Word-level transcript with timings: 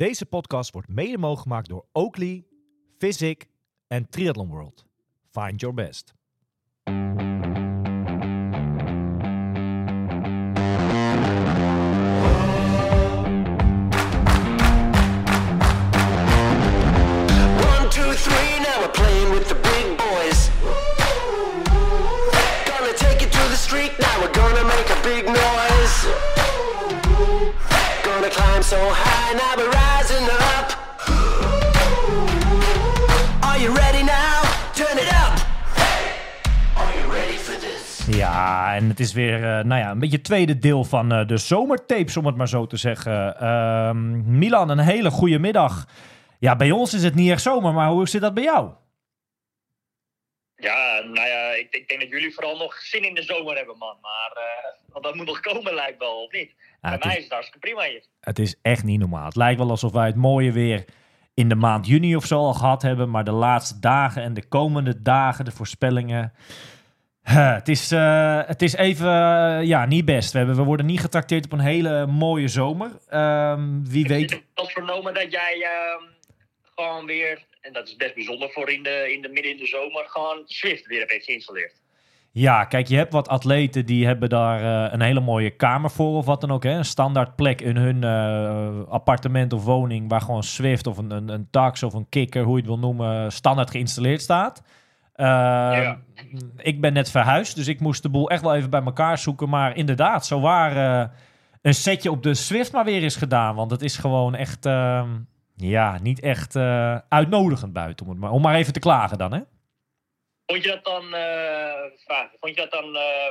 Deze 0.00 0.26
podcast 0.26 0.72
wordt 0.72 0.88
mede 0.88 1.18
mogelijk 1.18 1.42
gemaakt 1.42 1.68
door 1.68 1.86
Oakley, 1.92 2.44
Physic 2.98 3.46
en 3.86 4.08
Triathlon 4.08 4.48
World. 4.48 4.84
Find 5.30 5.60
your 5.60 5.74
best. 5.74 6.14
One, 6.84 6.96
two, 17.88 18.14
three, 18.14 18.58
now 18.58 18.78
we're 18.78 18.90
playing 18.92 19.30
with 19.32 19.48
the 19.48 19.54
big 19.62 19.96
boys. 19.96 20.50
Gonna 22.64 22.92
take 22.94 23.24
it 23.24 23.32
to 23.32 23.48
the 23.48 23.56
street, 23.56 23.98
now 23.98 24.20
we're 24.20 24.32
gonna 24.32 24.64
make 24.64 24.90
a 24.90 25.00
big 25.02 25.24
noise. 25.26 26.39
So 28.62 28.76
high, 28.76 29.32
now 29.34 29.56
we're 29.56 29.70
rising 29.70 30.28
up. 30.28 30.68
Are 33.42 33.58
you 33.58 33.74
ready 33.74 34.02
now? 34.02 34.42
Turn 34.74 34.98
it 34.98 35.12
up. 35.12 35.34
Are 36.76 36.92
you 36.98 37.12
ready 37.12 37.36
for 37.36 37.58
this? 37.58 38.06
Ja, 38.16 38.74
en 38.74 38.88
het 38.88 39.00
is 39.00 39.12
weer 39.12 39.34
eh, 39.34 39.64
nou 39.64 39.80
ja, 39.80 39.90
een 39.90 39.98
beetje 39.98 40.16
het 40.16 40.24
tweede 40.24 40.58
deel 40.58 40.84
van 40.84 41.12
eh, 41.12 41.26
de 41.26 41.36
zomertapes, 41.36 42.16
om 42.16 42.26
het 42.26 42.36
maar 42.36 42.48
zo 42.48 42.66
te 42.66 42.76
zeggen. 42.76 43.36
Ehm, 43.36 44.38
Milan, 44.38 44.68
een 44.68 44.78
hele 44.78 45.10
goede 45.10 45.38
middag. 45.38 45.86
Ja, 46.38 46.56
bij 46.56 46.70
ons 46.70 46.94
is 46.94 47.02
het 47.02 47.14
niet 47.14 47.30
echt 47.30 47.42
zomer, 47.42 47.72
maar 47.72 47.88
hoe 47.88 48.08
zit 48.08 48.20
dat 48.20 48.34
bij 48.34 48.44
jou? 48.44 48.70
Ja, 50.56 51.00
nou 51.04 51.28
ja, 51.28 51.52
ik, 51.52 51.66
ik 51.70 51.88
denk 51.88 52.00
dat 52.00 52.10
jullie 52.10 52.34
vooral 52.34 52.56
nog 52.56 52.74
zin 52.74 53.04
in 53.04 53.14
de 53.14 53.22
zomer 53.22 53.56
hebben, 53.56 53.78
man. 53.78 53.96
Maar 54.00 54.32
eh, 54.34 54.79
want 54.92 55.04
dat 55.04 55.14
moet 55.14 55.26
nog 55.26 55.40
komen, 55.40 55.74
lijkt 55.74 55.98
wel, 55.98 56.22
of 56.24 56.32
niet? 56.32 56.54
Bij 56.80 56.98
mij 57.02 57.10
is- 57.10 57.16
is 57.16 57.22
het 57.24 57.32
hartstikke 57.32 57.66
prima 57.66 57.82
hier. 57.82 58.04
Het 58.20 58.38
is 58.38 58.56
echt 58.62 58.84
niet 58.84 58.98
normaal. 58.98 59.24
Het 59.24 59.36
lijkt 59.36 59.58
wel 59.58 59.70
alsof 59.70 59.92
wij 59.92 60.06
het 60.06 60.16
mooie 60.16 60.52
weer 60.52 60.84
in 61.34 61.48
de 61.48 61.54
maand 61.54 61.86
juni 61.86 62.16
of 62.16 62.24
zo 62.24 62.38
al 62.38 62.54
gehad 62.54 62.82
hebben. 62.82 63.10
Maar 63.10 63.24
de 63.24 63.30
laatste 63.32 63.78
dagen 63.80 64.22
en 64.22 64.34
de 64.34 64.48
komende 64.48 65.02
dagen, 65.02 65.44
de 65.44 65.50
voorspellingen. 65.52 66.32
Huh, 67.24 67.54
Het 67.54 67.68
is, 67.68 67.92
eh, 67.92 68.40
het 68.46 68.62
is 68.62 68.74
even 68.74 69.06
eh, 69.08 69.62
ja, 69.66 69.86
niet 69.86 70.04
best. 70.04 70.32
We, 70.32 70.38
hebben, 70.38 70.56
we 70.56 70.62
worden 70.62 70.86
niet 70.86 71.00
getrakteerd 71.00 71.44
op 71.44 71.52
een 71.52 71.58
hele 71.60 72.06
mooie 72.06 72.48
zomer. 72.48 72.90
Ehm, 73.08 73.82
wie 73.84 74.02
Ik 74.02 74.08
weet. 74.08 74.30
heb 74.30 74.42
wel 74.54 74.66
vernomen 74.68 75.14
dat 75.14 75.32
jij 75.32 75.62
ehm, 75.62 76.04
gewoon 76.74 77.06
weer, 77.06 77.44
en 77.60 77.72
dat 77.72 77.88
is 77.88 77.96
best 77.96 78.14
bijzonder 78.14 78.50
voor 78.50 78.70
in 78.70 78.82
de, 78.82 79.12
in 79.12 79.22
de 79.22 79.28
midden 79.28 79.52
in 79.52 79.58
de 79.58 79.66
zomer, 79.66 80.04
gewoon 80.08 80.42
Swift 80.46 80.86
weer 80.86 81.00
hebt 81.06 81.24
geïnstalleerd. 81.24 81.80
Ja, 82.32 82.64
kijk, 82.64 82.86
je 82.86 82.96
hebt 82.96 83.12
wat 83.12 83.28
atleten 83.28 83.86
die 83.86 84.06
hebben 84.06 84.28
daar 84.28 84.86
eh, 84.86 84.92
een 84.92 85.00
hele 85.00 85.20
mooie 85.20 85.50
kamer 85.50 85.90
voor 85.90 86.16
of 86.16 86.26
wat 86.26 86.40
dan 86.40 86.50
ook. 86.50 86.62
Hè? 86.62 86.70
Een 86.70 86.84
standaard 86.84 87.36
plek 87.36 87.60
in 87.60 87.76
hun 87.76 88.04
eh, 88.04 88.90
appartement 88.92 89.52
of 89.52 89.64
woning 89.64 90.08
waar 90.08 90.20
gewoon 90.20 90.42
Swift 90.42 90.86
of 90.86 90.98
een, 90.98 91.10
een, 91.10 91.28
een 91.28 91.48
tax 91.50 91.82
of 91.82 91.94
een 91.94 92.08
kikker, 92.08 92.42
hoe 92.42 92.52
je 92.52 92.58
het 92.58 92.66
wil 92.66 92.78
noemen, 92.78 93.32
standaard 93.32 93.70
geïnstalleerd 93.70 94.20
staat. 94.20 94.62
Eh, 95.12 95.26
Ja. 95.26 95.98
Ik 96.56 96.80
ben 96.80 96.92
net 96.92 97.10
verhuisd, 97.10 97.56
dus 97.56 97.66
ik 97.68 97.80
moest 97.80 98.02
de 98.02 98.08
boel 98.08 98.30
echt 98.30 98.42
wel 98.42 98.54
even 98.54 98.70
bij 98.70 98.82
elkaar 98.82 99.18
zoeken. 99.18 99.48
Maar 99.48 99.76
inderdaad, 99.76 100.26
zo 100.26 100.40
waar 100.40 100.76
eh, 101.02 101.08
een 101.62 101.74
setje 101.74 102.10
op 102.10 102.22
de 102.22 102.34
Swift 102.34 102.72
maar 102.72 102.84
weer 102.84 103.02
is 103.02 103.16
gedaan. 103.16 103.54
Want 103.54 103.70
het 103.70 103.82
is 103.82 103.96
gewoon 103.96 104.34
echt, 104.34 104.66
eh, 104.66 105.02
ja, 105.56 105.98
niet 106.02 106.20
echt 106.20 106.56
uitnodigend 107.08 107.72
buiten. 107.72 108.06
Om, 108.06 108.12
het 108.12 108.20
maar, 108.20 108.30
om 108.30 108.42
maar 108.42 108.54
even 108.54 108.72
te 108.72 108.80
klagen 108.80 109.18
dan, 109.18 109.32
hè? 109.32 109.40
Vond 110.50 110.64
je 110.64 110.68
dat 110.70 110.84
dan, 110.84 111.14
eh, 111.14 112.26
vond 112.40 112.54
je 112.54 112.60
dat 112.60 112.70
dan 112.70 112.96
eh, 112.96 113.26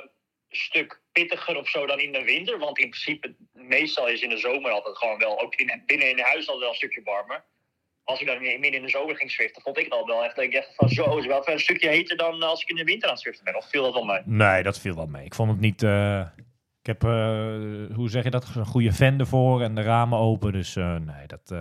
een 0.49 0.57
stuk 0.57 1.01
pittiger 1.11 1.57
of 1.57 1.69
zo 1.69 1.85
dan 1.85 1.99
in 1.99 2.11
de 2.11 2.23
winter? 2.23 2.59
Want 2.59 2.77
in 2.79 2.89
principe, 2.89 3.35
meestal 3.53 4.07
is 4.07 4.21
in 4.21 4.29
de 4.29 4.37
zomer 4.37 4.71
altijd 4.71 4.97
gewoon 4.97 5.17
wel, 5.17 5.41
ook 5.41 5.55
in, 5.55 5.83
binnen 5.85 6.09
in 6.09 6.19
huis 6.19 6.49
al 6.49 6.59
wel 6.59 6.69
een 6.69 6.75
stukje 6.75 7.01
warmer. 7.03 7.43
Als 8.03 8.21
ik 8.21 8.27
dan 8.27 8.41
midden 8.41 8.73
in 8.73 8.81
de 8.81 8.89
zomer 8.89 9.15
ging 9.15 9.31
zwiften, 9.31 9.61
vond 9.61 9.77
ik 9.77 9.93
het 9.93 10.05
wel 10.05 10.23
echt, 10.23 10.37
ik 10.37 10.53
dacht 10.53 10.75
van 10.75 10.89
zo, 10.89 11.17
is 11.17 11.25
wel 11.25 11.47
een 11.49 11.59
stukje 11.59 11.89
heter 11.89 12.17
dan 12.17 12.43
als 12.43 12.61
ik 12.61 12.69
in 12.69 12.75
de 12.75 12.83
winter 12.83 13.07
aan 13.07 13.13
het 13.13 13.23
zwiften 13.23 13.43
ben. 13.45 13.55
Of 13.55 13.69
viel 13.69 13.83
dat 13.83 13.93
wel 13.93 14.05
mee? 14.05 14.21
Nee, 14.25 14.63
dat 14.63 14.79
viel 14.79 14.95
wel 14.95 15.07
mee. 15.07 15.25
Ik 15.25 15.33
vond 15.33 15.51
het 15.51 15.59
niet. 15.59 15.83
eh, 15.83 16.19
ik 16.81 16.85
heb, 16.85 17.01
hoe 17.95 18.09
zeg 18.09 18.23
je 18.23 18.29
dat? 18.29 18.47
Een 18.55 18.65
goede 18.65 18.93
fan 18.93 19.19
ervoor 19.19 19.61
en 19.61 19.75
de 19.75 19.81
ramen 19.81 20.19
open. 20.19 20.51
Dus 20.51 20.75
nee, 20.75 21.27
dat 21.27 21.53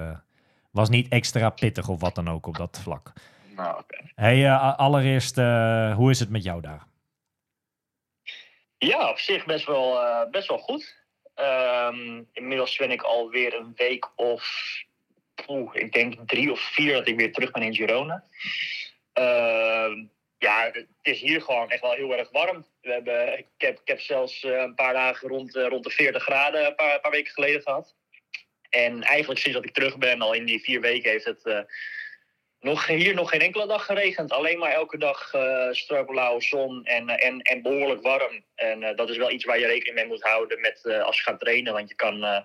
was 0.70 0.88
niet 0.88 1.08
extra 1.08 1.50
pittig 1.50 1.88
of 1.88 2.00
wat 2.00 2.14
dan 2.14 2.28
ook 2.28 2.46
op 2.46 2.56
dat 2.56 2.80
vlak. 2.82 3.12
Nou. 3.58 3.82
Hey, 4.14 4.44
eh, 4.44 4.78
allereerst, 4.78 5.38
eh, 5.38 5.94
hoe 5.94 6.10
is 6.10 6.20
het 6.20 6.30
met 6.30 6.42
jou 6.42 6.60
daar? 6.60 6.86
Ja, 8.78 9.10
op 9.10 9.18
zich 9.18 9.44
best 9.44 9.66
wel, 9.66 10.02
eh, 10.02 10.30
best 10.30 10.48
wel 10.48 10.58
goed. 10.58 10.96
Ehm, 11.34 12.22
inmiddels 12.32 12.76
ben 12.76 12.90
ik 12.90 13.02
alweer 13.02 13.54
een 13.54 13.72
week 13.76 14.10
of, 14.16 14.44
ik 15.72 15.92
denk 15.92 16.14
drie 16.26 16.52
of 16.52 16.60
vier 16.60 16.92
dat 16.92 17.08
ik 17.08 17.16
weer 17.16 17.32
terug 17.32 17.50
ben 17.50 17.62
in 17.62 17.74
Girona. 17.74 18.24
Ehm, 19.12 20.04
ja, 20.38 20.70
het 20.72 20.86
is 21.02 21.20
hier 21.20 21.42
gewoon 21.42 21.70
echt 21.70 21.82
wel 21.82 21.92
heel 21.92 22.16
erg 22.16 22.30
warm. 22.30 22.66
We 22.80 22.92
hebben, 22.92 23.38
ik, 23.38 23.46
heb, 23.56 23.80
ik 23.80 23.88
heb 23.88 24.00
zelfs 24.00 24.42
een 24.42 24.74
paar 24.74 24.92
dagen 24.92 25.28
rond, 25.28 25.54
rond 25.54 25.84
de 25.84 25.90
40 25.90 26.22
graden 26.22 26.66
een 26.66 26.74
paar, 26.74 27.00
paar 27.00 27.10
weken 27.10 27.32
geleden 27.32 27.62
gehad. 27.62 27.96
En 28.70 29.02
eigenlijk 29.02 29.40
sinds 29.40 29.58
dat 29.58 29.68
ik 29.68 29.74
terug 29.74 29.98
ben, 29.98 30.20
al 30.20 30.32
in 30.32 30.44
die 30.44 30.60
vier 30.60 30.80
weken, 30.80 31.10
heeft 31.10 31.24
het 31.24 31.66
nog, 32.60 32.86
hier 32.86 33.14
nog 33.14 33.30
geen 33.30 33.40
enkele 33.40 33.66
dag 33.66 33.84
geregend. 33.84 34.32
Alleen 34.32 34.58
maar 34.58 34.72
elke 34.72 34.98
dag 34.98 35.30
strooblauwe 35.70 36.42
zon 36.42 36.84
en, 36.84 37.08
eh, 37.08 37.26
en, 37.26 37.40
en 37.40 37.62
behoorlijk 37.62 38.02
warm. 38.02 38.44
En 38.54 38.82
eh, 38.82 38.96
dat 38.96 39.10
is 39.10 39.16
wel 39.16 39.30
iets 39.30 39.44
waar 39.44 39.58
je 39.58 39.66
rekening 39.66 39.94
mee 39.94 40.06
moet 40.06 40.22
houden 40.22 40.60
met, 40.60 41.02
als 41.02 41.16
je 41.16 41.22
gaat 41.22 41.40
trainen. 41.40 41.72
Want 41.72 41.88
je 41.88 41.94
kan, 41.94 42.44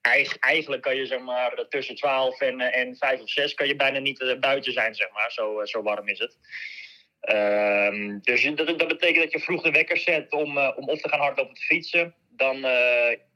eig- 0.00 0.38
eigenlijk 0.38 0.82
kan 0.82 0.96
je 0.96 1.06
zeg 1.06 1.20
maar, 1.20 1.66
tussen 1.68 1.94
12 1.94 2.40
en, 2.40 2.60
en 2.60 2.96
5 2.96 3.20
of 3.20 3.28
6 3.30 3.54
kan 3.54 3.66
je 3.66 3.76
bijna 3.76 3.98
niet 3.98 4.36
buiten 4.40 4.72
zijn. 4.72 4.94
Zeg 4.94 5.10
maar. 5.12 5.32
zo, 5.32 5.64
zo 5.64 5.82
warm 5.82 6.08
is 6.08 6.18
het. 6.18 6.38
Ehm, 7.20 8.18
dus 8.20 8.42
dat, 8.54 8.78
dat 8.78 8.88
betekent 8.88 9.22
dat 9.22 9.32
je 9.32 9.40
vroeg 9.40 9.62
de 9.62 9.70
wekker 9.70 9.98
zet 9.98 10.32
om, 10.32 10.58
om 10.58 10.88
of 10.88 11.00
te 11.00 11.08
gaan 11.08 11.20
hardlopen 11.20 11.54
te 11.54 11.60
fietsen. 11.60 12.14
Dan 12.28 12.66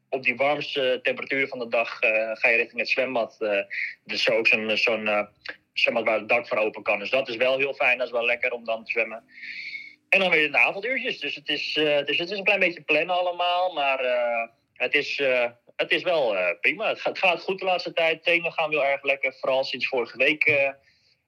op 0.09 0.23
die 0.23 0.37
warmste 0.37 0.99
temperaturen 1.03 1.49
van 1.49 1.59
de 1.59 1.69
dag 1.69 1.99
ga 2.33 2.49
je 2.49 2.57
richting 2.57 2.81
het 2.81 2.89
zwembad. 2.89 3.37
dus 4.05 4.31
ook 4.31 4.47
zo'n 4.47 4.77
zo'n 4.77 5.29
eh, 5.75 5.83
zwembad 5.83 6.05
waar 6.05 6.19
het 6.19 6.29
dak 6.29 6.49
voor 6.49 6.59
open 6.59 6.83
kan. 6.83 6.99
Dus 6.99 7.11
dat 7.11 7.29
is 7.29 7.37
wel 7.37 7.59
heel 7.59 7.75
fijn. 7.75 7.99
Dat 7.99 8.07
is 8.07 8.13
wel 8.13 8.25
lekker 8.25 8.53
om 8.53 8.65
dan 8.65 8.85
te 8.85 8.91
zwemmen. 8.91 9.25
En 10.15 10.21
dan 10.21 10.31
weer 10.31 10.45
in 10.45 10.53
de 10.53 10.59
avonduurtjes. 10.59 11.19
Dus 11.19 11.35
het 11.35 11.49
is, 11.49 11.77
eh, 11.77 12.05
dus 12.05 12.19
het 12.19 12.31
is 12.31 12.39
een 12.39 12.45
klein 12.45 12.61
beetje 12.61 12.83
plannen 12.83 13.17
allemaal. 13.17 13.73
Maar 13.73 13.99
eh, 13.99 14.49
het, 14.73 14.95
is, 14.95 15.19
eh, 15.19 15.51
het 15.77 15.91
is 15.91 16.03
wel 16.03 16.37
prima. 16.61 16.89
Het 16.89 17.01
gaat, 17.01 17.19
gaat 17.19 17.43
goed 17.43 17.59
de 17.59 17.65
laatste 17.65 17.93
tijd. 17.93 18.23
Trainen 18.23 18.53
gaan 18.53 18.71
heel 18.71 18.85
erg 18.85 19.03
lekker. 19.03 19.35
Vooral 19.41 19.65
sinds 19.65 19.89
vorige 19.89 20.17
week 20.17 20.47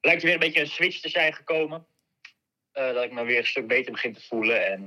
lijkt 0.00 0.20
er 0.20 0.26
weer 0.26 0.32
een 0.32 0.38
beetje 0.38 0.60
een 0.60 0.66
switch 0.66 1.00
te 1.00 1.08
zijn 1.08 1.32
gekomen. 1.32 1.86
Dat 2.72 3.04
ik 3.04 3.12
me 3.12 3.24
weer 3.24 3.38
een 3.38 3.46
stuk 3.46 3.66
beter 3.66 3.92
begin 3.92 4.12
te 4.12 4.26
voelen. 4.26 4.66
En 4.66 4.86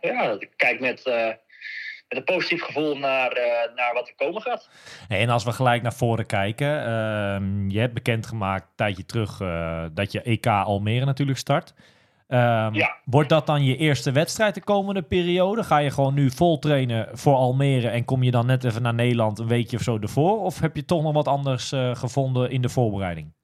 ja, 0.00 0.36
ik 0.38 0.50
kijk 0.56 0.80
met, 0.80 1.02
met 2.08 2.18
een 2.18 2.24
positief 2.24 2.62
gevoel 2.62 2.96
naar, 2.98 3.30
eh, 3.32 3.74
naar 3.76 3.94
wat 3.94 4.08
er 4.08 4.14
komen 4.16 4.42
gaat. 4.42 4.68
En 5.08 5.28
als 5.28 5.44
we 5.44 5.52
gelijk 5.52 5.82
naar 5.82 5.94
voren 5.94 6.26
kijken. 6.26 6.84
ehm, 6.86 7.70
je 7.70 7.80
hebt 7.80 7.94
bekendgemaakt 7.94 8.62
een 8.64 8.76
tijdje 8.76 9.06
terug 9.06 9.40
eh, 9.40 9.84
dat 9.92 10.12
je 10.12 10.22
EK 10.22 10.46
Almere 10.46 11.04
natuurlijk 11.04 11.38
start. 11.38 11.74
Ehm, 12.28 12.74
Ja. 12.74 12.96
Wordt 13.04 13.28
dat 13.28 13.46
dan 13.46 13.64
je 13.64 13.76
eerste 13.76 14.12
wedstrijd 14.12 14.54
de 14.54 14.62
komende 14.64 15.02
periode? 15.02 15.62
Ga 15.64 15.78
je 15.78 15.90
gewoon 15.90 16.14
nu 16.14 16.30
vol 16.30 16.58
trainen 16.58 17.18
voor 17.18 17.34
Almere 17.34 17.88
en 17.88 18.04
kom 18.04 18.22
je 18.22 18.30
dan 18.30 18.46
net 18.46 18.64
even 18.64 18.82
naar 18.82 18.94
Nederland 18.94 19.38
een 19.38 19.48
weekje 19.48 19.76
of 19.76 19.82
zo 19.82 19.98
ervoor? 19.98 20.40
Of 20.42 20.60
heb 20.60 20.76
je 20.76 20.84
toch 20.84 21.02
nog 21.02 21.12
wat 21.12 21.28
anders 21.28 21.72
eh, 21.72 21.94
gevonden 21.96 22.50
in 22.50 22.62
de 22.62 22.68
voorbereiding? 22.68 23.36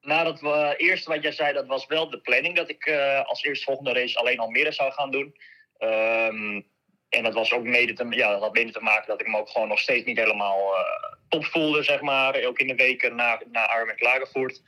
Nou, 0.00 0.24
dat 0.24 0.40
we, 0.40 0.74
eerste 0.76 1.10
wat 1.10 1.22
jij 1.22 1.32
zei, 1.32 1.52
dat 1.52 1.66
was 1.66 1.86
wel 1.86 2.10
de 2.10 2.18
planning. 2.20 2.56
Dat 2.56 2.68
ik 2.70 2.86
eh, 2.86 3.24
als 3.28 3.42
eerstvolgende 3.42 3.92
race 3.92 4.18
alleen 4.18 4.38
Almere 4.38 4.72
zou 4.72 4.92
gaan 4.92 5.10
doen. 5.10 5.34
Ehm, 5.78 6.60
en 7.08 7.22
dat 7.22 7.34
was 7.34 7.52
ook 7.52 7.64
mede 7.64 7.92
te, 7.92 8.06
ja, 8.10 8.30
dat 8.30 8.40
had 8.40 8.52
mede 8.52 8.72
te 8.72 8.80
maken 8.80 9.06
dat 9.06 9.20
ik 9.20 9.26
me 9.26 9.38
ook 9.38 9.48
gewoon 9.48 9.68
nog 9.68 9.78
steeds 9.78 10.04
niet 10.04 10.18
helemaal 10.18 10.76
eh, 10.76 11.12
top 11.28 11.44
voelde, 11.44 11.82
zeg 11.82 12.00
maar. 12.00 12.44
Ook 12.44 12.58
in 12.58 12.66
de 12.66 12.74
weken 12.74 13.14
na, 13.14 13.40
na 13.50 13.74
Ironman 13.74 13.96
Klagenvoort. 13.96 14.62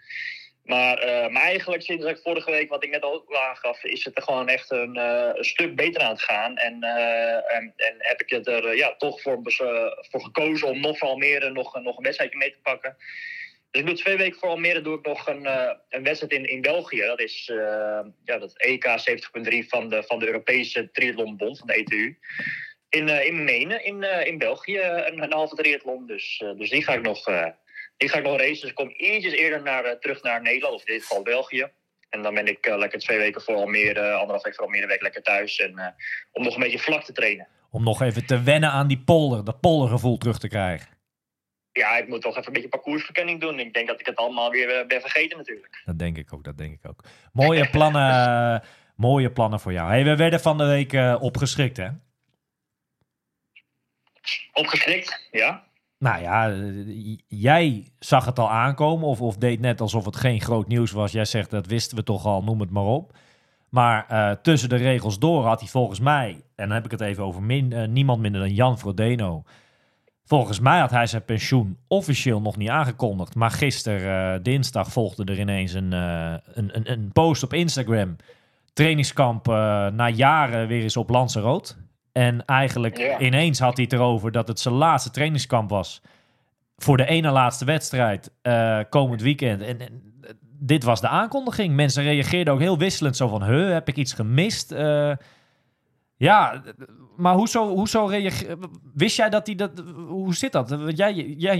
Maar, 0.64 0.98
eh, 0.98 1.28
maar 1.28 1.42
eigenlijk 1.42 1.82
sinds 1.82 2.04
ik 2.04 2.18
vorige 2.22 2.50
week, 2.50 2.68
wat 2.68 2.84
ik 2.84 2.90
net 2.90 3.02
al 3.02 3.24
aangaf, 3.36 3.84
is 3.84 4.04
het 4.04 4.16
er 4.16 4.22
gewoon 4.22 4.48
echt 4.48 4.70
een, 4.70 4.96
eh, 4.96 5.42
stuk 5.42 5.76
beter 5.76 6.02
aan 6.02 6.10
het 6.10 6.22
gaan. 6.22 6.56
En, 6.56 6.82
en, 6.82 7.72
en 7.76 7.94
heb 7.98 8.20
ik 8.20 8.30
het 8.30 8.46
er 8.46 8.76
ja, 8.76 8.94
toch 8.96 9.20
voor, 9.20 9.40
voor 10.10 10.20
gekozen 10.20 10.68
om 10.68 10.80
nog 10.80 10.98
voor 10.98 11.08
Almere 11.08 11.50
nog, 11.50 11.80
nog 11.80 11.96
een 11.96 12.04
wedstrijdje 12.04 12.38
mee 12.38 12.50
te 12.50 12.58
pakken. 12.62 12.96
Dus 13.76 13.84
ik 13.84 13.90
doe 13.90 14.04
twee 14.04 14.16
weken 14.16 14.38
voor 14.38 14.48
Almere 14.48 14.80
doe 14.80 14.98
ik 14.98 15.06
nog 15.06 15.28
een, 15.28 15.46
eh, 15.46 15.70
een 15.88 16.02
wedstrijd 16.02 16.32
in, 16.32 16.48
in 16.50 16.60
België. 16.60 17.00
Dat 17.00 17.20
is 17.20 17.48
eh, 17.52 18.00
ja, 18.24 18.38
dat 18.38 18.58
EK 18.58 18.84
70.3 18.84 19.68
van 19.68 19.88
de, 19.88 20.02
van 20.02 20.18
de 20.18 20.26
Europese 20.26 20.90
Triathlonbond, 20.92 21.58
van 21.58 21.66
de 21.66 21.74
ETU. 21.74 22.18
In, 22.88 23.08
eh, 23.08 23.26
in 23.26 23.44
Menen, 23.44 23.84
in, 23.84 24.02
in 24.02 24.38
België, 24.38 24.78
een, 24.78 25.32
halve 25.32 25.54
triathlon. 25.54 26.06
Dus, 26.06 26.44
dus 26.56 26.70
die 26.70 26.84
ga 26.84 26.94
ik 26.94 27.02
nog, 27.02 27.24
die 27.96 28.08
ga 28.08 28.18
ik 28.18 28.24
nog 28.24 28.38
racen. 28.38 28.60
Dus 28.60 28.70
ik 28.70 28.74
kom 28.74 28.94
ietsjes 28.96 29.32
eerder 29.32 29.62
naar, 29.62 29.98
terug 29.98 30.22
naar 30.22 30.42
Nederland, 30.42 30.74
of 30.74 30.86
in 30.86 30.94
dit 30.94 31.02
geval 31.02 31.22
België. 31.22 31.70
En 32.08 32.22
dan 32.22 32.34
ben 32.34 32.46
ik 32.46 32.66
lekker 32.66 32.98
twee 32.98 33.18
weken 33.18 33.42
voor 33.42 33.54
Almere, 33.54 34.12
anderhalf 34.12 34.42
week 34.42 34.54
voor 34.54 34.64
Almere, 34.64 34.86
week 34.86 35.02
lekker 35.02 35.22
thuis. 35.22 35.58
En, 35.58 35.94
om 36.32 36.42
nog 36.42 36.54
een 36.54 36.60
beetje 36.60 36.78
vlak 36.78 37.04
te 37.04 37.12
trainen. 37.12 37.48
Om 37.70 37.84
nog 37.84 38.02
even 38.02 38.26
te 38.26 38.42
wennen 38.42 38.70
aan 38.70 38.88
die 38.88 39.02
polder, 39.04 39.44
dat 39.44 39.60
poldergevoel 39.60 40.18
terug 40.18 40.38
te 40.38 40.48
krijgen. 40.48 40.95
Ja, 41.76 41.96
ik 41.96 42.08
moet 42.08 42.22
toch 42.22 42.36
even 42.36 42.46
een 42.46 42.52
beetje 42.52 42.68
parcoursverkenning 42.68 43.40
doen. 43.40 43.58
Ik 43.58 43.74
denk 43.74 43.88
dat 43.88 44.00
ik 44.00 44.06
het 44.06 44.16
allemaal 44.16 44.50
weer 44.50 44.70
eh, 44.70 44.86
ben 44.86 45.00
vergeten 45.00 45.36
natuurlijk. 45.36 45.82
Dat 45.84 45.98
denk 45.98 46.16
ik 46.16 46.32
ook, 46.32 46.44
dat 46.44 46.58
denk 46.58 46.72
ik 46.72 46.90
ook. 46.90 47.04
Mooie 47.32 47.70
plannen, 47.76 48.62
mooie 48.96 49.30
plannen 49.30 49.60
voor 49.60 49.72
jou. 49.72 49.88
Hey, 49.88 50.04
we 50.04 50.16
werden 50.16 50.40
van 50.40 50.58
de 50.58 50.64
week 50.64 50.92
eh, 50.92 51.16
opgeschrikt, 51.20 51.76
hè? 51.76 51.88
Opgeschrikt, 54.52 55.28
ja. 55.30 55.64
Nou 55.98 56.22
ja, 56.22 56.50
eh, 56.50 57.18
jij 57.26 57.92
zag 57.98 58.24
het 58.24 58.38
al 58.38 58.50
aankomen 58.50 59.08
of, 59.08 59.20
of 59.20 59.36
deed 59.36 59.60
net 59.60 59.80
alsof 59.80 60.04
het 60.04 60.16
geen 60.16 60.40
groot 60.40 60.68
nieuws 60.68 60.90
was. 60.90 61.12
Jij 61.12 61.24
zegt 61.24 61.50
dat 61.50 61.66
wisten 61.66 61.96
we 61.96 62.02
toch 62.02 62.24
al, 62.24 62.42
noem 62.42 62.60
het 62.60 62.70
maar 62.70 62.84
op. 62.84 63.16
Maar 63.70 64.40
tussen 64.42 64.68
de 64.68 64.76
regels 64.76 65.18
door 65.18 65.44
had 65.44 65.60
hij 65.60 65.68
volgens 65.68 66.00
mij, 66.00 66.30
en 66.54 66.66
dan 66.66 66.70
heb 66.70 66.84
ik 66.84 66.90
het 66.90 67.00
even 67.00 67.24
over 67.24 67.42
min, 67.42 67.92
niemand 67.92 68.20
minder 68.20 68.40
dan 68.40 68.54
Jan 68.54 68.78
Frodeno. 68.78 69.44
Volgens 70.26 70.60
mij 70.60 70.80
had 70.80 70.90
hij 70.90 71.06
zijn 71.06 71.24
pensioen 71.24 71.78
officieel 71.88 72.40
nog 72.40 72.56
niet 72.56 72.68
aangekondigd. 72.68 73.34
Maar 73.34 73.50
gisteren, 73.50 74.34
eh, 74.34 74.42
dinsdag, 74.42 74.92
volgde 74.92 75.24
er 75.24 75.38
ineens 75.38 75.72
een, 75.72 75.92
eh, 75.92 76.34
een, 76.44 76.76
een, 76.76 76.92
een 76.92 77.12
post 77.12 77.42
op 77.42 77.52
Instagram. 77.52 78.16
Trainingskamp 78.72 79.48
eh, 79.48 79.54
na 79.86 80.08
jaren 80.08 80.68
weer 80.68 80.82
eens 80.82 80.96
op 80.96 81.10
Lanzarote. 81.10 81.74
En 82.12 82.44
eigenlijk 82.44 83.16
ineens 83.18 83.58
had 83.58 83.76
hij 83.76 83.84
het 83.84 83.92
erover 83.92 84.32
dat 84.32 84.48
het 84.48 84.60
zijn 84.60 84.74
laatste 84.74 85.10
trainingskamp 85.10 85.70
was. 85.70 86.02
Voor 86.76 86.96
de 86.96 87.06
ene 87.06 87.30
laatste 87.30 87.64
wedstrijd 87.64 88.30
komend 88.88 89.22
weekend. 89.22 89.62
En, 89.62 89.80
en 89.80 90.02
dit 90.58 90.84
was 90.84 91.00
de 91.00 91.08
aankondiging. 91.08 91.74
Mensen 91.74 92.02
reageerden 92.02 92.54
ook 92.54 92.60
heel 92.60 92.78
wisselend. 92.78 93.16
Zo 93.16 93.28
van, 93.28 93.44
huh, 93.44 93.72
heb 93.72 93.88
ik 93.88 93.96
iets 93.96 94.12
gemist? 94.12 94.74
Ja, 96.16 96.62
maar 97.16 97.34
hoezo, 97.34 97.68
hoezo 97.68 98.06
reageer... 98.06 98.56
Wist 98.94 99.16
jij 99.16 99.28
dat 99.28 99.46
hij 99.46 99.54
dat... 99.56 99.78
Hoe 100.08 100.34
zit 100.34 100.52
dat? 100.52 100.76
Jij, 100.96 101.12
jij, 101.14 101.58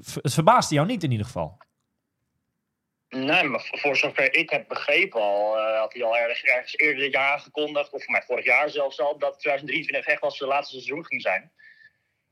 v- 0.00 0.14
het 0.22 0.34
verbaasde 0.34 0.74
jou 0.74 0.86
niet 0.86 1.02
in 1.02 1.10
ieder 1.10 1.26
geval. 1.26 1.58
Nee, 3.08 3.42
maar 3.44 3.68
voor- 3.72 3.96
zover 3.96 4.34
ik 4.34 4.50
heb 4.50 4.68
begrepen 4.68 5.20
al, 5.20 5.58
eh, 5.58 5.78
had 5.78 5.92
hij 5.92 6.04
al 6.04 6.16
ergens, 6.16 6.76
eerder 6.76 7.02
dit 7.02 7.12
jaar 7.12 7.32
aangekondigd, 7.32 7.92
of 7.92 8.02
voor 8.04 8.12
mij 8.12 8.22
vorig 8.26 8.44
jaar 8.44 8.70
zelfs 8.70 9.00
al, 9.00 9.18
dat 9.18 9.38
2023 9.38 10.06
echt 10.12 10.20
wel 10.20 10.30
zijn 10.30 10.48
laatste 10.50 10.74
seizoen 10.74 11.04
ging 11.06 11.22
zijn. 11.22 11.52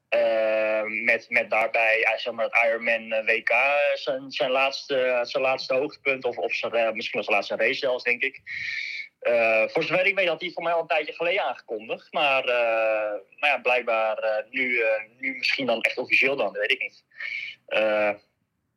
Eh, 0.08 0.82
met, 1.04 1.26
met 1.28 1.50
daarbij, 1.50 2.06
zeg 2.16 2.32
maar, 2.32 2.44
het 2.44 2.64
Ironman 2.66 3.24
WK 3.24 3.52
zijn, 3.94 4.30
zijn, 4.30 4.50
laatste, 4.50 5.20
zijn 5.22 5.42
laatste 5.42 5.74
hoogtepunt, 5.74 6.24
of, 6.24 6.36
of 6.36 6.54
zijn, 6.54 6.72
misschien 6.96 7.14
wel 7.14 7.22
zijn 7.24 7.36
laatste 7.36 7.56
race 7.56 7.78
zelfs, 7.78 8.04
denk 8.04 8.22
ik. 8.22 8.40
Eh, 9.20 9.68
voor 9.68 9.82
zover 9.82 10.06
ik 10.06 10.14
weet 10.14 10.28
had 10.28 10.40
hij 10.40 10.50
voor 10.50 10.62
mij 10.62 10.72
al 10.72 10.80
een 10.80 10.86
tijdje 10.86 11.12
geleden 11.12 11.44
aangekondigd, 11.44 12.12
maar, 12.12 12.44
eh, 12.44 13.20
maar 13.38 13.50
ja, 13.50 13.58
blijkbaar 13.58 14.18
eh, 14.18 14.50
nu, 14.50 14.82
nu 15.18 15.36
misschien 15.36 15.66
dan 15.66 15.80
echt 15.80 15.98
officieel 15.98 16.36
dan, 16.36 16.52
dat 16.52 16.56
weet 16.56 16.70
ik 16.70 16.80
niet. 16.80 17.04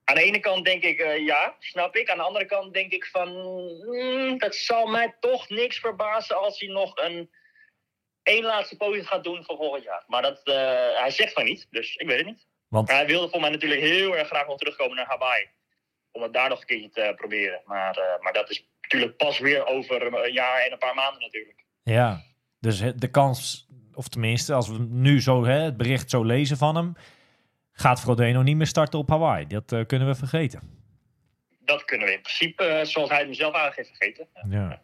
Aan 0.06 0.16
de 0.16 0.24
ene 0.24 0.40
kant 0.40 0.66
denk 0.66 0.84
ik 0.84 1.18
ja, 1.20 1.56
snap 1.60 1.96
ik. 1.96 2.10
Aan 2.10 2.18
de 2.18 2.24
andere 2.24 2.46
kant 2.46 2.74
denk 2.74 2.92
ik 2.92 3.06
van, 3.06 3.30
mm, 3.30 4.36
het 4.38 4.56
zal 4.56 4.86
mij 4.86 5.16
toch 5.20 5.50
niks 5.50 5.80
verbazen 5.80 6.38
als 6.38 6.60
hij 6.60 6.70
nog 6.70 6.98
een 6.98 7.32
één 8.24 8.44
laatste 8.44 8.78
poging 8.78 9.08
gaat 9.08 9.24
doen 9.24 9.44
voor 9.44 9.58
volgend 9.58 9.84
jaar. 9.84 10.04
Maar 10.08 10.22
dat, 10.22 10.42
hij 10.98 11.12
zegt 11.12 11.34
van 11.34 11.44
niet, 11.44 11.68
dus 11.70 11.96
ik 11.96 12.08
weet 12.08 12.18
het 12.18 12.26
niet. 12.26 12.48
Want 12.68 12.88
Maar 12.88 12.98
hij 12.98 13.06
wilde 13.06 13.30
voor 13.30 13.40
mij 13.42 13.50
natuurlijk 13.50 13.82
heel 13.82 14.18
erg 14.18 14.28
graag 14.28 14.48
nog 14.48 14.58
terugkomen 14.58 14.96
naar 14.96 15.06
Hawaii. 15.06 15.50
Om 16.12 16.22
het 16.22 16.34
daar 16.34 16.50
nog 16.50 16.60
een 16.60 16.66
keertje 16.66 16.90
te 16.90 17.14
proberen. 17.16 17.62
Maar, 17.66 18.18
maar 18.22 18.34
dat 18.34 18.50
is 18.50 18.68
natuurlijk 18.84 19.18
pas 19.18 19.40
weer 19.40 19.66
over 19.66 20.26
een 20.26 20.34
jaar 20.34 20.62
en 20.66 20.72
een 20.72 20.78
paar 20.78 20.96
maanden 20.96 21.22
natuurlijk. 21.22 21.66
ja, 21.84 22.22
dus 22.60 22.80
de 22.96 23.08
kans... 23.12 23.68
Of 23.96 24.08
tenminste, 24.08 24.54
als 24.54 24.70
we 24.70 24.78
nu 24.80 25.22
zo 25.22 25.46
hè, 25.46 25.60
het 25.60 25.78
bericht 25.78 26.10
zo 26.10 26.24
lezen 26.24 26.58
van 26.58 26.76
hem... 26.76 26.94
gaat 27.72 28.02
Frodeno 28.02 28.42
niet 28.42 28.56
meer 28.56 28.68
starten 28.68 29.00
op 29.00 29.10
Hawaii. 29.10 29.48
Dat 29.48 29.72
eh, 29.72 29.86
kunnen 29.86 30.08
we 30.08 30.16
vergeten. 30.16 30.62
Dat 31.60 31.86
kunnen 31.86 32.08
we 32.08 32.14
in 32.14 32.22
principe, 32.22 32.64
eh, 32.64 32.86
zoals 32.86 33.10
hij 33.10 33.20
het 33.20 33.28
mezelf 33.28 33.54
aangeeft, 33.54 33.88
vergeten. 33.88 34.28
Ja. 34.50 34.80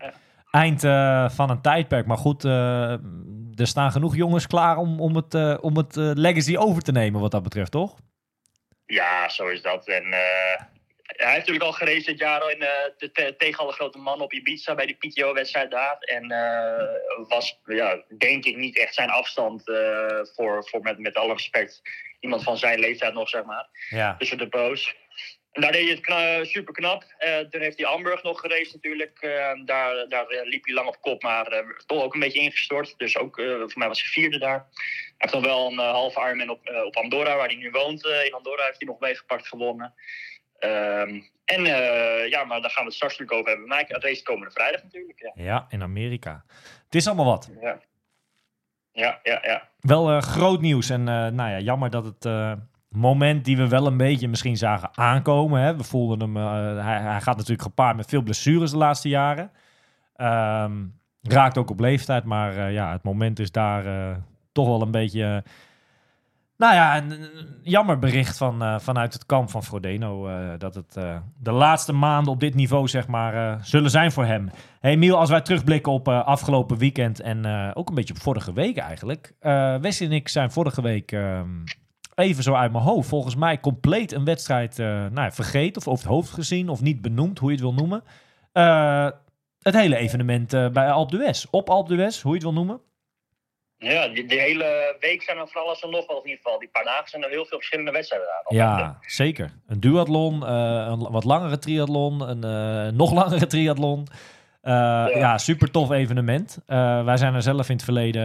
Eind 0.51 0.83
eh, 0.83 1.29
van 1.29 1.49
een 1.49 1.61
tijdperk. 1.61 2.05
Maar 2.05 2.17
goed, 2.17 2.43
er 2.43 3.67
staan 3.67 3.91
genoeg 3.91 4.15
jongens 4.15 4.47
klaar 4.47 4.77
om, 4.77 5.01
om 5.01 5.15
het, 5.15 5.59
om 5.61 5.77
het 5.77 5.95
legacy 5.95 6.57
over 6.57 6.81
te 6.81 6.91
nemen 6.91 7.21
wat 7.21 7.31
dat 7.31 7.43
betreft, 7.43 7.71
toch? 7.71 7.97
Ja, 8.85 9.29
zo 9.29 9.47
is 9.47 9.61
dat. 9.61 9.87
En 9.87 10.03
hij 11.19 11.33
heeft 11.33 11.39
natuurlijk 11.47 11.65
al 11.65 11.71
gereden 11.71 12.03
dit 12.03 12.19
jaar 12.19 12.41
al 12.41 12.49
in, 12.49 12.61
eh, 12.61 12.69
te- 12.97 13.11
te- 13.11 13.35
tegen 13.37 13.59
alle 13.59 13.71
grote 13.71 13.97
mannen 13.97 14.25
op 14.25 14.33
Ibiza 14.33 14.75
bij 14.75 14.85
die 14.85 14.95
PTO-wedstrijd 14.95 15.71
daar. 15.71 15.97
En 15.99 16.31
eh, 16.31 17.27
was, 17.27 17.59
ja, 17.65 18.03
denk 18.17 18.45
ik, 18.45 18.55
niet 18.57 18.77
echt 18.77 18.93
zijn 18.93 19.09
afstand 19.09 19.69
eh, 19.69 20.19
voor, 20.35 20.67
voor 20.67 20.81
met, 20.81 20.97
met 20.99 21.15
alle 21.15 21.33
respect, 21.33 21.81
iemand 22.19 22.43
van 22.43 22.57
zijn 22.57 22.79
leeftijd 22.79 23.13
nog, 23.13 23.29
zeg 23.29 23.43
maar. 23.43 23.67
Ja. 23.89 24.15
Tussen 24.17 24.37
de 24.37 24.47
boos. 24.47 24.95
En 25.51 25.61
daar 25.61 25.71
deed 25.71 25.81
hij 25.81 25.91
het 25.91 25.99
kna- 26.01 26.43
super 26.43 26.73
knap. 26.73 27.03
Toen 27.49 27.61
heeft 27.61 27.77
hij 27.79 27.87
Hamburg 27.89 28.23
nog 28.23 28.39
geraced 28.39 28.73
natuurlijk. 28.73 29.19
Daar 29.65 30.05
daar 30.09 30.25
liep 30.43 30.65
hij 30.65 30.73
lang 30.73 30.87
op 30.87 31.01
kop, 31.01 31.23
maar 31.23 31.75
toch 31.85 32.03
ook 32.03 32.13
een 32.13 32.19
beetje 32.19 32.39
ingestort. 32.39 32.93
Dus 32.97 33.17
ook, 33.17 33.35
voor 33.41 33.71
mij 33.77 33.87
was 33.87 34.01
hij 34.01 34.11
vierde 34.11 34.37
daar. 34.37 34.67
Hij 34.71 35.13
heeft 35.17 35.33
dan 35.33 35.41
wel 35.41 35.67
een 35.71 35.77
halve 35.77 36.19
Ironman 36.19 36.49
op, 36.49 36.83
op 36.85 36.95
Andorra, 36.95 37.35
waar 37.35 37.47
hij 37.47 37.55
nu 37.55 37.69
woont. 37.71 38.05
In 38.05 38.33
Andorra 38.33 38.63
heeft 38.65 38.79
hij 38.79 38.87
nog 38.87 38.99
meegepakt, 38.99 39.47
gewonnen. 39.47 39.93
Ehm, 40.59 41.21
en 41.45 41.65
eh, 41.65 42.29
ja, 42.29 42.43
maar 42.43 42.61
daar 42.61 42.69
gaan 42.69 42.83
we 42.83 42.89
het 42.89 42.93
straks 42.93 43.17
natuurlijk 43.17 43.39
over 43.39 43.49
hebben. 43.49 43.67
Maar 43.67 43.85
het 43.87 44.03
race 44.03 44.23
komende 44.23 44.51
vrijdag 44.51 44.83
natuurlijk. 44.83 45.19
Ja, 45.19 45.43
ja, 45.43 45.65
in 45.69 45.81
Amerika. 45.81 46.43
Het 46.85 46.95
is 46.95 47.07
allemaal 47.07 47.25
wat. 47.25 47.49
ja, 47.61 47.79
ja, 48.91 49.19
ja. 49.23 49.39
ja. 49.41 49.67
Wel 49.79 50.11
eh, 50.11 50.21
groot 50.21 50.61
nieuws. 50.61 50.89
En 50.89 50.99
eh, 50.99 51.27
nou 51.27 51.49
ja, 51.49 51.59
jammer 51.59 51.89
dat 51.89 52.05
het 52.05 52.57
moment 52.89 53.45
die 53.45 53.57
we 53.57 53.67
wel 53.67 53.87
een 53.87 53.97
beetje 53.97 54.27
misschien 54.27 54.57
zagen 54.57 54.89
aankomen. 54.93 55.61
Hè, 55.61 55.75
we 55.75 55.83
voelden 55.83 56.19
hem. 56.19 56.35
hij, 56.77 56.99
hij 57.01 57.21
gaat 57.21 57.37
natuurlijk 57.37 57.61
gepaard 57.61 57.95
met 57.95 58.09
veel 58.09 58.21
blessures 58.21 58.71
de 58.71 58.77
laatste 58.77 59.09
jaren. 59.09 59.51
Ehm, 60.15 60.85
raakt 61.21 61.57
ook 61.57 61.69
op 61.69 61.79
leeftijd. 61.79 62.23
Maar 62.23 62.71
ja, 62.71 62.91
het 62.91 63.03
moment 63.03 63.39
is 63.39 63.51
daar 63.51 63.83
toch 64.51 64.67
wel 64.67 64.81
een 64.81 64.91
beetje. 64.91 65.43
Nou 66.59 66.73
ja, 66.73 66.97
een, 66.97 67.27
jammer 67.63 67.99
bericht 67.99 68.37
van, 68.37 68.61
eh, 68.61 68.79
vanuit 68.79 69.13
het 69.13 69.25
kamp 69.25 69.49
van 69.49 69.63
Frodeno. 69.63 70.27
eh, 70.27 70.49
dat 70.57 70.75
het 70.75 70.97
eh, 70.97 71.17
de 71.37 71.51
laatste 71.51 71.93
maanden 71.93 72.33
op 72.33 72.39
dit 72.39 72.55
niveau, 72.55 72.87
zeg 72.87 73.07
maar, 73.07 73.59
zullen 73.65 73.89
zijn 73.89 74.11
voor 74.11 74.25
hem. 74.25 74.49
Hey 74.79 74.97
Miel, 74.97 75.17
als 75.17 75.29
wij 75.29 75.41
terugblikken 75.41 75.91
op 75.91 76.07
afgelopen 76.07 76.77
weekend 76.77 77.19
en 77.19 77.45
ook 77.73 77.89
een 77.89 77.95
beetje 77.95 78.13
op 78.13 78.21
vorige 78.21 78.53
week 78.53 78.77
eigenlijk. 78.77 79.33
Wesley 79.81 80.09
en 80.09 80.15
ik 80.15 80.27
zijn 80.27 80.51
vorige 80.51 80.81
week 80.81 81.11
ehm, 81.11 81.49
even 82.15 82.43
zo 82.43 82.53
uit 82.53 82.71
mijn 82.71 82.83
hoofd. 82.83 83.09
Volgens 83.09 83.35
mij 83.35 83.59
compleet 83.59 84.11
een 84.11 84.25
wedstrijd 84.25 84.77
nou 84.77 85.21
ja, 85.21 85.31
vergeten 85.31 85.81
of 85.81 85.87
over 85.87 86.05
het 86.05 86.13
hoofd 86.13 86.29
gezien 86.29 86.69
of 86.69 86.81
niet 86.81 87.01
benoemd, 87.01 87.39
hoe 87.39 87.49
je 87.49 87.55
het 87.55 87.65
wil 87.65 87.73
noemen. 87.73 88.03
Het 89.59 89.75
hele 89.75 89.95
evenement 89.95 90.49
bij 90.49 90.91
Alpe 90.91 91.17
d'Huez. 91.17 91.45
Op 91.51 91.69
Alpe 91.69 91.95
d'Huez, 91.95 92.21
hoe 92.21 92.31
je 92.31 92.37
het 92.37 92.53
wil 92.53 92.63
noemen. 92.63 92.81
Ja, 93.79 94.07
die 94.07 94.39
hele 94.39 94.95
week 94.99 95.23
zijn 95.23 95.37
er 95.37 95.47
voor 95.47 95.61
alles 95.61 95.81
en 95.81 95.89
nog 95.89 96.07
wel 96.07 96.17
in 96.17 96.29
ieder 96.29 96.41
geval. 96.43 96.59
Die 96.59 96.69
paar 96.69 96.83
dagen 96.83 97.09
zijn 97.09 97.23
er 97.23 97.29
heel 97.29 97.45
veel 97.45 97.57
verschillende 97.57 97.91
wedstrijden 97.91 98.27
al. 98.43 98.55
Ja, 98.55 98.99
zeker. 99.01 99.51
Een 99.67 99.79
duathlon, 99.79 100.45
eh, 100.45 100.85
een 100.89 101.11
wat 101.11 101.23
langere 101.23 101.59
triathlon, 101.59 102.29
een 102.29 102.43
eh, 102.43 102.93
nog 102.93 103.11
langere 103.13 103.47
triathlon. 103.47 104.07
Eh, 104.61 104.73
ja. 105.13 105.37
super 105.37 105.71
tof 105.71 105.91
evenement. 105.91 106.59
Wij 107.05 107.17
zijn 107.17 107.33
er 107.33 107.41
zelf 107.41 107.69
in 107.69 107.75
het 107.75 107.83
verleden, 107.83 108.23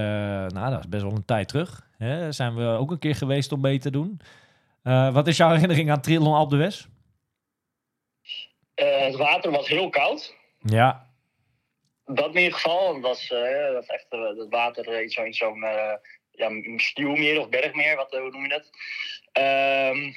nou 0.55 0.71
dat 0.71 0.79
is 0.79 0.89
best 0.89 1.03
wel 1.03 1.13
een 1.13 1.25
tijd 1.25 1.49
terug, 1.49 1.87
hè, 1.99 2.33
zijn 2.33 2.55
we 2.55 2.67
ook 2.67 2.91
een 2.91 2.99
keer 2.99 3.15
geweest 3.15 3.53
om 3.53 3.61
mee 3.61 3.79
te 3.79 3.91
doen. 3.91 4.21
Wat 5.13 5.27
is 5.27 5.37
jouw 5.37 5.51
herinnering 5.51 5.91
aan 5.91 6.01
Triathlon 6.01 6.35
Alpe 6.35 6.57
d'Huez? 6.57 6.87
Eh, 8.75 9.01
het 9.01 9.17
water 9.17 9.51
was 9.51 9.69
heel 9.69 9.91
koud. 9.91 10.35
Ja, 10.59 11.04
Dat 12.05 12.35
in 12.35 12.41
ieder 12.41 12.53
geval. 12.53 13.01
Was, 13.01 13.31
eh, 13.31 13.73
dat 13.73 13.83
is 13.83 13.89
echt 13.89 14.07
eh, 14.09 14.21
het 14.21 14.47
water 14.49 14.89
eh, 14.89 15.25
in 15.25 15.35
zo'n 15.35 15.65
ja, 16.31 16.51
stuwmeer 16.77 17.41
of 17.41 17.49
bergmeer, 17.49 17.97
wat, 17.97 18.11
hoe 18.11 18.31
noem 18.31 18.43
je 18.43 18.49
dat? 18.49 18.71
Ehm, 19.33 20.13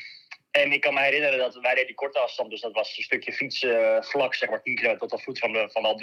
en 0.52 0.72
ik 0.72 0.82
kan 0.82 0.94
me 0.94 1.00
herinneren 1.00 1.40
dat 1.40 1.56
wij 1.56 1.72
deden 1.72 1.88
die 1.88 1.96
korte 1.96 2.20
afstand, 2.20 2.50
dus 2.50 2.62
dat 2.62 2.74
was 2.74 2.98
een 2.98 3.04
stukje 3.04 3.34
fietsen 3.34 4.04
vlak, 4.04 4.36
zeg 4.36 4.50
maar 4.50 4.62
10 4.62 4.76
kilometer 4.76 5.08
tot 5.08 5.18
de 5.18 5.24
voet 5.24 5.40
van 5.40 5.52
de, 5.54 5.70
van. 5.72 6.02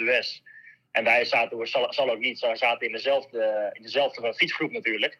En 0.91 1.03
wij 1.03 1.25
zaten, 1.25 1.57
we 1.57 1.65
zal, 1.65 1.93
zal 1.93 2.09
ook 2.09 2.19
niet, 2.19 2.39
we 2.39 2.55
zaten 2.55 2.87
in 2.87 2.91
dezelfde, 2.93 3.69
in 3.73 3.81
dezelfde 3.81 4.33
fietsgroep 4.33 4.71
natuurlijk. 4.71 5.19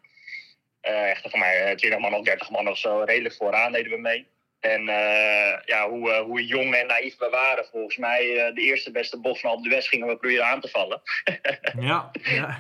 Eh 0.82 1.10
echt 1.10 1.30
van 1.30 1.40
mij 1.40 1.64
eh, 1.64 1.76
20 1.76 2.00
man 2.00 2.14
of 2.14 2.24
30 2.24 2.50
man 2.50 2.70
of 2.70 2.78
zo, 2.78 3.00
redelijk 3.00 3.36
vooraan 3.36 3.72
deden 3.72 3.92
we 3.92 3.98
mee. 3.98 4.28
En 4.72 4.90
eh, 4.90 5.58
ja, 5.66 5.90
hoe, 5.90 6.12
eh, 6.12 6.22
hoe 6.22 6.46
jong 6.46 6.76
en 6.76 6.88
naïef 6.88 7.18
we 7.18 7.30
waren, 7.30 7.66
volgens 7.72 7.98
mij 7.98 8.38
eh, 8.38 8.56
de 8.56 8.62
eerste 8.62 8.92
beste 8.92 9.20
bocht 9.20 9.40
van 9.40 9.50
Alpe 9.50 9.70
d'Huez 9.70 9.90
gingen 9.90 10.08
we 10.08 10.18
proberen 10.18 10.46
aan 10.46 10.62
te 10.62 10.68
vallen. 10.68 11.02
ja, 11.90 12.12
ja. 12.24 12.60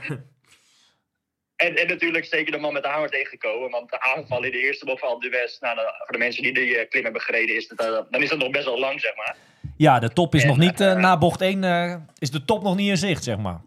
En, 1.55 1.75
en 1.75 1.87
natuurlijk 1.87 2.25
zeker 2.25 2.51
de 2.51 2.57
man 2.57 2.73
met 2.73 2.83
de 2.83 2.89
hamer 2.89 3.09
tegenkomen. 3.09 3.69
Want 3.69 3.89
de 3.89 4.01
aanval 4.01 4.43
in 4.43 4.51
de 4.51 4.59
eerste 4.59 4.85
bocht 4.85 4.99
van 4.99 5.09
Alpe 5.09 5.29
d'Huez, 5.29 5.59
nou, 5.59 5.75
dan- 5.75 5.93
voor 5.97 6.11
de 6.11 6.17
mensen 6.17 6.43
die 6.43 6.53
die 6.53 6.77
eh, 6.77 6.89
klim 6.89 7.03
hebben 7.03 7.21
gereden, 7.21 7.55
is 7.55 7.67
eh, 7.67 7.99
dan 8.09 8.21
is 8.21 8.29
dat 8.29 8.37
nog 8.39 8.49
best 8.49 8.65
wel 8.65 8.79
lang, 8.79 9.01
zeg 9.01 9.15
maar. 9.15 9.35
ja 9.77 9.99
de 9.99 10.09
top 10.13 10.35
is 10.35 10.41
En, 10.41 10.47
nog 10.47 10.57
niet, 10.57 10.77
na 10.79 11.17
bocht 11.17 11.41
1 11.41 11.63
eh, 11.63 11.95
is 12.19 12.31
de 12.31 12.45
top 12.45 12.63
nog 12.63 12.75
niet 12.75 12.89
in 12.89 12.97
zicht, 12.97 13.23
zeg 13.23 13.37
maar. 13.37 13.61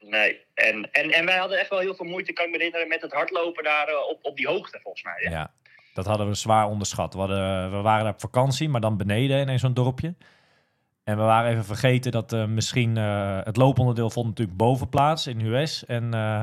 Nee. 0.00 0.40
En, 0.54 0.88
en, 0.92 1.10
en 1.10 1.24
wij 1.24 1.36
hadden 1.36 1.58
echt 1.58 1.70
wel 1.70 1.78
heel 1.78 1.94
veel 1.94 2.06
moeite, 2.06 2.32
kan 2.32 2.44
ik 2.44 2.50
me 2.50 2.56
herinneren, 2.56 2.88
met 2.88 3.02
het 3.02 3.12
hardlopen 3.12 3.64
daar 3.64 3.88
op, 4.08 4.18
op 4.22 4.36
die 4.36 4.46
hoogte, 4.48 4.78
volgens 4.82 5.04
mij. 5.04 5.16
Ja. 5.18 5.30
Ja, 5.30 5.52
Dat 5.98 6.06
hadden 6.06 6.28
we 6.28 6.34
zwaar 6.34 6.68
onderschat. 6.68 7.12
We, 7.12 7.18
hadden, 7.18 7.70
we 7.70 7.76
waren 7.76 8.04
daar 8.04 8.12
op 8.12 8.20
vakantie, 8.20 8.68
maar 8.68 8.80
dan 8.80 8.96
beneden 8.96 9.48
in 9.48 9.58
zo'n 9.58 9.74
dorpje. 9.74 10.14
En 11.04 11.16
we 11.16 11.22
waren 11.22 11.50
even 11.50 11.64
vergeten 11.64 12.12
dat 12.12 12.32
eh, 12.32 12.44
misschien 12.44 12.96
eh, 12.96 13.38
het 13.42 13.56
looponderdeel 13.56 14.10
vond 14.10 14.26
natuurlijk 14.26 14.58
boven 14.58 14.88
plaats 14.88 15.26
in 15.26 15.40
US. 15.40 15.84
En 15.86 16.14
eh, 16.14 16.40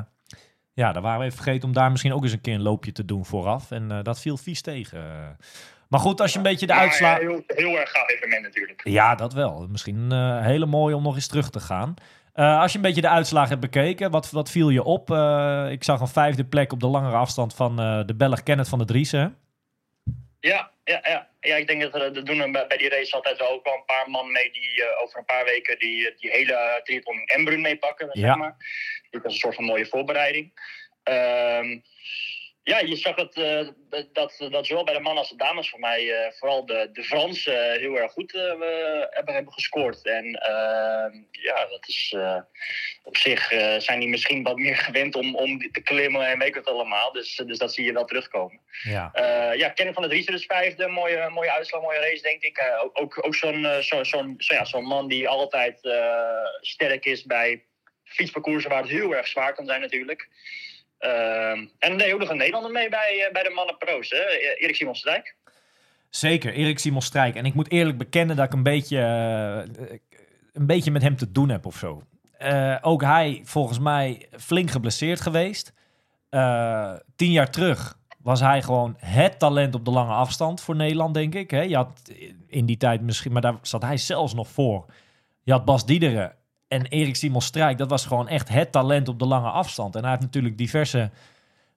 ja, 0.73 0.91
daar 0.91 1.01
waren 1.01 1.19
we 1.19 1.25
even 1.25 1.37
vergeten 1.37 1.67
om 1.67 1.73
daar 1.73 1.91
misschien 1.91 2.13
ook 2.13 2.23
eens 2.23 2.31
een 2.31 2.41
keer 2.41 2.53
een 2.53 2.61
loopje 2.61 2.91
te 2.91 3.05
doen 3.05 3.25
vooraf. 3.25 3.71
En 3.71 4.03
dat 4.03 4.19
viel 4.19 4.37
vies 4.37 4.61
tegen. 4.61 5.37
Maar 5.89 5.99
goed, 5.99 6.21
als 6.21 6.31
je 6.31 6.37
een 6.37 6.43
beetje 6.43 6.67
de 6.67 6.73
uitslagen... 6.73 7.23
ja, 7.23 7.29
heel, 7.29 7.43
heel 7.47 7.79
erg 7.79 7.91
gaaf 7.91 8.09
evenement 8.09 8.43
natuurlijk. 8.43 8.81
Ja, 8.83 9.15
dat 9.15 9.33
wel. 9.33 9.67
Misschien 9.69 10.11
een 10.11 10.43
hele 10.43 10.65
mooie 10.65 10.95
om 10.95 11.03
nog 11.03 11.15
eens 11.15 11.27
terug 11.27 11.49
te 11.49 11.59
gaan. 11.59 11.93
Als 12.33 12.71
je 12.71 12.77
een 12.77 12.83
beetje 12.83 13.01
de 13.01 13.09
uitslagen 13.09 13.49
hebt 13.49 13.61
bekeken, 13.61 14.11
wat, 14.11 14.31
wat 14.31 14.49
viel 14.49 14.69
je 14.69 14.83
op? 14.83 15.09
Ik 15.69 15.83
zag 15.83 15.99
een 15.99 16.07
vijfde 16.07 16.45
plek 16.45 16.71
op 16.71 16.79
de 16.79 16.87
langere 16.87 17.15
afstand 17.15 17.53
van 17.53 17.75
de 18.05 18.15
Belg 18.17 18.43
Kenneth 18.43 18.69
van 18.69 18.79
de 18.79 18.85
Driessen. 18.85 19.35
Ja, 20.45 20.71
ja, 20.83 20.99
ja. 21.03 21.27
ja, 21.41 21.55
ik 21.55 21.67
denk 21.67 21.81
dat 21.81 21.95
er, 21.95 22.01
er 22.01 22.25
doen 22.25 22.39
er 22.39 22.51
bij 22.67 22.77
die 22.77 22.89
race 22.89 23.15
altijd 23.15 23.37
wel 23.37 23.49
ook 23.49 23.63
wel 23.63 23.73
een 23.73 23.85
paar 23.85 24.09
man 24.09 24.31
mee 24.31 24.51
die 24.51 24.83
eh, 24.83 25.01
over 25.01 25.19
een 25.19 25.25
paar 25.25 25.45
weken 25.45 25.79
die, 25.79 26.13
die 26.15 26.31
hele 26.31 26.81
triathlon 26.83 27.19
in 27.19 27.25
Embrun 27.25 27.61
meepakken. 27.61 28.09
Ja. 28.11 28.27
Zeg 28.27 28.35
maar. 28.35 28.55
Dit 29.09 29.23
was 29.23 29.33
een 29.33 29.39
soort 29.39 29.55
van 29.55 29.63
mooie 29.63 29.85
voorbereiding. 29.85 30.51
Ehm, 31.03 31.79
ja, 32.65 32.79
je 32.79 32.95
zag 32.95 33.15
dat, 33.15 33.35
eh, 33.35 33.67
dat, 34.13 34.47
dat 34.51 34.65
zowel 34.65 34.83
bij 34.83 34.93
de 34.93 34.99
mannen 34.99 35.21
als 35.21 35.29
de 35.29 35.37
dames 35.37 35.69
voor 35.69 35.79
mij 35.79 36.11
eh, 36.11 36.31
vooral 36.31 36.65
de, 36.65 36.89
de 36.93 37.03
Fransen 37.03 37.71
eh, 37.71 37.79
heel 37.79 37.95
erg 37.95 38.11
goed 38.11 38.31
hebben, 38.31 39.07
hebben 39.09 39.53
gescoord. 39.53 40.05
En 40.05 40.25
ehm, 40.25 41.13
ja, 41.31 41.65
dat 41.69 41.87
is 41.87 42.15
op 43.03 43.17
zich 43.17 43.47
zijn 43.77 43.99
die 43.99 44.09
misschien 44.09 44.43
wat 44.43 44.57
meer 44.57 44.77
gewend 44.77 45.15
om, 45.15 45.35
om 45.35 45.71
te 45.71 45.81
klimmen 45.81 46.27
en 46.27 46.39
weet 46.39 46.47
ik 46.47 46.55
het 46.55 46.67
allemaal. 46.67 47.11
Dus, 47.11 47.35
dus 47.35 47.57
dat 47.57 47.73
zie 47.73 47.85
je 47.85 47.93
wel 47.93 48.05
terugkomen. 48.05 48.59
Ja. 48.83 49.11
Ja, 49.53 49.69
Kenneth 49.69 49.93
van 49.93 50.03
het 50.03 50.11
Riesen 50.11 50.33
dus 50.33 50.45
vijfde. 50.45 50.87
Mooie, 50.87 51.29
mooie 51.29 51.51
uitslag, 51.51 51.81
mooie 51.81 51.99
race, 51.99 52.21
denk 52.21 52.41
ik. 52.41 52.77
Ook 52.83 52.99
ook, 52.99 53.25
ook 53.25 53.35
zo'n 53.35 53.63
zo, 53.81 54.03
zo'n 54.03 54.35
zo, 54.37 54.55
ja, 54.55 54.65
zo'n 54.65 54.85
man 54.85 55.07
die 55.07 55.29
altijd 55.29 55.79
sterk 56.61 57.05
is 57.05 57.23
bij 57.23 57.63
fietsparcoursen 58.03 58.69
waar 58.69 58.81
het 58.81 58.91
heel 58.91 59.15
erg 59.15 59.27
zwaar 59.27 59.53
kan 59.53 59.65
zijn 59.65 59.81
natuurlijk. 59.81 60.29
Ehm, 60.97 61.65
en 61.79 61.95
nee, 61.95 62.13
ook 62.13 62.19
nog 62.19 62.29
een 62.29 62.37
Nederlander 62.37 62.71
mee 62.71 62.89
bij, 62.89 63.23
eh, 63.25 63.31
bij 63.33 63.43
de 63.43 63.49
mannen 63.55 63.77
pro's, 63.77 64.09
hè? 64.09 64.17
E- 64.17 64.55
Erik 64.57 64.75
Simon 64.75 64.95
Strijk. 64.95 65.35
Zeker, 66.09 66.53
Erik 66.53 66.79
Simon 66.79 67.01
Strijk. 67.01 67.35
En 67.35 67.45
ik 67.45 67.53
moet 67.53 67.71
eerlijk 67.71 67.97
bekennen 67.97 68.35
dat 68.35 68.45
ik 68.45 68.53
een 68.53 68.63
beetje, 68.63 68.99
eh, 68.99 69.97
een 70.53 70.65
beetje 70.65 70.91
met 70.91 71.01
hem 71.01 71.15
te 71.15 71.31
doen 71.31 71.49
heb 71.49 71.65
of 71.65 71.75
zo. 71.75 72.03
Eh, 72.37 72.77
ook 72.81 73.01
hij, 73.01 73.41
volgens 73.43 73.79
mij, 73.79 74.27
flink 74.39 74.71
geblesseerd 74.71 75.21
geweest. 75.21 75.73
Tien 77.15 77.31
jaar 77.31 77.49
terug 77.49 77.97
was 78.17 78.39
hij 78.39 78.61
gewoon 78.61 78.95
het 78.99 79.39
talent 79.39 79.75
op 79.75 79.85
de 79.85 79.91
lange 79.91 80.13
afstand 80.13 80.61
voor 80.61 80.75
Nederland, 80.75 81.13
denk 81.13 81.35
ik. 81.35 81.51
Hè? 81.51 81.61
Je 81.61 81.75
had 81.75 82.11
in 82.47 82.65
die 82.65 82.77
tijd 82.77 83.01
misschien, 83.01 83.31
maar 83.31 83.41
daar 83.41 83.55
zat 83.61 83.81
hij 83.81 83.97
zelfs 83.97 84.33
nog 84.33 84.47
voor. 84.47 84.85
Je 85.43 85.51
had 85.51 85.65
Bas 85.65 85.85
Diederen 85.85 86.35
en 86.67 86.85
Erik 86.85 87.15
Simon 87.15 87.41
Strijk. 87.41 87.77
Dat 87.77 87.89
was 87.89 88.05
gewoon 88.05 88.27
echt 88.27 88.49
het 88.49 88.71
talent 88.71 89.07
op 89.07 89.19
de 89.19 89.25
lange 89.27 89.49
afstand. 89.49 89.95
En 89.95 90.01
hij 90.01 90.09
heeft 90.09 90.23
natuurlijk 90.23 90.57
diverse 90.57 91.11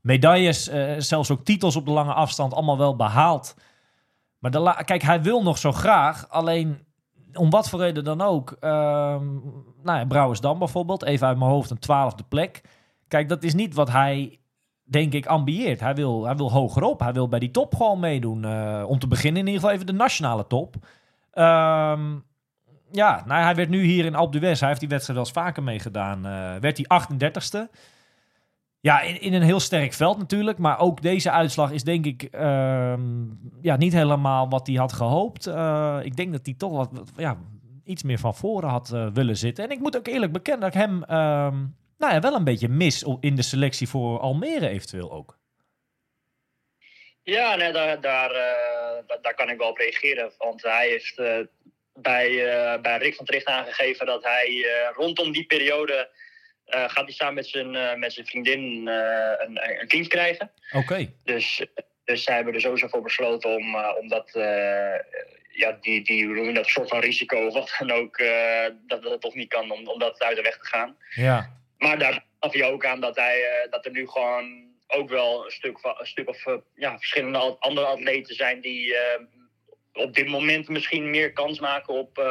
medailles, 0.00 0.68
eh, 0.68 0.95
zelfs 0.99 1.30
ook 1.30 1.45
titels 1.45 1.76
op 1.76 1.85
de 1.85 1.92
lange 1.92 2.12
afstand, 2.12 2.54
allemaal 2.54 2.78
wel 2.78 2.97
behaald. 2.97 3.57
Maar 4.38 4.85
kijk, 4.85 5.02
hij 5.02 5.23
wil 5.23 5.42
nog 5.42 5.59
zo 5.59 5.73
graag. 5.73 6.28
Alleen, 6.28 6.87
om 7.33 7.50
wat 7.50 7.68
voor 7.68 7.80
reden 7.80 8.04
dan 8.04 8.21
ook. 8.21 8.57
ehm 8.61 9.26
nou 9.83 9.99
ja, 9.99 10.04
Brouwersdam 10.07 10.59
bijvoorbeeld. 10.59 11.04
Even 11.04 11.26
uit 11.26 11.38
mijn 11.38 11.50
hoofd 11.50 11.71
een 11.71 11.78
twaalfde 11.78 12.25
plek. 12.28 12.62
Kijk, 13.09 13.28
dat 13.28 13.42
is 13.42 13.54
niet 13.54 13.75
wat 13.75 13.90
hij, 13.90 14.38
denk 14.83 15.12
ik, 15.12 15.26
ambieert. 15.26 15.80
Hij 15.80 15.95
wil, 15.95 16.25
hij 16.25 16.37
wil 16.37 16.52
hogerop. 16.52 17.00
Hij 17.00 17.12
wil 17.12 17.28
bij 17.28 17.38
die 17.38 17.50
top 17.50 17.75
gewoon 17.75 18.00
meedoen. 18.00 18.45
Eh, 18.45 18.85
om 18.87 18.99
te 18.99 19.09
beginnen 19.09 19.40
in 19.40 19.47
ieder 19.47 19.61
geval 19.61 19.75
even 19.75 19.87
de 19.87 19.92
nationale 19.92 20.47
top. 20.47 20.76
Ehm, 21.30 22.16
ja, 22.90 23.23
nou, 23.26 23.42
hij 23.42 23.54
werd 23.54 23.68
nu 23.68 23.83
hier 23.83 24.04
in 24.04 24.14
Alpe 24.14 24.38
d'Huez. 24.38 24.61
Hij 24.61 24.68
heeft 24.68 24.80
die 24.80 24.88
wedstrijd 24.88 25.18
wel 25.18 25.28
eens 25.28 25.38
vaker 25.38 25.62
meegedaan. 25.62 26.26
eh, 26.26 26.61
werd 26.61 26.76
hij 26.76 26.87
38ste. 26.87 27.71
Ja, 28.80 29.00
in, 29.00 29.21
in 29.21 29.33
een 29.33 29.42
heel 29.42 29.61
sterk 29.61 29.92
veld 29.92 30.18
natuurlijk. 30.18 30.59
Maar 30.59 30.78
ook 30.78 31.02
deze 31.02 31.30
uitslag 31.30 31.71
is 31.73 31.85
denk 31.85 32.07
ik 32.07 32.23
ehm, 32.23 33.00
ja, 33.61 33.76
niet 33.76 33.92
helemaal 33.92 34.49
wat 34.49 34.66
hij 34.66 34.76
had 34.76 34.92
gehoopt. 34.92 35.47
Eh, 35.47 35.99
ik 36.02 36.16
denk 36.16 36.33
dat 36.33 36.47
hij 36.47 36.54
toch 36.59 36.73
wat, 36.73 36.90
ja, 37.16 37.38
iets 37.85 38.02
meer 38.02 38.18
van 38.18 38.35
voren 38.35 38.68
had 38.68 38.92
eh, 38.92 39.07
willen 39.12 39.37
zitten. 39.37 39.64
En 39.64 39.71
ik 39.71 39.80
moet 39.80 39.97
ook 39.97 40.07
eerlijk 40.07 40.33
bekennen 40.33 40.61
dat 40.61 40.75
ik 40.75 40.80
hem 40.80 41.02
ehm, 41.04 41.57
nou 41.99 42.12
ja, 42.12 42.21
wel 42.21 42.35
een 42.35 42.45
beetje 42.45 42.68
mis 42.68 43.04
in 43.21 43.35
de 43.35 43.42
selectie 43.42 43.88
voor 43.88 44.18
Almere 44.21 44.68
eventueel 44.68 45.12
ook. 45.12 45.38
Ja, 47.23 47.54
nee, 47.54 47.73
daar, 47.73 48.00
daar, 48.00 48.33
daar, 49.23 49.35
kan 49.35 49.49
ik 49.50 49.59
wel 49.59 49.68
op 49.68 49.76
reageren. 49.76 50.33
Want 50.38 50.62
hij 50.62 50.88
heeft 50.88 51.21
bij, 52.02 52.47
eh, 52.47 52.81
bij 52.81 52.99
Rick 52.99 53.14
van 53.14 53.25
Tricht 53.25 53.47
aangegeven 53.47 54.07
dat 54.07 54.23
hij 54.23 54.47
eh, 54.47 54.95
rondom 54.95 55.33
die 55.33 55.47
periode 55.47 56.11
eh, 56.64 56.88
gaat 56.88 57.05
hij 57.05 57.12
samen 57.12 57.35
met 57.35 57.47
zijn, 57.47 57.99
met 57.99 58.12
zijn 58.12 58.26
vriendin 58.26 58.87
een, 58.87 59.81
een 59.81 59.87
kind 59.87 60.09
krijgen. 60.09 60.50
Oké. 60.73 61.12
Dus, 61.25 61.67
dus 62.05 62.23
zij 62.23 62.35
hebben 62.35 62.55
er 62.55 62.61
sowieso 62.61 62.88
voor 62.88 63.02
besloten 63.02 63.50
om, 63.50 63.76
om 63.76 64.09
dat, 64.09 64.31
ja, 65.52 65.78
die, 65.81 66.05
die, 66.05 66.52
dat 66.52 66.67
soort 66.67 66.88
van 66.88 67.00
risico 67.00 67.47
of 67.47 67.52
wat 67.52 67.75
dan 67.78 67.90
ook, 67.90 68.19
dat 68.87 69.02
dat 69.02 69.21
toch 69.21 69.35
niet 69.35 69.49
kan 69.49 69.71
om, 69.71 69.88
om 69.88 69.99
dat 69.99 70.23
uit 70.23 70.37
de 70.37 70.43
weg 70.43 70.59
te 70.59 70.67
gaan. 70.67 70.97
Ja. 71.14 71.57
Maar 71.78 71.99
daar 71.99 72.25
gaf 72.40 72.52
hij 72.52 72.64
ook 72.64 72.85
aan 72.85 73.00
dat, 73.00 73.17
hij, 73.17 73.67
dat 73.71 73.85
er 73.85 73.90
nu 73.90 74.09
gewoon 74.09 74.67
ook 74.87 75.09
wel 75.09 75.45
een 75.45 75.50
stuk, 75.50 75.81
van, 75.81 75.95
een 75.99 76.07
stuk 76.07 76.28
of 76.28 76.45
ja, 76.75 76.99
verschillende 76.99 77.38
andere 77.59 77.87
atleten 77.87 78.35
zijn 78.35 78.61
die 78.61 78.97
op 79.99 80.14
dit 80.14 80.28
moment 80.28 80.69
misschien 80.69 81.11
meer 81.11 81.33
kans 81.33 81.61
maken 81.61 81.95
op, 81.95 82.19
eh, 82.19 82.25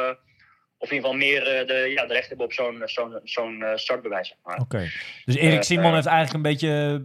of 0.78 0.90
in 0.90 0.94
ieder 0.96 1.10
geval 1.10 1.12
meer 1.12 1.42
eh, 1.46 1.66
de, 1.66 1.92
ja, 1.94 2.06
de 2.06 2.12
recht 2.12 2.28
hebben 2.28 2.46
op 2.46 2.52
zo'n 2.52 2.82
zo'n 2.84 3.20
zo'n 3.24 3.62
eh, 3.62 3.76
startbewijs. 3.76 4.36
Oké. 4.58 4.88
Dus 5.24 5.36
Erik 5.36 5.62
Simon 5.62 5.94
heeft 5.94 6.06
eigenlijk 6.06 6.36
een 6.36 6.50
beetje 6.52 7.02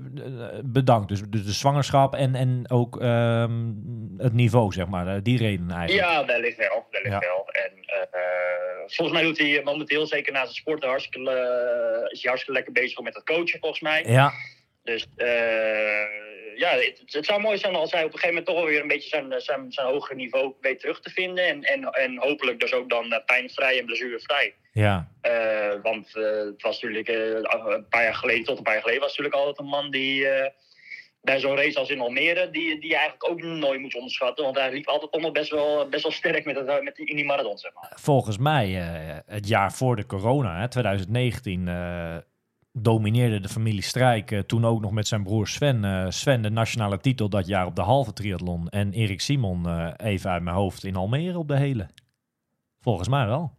bedankt. 0.66 1.10
Dus 1.10 1.22
de, 1.22 1.44
de 1.44 1.52
zwangerschap 1.52 2.14
en, 2.16 2.36
en 2.36 2.70
ook 2.70 3.02
ehm, 3.02 3.72
het 4.18 4.34
niveau, 4.34 4.72
zeg 4.74 4.88
maar. 4.88 5.24
Die 5.24 5.38
reden 5.38 5.72
eigenlijk. 5.72 6.10
Ja, 6.10 6.26
wellicht 6.26 6.58
wel. 6.58 6.88
Wellicht 6.92 7.14
Ja. 7.14 7.20
wel. 7.20 7.48
En 7.50 7.72
volgens 8.86 9.18
mij 9.18 9.28
doet 9.28 9.38
hij 9.38 9.62
momenteel, 9.64 10.08
zeker 10.08 10.34
na 10.34 10.44
zijn 10.44 10.56
sporten, 10.56 10.90
hartstikke, 10.90 11.20
is 12.12 12.22
hij 12.22 12.30
hartstikke 12.32 12.52
lekker 12.52 12.72
bezig 12.74 13.00
met 13.00 13.16
het 13.16 13.24
coachen, 13.24 13.60
volgens 13.60 13.82
mij. 13.82 14.04
Ja, 14.08 14.32
Dus 14.84 15.08
eh, 15.16 15.28
ja, 16.56 16.70
het, 16.70 17.02
het 17.06 17.26
zou 17.26 17.42
mooi 17.42 17.58
zijn 17.58 17.76
als 17.76 17.92
hij 17.92 18.04
op 18.04 18.14
een 18.14 18.20
gegeven 18.20 18.36
moment 18.36 18.46
toch 18.46 18.56
wel 18.56 18.66
weer 18.66 18.82
een 18.82 18.88
beetje 18.88 19.10
zijn, 19.10 19.42
zijn, 19.42 19.72
zijn 19.72 19.88
hoger 19.88 20.16
niveau 20.16 20.54
weet 20.62 20.80
terug 20.80 21.00
te 21.00 21.10
vinden. 21.10 21.48
En, 21.48 21.64
en, 21.64 21.84
en 21.84 22.18
hopelijk 22.18 22.60
dus 22.60 22.74
ook 22.74 22.90
dan 22.90 23.12
eh, 23.12 23.26
pijnvrij 23.26 23.80
en 23.80 23.86
blessurevrij. 23.86 24.54
ja. 24.72 25.12
Eh, 25.22 25.82
want 25.82 26.16
eh, 26.16 26.24
het 26.24 26.62
was 26.62 26.82
natuurlijk 26.82 27.08
eh, 27.08 27.74
een 27.74 27.88
paar 27.90 28.04
jaar 28.04 28.16
geleden, 28.16 28.44
tot 28.44 28.58
een 28.58 28.64
paar 28.64 28.74
jaar 28.74 28.82
geleden, 28.82 29.02
was 29.02 29.18
natuurlijk 29.18 29.36
altijd 29.36 29.60
een 29.60 29.66
man 29.66 29.92
die 29.92 30.28
eh, 30.28 30.50
bij 31.24 31.40
zo'n 31.40 31.56
race 31.56 31.80
als 31.80 31.90
in 31.90 32.00
Almere, 32.00 32.50
die, 32.50 32.80
die 32.80 32.90
je 32.90 32.96
eigenlijk 32.96 33.30
ook 33.30 33.42
nooit 33.42 33.82
moet 33.82 33.96
onderschatten. 33.96 34.44
Want 34.46 34.58
hij 34.58 34.72
liep 34.72 34.88
altijd 34.88 35.22
nog 35.22 35.32
best 35.32 35.50
wel, 35.50 35.90
best 35.90 36.04
wel 36.04 36.12
sterk 36.12 36.46
met, 36.46 36.56
het, 36.56 36.84
met 36.84 36.96
die, 36.96 37.06
in 37.06 37.16
die 37.16 37.26
marathon, 37.26 37.58
zeg 37.58 37.74
maar. 37.74 37.92
volgens 37.96 38.38
mij 38.38 38.82
eh, 38.82 39.18
het 39.26 39.48
jaar 39.48 39.72
voor 39.74 39.96
de 39.96 40.06
corona, 40.06 40.60
hè, 40.60 40.68
2019, 40.68 41.68
eh, 41.68 42.18
domineerde 42.74 43.40
de 43.40 43.50
familie 43.50 43.82
Strijk 43.82 44.32
eh, 44.32 44.40
toen 44.40 44.66
ook 44.66 44.82
nog 44.82 44.92
met 44.92 45.08
zijn 45.08 45.24
broer 45.24 45.48
Sven. 45.48 45.86
eh, 45.86 46.06
Sven 46.10 46.42
de 46.42 46.50
nationale 46.50 46.98
titel 46.98 47.30
dat 47.30 47.48
jaar 47.48 47.66
op 47.66 47.76
de 47.76 47.82
halve 47.82 48.14
triathlon. 48.14 48.70
En 48.70 48.92
Erik 48.92 49.22
Simon 49.22 49.68
eh, 49.68 49.92
even 49.98 50.32
uit 50.32 50.44
mijn 50.44 50.56
hoofd 50.56 50.84
in 50.84 50.96
Almere 50.96 51.38
op 51.38 51.48
de 51.48 51.58
hele. 51.58 51.88
Volgens 52.80 53.08
mij 53.08 53.26
wel. 53.26 53.58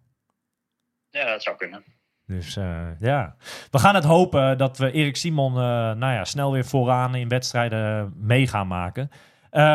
Ja, 1.10 1.24
dat 1.24 1.42
zou 1.42 1.56
kunnen. 1.56 1.84
Dus 2.26 2.54
ja, 2.98 3.36
we 3.70 3.78
gaan 3.78 3.94
het 3.94 4.04
hopen 4.04 4.58
dat 4.58 4.78
we 4.78 4.90
Erik 4.92 5.16
Simon 5.16 5.52
nou 5.52 6.12
ja, 6.12 6.24
snel 6.24 6.52
weer 6.52 6.64
vooraan 6.64 7.14
in 7.14 7.28
wedstrijden 7.28 8.12
mee 8.16 8.46
gaan 8.46 8.66
maken. 8.66 9.10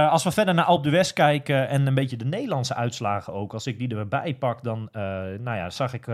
Als 0.10 0.24
we 0.24 0.32
verder 0.32 0.54
naar 0.54 0.66
Alpe 0.66 0.90
d'Huez 0.90 1.14
kijken 1.14 1.68
en 1.68 1.88
een 1.88 1.94
beetje 1.94 2.18
de 2.18 2.26
Nederlandse 2.26 2.76
uitslagen 2.76 3.34
ook, 3.34 3.54
als 3.54 3.68
ik 3.68 3.78
die 3.78 3.96
erbij 3.96 4.36
pak, 4.36 4.64
dan 4.64 4.90
nou 4.92 5.58
ja, 5.58 5.70
zag 5.70 5.94
ik 5.94 6.06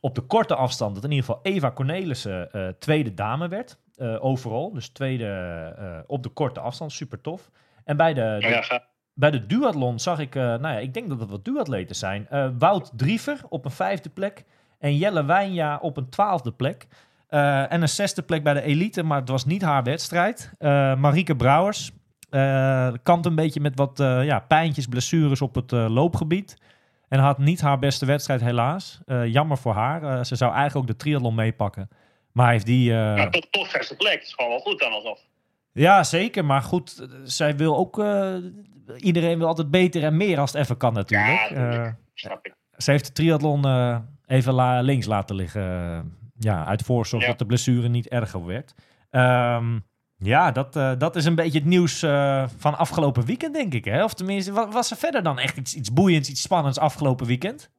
op 0.00 0.14
de 0.14 0.20
korte 0.20 0.54
afstand 0.54 0.94
dat 0.94 1.04
in 1.04 1.10
ieder 1.10 1.26
geval 1.26 1.40
Eva 1.42 1.72
Cornelissen 1.72 2.52
eh, 2.52 2.68
tweede 2.78 3.14
dame 3.14 3.48
werd, 3.48 3.78
eh, 3.94 4.24
overal. 4.24 4.72
Dus 4.72 4.88
tweede 4.88 5.26
eh, 5.78 5.98
op 6.06 6.22
de 6.22 6.28
korte 6.28 6.60
afstand, 6.60 6.92
super 6.92 7.20
tof. 7.20 7.50
En 7.84 7.96
bij 7.96 8.14
de, 8.14 8.36
de 8.40 8.48
Ja, 8.48 8.82
bij 9.14 9.30
de 9.30 9.46
duathlon 9.46 9.98
zag 9.98 10.18
ik, 10.18 10.34
nou 10.34 10.68
ja, 10.68 10.78
ik 10.78 10.94
denk 10.94 11.08
dat 11.08 11.20
het 11.20 11.30
wat 11.30 11.44
duatleten 11.44 11.96
zijn. 11.96 12.28
Wout 12.58 12.90
Driever 12.96 13.40
op 13.48 13.64
een 13.64 13.70
vijfde 13.70 14.08
plek 14.08 14.44
en 14.78 14.96
Jelle 14.96 15.24
Wijnja 15.24 15.78
op 15.82 15.96
een 15.96 16.08
twaalfde 16.08 16.52
plek. 16.52 16.86
En 17.28 17.82
een 17.82 17.88
zesde 17.88 18.22
plek 18.22 18.42
bij 18.42 18.54
de 18.54 18.62
elite, 18.62 19.02
maar 19.02 19.20
het 19.20 19.28
was 19.28 19.44
niet 19.44 19.62
haar 19.62 19.82
wedstrijd. 19.82 20.52
Marieke 20.98 21.36
Brouwers 21.36 21.92
kampt 23.02 23.26
een 23.26 23.34
beetje 23.34 23.60
met 23.60 23.76
wat 23.76 24.00
eh, 24.00 24.24
ja, 24.24 24.40
pijntjes, 24.40 24.86
blessures 24.86 25.40
op 25.40 25.54
het 25.54 25.70
loopgebied. 25.70 26.56
En 27.08 27.18
had 27.18 27.38
niet 27.38 27.60
haar 27.60 27.78
beste 27.78 28.06
wedstrijd 28.06 28.40
helaas. 28.40 29.00
Eh, 29.06 29.26
jammer 29.26 29.58
voor 29.58 29.72
haar. 29.74 30.02
Eh, 30.02 30.24
ze 30.24 30.36
zou 30.36 30.52
eigenlijk 30.52 30.80
ook 30.90 30.96
de 30.96 31.02
triathlon 31.04 31.34
meepakken. 31.34 31.88
Maar 32.32 32.50
heeft 32.50 32.66
die... 32.66 32.90
eh, 32.92 32.96
maar 33.14 33.30
toch, 33.30 33.46
toch 33.50 33.70
zesde 33.70 33.96
plek. 33.96 34.22
Is 34.22 34.34
gewoon 34.34 34.50
wel 34.50 34.60
goed 34.60 34.78
dan 34.78 34.92
alsnog. 34.92 35.18
Ja, 35.72 36.04
zeker. 36.04 36.44
Maar 36.44 36.62
goed, 36.62 36.98
eh, 37.00 37.08
zij 37.24 37.56
wil 37.56 37.76
ook... 37.76 37.98
eh, 37.98 38.34
iedereen 38.96 39.38
wil 39.38 39.46
altijd 39.46 39.70
beter 39.70 40.04
en 40.04 40.16
meer 40.16 40.38
als 40.38 40.52
het 40.52 40.62
even 40.62 40.76
kan 40.76 40.92
natuurlijk. 40.92 41.50
Ja. 41.50 41.84
Eh, 41.84 41.92
Snap 42.14 42.46
ik. 42.46 42.54
ze 42.76 42.90
heeft 42.90 43.06
de 43.06 43.12
triathlon 43.12 43.64
eh, 43.64 43.98
even 44.26 44.52
la- 44.52 44.80
links 44.80 45.06
laten 45.06 45.36
liggen. 45.36 45.62
eh, 45.62 45.98
ja, 46.38 46.64
uit 46.66 46.82
voorzorg 46.82 47.22
Ja. 47.22 47.28
dat 47.28 47.38
de 47.38 47.46
blessure 47.46 47.88
niet 47.88 48.08
erger 48.08 48.46
werd. 48.46 48.74
Ehm, 49.10 49.78
ja, 50.18 50.50
dat, 50.50 50.76
eh, 50.76 50.92
dat 50.98 51.16
is 51.16 51.24
een 51.24 51.34
beetje 51.34 51.58
het 51.58 51.68
nieuws 51.68 52.02
eh, 52.02 52.48
van 52.58 52.78
afgelopen 52.78 53.24
weekend, 53.26 53.54
denk 53.54 53.74
ik. 53.74 53.84
Hè? 53.84 54.04
Of 54.04 54.14
tenminste, 54.14 54.52
wa- 54.52 54.68
was 54.68 54.90
er 54.90 54.96
verder 54.96 55.22
dan 55.22 55.38
echt 55.38 55.56
iets, 55.56 55.74
iets 55.74 55.92
boeiends, 55.92 56.28
iets 56.28 56.42
spannends 56.42 56.78
afgelopen 56.78 57.26
weekend? 57.26 57.70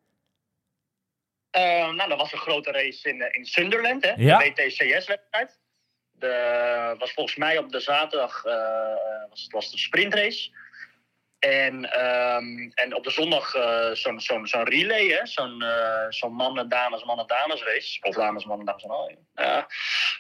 Eh, 1.50 1.92
nou, 1.94 2.10
dat 2.10 2.18
was 2.18 2.32
een 2.34 2.38
grote 2.40 2.72
race 2.72 3.10
in, 3.10 3.34
in 3.36 3.46
Sunderland, 3.46 4.04
hè? 4.06 4.14
Ja. 4.18 4.38
De 4.38 4.44
WTCS-wedstrijd. 4.56 5.60
De 6.12 6.96
was 7.00 7.14
volgens 7.14 7.36
mij 7.38 7.58
op 7.58 7.72
de 7.72 7.80
zaterdag 7.80 8.44
was, 9.30 9.42
het 9.44 9.52
was 9.52 9.72
de 9.72 9.78
sprintrace. 9.78 10.50
En, 11.40 11.92
ehm, 11.92 12.70
en 12.74 12.96
op 12.96 13.04
de 13.04 13.12
zondag 13.12 13.50
zo'n 13.94 14.20
zo'n 14.20 14.48
zo'n 14.48 14.64
relay, 14.64 15.06
hè? 15.08 15.26
zo'n 15.26 15.62
eh, 15.62 16.06
zo'n 16.10 16.34
mannen-dames, 16.34 17.04
mannen-dames 17.04 17.64
race. 17.64 17.98
Of 18.02 18.16
dames, 18.16 18.46
mannen, 18.46 18.66
dames 18.66 18.84
en 18.84 18.90
al. 18.90 19.12
Ja. 19.36 19.68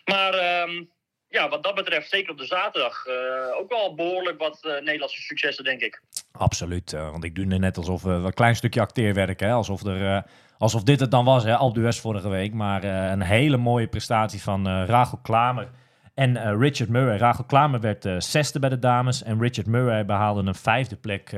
Maar 0.06 0.34
ehm, 0.34 0.84
ja, 1.29 1.50
wat 1.50 1.63
dat 1.63 1.75
betreft, 1.75 2.10
zeker 2.10 2.31
op 2.31 2.38
de 2.38 2.46
zaterdag, 2.46 3.05
eh, 3.05 3.60
ook 3.60 3.69
wel 3.69 3.96
behoorlijk 3.96 4.39
wat 4.39 4.60
eh, 4.62 4.72
Nederlandse 4.84 5.22
successen, 5.22 5.63
denk 5.63 5.81
ik. 5.81 6.01
Absoluut, 6.31 6.93
eh, 6.93 7.12
want 7.12 7.24
ik 7.24 7.36
doe 7.36 7.46
net 7.46 7.77
alsof 7.77 8.03
we 8.03 8.10
een 8.10 8.34
klein 8.34 8.55
stukje 8.55 8.81
acteerwerk, 8.81 9.39
hè? 9.39 9.51
Alsof, 9.51 9.84
er, 9.84 10.24
alsof 10.57 10.84
dit 10.84 11.00
het 11.00 11.12
dan 11.12 11.25
was, 11.25 11.43
hè? 11.43 11.72
D'Huez 11.72 12.00
vorige 12.00 12.29
week. 12.29 12.53
Maar 12.53 12.84
een 12.84 13.22
hele 13.22 13.57
mooie 13.57 13.88
prestatie 13.88 14.41
van 14.41 14.84
Rachel 14.86 15.17
Klamer 15.17 15.69
en 16.13 16.60
Richard 16.60 16.89
Murray. 16.89 17.17
Rachel 17.17 17.43
Klamer 17.43 17.79
werd 17.79 18.07
zesde 18.17 18.60
bij 18.60 18.69
de 18.69 18.79
dames 18.79 19.24
en 19.24 19.39
Richard 19.41 19.67
Murray 19.67 20.05
behaalde 20.05 20.41
een 20.48 20.55
vijfde 20.55 20.96
plek. 20.96 21.31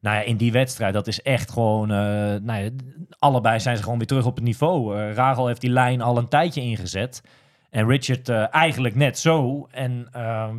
nou 0.00 0.16
ja, 0.16 0.20
in 0.20 0.36
die 0.36 0.52
wedstrijd, 0.52 0.94
dat 0.94 1.06
is 1.06 1.22
echt 1.22 1.50
gewoon... 1.50 1.90
eh, 1.90 1.96
nou 2.40 2.62
ja, 2.62 2.70
allebei 3.18 3.60
zijn 3.60 3.76
ze 3.76 3.82
gewoon 3.82 3.98
weer 3.98 4.06
terug 4.06 4.26
op 4.26 4.34
het 4.34 4.44
niveau. 4.44 5.12
Rachel 5.12 5.46
heeft 5.46 5.60
die 5.60 5.70
lijn 5.70 6.00
al 6.00 6.18
een 6.18 6.28
tijdje 6.28 6.60
ingezet. 6.60 7.22
En 7.70 7.88
Richard 7.88 8.28
eh, 8.28 8.54
eigenlijk 8.54 8.94
net 8.94 9.18
zo. 9.18 9.68
En 9.70 10.08
ehm, 10.12 10.58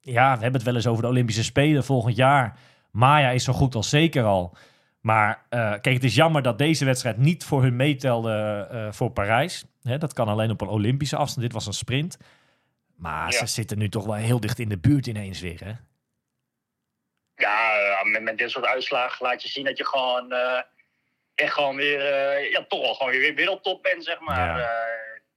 ja, 0.00 0.34
we 0.34 0.42
hebben 0.42 0.52
het 0.52 0.62
wel 0.62 0.74
eens 0.74 0.86
over 0.86 1.02
de 1.02 1.08
Olympische 1.08 1.44
Spelen 1.44 1.84
volgend 1.84 2.16
jaar. 2.16 2.58
Maya 2.90 3.30
is 3.30 3.44
zo 3.44 3.52
goed 3.52 3.74
als 3.74 3.88
zeker 3.88 4.24
al. 4.24 4.56
Maar 5.00 5.44
eh, 5.48 5.70
kijk, 5.70 5.84
het 5.94 6.04
is 6.04 6.14
jammer 6.14 6.42
dat 6.42 6.58
deze 6.58 6.84
wedstrijd 6.84 7.16
niet 7.16 7.44
voor 7.44 7.62
hun 7.62 7.76
meetelde 7.76 8.66
eh, 8.70 8.86
voor 8.92 9.10
Parijs. 9.10 9.64
Hè, 9.82 9.98
dat 9.98 10.12
kan 10.12 10.28
alleen 10.28 10.50
op 10.50 10.60
een 10.60 10.68
Olympische 10.68 11.16
afstand. 11.16 11.42
Dit 11.42 11.52
was 11.52 11.66
een 11.66 11.72
sprint. 11.72 12.16
Maar 12.96 13.32
Ja. 13.32 13.38
ze 13.38 13.46
zitten 13.46 13.78
nu 13.78 13.88
toch 13.88 14.04
wel 14.04 14.14
heel 14.14 14.40
dicht 14.40 14.58
in 14.58 14.68
de 14.68 14.78
buurt 14.78 15.06
ineens 15.06 15.40
weer. 15.40 15.60
Hè? 15.64 15.72
Ja, 17.34 17.72
met, 18.04 18.22
met 18.22 18.38
dit 18.38 18.50
soort 18.50 18.66
uitslagen 18.66 19.26
laat 19.26 19.42
je 19.42 19.48
zien 19.48 19.64
dat 19.64 19.78
je 19.78 19.86
gewoon 19.86 20.32
echt 21.34 21.52
gewoon 21.52 21.76
weer, 21.76 22.00
ja, 22.50 22.64
toch 22.68 22.80
wel 22.80 22.94
gewoon 22.94 23.12
weer 23.12 23.34
wereldtop 23.34 23.82
bent, 23.82 24.04
zeg 24.04 24.20
maar. 24.20 24.58
Ja. 24.58 24.68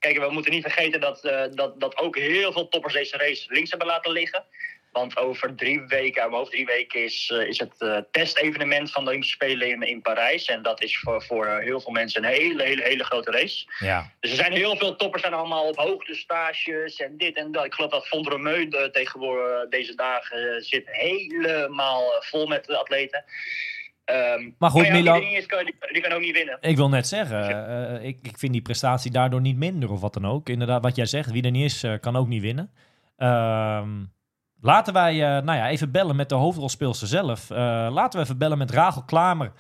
Kijk, 0.02 0.18
we 0.18 0.32
moeten 0.32 0.52
niet 0.52 0.62
vergeten 0.62 1.00
dat, 1.00 1.24
eh, 1.24 1.44
dat, 1.52 1.80
dat 1.80 1.98
ook 1.98 2.18
heel 2.18 2.52
veel 2.52 2.68
toppers 2.68 2.94
deze 2.94 3.18
race 3.18 3.46
links 3.54 3.70
hebben 3.70 3.88
laten 3.88 4.12
liggen. 4.12 4.46
Want 4.92 5.18
over 5.18 5.56
drie 5.56 5.82
weken, 5.88 6.22
mijn 6.22 6.34
hoofd 6.34 6.52
drie 6.52 6.66
weken, 6.66 7.04
is, 7.04 7.32
eh, 7.34 7.48
is 7.48 7.60
het 7.60 7.74
eh, 7.78 7.98
testevenement 8.12 8.92
van 8.92 9.04
de 9.04 9.10
Olympische 9.10 9.36
Spelen 9.36 9.70
in, 9.70 9.82
in 9.82 10.02
Parijs. 10.02 10.46
En 10.46 10.62
dat 10.62 10.84
is 10.84 11.00
voor, 11.00 11.24
voor 11.24 11.48
heel 11.48 11.82
veel 11.82 11.92
mensen 11.92 12.24
een 12.24 12.30
hele, 12.30 12.64
hele, 12.64 12.84
hele 12.84 13.04
grote 13.04 13.32
race. 13.32 13.66
Ja. 13.80 14.12
Dus 14.20 14.30
er 14.30 14.36
zijn 14.36 14.52
heel 14.52 14.78
veel 14.78 14.96
toppers 14.96 15.22
zijn 15.22 15.34
allemaal 15.34 15.68
op 15.68 15.78
hoogtestages 15.78 16.96
en 16.96 17.18
dit 17.18 17.36
en 17.36 17.52
dat. 17.52 17.66
Ik 17.66 17.74
geloof 17.74 17.92
dat 17.92 18.08
Von 18.08 18.28
Romeu 18.28 18.68
eh, 18.70 18.84
tegenwoordig 18.84 19.70
deze 19.70 19.96
dagen 19.96 20.62
zit 20.64 20.88
helemaal 20.92 22.04
vol 22.20 22.48
met 22.48 22.70
atleten. 22.70 23.24
Ehm, 24.06 24.50
Maar 24.58 24.70
goed, 24.70 24.86
ja, 24.86 24.92
Milan- 24.92 25.20
Die, 25.20 25.30
is, 25.38 25.46
kan, 25.46 25.66
die, 25.92 26.02
kan 26.02 26.12
ook 26.12 26.22
niet 26.22 26.34
winnen. 26.34 26.58
Ik 26.62 26.76
wil 26.76 26.90
net 26.90 27.08
zeggen, 27.08 27.68
eh, 27.68 28.08
ik, 28.08 28.18
ik 28.22 28.38
vind 28.38 28.52
die 28.52 28.62
prestatie 28.62 29.12
daardoor 29.12 29.42
niet 29.42 29.58
minder 29.58 29.92
of 29.92 30.02
wat 30.02 30.14
dan 30.14 30.28
ook. 30.28 30.50
Inderdaad, 30.50 30.82
wat 30.84 30.96
jij 30.96 31.06
zegt, 31.06 31.32
wie 31.32 31.44
er 31.44 31.52
niet 31.52 31.64
is, 31.66 31.84
eh, 31.84 31.94
kan 32.00 32.16
ook 32.16 32.28
niet 32.28 32.42
winnen. 32.42 32.72
Ehm, 33.18 33.90
laten 34.62 34.94
wij 34.94 35.14
eh, 35.14 35.44
nou 35.44 35.58
ja, 35.58 35.70
even 35.70 35.92
bellen 35.92 36.16
met 36.16 36.30
de 36.30 36.36
hoofdrolspeelster 36.36 37.08
zelf. 37.08 37.50
Laten 37.50 38.20
we 38.20 38.26
even 38.26 38.38
bellen 38.38 38.58
met 38.58 38.72
Rachel 38.72 39.04
Klamer. 39.04 39.52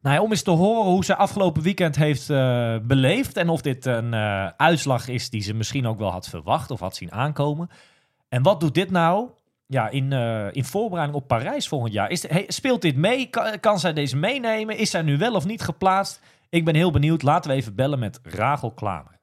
Nou 0.00 0.16
ja, 0.16 0.22
om 0.22 0.30
eens 0.30 0.42
te 0.42 0.50
horen 0.50 0.90
hoe 0.90 1.04
ze 1.04 1.16
afgelopen 1.16 1.62
weekend 1.62 1.96
heeft 1.96 2.26
beleefd. 2.86 3.36
En 3.36 3.48
of 3.48 3.60
dit 3.60 3.86
een 3.86 4.14
uitslag 4.56 5.08
is 5.08 5.30
die 5.30 5.42
ze 5.42 5.54
misschien 5.54 5.86
ook 5.86 5.98
wel 5.98 6.10
had 6.10 6.28
verwacht 6.28 6.70
of 6.70 6.80
had 6.80 6.96
zien 6.96 7.12
aankomen. 7.12 7.70
En 8.28 8.42
wat 8.42 8.60
doet 8.60 8.74
dit 8.74 8.90
nou 8.90 9.28
ja, 9.66 9.88
in, 9.88 10.12
eh, 10.12 10.46
in 10.52 10.64
voorbereiding 10.64 11.18
op 11.18 11.28
Parijs 11.28 11.68
volgend 11.68 11.92
jaar? 11.92 12.10
Is, 12.10 12.28
hey, 12.28 12.44
speelt 12.48 12.82
dit 12.82 12.96
mee? 12.96 13.26
Kan, 13.26 13.60
kan 13.60 13.78
zij 13.78 13.92
deze 13.92 14.16
meenemen? 14.16 14.76
Is 14.76 14.90
zij 14.90 15.02
nu 15.02 15.16
wel 15.18 15.34
of 15.34 15.44
niet 15.44 15.62
geplaatst? 15.62 16.20
Ik 16.50 16.64
ben 16.64 16.74
heel 16.74 16.90
benieuwd. 16.90 17.22
Laten 17.22 17.50
we 17.50 17.56
even 17.56 17.74
bellen 17.74 17.98
met 17.98 18.20
Rachel 18.22 18.70
Klamer. 18.72 19.18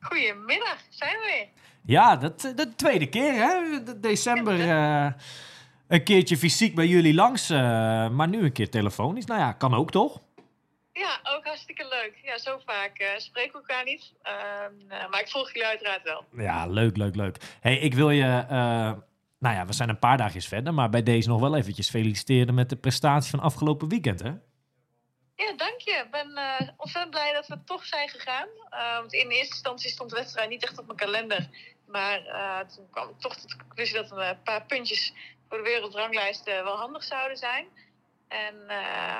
Goedemiddag, 0.00 0.76
zijn 0.88 1.10
we 1.12 1.24
weer. 1.36 1.48
Ja, 1.86 2.16
dat, 2.16 2.40
de 2.40 2.72
tweede 2.76 3.06
keer 3.08 3.32
hè. 3.32 3.82
De- 3.84 4.00
December 4.00 4.60
eh, 4.70 5.06
een 5.88 6.04
keertje 6.04 6.36
fysiek 6.36 6.74
bij 6.74 6.86
jullie 6.86 7.14
langs. 7.14 7.50
eh, 7.50 7.58
maar 8.08 8.28
nu 8.28 8.44
een 8.44 8.52
keer 8.52 8.70
telefonisch. 8.70 9.24
Nou 9.26 9.40
ja, 9.40 9.52
kan 9.52 9.74
ook 9.74 9.90
toch? 9.90 10.20
Ja, 10.92 11.18
ook 11.36 11.44
hartstikke 11.44 11.86
leuk. 11.88 12.18
Ja, 12.22 12.38
zo 12.38 12.58
vaak 12.66 12.98
eh, 12.98 13.06
spreken 13.16 13.52
we 13.52 13.58
elkaar 13.58 13.84
niet. 13.84 14.12
Ehm, 14.22 14.72
eh, 14.92 15.10
maar 15.10 15.20
ik 15.20 15.28
volg 15.28 15.46
jullie 15.52 15.66
uiteraard 15.68 16.02
wel. 16.02 16.24
Ja, 16.36 16.66
leuk, 16.66 16.96
leuk, 16.96 17.14
leuk. 17.16 17.36
hey, 17.60 17.76
ik 17.78 17.94
wil 17.94 18.10
je... 18.10 18.44
nou 19.44 19.56
ja, 19.56 19.66
we 19.66 19.72
zijn 19.72 19.88
een 19.88 19.98
paar 19.98 20.16
dagjes 20.16 20.48
verder. 20.48 20.74
Maar 20.74 20.90
bij 20.90 21.02
deze 21.02 21.28
nog 21.28 21.40
wel 21.40 21.56
eventjes 21.56 21.90
feliciteren 21.90 22.54
met 22.54 22.68
de 22.68 22.76
prestatie 22.76 23.30
van 23.30 23.40
afgelopen 23.40 23.88
weekend, 23.88 24.22
hè? 24.22 24.32
Ja, 25.36 25.52
dank 25.56 25.80
je. 25.80 26.02
Ik 26.04 26.10
ben 26.10 26.36
eh, 26.36 26.68
ontzettend 26.76 27.14
blij 27.14 27.32
dat 27.32 27.46
we 27.46 27.64
toch 27.64 27.84
zijn 27.84 28.08
gegaan. 28.08 28.48
Eh, 28.70 28.96
want 28.96 29.12
in 29.12 29.28
eerste 29.28 29.54
instantie 29.54 29.90
stond 29.90 30.10
de 30.10 30.16
wedstrijd 30.16 30.48
niet 30.48 30.62
echt 30.62 30.78
op 30.78 30.86
mijn 30.86 30.98
kalender. 30.98 31.48
Maar 31.86 32.26
eh, 32.26 32.60
toen 32.60 32.90
kwam 32.90 33.08
ik 33.08 33.18
toch 33.18 33.36
tot 33.36 33.50
de 33.50 33.56
conclusie 33.56 33.94
dat 33.94 34.10
een 34.10 34.42
paar 34.42 34.66
puntjes 34.66 35.12
voor 35.48 35.58
de 35.58 35.64
wereldranglijst 35.64 36.44
wel 36.44 36.76
handig 36.76 37.04
zouden 37.04 37.36
zijn. 37.36 37.66
En 38.28 38.54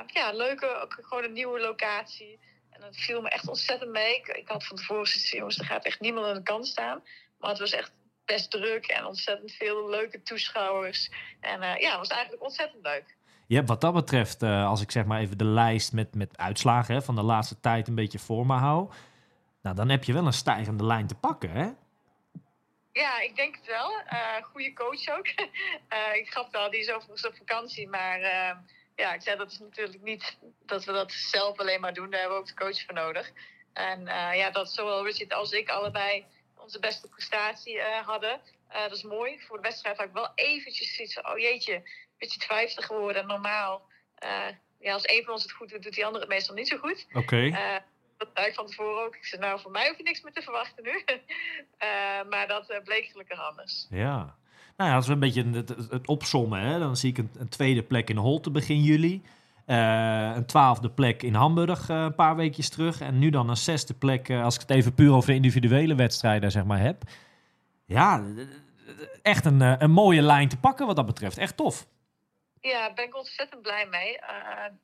ja, 0.06 0.32
leuke, 0.32 0.66
ook 0.66 0.98
gewoon 1.02 1.24
een 1.24 1.32
nieuwe 1.32 1.60
locatie. 1.60 2.38
En 2.70 2.80
dat 2.80 2.96
viel 2.96 3.20
me 3.20 3.28
echt 3.28 3.48
ontzettend 3.48 3.90
mee. 3.90 4.16
Ik, 4.16 4.48
had 4.48 4.64
van 4.64 4.76
tevoren 4.76 5.06
gezegd, 5.06 5.28
jongens, 5.28 5.58
er 5.58 5.64
gaat 5.64 5.84
echt 5.84 6.00
niemand 6.00 6.26
aan 6.26 6.34
de 6.34 6.42
kant 6.42 6.66
staan. 6.66 7.02
Maar 7.38 7.50
het 7.50 7.58
was 7.58 7.72
echt 7.72 7.92
best 8.24 8.50
druk 8.50 8.86
en 8.86 9.04
ontzettend 9.04 9.52
veel 9.52 9.88
leuke 9.88 10.22
toeschouwers. 10.22 11.10
En 11.40 11.62
eh, 11.62 11.80
ja, 11.80 11.90
het 11.90 11.98
was 11.98 12.08
eigenlijk 12.08 12.42
ontzettend 12.42 12.82
leuk. 12.82 13.16
Je 13.46 13.56
hebt 13.56 13.68
wat 13.68 13.80
dat 13.80 13.94
betreft, 13.94 14.42
eh, 14.42 14.66
als 14.66 14.80
ik 14.80 14.90
zeg 14.90 15.04
maar 15.04 15.20
even 15.20 15.38
de 15.38 15.44
lijst 15.44 15.92
met, 15.92 16.14
met 16.14 16.38
uitslagen 16.38 16.94
hè, 16.94 17.02
van 17.02 17.14
de 17.14 17.22
laatste 17.22 17.60
tijd 17.60 17.88
een 17.88 17.94
beetje 17.94 18.18
voor 18.18 18.46
me 18.46 18.54
hou. 18.54 18.90
Nou, 19.62 19.76
dan 19.76 19.88
heb 19.88 20.04
je 20.04 20.12
wel 20.12 20.26
een 20.26 20.32
stijgende 20.32 20.84
lijn 20.84 21.06
te 21.06 21.14
pakken, 21.14 21.50
hè? 21.50 21.68
Ja, 22.92 23.20
ik 23.20 23.36
denk 23.36 23.54
het 23.54 23.66
wel. 23.66 24.00
Eh 24.06 24.42
goede 24.42 24.72
coach 24.72 25.08
ook. 25.08 25.26
Ik 26.20 26.28
gaf 26.28 26.50
wel, 26.50 26.70
die 26.70 26.80
is 26.80 26.90
overigens 26.90 27.26
op 27.26 27.36
vakantie. 27.36 27.88
Maar 27.88 28.20
ja, 28.96 29.14
ik 29.14 29.22
zei 29.22 29.36
dat 29.36 29.50
is 29.50 29.58
natuurlijk 29.58 30.02
niet 30.02 30.38
dat 30.66 30.84
we 30.84 30.92
dat 30.92 31.12
zelf 31.12 31.58
alleen 31.58 31.80
maar 31.80 31.94
doen. 31.94 32.10
Daar 32.10 32.20
hebben 32.20 32.38
we 32.38 32.42
ook 32.42 32.48
de 32.48 32.64
coach 32.64 32.84
voor 32.84 32.94
nodig. 32.94 33.32
En 33.72 34.04
ja, 34.36 34.50
dat 34.50 34.72
zowel 34.72 35.04
Richard 35.04 35.32
als 35.32 35.52
ik 35.52 35.68
allebei 35.68 36.24
onze 36.64 36.78
beste 36.78 37.08
prestatie 37.08 37.80
eh, 37.80 38.06
hadden. 38.06 38.40
Eh, 38.68 38.82
dat 38.82 38.92
is 38.96 39.02
mooi. 39.02 39.40
Voor 39.40 39.56
de 39.56 39.62
wedstrijd 39.62 39.96
had 39.96 40.06
ik 40.06 40.12
wel 40.12 40.32
eventjes 40.34 40.94
zoiets 40.94 41.14
van, 41.14 41.28
oh 41.30 41.38
jeetje, 41.38 41.82
Richard 42.18 42.44
vijfde 42.44 42.82
geworden. 42.82 43.22
En 43.22 43.28
normaal, 43.28 43.82
eh, 44.14 44.48
ja, 44.80 44.92
als 44.92 45.08
een 45.08 45.24
van 45.24 45.32
ons 45.32 45.42
het 45.42 45.52
goed 45.52 45.68
doet, 45.68 45.82
doet 45.82 45.94
die 45.94 46.04
andere 46.04 46.24
het 46.24 46.32
meestal 46.32 46.54
niet 46.54 46.68
zo 46.68 46.76
goed. 46.76 47.06
Oké. 47.12 47.50
Dat 48.16 48.28
zei 48.34 48.46
ik 48.46 48.54
van 48.54 48.66
tevoren 48.66 49.04
ook. 49.04 49.16
Ik 49.16 49.24
zei, 49.24 49.40
nou, 49.40 49.60
voor 49.60 49.70
mij 49.70 49.88
hoef 49.88 49.96
je 49.96 50.02
niks 50.02 50.22
meer 50.22 50.32
te 50.32 50.42
verwachten 50.42 50.84
nu. 50.84 51.04
Maar 52.30 52.48
dat 52.48 52.80
bleek 52.84 53.06
gelukkig 53.06 53.40
anders. 53.40 53.86
Ja. 53.90 54.36
Nou 54.76 54.90
ja, 54.90 54.96
als 54.96 55.06
we 55.06 55.12
een 55.12 55.18
beetje 55.18 55.44
het, 55.44 55.68
het, 55.68 56.06
opsommen, 56.06 56.60
hè, 56.60 56.78
dan 56.78 56.96
zie 56.96 57.10
ik 57.10 57.18
een, 57.18 57.30
een 57.38 57.48
tweede 57.48 57.82
plek 57.82 58.08
in 58.08 58.16
Holte 58.16 58.50
begin 58.50 58.82
juli. 58.82 59.22
Eh, 59.66 60.32
een 60.34 60.46
twaalfde 60.46 60.90
plek 60.90 61.22
in 61.22 61.34
Hamburg 61.34 61.88
eh, 61.88 61.96
een 61.96 62.14
paar 62.14 62.36
weekjes 62.36 62.68
terug. 62.68 63.00
En 63.00 63.18
nu 63.18 63.30
dan 63.30 63.48
een 63.48 63.56
zesde 63.56 63.94
plek, 63.94 64.28
eh, 64.28 64.44
als 64.44 64.54
ik 64.54 64.60
het 64.60 64.70
even 64.70 64.94
puur 64.94 65.12
over 65.12 65.34
individuele 65.34 65.94
wedstrijden 65.94 66.50
zeg 66.50 66.64
maar, 66.64 66.80
heb. 66.80 67.02
Ja, 67.86 68.24
echt 69.22 69.44
een, 69.44 69.60
een 69.82 69.90
mooie 69.90 70.22
lijn 70.22 70.48
te 70.48 70.56
pakken 70.56 70.86
wat 70.86 70.96
dat 70.96 71.06
betreft. 71.06 71.38
Echt 71.38 71.56
tof. 71.56 71.86
Ja, 72.60 72.78
daar 72.78 72.94
ben 72.94 73.04
ik 73.04 73.16
ontzettend 73.16 73.62
blij 73.62 73.86
mee. 73.86 74.18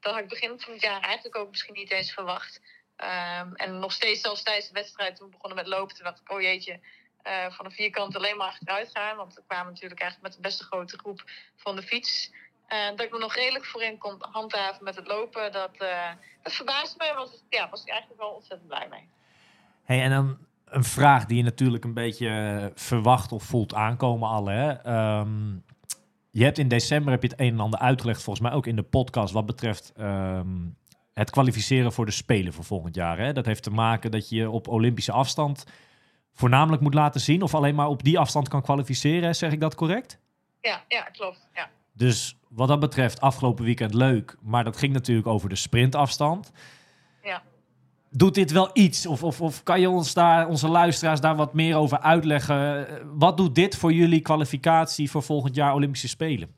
Dat 0.01 0.13
had 0.13 0.23
ik 0.23 0.29
begin 0.29 0.61
van 0.61 0.73
het 0.73 0.83
jaar 0.83 1.01
eigenlijk 1.01 1.37
ook 1.37 1.51
misschien 1.51 1.75
niet 1.75 1.91
eens 1.91 2.13
verwacht. 2.13 2.61
Ehm, 2.97 3.53
en 3.55 3.79
nog 3.79 3.93
steeds 3.93 4.21
zelfs 4.21 4.43
tijdens 4.43 4.67
de 4.67 4.73
wedstrijd, 4.73 5.17
toen 5.17 5.27
we 5.27 5.33
begonnen 5.33 5.59
met 5.59 5.67
lopen, 5.67 5.95
toen 5.97 6.05
dacht 6.05 6.21
ik, 6.21 6.33
oh 6.33 6.41
jeetje, 6.41 6.81
van 7.49 7.69
de 7.69 7.75
vierkant 7.75 8.17
alleen 8.17 8.37
maar 8.37 8.47
achteruit 8.47 8.91
gaan. 8.93 9.17
Want 9.17 9.35
we 9.35 9.43
kwamen 9.47 9.73
natuurlijk 9.73 10.01
eigenlijk 10.01 10.35
met 10.35 10.43
de 10.43 10.49
beste 10.49 10.65
grote 10.65 10.99
groep 10.99 11.25
van 11.57 11.77
de 11.77 11.83
fiets. 11.83 12.31
En 12.71 12.97
dat 12.97 13.07
ik 13.07 13.13
me 13.13 13.19
nog 13.19 13.35
redelijk 13.35 13.65
voorin 13.65 13.99
kon 13.99 14.17
handhaven 14.21 14.85
met 14.85 14.97
het 14.97 15.07
lopen, 15.07 15.53
dat, 15.53 15.71
eh 15.79 16.11
dat 16.43 16.53
verbaasde 16.53 16.95
me. 16.99 17.15
Want 17.15 17.45
ja, 17.49 17.69
was 17.71 17.83
ik 17.83 17.89
eigenlijk 17.89 18.21
wel 18.21 18.31
ontzettend 18.31 18.69
blij 18.69 18.87
mee. 18.91 19.09
Hey, 19.85 20.03
en 20.03 20.11
dan 20.11 20.39
een 20.65 20.85
vraag 20.85 21.27
die 21.27 21.37
je 21.37 21.43
natuurlijk 21.43 21.85
een 21.85 21.95
beetje 21.95 22.29
eh, 22.29 22.67
verwacht 22.75 23.33
of 23.33 23.43
voelt 23.43 23.75
aankomen 23.75 24.29
alle. 24.29 24.51
Hè? 24.51 24.73
Ehm, 24.73 25.51
je 26.31 26.45
hebt 26.45 26.59
in 26.59 26.69
december 26.69 27.13
heb 27.13 27.23
je 27.23 27.29
het 27.29 27.41
een 27.41 27.53
en 27.53 27.61
ander 27.61 27.79
uitgelegd, 27.81 28.23
volgens 28.23 28.49
mij 28.49 28.57
ook 28.57 28.67
in 28.67 28.77
de 28.77 28.83
podcast, 28.83 29.33
wat 29.33 29.47
betreft 29.47 29.93
ehm, 29.97 30.69
het 31.15 31.31
kwalificeren 31.31 31.93
voor 31.93 32.07
de 32.07 32.13
Spelen 32.13 32.53
voor 32.53 32.65
volgend 32.65 32.95
jaar. 32.95 33.19
Hè? 33.19 33.33
Dat 33.33 33.47
heeft 33.47 33.63
te 33.63 33.71
maken 33.71 34.11
dat 34.11 34.29
je 34.29 34.37
je 34.37 34.51
op 34.51 34.69
Olympische 34.69 35.13
afstand 35.13 35.65
voornamelijk 36.35 36.83
moet 36.83 36.95
laten 36.95 37.21
zien, 37.21 37.43
of 37.43 37.55
alleen 37.55 37.75
maar 37.75 37.89
op 37.89 38.03
die 38.03 38.19
afstand 38.19 38.49
kan 38.49 38.63
kwalificeren. 38.63 39.35
Zeg 39.35 39.53
ik 39.53 39.61
dat 39.61 39.75
correct? 39.75 40.19
Ja, 40.61 40.85
ja 40.89 41.03
klopt. 41.03 41.49
Ja. 41.55 41.71
Dus 41.93 42.37
wat 42.49 42.69
dat 42.69 42.81
betreft, 42.81 43.21
afgelopen 43.21 43.65
weekend 43.65 43.95
leuk, 43.95 44.37
maar 44.43 44.65
dat 44.65 44.77
ging 44.77 44.93
natuurlijk 44.93 45.27
over 45.27 45.49
de 45.49 45.57
sprintafstand. 45.57 46.53
Ja. 47.23 47.43
Doet 48.11 48.35
dit 48.35 48.51
wel 48.51 48.71
iets? 48.73 49.07
Of, 49.07 49.23
of, 49.23 49.41
of 49.41 49.63
kan 49.63 49.81
je 49.81 49.89
ons 49.91 50.15
daar, 50.15 50.49
onze 50.49 50.69
luisteraars 50.69 51.21
daar 51.21 51.37
wat 51.37 51.55
meer 51.55 51.77
over 51.77 52.01
uitleggen? 52.01 53.19
Wat 53.19 53.37
doet 53.37 53.55
dit 53.55 53.77
voor 53.77 53.93
jullie 53.93 54.21
kwalificatie 54.21 55.11
voor 55.11 55.23
volgend 55.23 55.55
jaar 55.55 55.75
Olympische 55.75 56.09
Spelen? 56.09 56.55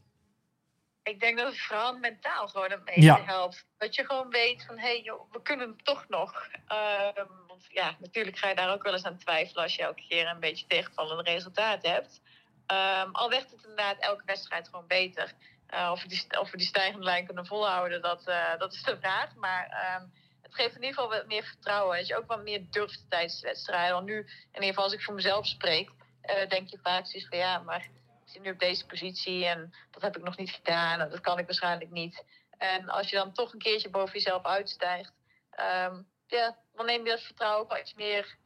Ik 1.02 1.20
denk 1.20 1.38
dat 1.38 1.46
het 1.46 1.60
vooral 1.60 1.98
mentaal 1.98 2.48
gewoon 2.48 2.80
meeste 2.84 3.00
Ja. 3.00 3.22
helpt. 3.24 3.66
Dat 3.78 3.94
je 3.94 4.04
gewoon 4.04 4.28
weet 4.28 4.64
van, 4.66 4.78
hé, 4.78 4.86
hey, 4.86 5.00
joh, 5.02 5.32
we 5.32 5.42
kunnen 5.42 5.68
het 5.68 5.84
toch 5.84 6.04
nog. 6.08 6.48
Ehm, 6.66 7.26
want 7.46 7.66
ja, 7.68 7.96
natuurlijk 8.00 8.38
ga 8.38 8.48
je 8.48 8.54
daar 8.54 8.72
ook 8.72 8.82
wel 8.82 8.92
eens 8.92 9.04
aan 9.04 9.18
twijfelen 9.18 9.62
als 9.62 9.74
je 9.74 9.82
elke 9.82 10.02
keer 10.08 10.28
een 10.28 10.40
beetje 10.40 10.66
tegenvallende 10.66 11.22
resultaten 11.22 11.90
hebt. 11.90 12.20
Ehm, 12.66 13.10
al 13.10 13.30
werd 13.30 13.50
het 13.50 13.62
inderdaad 13.62 13.98
elke 13.98 14.22
wedstrijd 14.26 14.68
gewoon 14.68 14.86
beter. 14.86 15.32
Eh, 15.72 15.90
of, 15.92 16.02
we 16.02 16.08
die, 16.08 16.40
of 16.40 16.50
die 16.50 16.66
stijgende 16.66 17.04
lijn 17.04 17.24
kunnen 17.24 17.46
volhouden, 17.46 18.02
dat, 18.02 18.26
eh, 18.26 18.58
dat 18.58 18.72
is 18.72 18.82
de 18.82 18.98
vraag. 18.98 19.34
Maar 19.34 19.66
ehm, 19.66 20.06
het 20.42 20.54
geeft 20.54 20.74
in 20.74 20.82
ieder 20.82 20.94
geval 20.94 21.10
wat 21.10 21.26
meer 21.26 21.44
vertrouwen. 21.44 21.96
Dat 21.96 22.06
je 22.06 22.16
ook 22.16 22.26
wat 22.26 22.42
meer 22.42 22.66
durft 22.70 23.04
tijdens 23.08 23.40
de 23.40 23.46
wedstrijden. 23.46 23.94
Want 23.94 24.06
nu, 24.06 24.16
in 24.16 24.26
ieder 24.52 24.68
geval 24.68 24.84
als 24.84 24.92
ik 24.92 25.02
voor 25.02 25.14
mezelf 25.14 25.46
spreek, 25.46 25.90
eh, 26.20 26.48
denk 26.48 26.68
je 26.68 26.78
vaak 26.82 27.06
zoiets 27.06 27.28
van 27.28 27.38
ja, 27.38 27.58
maar 27.58 27.80
ik 28.24 28.32
zit 28.32 28.42
nu 28.42 28.50
op 28.50 28.58
deze 28.58 28.86
positie 28.86 29.46
en 29.46 29.74
dat 29.90 30.02
heb 30.02 30.16
ik 30.16 30.22
nog 30.22 30.36
niet 30.36 30.50
gedaan. 30.50 31.00
En 31.00 31.10
dat 31.10 31.20
kan 31.20 31.38
ik 31.38 31.46
waarschijnlijk 31.46 31.90
niet. 31.90 32.24
En 32.58 32.88
als 32.88 33.10
je 33.10 33.16
dan 33.16 33.32
toch 33.32 33.52
een 33.52 33.58
keertje 33.58 33.90
boven 33.90 34.12
jezelf 34.12 34.44
uitstijgt, 34.44 35.12
ehm, 35.50 36.02
ja, 36.26 36.56
dan 36.74 36.86
neem 36.86 37.04
je 37.04 37.10
dat 37.10 37.20
vertrouwen 37.22 37.62
ook 37.62 37.70
wel 37.70 37.80
iets 37.80 37.94
meer 37.94 38.36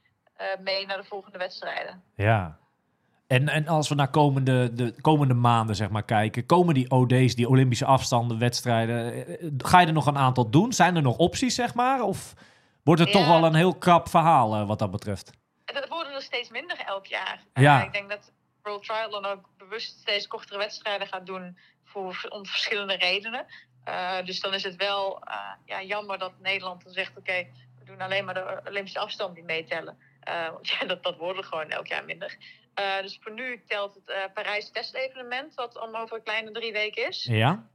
mee 0.58 0.86
naar 0.86 0.96
de 0.96 1.04
volgende 1.04 1.38
wedstrijden. 1.38 2.04
Ja. 2.16 2.58
En, 3.26 3.48
en 3.48 3.68
als 3.68 3.88
we 3.88 3.94
naar 3.94 4.10
komende, 4.10 4.72
de 4.72 5.00
komende 5.00 5.34
maanden 5.34 5.76
zeg 5.76 5.88
maar, 5.90 6.04
kijken, 6.04 6.46
komen 6.46 6.74
die 6.74 6.90
OD's, 6.90 7.34
die 7.34 7.48
Olympische 7.48 7.84
afstanden, 7.84 8.38
wedstrijden, 8.38 9.26
eh, 9.26 9.50
ga 9.58 9.80
je 9.80 9.86
er 9.86 9.92
nog 9.92 10.06
een 10.06 10.18
aantal 10.18 10.50
doen? 10.50 10.72
Zijn 10.72 10.96
er 10.96 11.02
nog 11.02 11.16
opties, 11.16 11.54
zeg 11.54 11.74
maar? 11.74 12.02
Of 12.02 12.34
wordt 12.82 13.00
het 13.00 13.10
Ja. 13.12 13.18
toch 13.18 13.26
wel 13.28 13.44
een 13.44 13.54
heel 13.54 13.74
krap 13.74 14.08
verhaal 14.08 14.54
eh, 14.54 14.66
wat 14.66 14.78
dat 14.78 14.90
betreft? 14.90 15.30
Dat 15.64 15.88
worden 15.88 16.12
er 16.14 16.22
steeds 16.22 16.50
minder 16.50 16.78
elk 16.78 17.06
jaar. 17.06 17.44
Ja. 17.54 17.84
Ik 17.84 17.92
denk 17.92 18.08
dat 18.10 18.32
World 18.62 18.84
Triathlon 18.84 19.24
ook 19.26 19.48
bewust 19.58 19.98
steeds 20.00 20.26
kortere 20.26 20.58
wedstrijden 20.58 21.06
gaat 21.06 21.26
doen 21.26 21.58
voor, 21.84 22.26
om 22.28 22.46
verschillende 22.46 22.96
redenen. 22.96 23.46
Eh, 23.84 24.24
dus 24.24 24.40
dan 24.40 24.54
is 24.54 24.62
het 24.62 24.76
wel 24.76 25.22
ja, 25.64 25.82
jammer 25.82 26.18
dat 26.18 26.32
Nederland 26.40 26.84
dan 26.84 26.92
zegt: 26.92 27.16
oké, 27.16 27.46
we 27.78 27.84
doen 27.84 28.00
alleen 28.00 28.24
maar 28.24 28.34
de 28.34 28.60
Olympische 28.68 28.98
afstand 28.98 29.34
die 29.34 29.44
meetellen. 29.44 29.98
Want 30.52 30.68
ja, 30.80 30.86
dat, 30.86 31.02
dat 31.02 31.16
worden 31.16 31.44
gewoon 31.44 31.70
elk 31.70 31.86
jaar 31.86 32.04
minder. 32.04 32.36
Eh, 32.76 33.00
dus 33.00 33.18
voor 33.20 33.32
nu 33.32 33.62
telt 33.66 33.94
het 33.94 34.08
eh, 34.08 34.22
Parijs 34.34 34.70
testevenement, 34.70 35.54
wat 35.54 35.80
om 35.80 35.96
over 35.96 36.16
een 36.16 36.22
kleine 36.22 36.50
drie 36.50 36.72
weken 36.72 37.06
is. 37.08 37.24
Ja? 37.24 37.68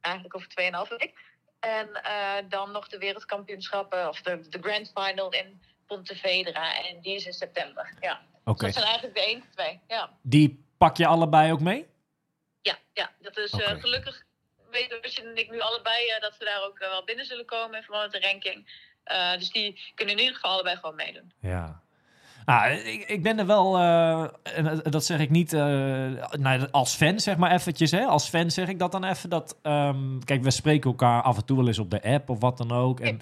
Eigenlijk 0.00 0.36
over 0.36 0.48
2,5 0.48 0.96
week. 0.98 1.12
En 1.60 1.88
dan 2.48 2.70
nog 2.70 2.88
de 2.88 2.98
wereldkampioenschappen, 2.98 4.08
of 4.08 4.22
de, 4.22 4.48
de 4.48 4.58
grand 4.60 4.92
final 4.94 5.32
in 5.32 5.62
Pontevedra. 5.86 6.84
En 6.84 7.00
die 7.00 7.14
is 7.14 7.26
in 7.26 7.32
september. 7.32 7.94
Ja. 8.00 8.20
Oké. 8.44 8.64
Dus 8.64 8.74
dat 8.74 8.82
zijn 8.82 8.86
eigenlijk 8.86 9.14
de 9.14 9.24
enige 9.24 9.48
twee. 9.50 9.80
Ja, 9.88 10.10
Die 10.22 10.64
pak 10.78 10.96
je 10.96 11.06
allebei 11.06 11.52
ook 11.52 11.60
mee? 11.60 11.86
ja, 12.60 12.78
ja. 12.92 13.10
dat 13.20 13.36
is 13.36 13.50
gelukkig 13.54 14.24
weten 14.70 15.02
Rusje 15.02 15.22
en 15.22 15.36
ik 15.36 15.50
nu 15.50 15.60
allebei 15.60 16.18
dat 16.20 16.36
we 16.38 16.44
daar 16.44 16.62
ook 16.62 16.78
wel 16.78 17.04
binnen 17.04 17.24
zullen 17.24 17.44
komen 17.44 17.76
in 17.76 17.82
verband 17.82 18.12
met 18.12 18.22
de 18.22 18.28
ranking. 18.28 18.86
Dus 19.38 19.50
die 19.50 19.92
kunnen 19.94 20.14
in 20.14 20.20
ieder 20.20 20.34
geval 20.34 20.50
allebei 20.50 20.76
gewoon 20.76 20.94
meedoen. 20.94 21.32
Ja. 21.40 21.82
Nou, 22.48 22.72
ik, 22.72 23.08
ik 23.08 23.22
ben 23.22 23.38
er 23.38 23.46
wel, 23.46 23.76
eh, 23.78 24.22
en 24.42 24.64
dat- 24.64 24.92
dat 24.92 25.04
zeg 25.04 25.20
ik 25.20 25.30
niet 25.30 25.52
eh, 25.52 25.60
nou, 26.30 26.68
als 26.70 26.94
fan, 26.94 27.20
zeg 27.20 27.36
maar 27.36 27.52
eventjes. 27.52 27.90
Hè? 27.90 28.04
Als 28.04 28.28
fan 28.28 28.50
zeg 28.50 28.68
ik 28.68 28.78
dat 28.78 28.92
dan 28.92 29.04
even. 29.04 29.30
Dat, 29.30 29.58
ehm, 29.62 30.18
kijk, 30.24 30.42
we 30.42 30.50
spreken 30.50 30.90
elkaar 30.90 31.22
af 31.22 31.36
en 31.36 31.44
toe 31.44 31.56
wel 31.56 31.66
eens 31.66 31.78
op 31.78 31.90
de 31.90 32.02
app 32.02 32.28
of 32.30 32.40
wat 32.40 32.56
dan 32.58 32.72
ook. 32.72 33.00
En 33.00 33.20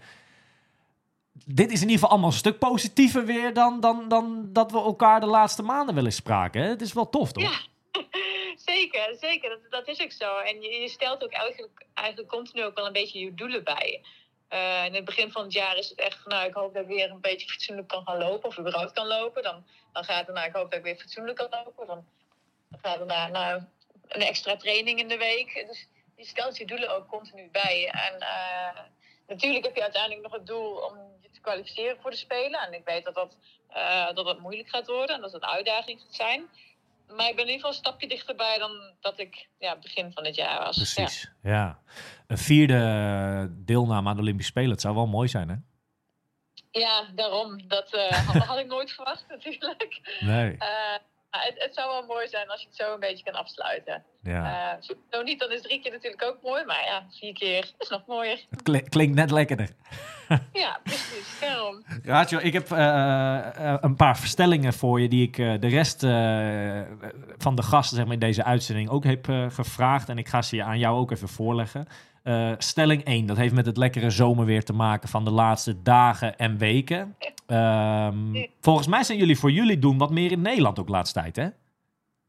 dit 1.44 1.66
is 1.70 1.76
in 1.76 1.80
ieder 1.80 1.92
geval 1.94 2.10
allemaal 2.10 2.28
een 2.30 2.36
stuk 2.36 2.58
positiever 2.58 3.24
weer 3.24 3.54
dan, 3.54 3.80
dan, 3.80 4.08
dan 4.08 4.48
dat 4.52 4.72
we 4.72 4.78
elkaar 4.78 5.20
de 5.20 5.26
laatste 5.26 5.62
maanden 5.62 5.94
wel 5.94 6.04
eens 6.04 6.16
spraken. 6.16 6.62
Hè? 6.62 6.68
Het 6.68 6.80
is 6.82 6.92
wel 6.92 7.10
tof, 7.10 7.32
toch? 7.32 7.42
Ja. 7.42 7.58
zeker, 8.72 9.16
zeker. 9.20 9.48
Dat, 9.48 9.70
dat 9.70 9.88
is 9.88 10.02
ook 10.02 10.12
zo. 10.12 10.36
En 10.38 10.60
je, 10.62 10.68
je 10.80 10.88
stelt 10.88 11.24
ook 11.24 11.32
eigenlijk, 11.32 11.86
eigenlijk 11.94 12.28
continu 12.28 12.64
ook 12.64 12.74
wel 12.76 12.86
een 12.86 12.92
beetje 12.92 13.18
je 13.18 13.34
doelen 13.34 13.64
bij 13.64 14.00
Eh, 14.48 14.85
in 14.85 14.94
het 14.94 15.04
begin 15.04 15.30
van 15.30 15.42
het 15.42 15.52
jaar 15.52 15.76
is 15.76 15.88
het 15.88 15.98
echt 15.98 16.22
van, 16.22 16.32
nou, 16.32 16.46
ik 16.46 16.54
hoop 16.54 16.74
dat 16.74 16.82
ik 16.82 16.88
weer 16.88 17.11
een 17.11 17.20
beetje 17.20 17.48
fatsoenlijk 17.48 17.88
kan 17.88 18.06
gaan 18.06 18.18
lopen. 18.18 18.48
Of 18.48 18.59
überhaupt 18.59 18.92
kan 18.92 19.06
lopen. 19.06 19.42
Dan, 19.42 19.66
dan 19.92 20.04
gaat 20.04 20.26
het 20.26 20.35
naar, 20.35 20.46
ik 20.46 20.54
hoop 20.54 20.70
dat 20.70 20.78
ik 20.78 20.85
weer 20.85 20.96
fatsoenlijk 20.96 21.37
kan 21.37 21.48
lopen. 21.64 21.87
Dan, 21.87 22.06
gaat 22.82 22.98
het 22.98 23.09
naar, 23.09 23.30
nou, 23.30 23.62
een 24.09 24.22
extra 24.22 24.56
training 24.56 24.98
in 24.98 25.09
de 25.09 25.16
week. 25.16 25.64
Dus 25.66 25.88
je 26.16 26.24
stelt 26.24 26.56
je 26.56 26.66
doelen 26.66 26.94
ook 26.94 27.09
continu 27.09 27.48
bij. 27.50 27.88
En 27.88 28.20
eh, 28.20 28.80
natuurlijk 29.26 29.64
heb 29.64 29.74
je 29.74 29.82
uiteindelijk 29.82 30.22
nog 30.22 30.32
het 30.32 30.46
doel 30.46 30.76
om 30.76 30.96
je 31.20 31.30
te 31.30 31.40
kwalificeren 31.40 32.00
voor 32.00 32.11
de 32.11 32.16
Spelen. 32.16 32.61
En 32.61 32.72
ik 32.72 32.85
weet 32.85 33.04
dat 33.04 33.14
dat, 33.14 33.37
eh, 33.68 34.14
dat, 34.14 34.26
dat 34.26 34.40
moeilijk 34.40 34.68
gaat 34.68 34.87
worden 34.87 35.16
en 35.16 35.20
dat 35.20 35.32
het 35.32 35.42
een 35.42 35.48
uitdaging 35.48 36.00
gaat 36.00 36.14
zijn. 36.14 36.48
Maar 37.09 37.29
ik 37.29 37.37
ben 37.37 37.45
in 37.45 37.53
ieder 37.53 37.55
geval 37.55 37.71
een 37.71 37.77
stapje 37.77 38.09
dichterbij 38.09 38.59
dan 38.59 38.95
dat 39.01 39.19
ik 39.19 39.49
ja, 39.59 39.77
begin 39.79 40.12
van 40.12 40.25
het 40.25 40.35
jaar 40.35 40.59
was. 40.59 40.77
Precies, 40.77 41.31
ja. 41.42 41.79
Een 42.27 42.38
vierde 42.38 43.49
deelname 43.51 44.09
aan 44.09 44.16
de 44.16 44.23
Olympische 44.23 44.51
Spelen, 44.51 44.71
het 44.71 44.81
zou 44.81 44.95
wel 44.95 45.07
mooi 45.07 45.29
zijn, 45.29 45.49
hè? 45.49 45.55
Ja, 46.71 47.07
daarom. 47.14 47.69
Dat 47.69 47.92
eh, 47.95 48.27
had, 48.27 48.42
had 48.42 48.59
ik 48.59 48.66
nooit 48.66 48.92
verwacht 48.97 49.25
natuurlijk. 49.29 50.19
Nee, 50.21 50.57
Eh, 50.59 50.99
het, 51.40 51.55
het 51.57 51.75
zou 51.75 51.90
wel 51.90 52.07
mooi 52.07 52.29
zijn 52.29 52.49
als 52.49 52.61
je 52.61 52.66
het 52.66 52.77
zo 52.77 52.94
een 52.94 53.01
beetje 53.01 53.25
kan 53.25 53.35
afsluiten. 53.35 54.03
ja. 54.22 54.72
Eh, 54.72 54.94
zo 55.11 55.22
niet, 55.22 55.40
dan 55.40 55.53
is 55.53 55.62
drie 55.62 55.81
keer 55.81 55.92
natuurlijk 55.92 56.25
ook 56.25 56.38
mooi. 56.42 56.64
Maar 56.64 56.85
ja, 56.85 57.07
vier 57.11 57.33
keer 57.33 57.72
is 57.79 57.88
nog 57.88 58.07
mooier. 58.07 58.40
Het 58.51 58.88
klinkt 58.88 59.14
net 59.14 59.31
lekkerder. 59.31 59.68
Ja, 60.53 60.81
precies. 60.83 61.38
Daarom. 61.40 61.85
Raadjo, 62.03 62.38
ik 62.38 62.53
heb 62.53 62.72
eh, 62.72 63.38
eh, 63.38 63.79
een 63.81 63.96
paar 63.96 64.18
verstellingen 64.18 64.72
voor 64.72 65.01
je 65.01 65.09
die 65.09 65.22
ik 65.27 65.37
de 65.37 65.68
rest 65.68 66.01
van 67.38 67.57
de 67.57 67.62
gasten 67.62 67.96
zeg 67.96 68.05
maar, 68.05 68.14
in 68.14 68.20
deze 68.20 68.44
uitzending 68.44 68.88
ook 68.88 69.05
heb 69.05 69.25
gevraagd. 69.49 70.09
En 70.09 70.18
ik 70.18 70.29
ga 70.29 70.42
ze 70.42 70.62
aan 70.62 70.79
jou 70.79 70.99
ook 70.99 71.11
even 71.11 71.29
voorleggen. 71.29 71.88
Eh, 72.26 72.52
stelling 72.58 73.04
1, 73.04 73.26
dat 73.26 73.36
heeft 73.36 73.54
met 73.54 73.66
het 73.66 73.76
lekkere 73.76 74.10
zomerweer 74.10 74.64
te 74.64 74.72
maken 74.72 75.08
van 75.08 75.24
de 75.24 75.30
laatste 75.30 75.82
dagen 75.82 76.36
en 76.38 76.58
weken. 76.58 77.16
Ehm, 77.46 78.46
volgens 78.60 78.86
mij 78.86 79.02
zijn 79.02 79.18
jullie 79.18 79.38
voor 79.38 79.50
jullie 79.50 79.78
doen 79.78 79.98
wat 79.98 80.10
meer 80.10 80.32
in 80.32 80.40
Nederland 80.42 80.78
ook 80.78 80.88
laatst 80.88 81.14
tijd, 81.14 81.36
hè? 81.36 81.48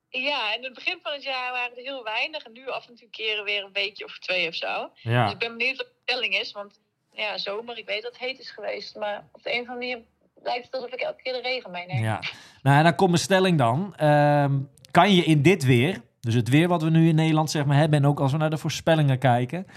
Ja, 0.10 0.56
in 0.56 0.64
het 0.64 0.74
begin 0.74 1.00
van 1.04 1.12
het 1.14 1.24
jaar 1.24 1.52
waren 1.52 1.78
er 1.78 1.84
heel 1.84 2.04
weinig. 2.04 2.44
En 2.44 2.52
nu 2.54 2.70
af 2.70 2.88
en 2.88 2.96
toe 2.96 3.10
keren 3.10 3.44
weer 3.44 3.64
een 3.64 3.74
weekje 3.74 4.06
of 4.06 4.20
twee 4.20 4.48
of 4.48 4.56
zo. 4.56 4.90
Dus 4.94 5.04
Ja, 5.14 5.30
ik 5.30 5.38
ben 5.38 5.58
benieuwd 5.58 5.78
wat 5.78 5.86
de 5.86 6.02
stelling 6.12 6.34
is. 6.40 6.52
Want 6.52 6.80
ja, 7.14 7.38
zomer, 7.38 7.78
ik 7.78 7.86
weet 7.86 8.02
dat 8.02 8.12
het 8.12 8.22
heet 8.22 8.40
is 8.40 8.52
geweest. 8.52 8.96
Maar 8.96 9.24
op 9.32 9.44
de 9.44 9.54
een 9.54 9.62
of 9.62 9.68
andere 9.70 9.88
manier 9.88 10.06
lijkt 10.44 10.66
het 10.66 10.74
alsof 10.74 10.92
ik 10.92 11.00
elke 11.00 11.22
keer 11.22 11.34
de 11.34 11.42
regen 11.42 11.72
meeneem. 11.72 12.04
ja. 12.04 12.20
Nou, 12.62 12.78
en 12.78 12.84
dan 12.84 12.96
komt 12.96 13.10
mijn 13.10 13.22
stelling 13.22 13.58
dan. 13.58 13.96
Ehm, 13.96 14.60
kan 14.92 15.16
je 15.16 15.24
in 15.24 15.42
dit 15.42 15.66
weer, 15.66 16.02
dus 16.28 16.36
het 16.36 16.50
weer 16.50 16.68
wat 16.68 16.82
we 16.82 16.90
nu 16.90 17.08
in 17.08 17.16
Nederland 17.16 17.52
zeg 17.52 17.66
maar 17.66 17.78
hebben... 17.78 18.00
en 18.00 18.06
ook 18.06 18.20
als 18.20 18.32
we 18.32 18.38
naar 18.38 18.50
de 18.50 18.58
voorspellingen 18.58 19.20
kijken... 19.20 19.68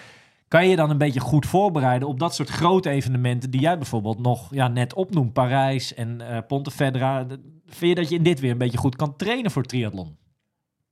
kan 0.49 0.69
je 0.69 0.77
dan 0.77 0.91
een 0.91 0.99
beetje 0.99 1.21
goed 1.21 1.47
voorbereiden 1.47 2.09
op 2.09 2.19
dat 2.19 2.35
soort 2.35 2.49
grote 2.49 2.91
evenementen... 2.91 3.51
die 3.51 3.61
jij 3.61 3.79
bijvoorbeeld 3.79 4.19
nog 4.19 4.49
ja, 4.55 4.69
net 4.69 4.95
opnoemt, 4.95 5.33
Parijs 5.33 5.95
en 5.95 6.21
eh 6.21 6.39
Pontevedra. 6.47 7.27
Vind 7.67 7.89
je 7.89 7.95
dat 7.95 8.09
je 8.09 8.15
in 8.15 8.23
dit 8.23 8.41
weer 8.41 8.51
een 8.51 8.59
beetje 8.59 8.79
goed 8.79 8.97
kan 8.97 9.17
trainen 9.17 9.51
voor 9.51 9.63
triathlon? 9.63 10.19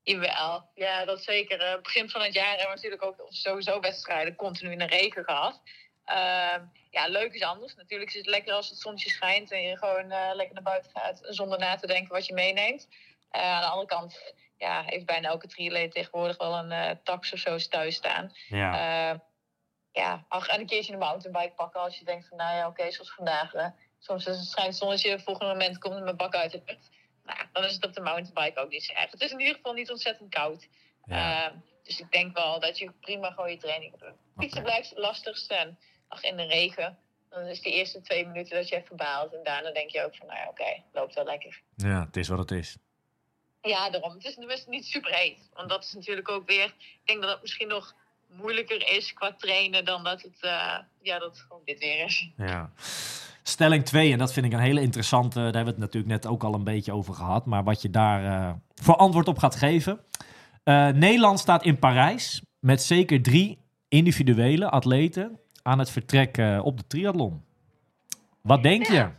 Jawel, 0.02 0.70
ja, 0.74 1.04
dat 1.04 1.22
zeker. 1.22 1.60
Eh, 1.60 1.82
begin 1.82 2.10
van 2.10 2.20
het 2.20 2.34
jaar 2.34 2.48
hebben 2.48 2.66
we 2.66 2.74
natuurlijk 2.74 3.04
ook 3.04 3.26
sowieso 3.28 3.80
wedstrijden 3.80 4.36
continu 4.36 4.72
in 4.72 4.78
de 4.78 4.86
regen 4.86 5.24
gehad. 5.24 5.62
Ehm, 6.04 6.62
ja, 6.90 7.08
leuk 7.08 7.32
is 7.32 7.42
anders. 7.42 7.74
Natuurlijk 7.74 8.10
is 8.10 8.16
het 8.16 8.26
lekker 8.26 8.52
als 8.52 8.68
het 8.68 8.78
zonnetje 8.78 9.10
schijnt 9.10 9.52
en 9.52 9.62
je 9.62 9.76
gewoon 9.76 10.10
eh, 10.10 10.30
lekker 10.34 10.54
naar 10.54 10.62
buiten 10.62 10.90
gaat 10.90 11.20
zonder 11.22 11.58
na 11.58 11.76
te 11.76 11.86
denken 11.86 12.12
wat 12.12 12.26
je 12.26 12.34
meeneemt. 12.34 12.88
Aan 13.30 13.60
de 13.60 13.66
andere 13.66 13.86
kant 13.86 14.34
ja, 14.58 14.82
heeft 14.86 15.06
bijna 15.06 15.28
elke 15.28 15.46
triatleet 15.46 15.92
tegenwoordig 15.92 16.36
wel 16.36 16.58
een 16.58 16.72
eh, 16.72 16.96
tax 17.02 17.32
of 17.32 17.38
zo 17.38 17.56
thuis 17.56 17.94
staan. 17.94 18.32
Ja. 18.48 18.72
Eh, 19.12 19.18
ja, 19.92 20.24
ach, 20.28 20.48
en 20.48 20.60
een 20.60 20.66
keertje 20.66 20.92
een 20.92 20.98
mountainbike 20.98 21.54
pakken 21.54 21.80
als 21.80 21.98
je 21.98 22.04
denkt 22.04 22.28
van, 22.28 22.36
nou 22.36 22.56
ja, 22.56 22.66
oké, 22.66 22.90
zoals 22.90 23.14
vandaag. 23.14 23.52
soms 23.98 24.26
is 24.26 24.36
het 24.36 24.46
schijnt 24.46 24.76
zonnetje, 24.76 25.10
het 25.10 25.22
volgende 25.22 25.52
moment 25.52 25.78
komt 25.78 26.02
mijn 26.02 26.16
bak 26.16 26.34
uit 26.34 26.50
de 26.52 26.60
put. 26.60 26.90
Nou, 27.24 27.38
dan 27.52 27.64
is 27.64 27.74
het 27.74 27.84
op 27.84 27.92
de 27.94 28.00
mountainbike 28.00 28.60
ook 28.60 28.70
niet 28.70 28.84
zo 28.84 28.92
erg. 28.92 29.10
Het 29.10 29.20
is 29.20 29.32
in 29.32 29.40
ieder 29.40 29.54
geval 29.54 29.72
niet 29.72 29.90
ontzettend 29.90 30.34
koud. 30.34 30.68
ja. 31.04 31.46
Eh, 31.46 31.56
dus 31.82 32.00
ik 32.00 32.10
denk 32.10 32.36
wel 32.36 32.60
dat 32.60 32.78
je 32.78 32.90
prima 33.00 33.30
gewoon 33.30 33.50
je 33.50 33.56
training 33.56 33.90
kunt 33.90 34.02
doen. 34.02 34.20
Fietsen 34.36 34.62
blijft 34.62 34.90
het 34.90 34.98
lastigste. 34.98 35.54
En 35.54 35.78
ach, 36.08 36.22
in 36.22 36.36
de 36.36 36.46
regen, 36.46 36.98
Dan 37.28 37.42
is 37.42 37.60
die 37.60 37.72
eerste 37.72 38.00
twee 38.00 38.26
minuten 38.26 38.56
dat 38.56 38.68
je 38.68 38.76
even 38.76 38.96
baalt. 38.96 39.34
En 39.34 39.42
daarna 39.42 39.70
denk 39.70 39.90
je 39.90 40.04
ook 40.04 40.16
van, 40.16 40.26
nou 40.26 40.38
ja, 40.38 40.48
oké, 40.48 40.82
loopt 40.92 41.14
wel 41.14 41.24
lekker. 41.24 41.62
Ja, 41.76 42.04
het 42.04 42.16
is 42.16 42.28
wat 42.28 42.38
het 42.38 42.50
is. 42.50 42.76
Ja, 43.62 43.90
daarom. 43.90 44.12
Het 44.12 44.24
is, 44.24 44.36
het 44.36 44.50
is 44.50 44.66
niet 44.66 44.86
super 44.86 45.14
heet. 45.14 45.48
Want 45.54 45.68
dat 45.68 45.84
is 45.84 45.92
natuurlijk 45.92 46.28
ook 46.28 46.46
weer... 46.46 46.64
Ik 46.64 47.00
denk 47.04 47.20
dat 47.20 47.30
het 47.30 47.40
misschien 47.40 47.68
nog 47.68 47.94
moeilijker 48.28 48.96
is 48.96 49.12
qua 49.12 49.32
trainen 49.32 49.84
dan 49.84 50.04
dat 50.04 50.22
het, 50.22 50.36
eh, 50.40 50.78
ja, 51.02 51.18
dat 51.18 51.30
het 51.30 51.40
gewoon 51.40 51.62
dit 51.64 51.78
weer 51.78 52.04
is. 52.04 52.30
Ja. 52.36 52.70
Stelling 53.42 53.84
2, 53.84 54.12
en 54.12 54.18
dat 54.18 54.32
vind 54.32 54.46
ik 54.46 54.52
een 54.52 54.58
hele 54.58 54.80
interessante. 54.80 55.34
Daar 55.34 55.44
hebben 55.44 55.64
we 55.64 55.70
het 55.70 55.78
natuurlijk 55.78 56.12
net 56.12 56.26
ook 56.26 56.44
al 56.44 56.54
een 56.54 56.64
beetje 56.64 56.92
over 56.92 57.14
gehad. 57.14 57.46
Maar 57.46 57.64
wat 57.64 57.82
je 57.82 57.90
daar 57.90 58.24
eh, 58.24 58.52
voor 58.74 58.96
antwoord 58.96 59.28
op 59.28 59.38
gaat 59.38 59.56
geven. 59.56 60.04
Eh, 60.64 60.88
Nederland 60.88 61.38
staat 61.38 61.64
in 61.64 61.78
Parijs 61.78 62.42
met 62.58 62.82
zeker 62.82 63.22
drie 63.22 63.58
individuele 63.88 64.70
atleten 64.70 65.40
aan 65.62 65.78
het 65.78 65.90
vertrek 65.90 66.38
op 66.62 66.76
de 66.76 66.86
triathlon. 66.86 67.44
Wat 68.42 68.62
denk 68.62 68.86
je? 68.86 68.92
Ja. 68.92 69.16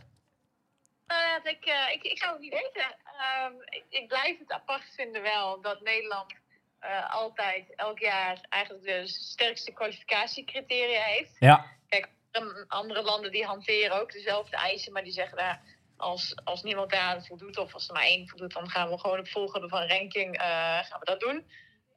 Ik, 1.42 1.64
ik, 1.94 2.02
ik 2.02 2.18
zou 2.18 2.32
het 2.32 2.40
niet 2.40 2.52
weten. 2.52 2.96
Ehm, 3.20 3.52
ik, 3.64 3.84
ik 3.88 4.08
blijf 4.08 4.38
het 4.38 4.52
apart 4.52 4.84
vinden 4.94 5.22
wel 5.22 5.60
dat 5.60 5.80
Nederland 5.80 6.34
eh, 6.78 7.14
altijd 7.14 7.74
elk 7.74 7.98
jaar 7.98 8.40
eigenlijk 8.48 8.84
de 8.84 9.06
sterkste 9.06 9.72
kwalificatiecriteria 9.72 11.02
heeft. 11.02 11.36
Ja, 11.38 11.66
Andere- 12.32 12.64
Andere 12.68 13.02
landen 13.02 13.30
die 13.30 13.44
hanteren 13.44 14.00
ook 14.00 14.12
dezelfde 14.12 14.56
eisen, 14.56 14.92
maar 14.92 15.02
die 15.02 15.12
zeggen 15.12 15.36
daar 15.36 15.60
als, 15.96 16.34
als 16.44 16.62
niemand 16.62 16.90
daar 16.90 17.24
voldoet 17.24 17.56
of 17.58 17.74
als 17.74 17.88
er 17.88 17.94
maar 17.94 18.02
één 18.02 18.28
voldoet, 18.28 18.52
dan 18.52 18.70
gaan 18.70 18.90
we 18.90 18.98
gewoon 18.98 19.18
op 19.18 19.28
volgorde 19.28 19.68
van 19.68 19.86
ranking 19.88 20.36
eh, 20.38 20.78
gaan 20.84 20.98
we 20.98 21.04
dat 21.04 21.20
doen. 21.20 21.50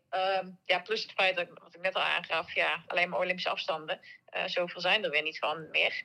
Ehm, 0.09 0.49
ja, 0.65 0.79
plus 0.79 1.01
het 1.01 1.11
feit 1.11 1.35
dat, 1.35 1.47
wat 1.49 1.75
ik 1.75 1.81
net 1.81 1.95
al 1.95 2.01
aangaf, 2.01 2.53
ja, 2.53 2.83
alleen 2.87 3.09
maar 3.09 3.19
Olympische 3.19 3.49
afstanden. 3.49 3.99
Eh, 4.25 4.43
zoveel 4.45 4.81
zijn 4.81 5.03
er 5.03 5.09
weer 5.09 5.21
niet 5.23 5.39
van 5.39 5.69
meer. 5.69 6.03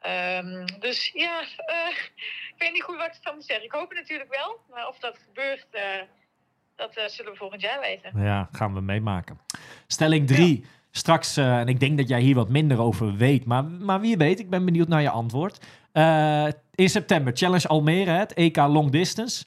Ehm, 0.00 0.66
dus 0.80 1.10
ja, 1.14 1.40
eh, 1.40 1.88
ik 2.48 2.54
weet 2.58 2.72
niet 2.72 2.82
goed 2.82 2.96
wat 2.96 3.06
ik 3.06 3.14
ervan 3.14 3.34
moet 3.34 3.44
zeggen. 3.44 3.64
Ik 3.64 3.72
hoop 3.72 3.88
het 3.88 3.98
natuurlijk 3.98 4.30
wel, 4.30 4.56
maar 4.70 4.88
of 4.88 4.98
dat 4.98 5.18
gebeurt, 5.26 5.66
eh, 5.70 5.82
dat 6.76 6.96
eh, 6.96 7.08
zullen 7.08 7.32
we 7.32 7.38
volgend 7.38 7.60
jaar 7.60 7.80
weten. 7.80 8.22
ja, 8.22 8.48
gaan 8.52 8.74
we 8.74 8.80
meemaken. 8.80 9.38
Stelling 9.86 10.26
3. 10.26 10.64
Straks, 10.90 11.36
en 11.36 11.68
ik 11.68 11.80
denk 11.80 11.98
dat 11.98 12.08
jij 12.08 12.20
hier 12.20 12.34
wat 12.34 12.48
minder 12.48 12.80
over 12.80 13.16
weet, 13.16 13.44
maar, 13.44 13.64
maar 13.64 14.00
wie 14.00 14.16
weet, 14.16 14.38
ik 14.38 14.50
ben 14.50 14.64
benieuwd 14.64 14.88
naar 14.88 15.02
je 15.02 15.10
antwoord. 15.10 15.66
In 16.74 16.88
september, 16.88 17.36
Challenge 17.36 17.68
Almere, 17.68 18.10
het 18.10 18.34
EK 18.34 18.56
Long 18.56 18.90
Distance. 18.90 19.44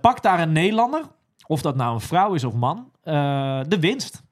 Pak 0.00 0.22
daar 0.22 0.40
een 0.40 0.52
Nederlander, 0.52 1.02
of 1.46 1.62
dat 1.62 1.76
nou 1.76 1.94
een 1.94 2.00
vrouw 2.00 2.34
is 2.34 2.44
of 2.44 2.54
man, 2.54 2.92
de 3.68 3.76
winst. 3.80 4.22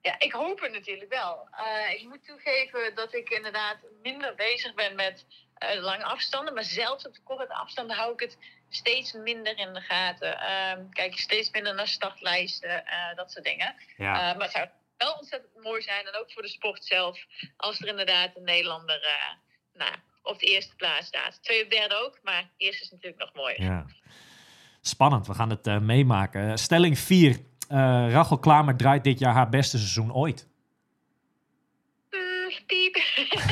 Ja, 0.00 0.18
ik 0.18 0.32
hoop 0.32 0.60
het 0.60 0.72
natuurlijk 0.72 1.10
wel. 1.10 1.48
Eh, 1.50 2.00
ik 2.00 2.08
moet 2.08 2.24
toegeven 2.24 2.94
dat 2.94 3.14
ik 3.14 3.28
inderdaad 3.28 3.76
minder 4.02 4.34
bezig 4.34 4.74
ben 4.74 4.94
met 4.94 5.26
eh, 5.54 5.80
lange 5.80 6.04
afstanden. 6.04 6.54
Maar 6.54 6.64
zelfs 6.64 7.06
op 7.06 7.14
de 7.14 7.22
korte 7.22 7.54
afstanden 7.54 7.96
hou 7.96 8.12
ik 8.12 8.20
het 8.20 8.38
steeds 8.68 9.12
minder 9.12 9.58
in 9.58 9.72
de 9.72 9.80
gaten. 9.80 10.40
Ehm, 10.40 10.88
kijk 10.88 11.12
ik 11.12 11.18
steeds 11.18 11.50
minder 11.50 11.74
naar 11.74 11.88
startlijsten, 11.88 12.86
eh, 12.86 13.16
dat 13.16 13.30
soort 13.32 13.44
dingen. 13.44 13.74
Ja. 13.96 14.12
Maar 14.12 14.42
het 14.42 14.50
zou 14.50 14.68
wel 14.96 15.12
ontzettend 15.12 15.62
mooi 15.62 15.82
zijn, 15.82 16.06
en 16.06 16.20
ook 16.20 16.32
voor 16.32 16.42
de 16.42 16.48
sport 16.48 16.84
zelf, 16.84 17.24
als 17.56 17.80
er 17.80 17.88
inderdaad 17.88 18.36
een 18.36 18.44
Nederlander 18.44 19.26
nou, 19.74 19.94
op 20.22 20.38
de 20.38 20.46
eerste 20.46 20.76
plaats 20.76 21.06
staat. 21.06 21.42
Tweede 21.42 21.64
of 21.64 21.70
derde 21.70 21.94
ook, 21.94 22.18
maar 22.22 22.50
eerst 22.56 22.82
is 22.82 22.90
natuurlijk 22.90 23.20
nog 23.20 23.32
mooier. 23.34 23.62
Ja. 23.62 23.86
Spannend, 24.80 25.26
we 25.26 25.34
gaan 25.34 25.50
het 25.50 25.80
meemaken. 25.80 26.58
Stelling 26.58 26.98
4. 26.98 27.47
Rachel 28.10 28.38
Klamer 28.38 28.76
draait 28.76 29.04
dit 29.04 29.18
jaar 29.18 29.32
haar 29.34 29.48
beste 29.48 29.78
seizoen 29.78 30.14
ooit. 30.14 30.48
Mm, 32.10 32.50
piep. 32.66 32.94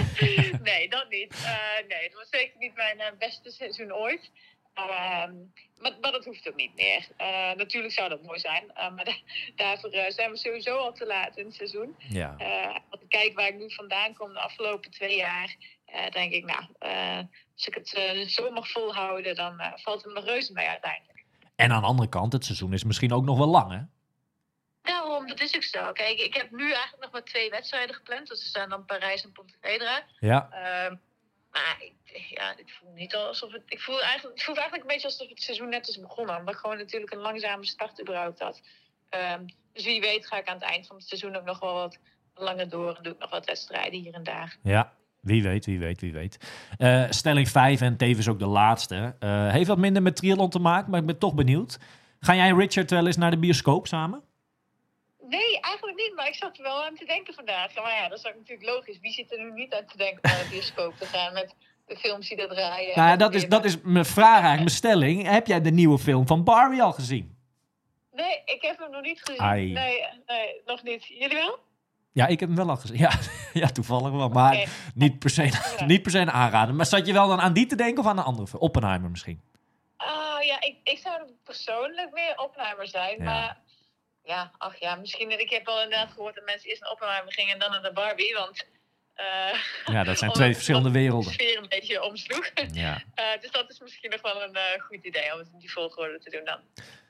nee, 0.71 0.89
dat 0.89 1.07
niet. 1.11 1.35
Eh, 1.45 1.89
nee, 1.89 2.03
het 2.03 2.15
was 2.15 2.29
zeker 2.31 2.59
niet 2.59 2.75
mijn 2.75 3.01
eh, 3.01 3.07
beste 3.19 3.51
seizoen 3.51 3.93
ooit. 3.95 4.31
Ehm, 4.75 5.33
maar, 5.81 5.97
maar 6.01 6.13
dat 6.13 6.25
hoeft 6.25 6.49
ook 6.49 6.55
niet 6.57 6.75
meer. 6.75 7.09
Eh, 7.17 7.53
natuurlijk 7.57 7.93
zou 7.95 8.09
dat 8.09 8.23
mooi 8.23 8.39
zijn. 8.39 8.71
eh, 8.75 8.95
maar 8.95 9.05
da- 9.05 9.21
daarvoor 9.57 9.91
eh, 9.91 10.11
zijn 10.11 10.31
we 10.31 10.37
sowieso 10.37 10.77
al 10.77 10.93
te 10.93 11.07
laat 11.07 11.37
in 11.37 11.45
het 11.45 11.55
seizoen. 11.55 11.97
Ja. 11.99 12.35
Eh, 12.39 12.77
als 12.91 13.01
ik 13.01 13.09
kijk 13.09 13.35
waar 13.35 13.49
ik 13.49 13.57
nu 13.59 13.73
vandaan 13.75 14.15
kom 14.15 14.33
de 14.33 14.39
afgelopen 14.41 14.91
twee 14.91 15.17
jaar, 15.17 15.57
eh, 15.87 16.11
denk 16.11 16.33
ik, 16.33 16.45
nou, 16.45 16.65
eh, 16.79 17.19
als 17.55 17.67
ik 17.67 17.75
het 17.75 17.95
eh, 17.95 18.27
zo 18.27 18.51
mag 18.51 18.69
volhouden, 18.71 19.35
dan 19.35 19.61
eh, 19.61 19.73
valt 19.75 20.05
het 20.05 20.13
me 20.15 20.21
reuze 20.21 20.53
mee 20.53 20.67
uiteindelijk. 20.69 21.25
En 21.57 21.73
aan 21.73 21.81
de 21.81 21.87
andere 21.87 22.09
kant, 22.09 22.33
het 22.33 22.45
seizoen 22.45 22.73
is 22.73 22.85
misschien 22.85 23.13
ook 23.13 23.25
nog 23.25 23.39
wel 23.39 23.47
lang, 23.49 23.73
hè? 23.73 23.81
Daarom, 24.87 25.27
dat 25.27 25.41
is 25.41 25.57
ook 25.57 25.63
zo. 25.63 25.93
Kijk, 25.93 26.19
ik 26.19 26.35
heb 26.35 26.51
nu 26.51 26.65
eigenlijk 26.73 27.03
nog 27.03 27.13
maar 27.13 27.25
twee 27.25 27.51
wedstrijden 27.51 27.95
gepland. 27.95 28.29
Dat 28.29 28.39
zijn 28.39 28.69
dan 28.69 28.85
Parijs 28.85 29.25
en 29.25 29.33
Pontevedra. 29.33 30.03
Ja. 30.19 30.49
Ehm, 30.51 30.95
maar 31.53 31.77
ik, 31.79 31.93
ja, 32.29 32.55
het 32.57 32.73
voelt 32.81 32.95
niet 32.95 33.15
alsof 33.15 33.53
het. 33.53 33.63
Ik 33.67 33.81
voel 33.81 34.03
eigenlijk, 34.03 34.35
het 34.35 34.45
voelt 34.45 34.59
eigenlijk 34.59 34.89
een 34.89 34.95
beetje 34.95 35.09
alsof 35.09 35.29
het 35.29 35.43
seizoen 35.43 35.69
net 35.69 35.89
is 35.89 36.01
begonnen. 36.01 36.37
Omdat 36.37 36.55
ik 36.55 36.61
gewoon 36.61 36.77
natuurlijk 36.77 37.13
een 37.13 37.19
langzame 37.19 37.67
start 37.67 38.01
überhaupt 38.01 38.41
had. 38.41 38.61
Ehm, 39.09 39.47
dus 39.73 39.85
wie 39.85 40.01
weet 40.01 40.27
ga 40.27 40.37
ik 40.39 40.47
aan 40.49 40.55
het 40.55 40.65
eind 40.65 40.87
van 40.87 40.97
het 40.97 41.09
seizoen 41.09 41.37
ook 41.37 41.45
nog 41.45 41.59
wel 41.59 41.75
wat 41.75 41.99
langer 42.35 42.69
door. 42.69 42.97
En 42.97 43.03
doe 43.03 43.13
ik 43.13 43.19
nog 43.19 43.31
wat 43.31 43.47
wedstrijden 43.47 44.01
hier 44.01 44.15
en 44.15 44.23
daar. 44.23 44.57
Ja, 44.63 44.93
wie 45.21 45.43
weet, 45.43 45.67
wie 45.67 45.79
weet, 45.79 46.01
wie 46.01 46.13
weet. 46.13 46.39
Eh, 46.79 47.05
stelling 47.11 47.49
5 47.49 47.81
en 47.81 47.97
tevens 47.97 48.29
ook 48.29 48.39
de 48.39 48.47
laatste. 48.47 49.17
eh, 49.19 49.51
heeft 49.51 49.69
wat 49.69 49.79
minder 49.79 50.03
met 50.03 50.17
triathlon 50.17 50.51
te 50.51 50.59
maken, 50.59 50.91
maar 50.91 51.01
ik 51.01 51.07
ben 51.07 51.19
toch 51.19 51.35
benieuwd. 51.35 51.79
Ga 52.21 52.35
jij 52.35 52.49
en 52.49 52.59
Richard 52.59 52.91
wel 52.91 53.07
eens 53.07 53.17
naar 53.17 53.31
de 53.31 53.39
bioscoop 53.39 53.87
samen? 53.87 54.23
Nee, 55.29 55.61
eigenlijk 55.61 55.97
niet. 55.99 56.13
Maar 56.15 56.27
ik 56.27 56.35
zat 56.35 56.57
er 56.57 56.63
wel 56.63 56.85
aan 56.85 56.95
te 56.95 57.05
denken 57.05 57.35
vandaag. 57.35 57.75
Maar 57.75 57.93
ja, 58.03 58.09
dat 58.09 58.19
is 58.19 58.27
ook 58.27 58.37
natuurlijk 58.37 58.69
logisch. 58.69 58.99
Wie 59.01 59.13
zit 59.13 59.33
er 59.33 59.39
nu 59.39 59.53
niet 59.53 59.75
aan 59.75 59.87
te 59.87 59.97
denken 59.97 60.23
om 60.23 60.31
naar 60.31 60.43
de 60.43 60.51
bioscoop 60.51 60.95
te 60.99 61.07
gaan 61.07 61.33
met 61.33 61.55
de 61.87 61.97
films 61.97 62.29
die 62.29 62.37
er 62.37 62.49
draaien? 62.49 62.97
Nou 62.97 63.17
dat 63.17 63.35
is, 63.35 63.49
dat 63.49 63.65
is 63.65 63.81
mijn 63.83 64.05
vraag 64.05 64.43
eigenlijk, 64.43 64.59
mijn 64.59 64.77
stelling. 64.77 65.29
Heb 65.29 65.47
jij 65.47 65.61
de 65.61 65.71
nieuwe 65.71 65.99
film 65.99 66.27
van 66.27 66.45
Barbie 66.45 66.83
al 66.83 66.93
gezien? 66.93 67.37
Nee, 68.13 68.43
ik 68.45 68.63
heb 68.63 68.79
hem 68.79 68.91
nog 68.91 69.03
niet 69.03 69.21
gezien. 69.23 69.41
Ai. 69.41 69.73
Nee, 69.73 70.05
nee, 70.27 70.63
nog 70.65 70.83
niet. 70.83 71.05
Jullie 71.07 71.37
wel? 71.37 71.59
Ja, 72.13 72.27
ik 72.27 72.41
heb 72.41 72.49
hem 72.49 72.59
wel 72.59 72.71
al 72.71 72.77
gezien. 72.77 72.99
Ja, 72.99 73.11
ja 73.63 73.67
toevallig 73.67 74.11
wel. 74.11 74.29
Maar 74.29 74.69
niet, 74.95 75.19
per 75.19 75.31
se, 75.31 75.51
niet 75.87 76.03
per 76.03 76.11
se 76.11 76.19
een 76.19 76.31
aanrader. 76.31 76.75
Maar 76.75 76.87
zat 76.87 77.07
je 77.07 77.13
wel 77.13 77.29
dan 77.29 77.41
aan 77.41 77.53
die 77.53 77.67
te 77.67 77.77
denken 77.77 78.05
of 78.05 78.09
aan 78.09 78.19
een 78.19 78.25
andere? 78.25 78.59
Oppenheimer 78.59 79.11
misschien? 79.11 79.41
Ah 79.97 80.43
ja, 80.43 80.61
ik, 80.61 80.77
ik 80.83 80.99
zou 80.99 81.21
persoonlijk 81.45 82.13
meer 82.13 82.39
Oppenheimer 82.39 82.87
zijn. 82.87 83.19
Ja. 83.19 83.25
Maar 83.25 83.59
ja, 84.27 84.51
ach 84.59 84.77
ja, 84.81 84.95
misschien. 84.95 85.41
Ik 85.41 85.51
heb 85.51 85.67
wel 85.67 85.83
inderdaad 85.83 86.11
gehoord 86.11 86.35
dat 86.35 86.45
mensen 86.45 86.69
eerst 86.69 86.83
naar 86.83 86.91
Oppenheimer 86.91 87.33
gingen 87.33 87.53
en 87.53 87.59
dan 87.59 87.71
naar 87.71 87.83
de 87.83 87.93
Barbie. 87.93 88.35
Want. 88.35 88.67
eh, 89.15 89.95
Ja, 89.95 90.05
dat 90.05 90.19
zijn 90.19 90.31
twee 90.41 90.55
verschillende 90.55 90.91
werelden. 90.91 91.29
De 91.29 91.33
sfeer 91.43 91.59
een 91.63 91.69
beetje 91.69 92.03
omsloeg. 92.03 92.51
Ja, 92.73 93.03
Eh, 93.15 93.25
dus 93.41 93.51
dat 93.51 93.71
is 93.71 93.81
misschien 93.81 94.11
nog 94.11 94.23
wel 94.23 94.43
een 94.43 94.55
eh, 94.55 94.81
goed 94.83 95.05
idee 95.05 95.33
om 95.33 95.39
het 95.39 95.49
in 95.53 95.59
die 95.59 95.73
volgorde 95.73 96.19
te 96.19 96.31
doen 96.31 96.45
dan. 96.45 96.59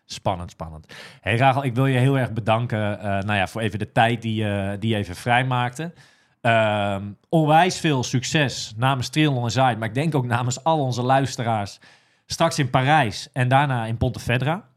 spannend, 0.04 0.50
spannend. 0.50 0.94
hey, 1.20 1.36
Rachel, 1.36 1.64
ik 1.64 1.74
wil 1.74 1.86
je 1.86 1.98
heel 1.98 2.18
erg 2.18 2.32
bedanken 2.32 2.98
nou 3.00 3.34
ja, 3.34 3.46
voor 3.46 3.60
even 3.60 3.78
de 3.78 3.92
tijd 3.92 4.22
die, 4.22 4.44
je 4.44 4.76
die 4.78 4.90
je 4.90 4.96
even 4.96 5.16
vrijmaakte. 5.16 5.92
Ehm 6.40 7.02
onwijs 7.28 7.80
veel 7.80 8.02
succes 8.04 8.72
namens 8.76 9.08
Triathlon 9.08 9.44
en 9.44 9.50
Zuid, 9.50 9.78
maar 9.78 9.88
ik 9.88 9.94
denk 9.94 10.14
ook 10.14 10.24
namens 10.26 10.64
al 10.64 10.80
onze 10.80 11.02
luisteraars. 11.02 11.78
Straks 12.26 12.58
in 12.58 12.70
Parijs 12.70 13.28
en 13.32 13.48
daarna 13.48 13.84
in 13.84 13.96
Pontevedra. 13.96 14.68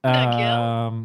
Dankjewel. 0.00 0.86
Ehm, 0.86 0.98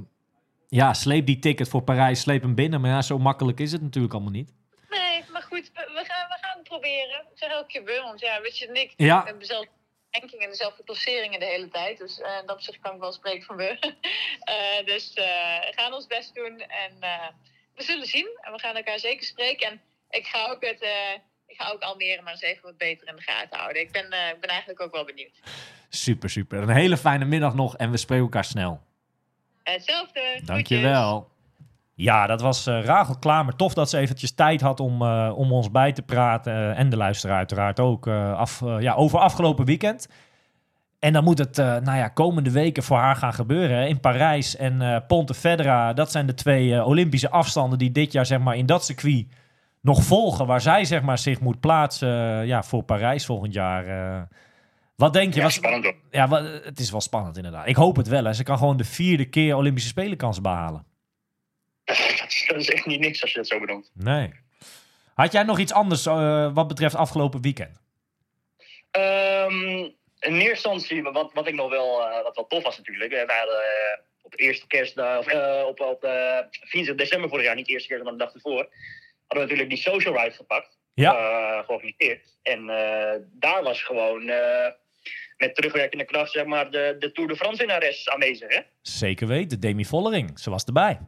ja, 0.75 0.93
sleep 0.93 1.25
die 1.25 1.39
ticket 1.39 1.69
voor 1.69 1.81
Parijs, 1.81 2.19
sleep 2.19 2.41
hem 2.41 2.55
binnen. 2.55 2.81
Maar 2.81 2.89
ja, 2.89 3.01
zo 3.01 3.17
makkelijk 3.17 3.59
is 3.59 3.71
het 3.71 3.81
natuurlijk 3.81 4.13
allemaal 4.13 4.31
niet. 4.31 4.51
Nee, 4.89 5.23
maar 5.31 5.41
goed, 5.41 5.71
we, 5.73 5.81
we 5.93 6.03
gaan, 6.07 6.27
we 6.27 6.38
gaan 6.41 6.57
het 6.57 6.67
proberen. 6.67 7.19
Ik 7.31 7.38
zeg 7.38 7.49
elke 7.49 7.67
keer 7.67 7.83
we, 7.83 8.01
want 8.03 8.19
ja, 8.19 8.41
weet 8.41 8.57
je 8.57 8.67
en 8.67 8.75
ik. 8.75 8.93
Ja. 8.95 9.17
We 9.17 9.23
hebben 9.23 9.39
dezelfde 9.39 9.69
ranking 10.11 10.41
en 10.41 10.49
dezelfde 10.49 10.83
klasseringen 10.83 11.39
de 11.39 11.45
hele 11.45 11.67
tijd. 11.69 11.97
Dus 11.97 12.21
eh 12.21 12.38
in 12.39 12.45
dat 12.45 12.55
opzicht 12.55 12.79
kan 12.79 12.93
ik 12.93 12.99
wel 12.99 13.11
spreken 13.11 13.45
van 13.45 13.55
we. 13.55 13.77
Eh, 14.45 14.85
dus 14.85 15.13
eh, 15.13 15.25
we 15.67 15.71
gaan 15.75 15.93
ons 15.93 16.07
best 16.07 16.35
doen 16.35 16.59
en 16.59 16.93
we 17.75 17.83
zullen 17.83 18.07
zien. 18.07 18.27
En 18.41 18.51
we 18.51 18.59
gaan 18.59 18.75
elkaar 18.75 18.99
zeker 18.99 19.25
spreken. 19.25 19.67
En 19.67 19.81
ik 20.09 20.25
ga 20.25 20.51
ook 20.51 20.65
het... 20.65 20.81
ik 21.47 21.61
ga 21.61 21.71
ook 21.71 21.81
Almere 21.81 22.21
maar 22.21 22.31
eens 22.31 22.41
even 22.41 22.63
wat 22.63 22.77
beter 22.77 23.07
in 23.07 23.15
de 23.15 23.21
gaten 23.21 23.59
houden. 23.59 23.81
Ik 23.81 23.91
ben, 23.91 24.05
ik 24.05 24.39
ben 24.39 24.49
eigenlijk 24.49 24.81
ook 24.81 24.91
wel 24.91 25.05
benieuwd. 25.05 25.39
Super, 25.89 26.29
super. 26.29 26.61
Een 26.61 26.69
hele 26.69 26.97
fijne 26.97 27.25
middag 27.25 27.53
nog 27.53 27.77
en 27.77 27.91
we 27.91 27.97
spreken 27.97 28.23
elkaar 28.23 28.45
snel. 28.45 28.81
Hetzelfde. 29.73 30.39
Dankjewel. 30.45 31.28
Ja, 31.93 32.28
dat 32.28 32.41
was 32.41 32.65
eh 32.67 32.84
Rachel 32.84 33.17
Klamer. 33.19 33.56
Tof 33.56 33.73
dat 33.73 33.89
ze 33.89 33.97
eventjes 33.97 34.32
tijd 34.36 34.62
had 34.62 34.80
om, 34.80 35.01
eh, 35.01 35.32
om 35.36 35.51
ons 35.51 35.71
bij 35.71 35.91
te 35.91 36.01
praten. 36.01 36.54
eh, 36.54 36.80
en 36.80 36.89
de 36.89 36.97
luisteraar 36.97 37.38
uiteraard 37.38 37.80
ook. 37.80 38.08
eh, 38.08 38.38
af, 38.38 38.62
ja, 38.80 38.93
over 38.93 39.19
afgelopen 39.19 39.65
weekend. 39.65 40.08
En 40.99 41.13
dan 41.13 41.23
moet 41.23 41.38
het 41.38 41.58
eh, 41.58 41.65
nou 41.65 41.97
ja, 41.97 42.08
komende 42.08 42.51
weken 42.51 42.84
voor 42.84 42.97
haar 42.97 43.15
gaan 43.15 43.34
gebeuren. 43.34 43.78
hè. 43.78 43.86
In 43.86 43.99
Parijs 43.99 44.56
en 44.56 44.82
eh 44.82 44.97
Pontevedra. 45.08 45.93
Dat 45.93 46.12
zijn 46.12 46.25
de 46.25 46.34
twee 46.34 46.75
eh, 46.75 46.88
Olympische 46.88 47.30
afstanden 47.30 47.78
die 47.80 47.91
dit 47.91 48.12
jaar 48.12 48.25
zeg 48.25 48.39
maar, 48.39 48.56
in 48.56 48.65
dat 48.65 48.86
circuit 48.86 49.28
nog 49.82 50.04
volgen. 50.04 50.45
Waar 50.47 50.62
zij 50.62 50.86
zeg 50.86 51.01
maar, 51.01 51.17
zich 51.17 51.39
moet 51.39 51.60
plaatsen 51.60 52.45
ja, 52.47 52.63
voor 52.63 52.84
Parijs 52.84 53.25
volgend 53.25 53.54
jaar. 53.54 54.28
Wat 54.95 55.13
denk 55.13 55.31
je? 55.34 55.38
Ja, 55.39 55.45
Wat- 55.45 55.53
spannend 55.53 55.84
hoor. 55.84 55.95
ja, 56.12 56.43
het 56.43 56.79
is 56.79 56.91
wel 56.91 57.01
spannend 57.01 57.38
inderdaad. 57.38 57.67
Ik 57.67 57.75
hoop 57.75 57.95
het 57.95 58.08
wel. 58.08 58.23
Hè. 58.25 58.34
Ze 58.34 58.43
kan 58.43 58.58
gewoon 58.58 58.77
de 58.77 58.84
vierde 58.86 59.25
keer 59.29 59.55
Olympische 59.55 59.89
Spelenkans 59.89 60.41
behalen. 60.41 60.86
Dat 61.84 61.97
is, 61.97 62.45
dat 62.47 62.58
is 62.58 62.69
echt 62.69 62.86
niet 62.86 62.99
niks 62.99 63.21
als 63.21 63.31
je 63.31 63.38
dat 63.38 63.47
zo 63.47 63.60
bedoelt. 63.60 63.91
Nee. 63.93 64.34
Had 65.13 65.31
jij 65.31 65.43
nog 65.43 65.60
iets 65.60 65.73
anders 65.73 66.05
eh, 66.05 66.53
wat 66.53 66.67
betreft 66.67 66.95
afgelopen 66.95 67.41
weekend? 67.41 67.81
Ehm, 68.91 69.53
in 70.19 70.34
eerste 70.39 70.49
instantie, 70.49 71.03
wat, 71.03 71.34
wat 71.34 71.47
ik 71.47 71.53
nog 71.55 71.69
wel, 71.69 72.08
eh, 72.10 72.23
wat 72.23 72.36
wel 72.36 72.47
tof 72.47 72.63
was 72.63 72.77
natuurlijk. 72.77 73.12
We 73.12 73.17
hadden 73.17 73.55
eh, 73.55 73.99
op 74.21 74.31
de 74.31 74.38
eerste 74.38 74.67
kerstdag, 74.67 75.17
of 75.19 75.34
op, 75.65 75.79
op 75.79 76.03
eh 76.03 76.38
24 76.49 76.95
december 76.95 77.29
vorig 77.29 77.45
jaar, 77.45 77.55
niet 77.55 77.65
de 77.65 77.71
eerste 77.71 77.88
kerst, 77.88 78.03
maar 78.03 78.12
de 78.13 78.19
dag 78.19 78.34
ervoor, 78.34 78.58
hadden 78.58 78.69
we 79.27 79.39
natuurlijk 79.39 79.69
die 79.69 79.77
social 79.77 80.17
ride 80.17 80.36
gepakt. 80.36 80.77
Ja. 80.93 81.63
georganiseerd. 81.63 82.38
En 82.43 82.65
daar 83.31 83.63
was 83.63 83.81
gewoon 83.84 84.31
met 85.38 85.56
terugwerkende 85.56 86.06
kracht, 86.06 86.32
zeg 86.32 86.45
maar, 86.45 86.71
de, 86.71 86.95
de 87.00 87.12
Tour 87.12 87.30
de 87.30 87.36
France 87.36 87.58
winnares 87.58 88.10
aanwezig. 88.10 88.54
Hè? 88.56 88.60
Zeker 88.82 89.28
weten, 89.28 89.60
Demi 89.60 89.86
Vollering. 89.86 90.39
Ze 90.39 90.50
was 90.50 90.63
erbij. 90.63 91.00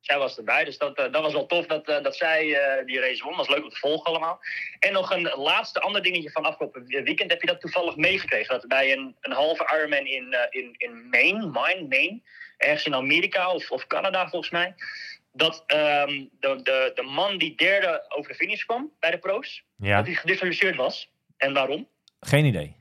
Zij 0.00 0.18
was 0.18 0.36
erbij, 0.36 0.64
dus 0.64 0.78
dat, 0.78 0.98
eh, 0.98 1.12
dat 1.12 1.22
was 1.22 1.32
wel 1.32 1.46
tof 1.46 1.66
dat, 1.66 1.88
eh, 1.88 2.02
dat 2.02 2.16
zij 2.16 2.54
eh, 2.54 2.86
die 2.86 3.00
race 3.00 3.22
won. 3.24 3.36
Dat 3.36 3.46
was 3.46 3.56
leuk 3.56 3.64
om 3.64 3.70
te 3.70 3.76
volgen 3.78 4.06
allemaal. 4.06 4.40
En 4.78 4.92
nog 4.92 5.10
een 5.10 5.22
laatste 5.36 5.80
ander 5.80 6.02
dingetje 6.02 6.30
van 6.30 6.44
afgelopen 6.44 6.84
weekend. 6.86 7.30
Heb 7.30 7.40
je 7.40 7.46
dat 7.46 7.60
toevallig 7.60 7.96
meegekregen? 7.96 8.54
Dat 8.54 8.68
bij 8.68 8.92
een, 8.92 9.16
een 9.20 9.32
halve 9.32 9.70
Ironman 9.76 10.06
in, 10.06 10.36
in, 10.50 10.74
in 10.76 11.08
Maine, 11.08 11.46
Maine, 11.46 11.86
Maine, 11.88 12.20
ergens 12.56 12.84
in 12.86 12.94
Amerika 12.94 13.50
of, 13.52 13.70
of 13.70 13.86
Canada 13.86 14.28
volgens 14.28 14.50
mij. 14.50 14.74
Dat 15.32 15.64
ehm, 15.66 16.24
de, 16.40 16.62
de, 16.62 16.92
de 16.94 17.02
man 17.02 17.38
die 17.38 17.56
derde 17.56 18.04
over 18.08 18.30
de 18.30 18.36
finish 18.36 18.64
kwam 18.64 18.92
bij 19.00 19.10
de 19.10 19.18
pro's, 19.18 19.64
Ja. 19.76 19.96
dat 19.96 20.06
hij 20.06 20.14
gedisqualificeerd 20.14 20.76
was. 20.76 21.10
En 21.36 21.52
waarom? 21.52 21.88
Geen 22.20 22.44
idee. 22.44 22.76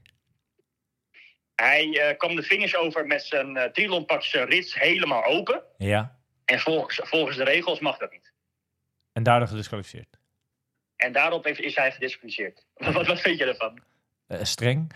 Hij 1.55 1.99
eh, 1.99 2.17
kwam 2.17 2.35
de 2.35 2.43
finish 2.43 2.73
over 2.73 3.07
met 3.07 3.23
zijn 3.23 3.55
uh, 3.57 3.63
triathlonpak 3.63 4.23
zijn 4.23 4.49
rits 4.49 4.79
helemaal 4.79 5.25
open. 5.25 5.61
Ja. 5.77 6.17
En 6.45 6.59
volgens, 6.59 6.99
volgens 7.03 7.37
de 7.37 7.43
regels 7.43 7.79
mag 7.79 7.97
dat 7.97 8.11
niet. 8.11 8.31
En 9.13 9.23
daardoor 9.23 9.47
gedisqualificeerd. 9.47 10.17
En 10.95 11.11
daarop 11.11 11.43
heeft, 11.43 11.59
is 11.59 11.75
hij 11.75 11.91
gedisqualificeerd. 11.91 12.65
wat, 12.93 13.07
wat 13.07 13.21
vind 13.21 13.37
je 13.37 13.45
ervan? 13.45 13.79
Eh, 14.27 14.39
streng. 14.43 14.91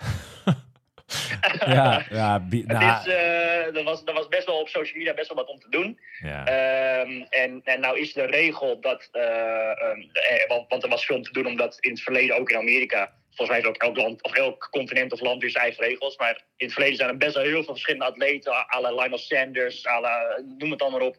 ja, 1.65 2.05
ja, 2.09 2.43
Het 2.49 2.67
nou, 2.67 2.99
is, 2.99 3.07
eh, 3.07 3.75
er, 3.75 3.83
was, 3.83 4.01
er 4.05 4.13
was 4.13 4.27
best 4.27 4.45
wel 4.45 4.59
op 4.59 4.67
social 4.67 4.97
media 4.97 5.13
best 5.13 5.27
wel 5.27 5.37
wat 5.37 5.47
om 5.49 5.59
te 5.59 5.69
doen. 5.69 5.99
ja. 6.19 6.45
Ehm, 6.45 7.21
en, 7.29 7.61
en 7.63 7.79
nou 7.79 7.99
is 7.99 8.13
de 8.13 8.25
regel 8.25 8.79
dat. 8.81 9.09
eh, 9.11 9.81
ehm, 9.81 9.99
eh, 10.11 10.47
want, 10.47 10.69
want 10.69 10.83
er 10.83 10.89
was 10.89 11.05
veel 11.05 11.15
om 11.15 11.23
te 11.23 11.31
doen, 11.31 11.45
omdat 11.45 11.77
in 11.79 11.91
het 11.91 12.01
verleden 12.01 12.37
ook 12.37 12.49
in 12.49 12.57
Amerika. 12.57 13.13
Volgens 13.37 13.47
mij 13.47 13.57
heeft 13.57 13.67
ook 13.67 13.81
elk 13.81 13.97
land 13.97 14.23
of 14.23 14.33
elk 14.33 14.67
continent 14.71 15.11
of 15.11 15.19
land 15.19 15.41
weer 15.41 15.49
zijn 15.51 15.63
eigen 15.63 15.83
regels. 15.83 16.17
Maar 16.17 16.35
in 16.55 16.65
het 16.65 16.73
verleden 16.73 16.97
zijn 16.97 17.09
er 17.09 17.17
best 17.17 17.35
wel 17.35 17.43
heel 17.43 17.63
veel 17.63 17.73
verschillende 17.73 18.05
atleten. 18.05 18.51
à 18.53 18.81
la 18.81 18.91
Lionel 18.91 19.17
Sanders, 19.17 19.87
à 19.87 19.99
la, 19.99 20.41
noem 20.57 20.69
het 20.69 20.79
dan 20.79 20.91
maar 20.91 21.01
op. 21.01 21.17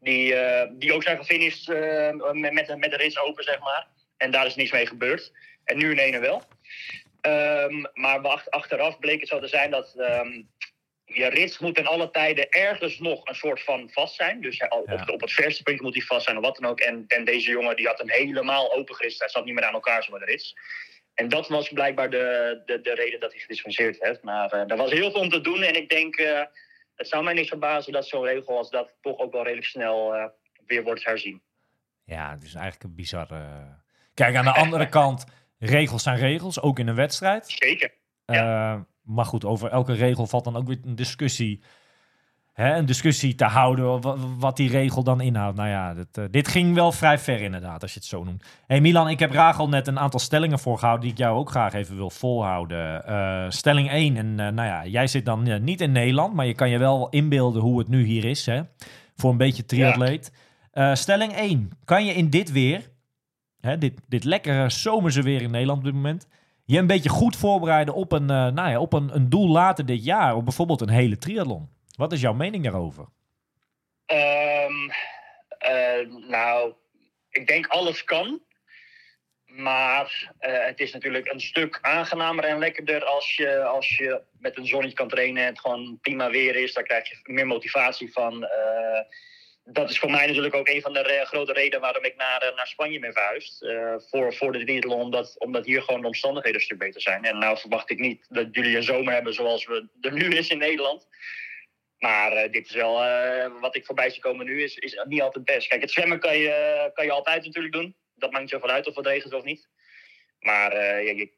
Die, 0.00 0.34
eh, 0.34 0.68
die 0.72 0.92
ook 0.92 1.02
zijn 1.02 1.16
gefinished 1.16 1.68
eh, 1.68 2.32
met, 2.32 2.52
met, 2.52 2.76
met 2.78 2.90
de 2.90 2.96
rits 2.96 3.18
open, 3.18 3.44
zeg 3.44 3.58
maar. 3.60 3.86
En 4.16 4.30
daar 4.30 4.46
is 4.46 4.54
niets 4.54 4.72
mee 4.72 4.86
gebeurd. 4.86 5.32
En 5.64 5.76
nu 5.78 5.90
in 5.90 5.98
ene 5.98 6.18
wel. 6.18 6.42
Ehm, 7.20 7.84
maar 7.94 8.20
achteraf 8.48 8.98
bleek 8.98 9.20
het 9.20 9.28
zo 9.28 9.40
te 9.40 9.48
zijn 9.48 9.70
dat 9.70 9.94
ehm, 9.96 10.42
je 11.04 11.26
rits 11.26 11.58
moet 11.58 11.78
in 11.78 11.86
alle 11.86 12.10
tijden 12.10 12.50
ergens 12.50 12.98
nog 12.98 13.26
een 13.28 13.34
soort 13.34 13.62
van 13.62 13.90
vast 13.92 14.14
zijn. 14.14 14.40
Dus 14.40 14.56
ja, 14.56 14.66
op, 14.68 14.88
Ja. 14.88 15.04
op 15.12 15.20
het 15.20 15.32
verste 15.32 15.62
puntje 15.62 15.84
moet 15.84 15.94
hij 15.94 16.02
vast 16.02 16.24
zijn 16.24 16.36
of 16.36 16.42
wat 16.42 16.56
dan 16.56 16.70
ook. 16.70 16.80
En, 16.80 17.04
en 17.08 17.24
deze 17.24 17.50
jongen 17.50 17.76
die 17.76 17.86
had 17.86 17.98
hem 17.98 18.10
helemaal 18.10 18.72
opengerist. 18.74 19.18
Hij 19.18 19.28
zat 19.28 19.44
niet 19.44 19.54
meer 19.54 19.64
aan 19.64 19.74
elkaar 19.74 20.02
zo 20.04 20.12
met 20.12 20.20
de 20.20 20.26
rits. 20.26 20.54
En 21.16 21.28
dat 21.28 21.48
was 21.48 21.68
blijkbaar 21.68 22.10
de, 22.10 22.62
de, 22.66 22.80
de 22.80 22.94
reden 22.94 23.20
dat 23.20 23.30
hij 23.30 23.40
gedispenseerd 23.40 23.96
heeft. 24.00 24.22
Maar 24.22 24.50
eh 24.50 24.70
er 24.70 24.76
was 24.76 24.90
heel 24.90 25.10
veel 25.10 25.20
om 25.20 25.28
te 25.28 25.40
doen. 25.40 25.62
En 25.62 25.76
ik 25.76 25.88
denk, 25.88 26.16
eh, 26.16 26.42
het 26.94 27.08
zou 27.08 27.24
mij 27.24 27.34
niks 27.34 27.48
verbazen 27.48 27.92
dat 27.92 28.06
zo'n 28.06 28.24
regel 28.24 28.56
als 28.56 28.70
dat 28.70 28.94
toch 29.00 29.18
ook 29.18 29.32
wel 29.32 29.42
redelijk 29.42 29.66
snel 29.66 30.14
eh, 30.14 30.24
weer 30.66 30.82
wordt 30.82 31.04
herzien. 31.04 31.42
ja, 32.04 32.30
het 32.30 32.42
is 32.42 32.54
eigenlijk 32.54 32.84
een 32.84 32.94
bizarre... 32.94 33.44
Kijk, 34.14 34.36
aan 34.36 34.44
de 34.44 34.54
andere 34.54 34.88
kant, 34.98 35.24
regels 35.58 36.02
zijn 36.02 36.18
regels, 36.18 36.60
ook 36.60 36.78
in 36.78 36.88
een 36.88 36.94
wedstrijd. 36.94 37.46
Zeker. 37.46 37.94
Maar 39.02 39.24
goed, 39.24 39.44
over 39.44 39.70
elke 39.70 39.94
regel 39.94 40.26
valt 40.26 40.44
dan 40.44 40.56
ook 40.56 40.66
weer 40.66 40.78
een 40.82 40.94
discussie, 40.94 41.62
hè, 42.56 42.76
een 42.76 42.86
discussie 42.86 43.34
te 43.34 43.44
houden 43.44 44.00
wa- 44.00 44.16
wat 44.38 44.56
die 44.56 44.70
regel 44.70 45.02
dan 45.02 45.20
inhoudt. 45.20 45.56
Nou 45.56 45.68
ja, 45.68 45.94
dit, 45.94 46.18
eh, 46.18 46.24
dit 46.30 46.48
ging 46.48 46.74
wel 46.74 46.92
vrij 46.92 47.18
ver 47.18 47.40
inderdaad, 47.40 47.82
als 47.82 47.92
je 47.92 47.98
het 47.98 48.08
zo 48.08 48.24
noemt. 48.24 48.44
hey 48.66 48.80
Milan, 48.80 49.08
ik 49.08 49.18
heb 49.18 49.30
Rachel 49.32 49.68
net 49.68 49.86
een 49.86 49.98
aantal 49.98 50.20
stellingen 50.20 50.58
voorgehouden 50.58 51.04
die 51.04 51.12
ik 51.12 51.18
jou 51.18 51.38
ook 51.38 51.50
graag 51.50 51.72
even 51.72 51.96
wil 51.96 52.10
volhouden. 52.10 53.06
Eh, 53.06 53.44
stelling 53.48 53.90
1, 53.92 54.16
en 54.16 54.26
eh, 54.40 54.52
nou 54.52 54.68
ja, 54.68 54.86
jij 54.86 55.06
zit 55.06 55.24
dan 55.24 55.62
niet 55.64 55.80
in 55.80 55.92
Nederland, 55.92 56.34
maar 56.34 56.46
je 56.46 56.54
kan 56.54 56.70
je 56.70 56.78
wel 56.78 57.08
inbeelden 57.08 57.62
hoe 57.62 57.78
het 57.78 57.88
nu 57.88 58.04
hier 58.04 58.24
is, 58.24 58.46
hè, 58.46 58.60
voor 59.16 59.30
een 59.30 59.36
beetje 59.36 59.64
triatleet. 59.64 60.32
Stelling 60.92 61.32
1, 61.36 61.70
kan 61.84 62.04
je 62.04 62.12
in 62.14 62.30
dit 62.30 62.52
weer, 62.52 62.90
hè, 63.60 63.78
dit, 63.78 64.00
dit 64.08 64.24
lekkere 64.24 64.70
zomerse 64.70 65.22
weer 65.22 65.42
in 65.42 65.50
Nederland 65.50 65.78
op 65.78 65.84
dit 65.84 65.94
moment, 65.94 66.26
je 66.64 66.78
een 66.78 66.86
beetje 66.86 67.08
goed 67.08 67.36
voorbereiden 67.36 67.94
op 67.94 68.12
een, 68.12 68.26
nou 68.26 68.68
ja, 68.70 68.78
op 68.80 68.92
een, 68.92 69.14
een 69.14 69.28
doel 69.28 69.48
later 69.48 69.86
dit 69.86 70.04
jaar. 70.04 70.34
Op 70.36 70.44
bijvoorbeeld 70.44 70.80
een 70.80 70.88
hele 70.88 71.18
triathlon. 71.18 71.68
Wat 71.96 72.12
is 72.12 72.20
jouw 72.20 72.32
mening 72.32 72.64
daarover? 72.64 73.06
Ehm, 74.06 74.90
eh, 75.58 76.06
nou, 76.28 76.74
ik 77.30 77.46
denk 77.46 77.66
alles 77.66 78.04
kan. 78.04 78.44
Maar 79.44 80.32
eh, 80.38 80.64
het 80.64 80.80
is 80.80 80.92
natuurlijk 80.92 81.32
een 81.32 81.40
stuk 81.40 81.78
aangenamer 81.82 82.44
en 82.44 82.58
lekkerder 82.58 83.04
als 83.04 83.34
je, 83.34 83.62
als 83.62 83.96
je 83.96 84.22
met 84.38 84.56
een 84.56 84.66
zonnetje 84.66 84.96
kan 84.96 85.08
trainen 85.08 85.42
en 85.42 85.48
het 85.48 85.60
gewoon 85.60 85.98
prima 86.00 86.30
weer 86.30 86.56
is. 86.56 86.72
Daar 86.72 86.84
krijg 86.84 87.08
je 87.08 87.16
meer 87.22 87.46
motivatie 87.46 88.12
van. 88.12 88.44
Eh, 88.44 89.00
dat 89.64 89.90
is 89.90 89.98
voor 89.98 90.10
mij 90.10 90.26
natuurlijk 90.26 90.54
ook 90.54 90.68
een 90.68 90.80
van 90.80 90.92
de 90.92 91.22
grote 91.24 91.52
redenen 91.52 91.80
waarom 91.80 92.04
ik 92.04 92.16
naar, 92.16 92.52
naar 92.56 92.66
Spanje 92.66 92.98
ben 92.98 93.12
verhuisd. 93.12 93.66
voor, 94.10 94.34
voor 94.34 94.52
de 94.52 94.64
triathlon, 94.64 95.00
omdat, 95.00 95.38
omdat 95.38 95.64
hier 95.64 95.82
gewoon 95.82 96.00
de 96.00 96.06
omstandigheden 96.06 96.58
een 96.58 96.64
stuk 96.66 96.78
beter 96.78 97.00
zijn. 97.00 97.24
En 97.24 97.38
nou 97.38 97.58
verwacht 97.58 97.90
ik 97.90 97.98
niet 97.98 98.26
dat 98.28 98.46
jullie 98.50 98.76
een 98.76 98.82
zomer 98.82 99.12
hebben 99.12 99.34
zoals 99.34 99.66
we 99.66 99.88
er 100.00 100.12
nu 100.12 100.28
is 100.28 100.48
in 100.48 100.58
Nederland. 100.58 101.06
Maar 101.98 102.32
eh, 102.32 102.52
dit 102.52 102.68
is 102.68 102.74
wel, 102.74 103.04
eh, 103.04 103.50
wat 103.60 103.76
ik 103.76 103.86
voorbij 103.86 104.10
zie 104.10 104.20
komen 104.20 104.46
nu, 104.46 104.62
is, 104.62 104.76
is 104.76 105.02
niet 105.08 105.22
altijd 105.22 105.44
best. 105.44 105.68
Kijk, 105.68 105.80
het 105.80 105.90
zwemmen 105.90 106.20
kan 106.20 106.38
je, 106.38 106.90
kan 106.94 107.04
je 107.04 107.12
altijd 107.12 107.44
natuurlijk 107.44 107.74
doen. 107.74 107.96
Dat 108.14 108.30
maakt 108.30 108.42
niet 108.42 108.52
zoveel 108.52 108.70
uit 108.70 108.86
of 108.86 108.96
het 108.96 109.06
regent 109.06 109.34
of 109.34 109.44
niet. 109.44 109.68
Maar 110.40 110.72
eh, 110.72 111.06
ja, 111.06 111.12
je, 111.12 111.32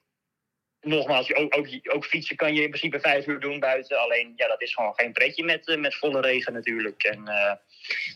nogmaals, 0.81 1.35
ook, 1.35 1.57
ook, 1.83 2.05
fietsen 2.05 2.37
kan 2.37 2.55
je 2.55 2.63
in 2.63 2.69
principe 2.69 3.01
vijf 3.01 3.27
uur 3.27 3.41
doen 3.41 3.61
buiten. 3.61 4.01
Alleen, 4.01 4.33
ja, 4.37 4.49
dat 4.49 4.63
is 4.63 4.75
gewoon 4.75 4.95
geen 4.95 5.13
pretje 5.13 5.45
met, 5.45 5.77
met 5.79 5.95
volle 5.95 6.21
regen 6.21 6.53
natuurlijk. 6.53 7.03
En 7.03 7.25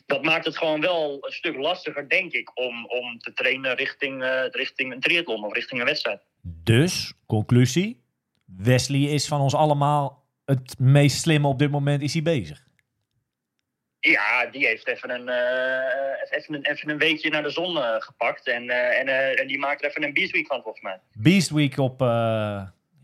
dat 0.06 0.22
maakt 0.22 0.44
het 0.44 0.58
gewoon 0.58 0.80
wel 0.80 1.18
een 1.20 1.32
stuk 1.32 1.56
lastiger, 1.56 2.08
denk 2.08 2.32
ik, 2.32 2.58
om, 2.58 2.86
om 2.86 3.18
te 3.18 3.32
trainen 3.32 3.74
richting, 3.74 4.46
richting 4.50 4.92
een 4.92 5.00
triathlon 5.00 5.44
of 5.44 5.52
richting 5.52 5.80
een 5.80 5.86
wedstrijd. 5.86 6.22
Dus, 6.42 7.12
conclusie. 7.26 8.04
Wesley 8.44 9.00
is 9.00 9.28
van 9.28 9.40
ons 9.40 9.54
allemaal 9.54 10.21
het 10.44 10.78
meest 10.78 11.20
slimme 11.20 11.48
op 11.48 11.58
dit 11.58 11.70
moment 11.70 12.02
is 12.02 12.12
hij 12.12 12.22
bezig. 12.22 12.70
Ja, 14.10 14.46
die 14.46 14.66
heeft 14.66 14.86
even 14.86 15.10
een, 15.10 15.28
eh, 15.28 16.38
even 16.38 16.54
een, 16.54 16.66
even 16.66 16.90
een 16.90 16.98
weekje 16.98 17.30
naar 17.30 17.42
de 17.42 17.50
zon 17.50 17.76
eh, 17.76 17.94
gepakt. 17.98 18.48
En, 18.48 18.70
eh, 18.70 18.98
en, 18.98 19.36
en 19.38 19.46
die 19.46 19.58
maakt 19.58 19.82
er 19.82 19.88
even 19.88 20.02
een 20.02 20.12
beast 20.12 20.32
week 20.32 20.46
van, 20.46 20.62
volgens 20.62 20.82
mij. 20.82 21.00
Beast 21.12 21.50
Week 21.50 21.78
op, 21.78 22.00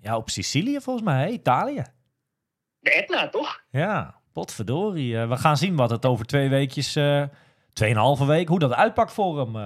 ja, 0.01 0.17
op 0.17 0.31
Sicilië 0.31 0.81
volgens 0.81 1.05
mij, 1.05 1.23
hè? 1.23 1.29
Italië. 1.29 1.83
De 2.79 2.91
Etna, 2.91 3.29
toch? 3.29 3.63
Ja, 3.71 4.21
potverdorie. 4.33 5.17
We 5.17 5.37
gaan 5.37 5.57
zien 5.57 5.77
wat 5.77 5.91
het 5.91 6.07
over 6.07 6.27
twee 6.27 6.49
weekjes, 6.49 6.99
tweeënhalve 7.73 8.27
week, 8.27 8.49
hoe 8.49 8.59
dat 8.59 8.73
uitpakt 8.73 9.13
voor 9.13 9.39
hem. 9.39 9.57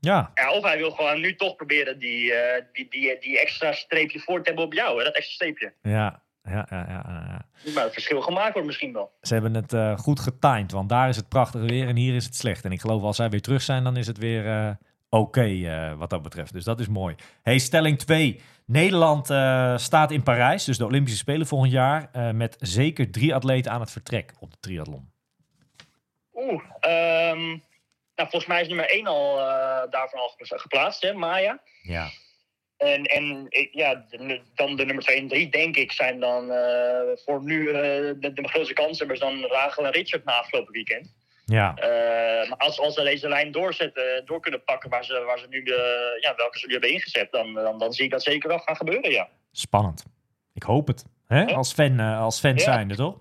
ja, 0.00 0.30
Ja, 0.34 0.52
of 0.52 0.62
hij 0.62 0.76
wil 0.76 0.90
gewoon 0.90 1.20
nu 1.20 1.36
toch 1.36 1.56
proberen 1.56 1.98
die, 1.98 2.32
die, 2.72 2.88
die, 2.88 3.18
die 3.20 3.40
extra 3.40 3.72
streepje 3.72 4.20
voor 4.20 4.38
te 4.38 4.46
hebben 4.46 4.64
op 4.64 4.72
jou. 4.72 4.98
Hè? 4.98 5.04
Dat 5.04 5.16
extra 5.16 5.34
streepje. 5.34 5.72
ja, 5.82 6.22
ja, 6.48 6.66
ja, 6.70 6.84
ja, 6.88 7.04
ja. 7.06 7.70
Maar 7.74 7.84
het 7.84 7.92
verschil 7.92 8.20
gemaakt 8.20 8.52
wordt 8.52 8.66
misschien 8.66 8.92
wel. 8.92 9.12
Ze 9.20 9.32
hebben 9.32 9.54
het 9.54 9.72
eh, 9.72 9.98
goed 9.98 10.20
getimed, 10.20 10.72
want 10.72 10.88
daar 10.88 11.08
is 11.08 11.16
het 11.16 11.28
prachtige 11.28 11.64
weer 11.64 11.88
en 11.88 11.96
hier 11.96 12.14
is 12.14 12.24
het 12.24 12.36
slecht. 12.36 12.64
En 12.64 12.72
ik 12.72 12.80
geloof 12.80 13.02
als 13.02 13.16
zij 13.16 13.28
weer 13.30 13.40
terug 13.40 13.62
zijn, 13.62 13.84
dan 13.84 13.96
is 13.96 14.06
het 14.06 14.18
weer 14.18 14.46
eh, 14.50 14.70
oké 15.08 15.44
eh, 15.44 15.92
wat 15.92 16.10
dat 16.10 16.22
betreft. 16.22 16.52
Dus 16.52 16.64
dat 16.64 16.80
is 16.80 16.88
mooi. 16.88 17.14
Hey, 17.42 17.58
stelling 17.58 17.98
2. 17.98 18.40
Nederland 18.66 19.26
staat 19.80 20.10
in 20.10 20.22
Parijs, 20.22 20.64
dus 20.64 20.78
de 20.78 20.84
Olympische 20.86 21.18
Spelen 21.18 21.46
volgend 21.46 21.72
jaar, 21.72 22.10
met 22.34 22.56
zeker 22.60 23.10
drie 23.10 23.34
atleten 23.34 23.72
aan 23.72 23.80
het 23.80 23.90
vertrek 23.90 24.32
op 24.38 24.50
de 24.50 24.56
triathlon. 24.60 25.10
Oeh, 26.34 26.62
ehm, 26.80 27.38
nou, 28.14 28.28
volgens 28.30 28.46
mij 28.46 28.60
is 28.60 28.68
nummer 28.68 28.90
1 28.94 29.06
al 29.06 29.36
daarvan 29.90 30.20
al 30.20 30.28
gepla- 30.28 30.58
geplaatst, 30.58 31.02
hè, 31.02 31.12
Maya. 31.12 31.58
Ja. 31.82 32.08
En, 32.76 33.04
en 33.04 33.46
ja, 33.70 34.04
dan 34.54 34.76
de 34.76 34.84
nummer 34.84 35.04
2 35.04 35.16
en 35.18 35.28
3, 35.28 35.48
denk 35.48 35.76
ik, 35.76 35.92
zijn 35.92 36.20
dan 36.20 36.50
eh, 36.50 37.16
voor 37.24 37.42
nu 37.42 37.68
eh, 37.68 37.72
de, 38.18 38.30
de 38.34 38.48
grootste 38.48 38.74
kanshebbers 38.74 39.20
dan 39.20 39.44
Rachel 39.44 39.84
en 39.86 39.92
Richard 39.92 40.24
na 40.24 40.32
afgelopen 40.32 40.72
weekend. 40.72 41.14
Ja, 41.44 41.74
Eh, 41.74 42.48
maar 42.48 42.58
als, 42.58 42.80
als 42.80 42.94
ze 42.94 43.02
deze 43.02 43.28
lijn 43.28 43.52
doorzetten, 43.52 44.22
door 44.26 44.40
kunnen 44.40 44.64
pakken 44.64 44.90
waar 44.90 45.04
ze, 45.04 45.22
waar 45.26 45.38
ze 45.38 45.46
nu 45.48 45.62
de, 45.62 46.18
ja, 46.20 46.34
welke 46.36 46.58
ze 46.58 46.66
nu 46.66 46.72
hebben 46.72 46.92
ingezet, 46.92 47.30
dan, 47.30 47.54
dan, 47.54 47.78
dan 47.78 47.92
zie 47.92 48.04
ik 48.04 48.10
dat 48.10 48.22
zeker 48.22 48.48
wel 48.48 48.58
gaan 48.58 48.76
gebeuren, 48.76 49.10
ja. 49.10 49.28
spannend. 49.52 50.04
Ik 50.54 50.62
hoop 50.62 50.86
het. 50.86 51.04
Hè? 51.26 51.44
Als 51.44 51.72
fan, 51.72 52.00
als 52.00 52.40
fan 52.40 52.56
Ja. 52.56 52.62
zijnde, 52.62 52.94
toch? 52.94 53.18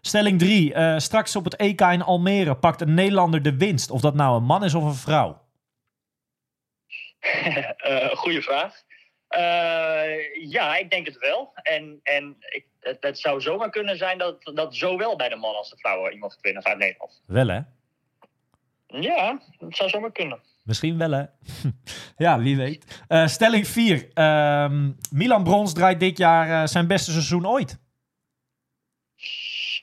Stelling 0.00 0.38
3. 0.38 1.00
straks 1.00 1.36
op 1.36 1.44
het 1.44 1.56
EK 1.56 1.80
in 1.80 2.02
Almere 2.02 2.56
pakt 2.56 2.80
een 2.80 2.94
Nederlander 2.94 3.42
de 3.42 3.56
winst. 3.56 3.90
Of 3.90 4.00
dat 4.00 4.14
nou 4.14 4.36
een 4.36 4.44
man 4.44 4.64
is 4.64 4.74
of 4.74 4.84
een 4.84 4.94
vrouw. 4.94 5.42
Goeie 8.22 8.42
vraag. 8.42 8.82
Eh, 9.34 10.50
ja, 10.50 10.76
ik 10.76 10.90
denk 10.90 11.06
het 11.06 11.18
wel. 11.18 11.50
En, 11.54 12.00
en 12.02 12.36
ik, 12.48 12.66
het, 12.80 12.96
het 13.00 13.18
zou 13.18 13.40
zomaar 13.40 13.70
kunnen 13.70 13.96
zijn 13.96 14.18
dat, 14.18 14.50
dat 14.54 14.76
zowel 14.76 15.16
bij 15.16 15.28
de 15.28 15.36
mannen 15.36 15.58
als 15.58 15.70
de 15.70 15.76
vrouwen 15.76 16.12
iemand 16.12 16.32
gaat 16.32 16.42
winnen 16.42 16.64
uit 16.64 16.78
Nederland. 16.78 17.22
Wel 17.26 17.48
hè? 17.48 17.60
Ja, 18.86 19.40
het 19.58 19.76
zou 19.76 19.90
zomaar 19.90 20.12
kunnen. 20.12 20.40
Misschien 20.64 20.98
wel, 20.98 21.10
hè? 21.10 21.24
ja, 22.24 22.38
wie 22.38 22.56
weet. 22.56 23.02
Eh, 23.08 23.26
stelling 23.26 23.66
4. 23.68 24.08
Milan 25.10 25.44
Brons 25.44 25.74
draait 25.74 26.00
dit 26.00 26.18
jaar 26.18 26.62
eh, 26.62 26.68
zijn 26.68 26.86
beste 26.86 27.10
seizoen 27.10 27.46
ooit. 27.46 27.78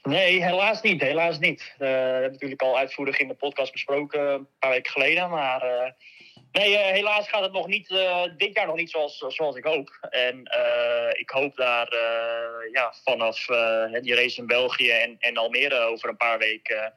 Nee, 0.03 0.43
helaas 0.43 0.81
niet. 0.81 1.01
Helaas 1.01 1.39
niet. 1.39 1.75
We 1.77 1.85
hebben 1.85 2.31
natuurlijk 2.31 2.61
al 2.61 2.77
uitvoerig 2.77 3.19
in 3.19 3.27
de 3.27 3.33
podcast 3.33 3.71
besproken 3.71 4.33
een 4.33 4.47
paar 4.59 4.71
weken 4.71 4.91
geleden. 4.91 5.29
Maar 5.29 5.95
nee, 6.51 6.77
eh, 6.77 6.91
helaas 6.91 7.29
gaat 7.29 7.41
het 7.41 7.51
nog 7.51 7.67
niet, 7.67 7.91
eh, 7.91 8.23
dit 8.37 8.55
jaar 8.55 8.67
nog 8.67 8.75
niet 8.75 8.89
zoals, 8.89 9.25
zoals 9.27 9.55
ik 9.55 9.63
hoop. 9.63 9.97
En 10.09 10.43
eh, 10.45 11.19
ik 11.19 11.29
hoop 11.29 11.55
daar 11.55 11.95
ja, 12.71 12.93
vanaf 13.03 13.45
die 14.01 14.15
race 14.15 14.39
in 14.39 14.47
België 14.47 14.89
en, 14.89 15.15
en 15.19 15.37
Almere 15.37 15.79
over 15.79 16.09
een 16.09 16.17
paar 16.17 16.37
weken 16.37 16.93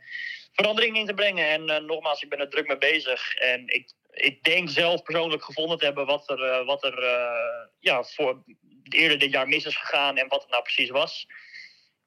verandering 0.53 0.97
in 0.97 1.07
te 1.07 1.15
brengen. 1.15 1.49
En 1.49 1.87
nogmaals, 1.87 2.23
ik 2.23 2.29
ben 2.29 2.41
er 2.41 2.49
druk 2.49 2.67
mee 2.67 2.79
bezig. 2.79 3.35
En 3.35 3.63
ik, 3.67 3.93
ik 4.11 4.43
denk 4.43 4.71
zelf 4.71 5.03
persoonlijk 5.03 5.45
gevonden 5.45 5.79
te 5.79 5.85
hebben 5.85 6.07
wat 6.07 6.31
er, 6.31 6.65
wat 6.65 6.85
er 6.85 7.05
ja, 7.81 8.03
voor 8.03 8.43
eerder 8.89 9.19
dit 9.19 9.33
jaar 9.33 9.49
mis 9.49 9.65
is 9.65 9.77
gegaan 9.77 10.17
en 10.17 10.29
wat 10.29 10.43
het 10.43 10.51
nou 10.51 10.63
precies 10.63 10.91
was. 10.91 11.27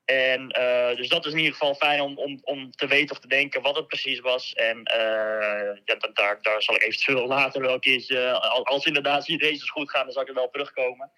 En 0.08 0.50
eh, 0.50 0.96
dus 0.96 1.10
dat 1.10 1.26
is 1.26 1.32
in 1.32 1.38
ieder 1.38 1.54
geval 1.54 1.76
fijn 1.76 2.02
om, 2.02 2.18
om, 2.18 2.40
om 2.44 2.72
te 2.72 2.88
weten 2.88 3.16
of 3.16 3.22
te 3.22 3.28
denken 3.28 3.62
wat 3.62 3.76
het 3.76 3.88
precies 3.88 4.20
was. 4.20 4.54
En 4.54 4.84
eh, 4.84 5.78
ja, 5.86 5.96
da- 5.96 6.10
daar, 6.14 6.38
daar 6.42 6.62
zal 6.62 6.76
ik 6.76 6.82
eventueel 6.84 7.28
later 7.38 7.62
wel 7.62 7.74
een 7.74 7.80
keertje, 7.80 8.32
als, 8.64 8.86
inderdaad 8.86 9.26
die 9.26 9.40
races 9.40 9.70
goed 9.70 9.90
gaan, 9.92 10.04
dan 10.04 10.12
zal 10.14 10.22
ik 10.22 10.28
er 10.28 10.34
wel 10.34 10.50
terugkomen. 10.50 11.12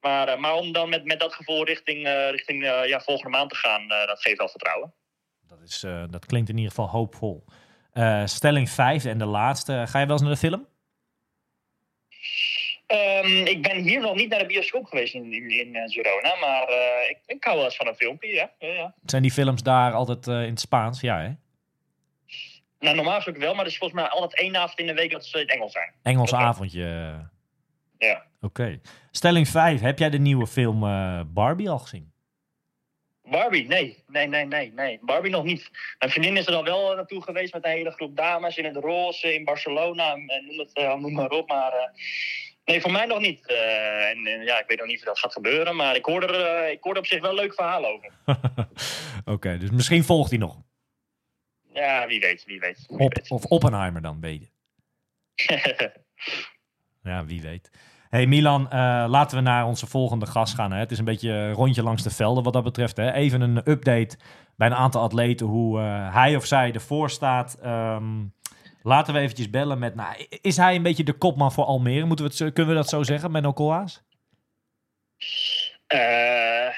Maar, 0.00 0.28
eh, 0.28 0.38
maar 0.38 0.54
om 0.54 0.72
dan 0.72 0.88
met, 0.88 1.04
met 1.04 1.20
dat 1.20 1.34
gevoel 1.34 1.64
richting, 1.64 2.06
eh, 2.06 2.30
richting 2.30 2.64
eh, 2.64 2.86
ja, 2.88 3.00
volgende 3.00 3.36
maand 3.36 3.50
te 3.50 3.56
gaan, 3.56 3.90
eh, 3.90 4.06
dat 4.06 4.20
geeft 4.20 4.38
wel 4.38 4.48
vertrouwen. 4.48 4.94
Dat, 5.46 5.60
is, 5.62 5.82
eh, 5.82 6.04
dat 6.10 6.26
klinkt 6.26 6.48
in 6.48 6.56
ieder 6.56 6.70
geval 6.70 6.88
hoopvol. 6.88 7.44
Eh, 7.92 8.26
stelling 8.26 8.70
5 8.70 9.04
en 9.04 9.18
de 9.18 9.24
laatste. 9.24 9.84
Ga 9.86 9.98
je 9.98 10.04
wel 10.06 10.14
eens 10.14 10.22
naar 10.22 10.30
de 10.32 10.36
film? 10.36 10.66
Ehm, 12.90 13.46
ik 13.46 13.62
ben 13.62 13.76
hier 13.76 14.00
nog 14.00 14.14
niet 14.14 14.28
naar 14.28 14.38
de 14.38 14.46
bioscoop 14.46 14.84
geweest 14.84 15.14
in, 15.14 15.32
in, 15.32 15.50
in 15.50 15.74
eh, 15.74 15.88
Girona, 15.88 16.36
maar 16.40 16.68
eh, 16.68 17.10
ik, 17.10 17.18
ik 17.26 17.44
hou 17.44 17.56
wel 17.56 17.64
eens 17.64 17.76
van 17.76 17.86
een 17.86 17.94
filmpje, 17.94 18.28
ja. 18.28 18.50
ja, 18.58 18.68
ja. 18.68 18.94
Zijn 19.04 19.22
die 19.22 19.30
films 19.30 19.62
daar 19.62 19.92
altijd 19.92 20.26
eh, 20.26 20.42
in 20.42 20.50
het 20.50 20.60
Spaans? 20.60 21.00
Ja, 21.00 21.20
hè? 21.20 21.30
Nou, 22.78 22.96
normaal 22.96 23.14
gesproken 23.14 23.40
wel, 23.40 23.54
maar 23.54 23.64
er 23.64 23.70
is 23.70 23.78
volgens 23.78 24.00
mij 24.00 24.10
altijd 24.10 24.40
één 24.40 24.56
avond 24.56 24.78
in 24.78 24.86
de 24.86 24.94
week 24.94 25.10
dat 25.10 25.26
ze 25.26 25.36
in 25.36 25.42
het 25.42 25.54
Engels 25.54 25.72
zijn. 25.72 25.92
Engels 26.02 26.34
avondje. 26.34 27.14
Ja. 27.98 28.24
Oké. 28.40 28.80
Stelling 29.10 29.48
5. 29.48 29.80
Heb 29.80 29.98
jij 29.98 30.10
de 30.10 30.18
nieuwe 30.18 30.46
film 30.46 30.80
Barbie 31.32 31.70
al 31.70 31.78
gezien? 31.78 32.12
Barbie, 33.22 33.66
nee. 33.66 34.04
Nee, 34.06 34.26
nee, 34.26 34.46
nee, 34.46 34.72
nee. 34.72 34.98
Barbie 35.02 35.30
nog 35.30 35.44
niet. 35.44 35.70
Mijn 35.98 36.12
vriendin 36.12 36.36
is 36.36 36.46
er 36.46 36.52
dan 36.52 36.64
wel 36.64 36.94
naartoe 36.94 37.22
geweest 37.22 37.52
met 37.52 37.64
een 37.64 37.70
hele 37.70 37.90
groep 37.90 38.16
dames 38.16 38.56
in 38.56 38.64
het 38.64 38.76
roze 38.76 39.34
in 39.34 39.44
Barcelona. 39.44 40.12
En 40.12 40.46
noem, 40.46 40.58
het, 40.58 40.98
noem 41.00 41.12
maar 41.12 41.30
op. 41.30 41.48
Maar 41.48 41.92
nee, 42.70 42.80
voor 42.80 42.92
mij 42.92 43.06
nog 43.06 43.20
niet. 43.20 43.46
Eh, 43.46 44.08
en 44.08 44.26
eh, 44.26 44.44
ja, 44.44 44.60
ik 44.60 44.64
weet 44.68 44.78
nog 44.78 44.86
niet 44.86 44.98
of 44.98 45.04
dat 45.04 45.18
gaat 45.18 45.32
gebeuren. 45.32 45.76
Maar 45.76 45.96
ik 45.96 46.04
hoor 46.04 46.22
er, 46.22 46.64
eh, 46.64 46.72
ik 46.72 46.82
hoor 46.82 46.92
er 46.92 46.98
op 46.98 47.06
zich 47.06 47.20
wel 47.20 47.30
een 47.30 47.36
leuk 47.36 47.54
verhaal 47.54 47.86
over. 47.86 48.12
Oké, 49.34 49.58
dus 49.58 49.70
misschien 49.70 50.04
volgt 50.04 50.30
hij 50.30 50.38
nog. 50.38 50.62
Ja, 51.72 52.06
wie 52.06 52.20
weet, 52.20 52.44
wie 52.44 52.60
weet. 52.60 52.84
Wie 52.88 52.98
Op, 52.98 53.14
weet. 53.14 53.30
of 53.30 53.44
Oppenheimer 53.44 54.02
dan, 54.02 54.20
weet 54.20 54.40
je. 54.40 54.48
Ja, 57.02 57.24
wie 57.24 57.42
weet. 57.42 57.70
Hey 58.08 58.26
Milan, 58.26 58.68
laten 59.08 59.36
we 59.36 59.42
naar 59.42 59.66
onze 59.66 59.86
volgende 59.86 60.26
gast 60.26 60.54
gaan. 60.54 60.72
Hè. 60.72 60.78
Het 60.78 60.90
is 60.90 60.98
een 60.98 61.04
beetje 61.04 61.30
een 61.30 61.52
rondje 61.52 61.82
langs 61.82 62.02
de 62.02 62.10
velden 62.10 62.42
wat 62.44 62.52
dat 62.52 62.64
betreft. 62.64 62.96
Hè. 62.96 63.12
Even 63.12 63.40
een 63.40 63.70
update 63.70 64.18
bij 64.56 64.66
een 64.66 64.74
aantal 64.74 65.02
atleten 65.02 65.46
hoe 65.46 65.80
hij 66.12 66.36
of 66.36 66.46
zij 66.46 66.72
ervoor 66.72 67.10
staat. 67.10 67.58
Ehm, 67.62 68.24
laten 68.82 69.14
we 69.14 69.20
eventjes 69.20 69.50
bellen 69.50 69.78
met... 69.78 69.94
Nou, 69.94 70.26
is 70.40 70.56
hij 70.56 70.74
een 70.74 70.82
beetje 70.82 71.04
de 71.04 71.12
kopman 71.12 71.52
voor 71.52 71.64
Almere? 71.64 72.04
Moeten 72.04 72.24
we 72.24 72.44
het, 72.44 72.52
kunnen 72.52 72.74
we 72.74 72.80
dat 72.80 72.88
zo 72.88 73.02
zeggen, 73.02 73.30
Menno 73.30 73.52
Koolhaas? 73.52 74.02
Eh, 75.86 76.68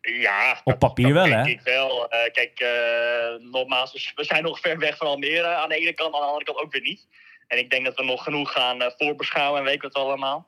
ja. 0.00 0.60
Op 0.64 0.78
papier 0.78 1.12
wel, 1.12 1.24
hè? 1.26 1.46
ik 1.46 1.60
wel. 1.60 2.08
Eh, 2.10 2.32
kijk, 2.32 2.60
eh, 2.60 3.50
nogmaals, 3.50 3.92
we- 3.92 4.12
we 4.14 4.24
zijn 4.24 4.42
nog 4.42 4.60
ver 4.60 4.78
weg 4.78 4.96
van 4.96 5.06
Almere 5.06 5.46
aan 5.46 5.68
de 5.68 5.76
ene 5.76 5.92
kant, 5.92 6.14
aan 6.14 6.20
de 6.20 6.26
andere 6.26 6.44
kant 6.44 6.58
ook 6.58 6.72
weer 6.72 6.82
niet. 6.82 7.06
En 7.48 7.58
ik 7.58 7.70
denk 7.70 7.84
dat 7.84 7.96
we 7.96 8.04
nog 8.04 8.22
genoeg 8.22 8.52
gaan 8.52 8.92
voorbeschouwen 8.96 9.58
en 9.58 9.64
weet 9.64 9.74
ik 9.74 9.82
wat 9.82 9.94
allemaal. 9.94 10.46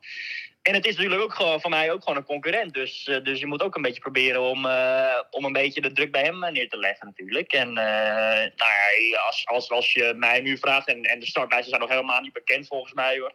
En 0.63 0.75
het 0.75 0.87
is 0.87 0.97
natuurlijk 0.97 1.23
ook 1.23 1.35
gewoon 1.35 1.61
voor 1.61 1.71
mij 1.71 1.93
ook 1.93 2.03
gewoon 2.03 2.19
een 2.19 2.25
concurrent. 2.25 2.75
Dus, 2.75 3.05
eh, 3.05 3.25
dus 3.25 3.41
je 3.41 3.47
moet 3.47 3.63
ook 3.63 3.77
een 3.77 3.83
beetje 3.83 4.01
proberen 4.01 4.41
om, 4.41 4.67
eh, 4.67 5.23
om 5.31 5.45
een 5.45 5.53
beetje 5.53 5.81
de 5.81 5.93
druk 5.93 6.13
bij 6.13 6.23
hem 6.23 6.45
eh, 6.45 6.53
neer 6.53 6.69
te 6.69 6.79
leggen 6.79 7.07
natuurlijk. 7.07 7.53
En 7.53 7.69
eh, 7.69 8.51
nou 8.57 8.71
ja, 9.11 9.21
als, 9.27 9.47
als, 9.47 9.71
als 9.71 9.93
je 9.93 10.15
mij 10.17 10.41
nu 10.41 10.59
vraagt, 10.59 10.89
en, 10.89 11.03
en 11.03 11.21
de 11.21 11.27
startlijsten 11.27 11.69
zijn 11.69 11.81
nog 11.81 11.91
helemaal 11.91 12.21
niet 12.21 12.33
bekend 12.33 12.67
volgens 12.67 12.93
mij 12.93 13.19
hoor. 13.19 13.35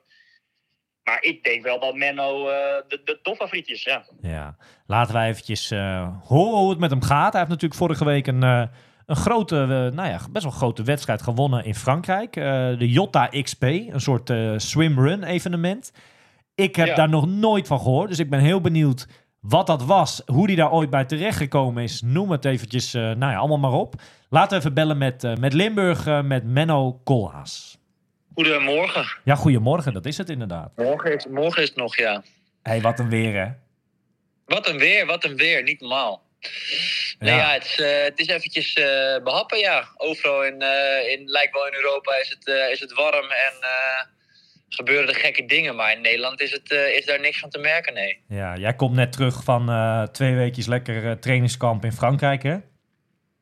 Maar 1.04 1.24
ik 1.24 1.44
denk 1.44 1.64
wel 1.64 1.80
dat 1.80 1.96
Menno 1.96 2.46
de, 2.88 3.02
de 3.04 3.20
topfavoriet 3.22 3.68
is, 3.68 3.84
ja. 3.84 4.06
Ja, 4.22 4.56
laten 4.88 5.14
wij 5.14 5.30
eventjes 5.30 5.70
horen 6.24 6.60
hoe 6.60 6.70
het 6.70 6.80
met 6.80 6.90
hem 6.90 7.02
gaat. 7.02 7.32
Hij 7.32 7.42
heeft 7.42 7.54
natuurlijk 7.54 7.80
vorige 7.80 8.06
week 8.06 8.28
een, 8.28 8.42
een 8.42 9.16
grote, 9.16 9.56
nou 9.94 10.10
ja, 10.10 10.20
best 10.32 10.44
wel 10.44 10.54
grote 10.54 10.84
wedstrijd 10.84 11.22
gewonnen 11.22 11.66
in 11.66 11.76
Frankrijk. 11.76 12.34
De 12.34 12.90
Jota 12.90 13.28
XP, 13.28 13.64
een 13.64 14.02
soort 14.02 14.34
swimrun 14.58 15.24
evenement. 15.24 15.92
Ik 16.56 16.76
heb 16.76 16.88
Ja. 16.88 16.96
daar 16.96 17.10
nog 17.10 17.28
nooit 17.28 17.68
van 17.68 17.80
gehoord, 17.80 18.10
dus 18.10 18.20
ik 18.20 18.30
ben 18.30 18.40
heel 18.40 18.62
benieuwd 18.62 19.08
wat 19.40 19.68
dat 19.68 19.84
was. 19.86 20.22
Hoe 20.26 20.48
die 20.48 20.56
daar 20.56 20.72
ooit 20.72 20.90
bij 20.90 21.06
terechtgekomen 21.06 21.84
is. 21.84 22.02
Noem 22.02 22.32
het 22.32 22.46
eventjes, 22.46 22.94
eh, 22.94 23.02
nou 23.02 23.32
ja, 23.32 23.36
allemaal 23.38 23.58
maar 23.58 23.80
op. 23.80 23.96
Laten 24.30 24.50
we 24.52 24.56
even 24.58 24.74
bellen 24.74 24.98
met, 24.98 25.24
eh, 25.24 25.36
met 25.36 25.54
Limburg, 25.54 26.08
eh, 26.08 26.22
met 26.22 26.44
Menno 26.44 26.92
Koolhaas. 27.04 27.78
Goedemorgen. 28.34 29.06
Ja, 29.24 29.36
goedemorgen, 29.36 29.94
dat 29.94 30.06
is 30.06 30.18
het 30.18 30.30
inderdaad. 30.30 30.72
Morgen 30.76 31.16
is, 31.16 31.28
morgen 31.28 31.62
is 31.62 31.68
het 31.68 31.78
nog, 31.78 31.98
ja. 31.98 32.24
hey, 32.64 32.82
wat 32.82 33.00
een 33.00 33.10
weer 33.10 33.34
hè. 33.46 33.52
Wat 34.46 34.68
een 34.70 34.78
weer, 34.78 35.06
wat 35.06 35.24
een 35.24 35.36
weer. 35.36 35.64
Niet 35.64 35.80
normaal. 35.82 36.22
Nee, 37.20 37.34
Ja. 37.34 37.38
ja, 37.38 37.54
het, 37.54 37.64
is, 37.64 37.76
het 38.06 38.20
is 38.20 38.28
eventjes 38.28 38.74
eh, 38.74 39.24
behappen, 39.24 39.58
ja. 39.60 39.88
Overal 39.98 40.44
in, 40.46 40.62
eh, 40.62 41.12
in, 41.12 41.22
lijkt 41.26 41.54
wel 41.54 41.68
in 41.68 41.74
Europa 41.74 42.12
is 42.22 42.30
het, 42.30 42.48
is 42.72 42.80
het 42.80 42.94
warm 42.94 43.26
en 43.32 43.54
gebeuren 44.76 45.08
er 45.08 45.16
gekke 45.16 45.46
dingen. 45.46 45.76
Maar 45.76 45.92
in 45.92 46.02
Nederland 46.02 46.42
is, 46.42 46.52
het, 46.52 46.72
eh, 46.72 46.96
is 46.96 47.06
daar 47.06 47.20
niks 47.20 47.40
van 47.40 47.50
te 47.50 47.58
merken, 47.58 47.94
nee. 47.94 48.20
Ja, 48.28 48.58
jij 48.58 48.74
komt 48.76 48.96
net 48.96 49.12
terug 49.12 49.44
van 49.44 49.70
eh, 49.70 50.04
twee 50.04 50.36
weekjes 50.36 50.68
lekker 50.68 51.10
eh, 51.10 51.12
trainingskamp 51.12 51.86
in 51.86 51.92
Frankrijk, 51.92 52.44
hè? 52.44 52.58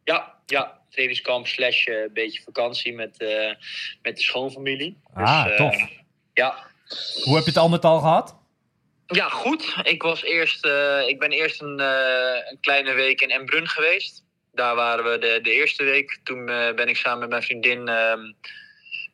Ja, 0.03 0.36
ja. 0.45 0.79
Trainingskamp 0.89 1.47
slash 1.47 1.88
een 1.88 2.09
beetje 2.13 2.41
vakantie 2.41 2.93
met, 2.93 3.17
met 4.01 4.17
de 4.17 4.23
schoonfamilie. 4.23 4.97
Ah, 5.13 5.45
eh, 5.47 5.55
tof. 5.55 5.88
Ja, 6.34 6.55
Hoe 7.23 7.36
heb 7.36 7.43
je 7.43 7.49
het 7.49 7.57
al 7.57 7.69
met 7.69 7.86
al 7.86 7.99
gehad? 7.99 8.36
Ja, 9.07 9.29
goed. 9.29 9.75
Ik, 9.84 10.01
was 10.01 10.23
eerst, 10.23 10.65
ik 11.07 11.19
ben 11.19 11.32
eerst 11.32 11.61
een, 11.61 11.79
een 12.49 12.57
kleine 12.61 12.93
week 12.93 13.21
in 13.21 13.32
Embrun 13.32 13.67
geweest. 13.67 14.23
Daar 14.53 14.75
waren 14.75 15.11
we 15.11 15.17
de, 15.17 15.39
de 15.41 15.53
eerste 15.53 15.84
week. 15.84 16.19
Toen 16.23 16.45
ben 16.45 16.88
ik 16.88 16.97
samen 16.97 17.19
met 17.19 17.29
mijn 17.29 17.43
vriendin 17.43 17.89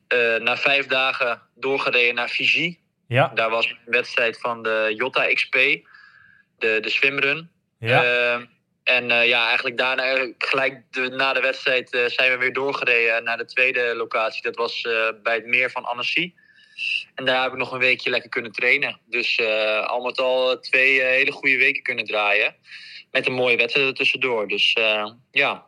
eh, 0.08 0.36
na 0.36 0.58
vijf 0.58 0.86
dagen 0.86 1.42
doorgereden 1.56 2.16
naar 2.16 2.28
Fiji. 2.28 2.80
Ja, 3.08 3.32
Daar 3.36 3.50
was 3.50 3.70
een 3.70 3.78
wedstrijd 3.86 4.40
van 4.40 4.64
de 4.64 4.94
Jota 4.98 5.34
XP, 5.34 5.54
de, 5.54 6.78
de 6.82 6.90
swimrun. 6.90 7.50
ja. 7.80 8.04
Ehm, 8.04 8.46
en 8.84 9.12
eh, 9.12 9.28
ja, 9.28 9.46
eigenlijk 9.48 9.78
daarna, 9.78 10.28
gelijk 10.38 10.82
de, 10.92 11.10
na 11.10 11.34
de 11.34 11.40
wedstrijd, 11.42 11.94
eh, 11.94 12.06
zijn 12.06 12.32
we 12.32 12.38
weer 12.38 12.54
doorgereden 12.54 13.24
naar 13.24 13.38
de 13.38 13.46
tweede 13.46 13.96
locatie. 13.96 14.42
Dat 14.42 14.56
was 14.56 14.82
bij 15.24 15.36
het 15.36 15.46
meer 15.46 15.72
van 15.72 15.86
Annecy. 15.86 16.34
En 17.16 17.26
daar 17.26 17.44
heb 17.44 17.52
ik 17.52 17.58
nog 17.58 17.72
een 17.72 17.80
weekje 17.80 18.10
lekker 18.10 18.30
kunnen 18.30 18.52
trainen. 18.52 19.00
Dus 19.06 19.42
al 19.86 20.02
met 20.02 20.20
al 20.20 20.60
twee 20.60 21.02
hele 21.02 21.32
goede 21.32 21.58
weken 21.58 21.84
kunnen 21.84 22.06
draaien. 22.06 22.56
Met 23.12 23.28
een 23.28 23.34
mooie 23.34 23.58
wedstrijd 23.58 23.88
er 23.88 23.94
tussendoor. 23.94 24.48
Dus 24.48 24.78
ja. 25.32 25.66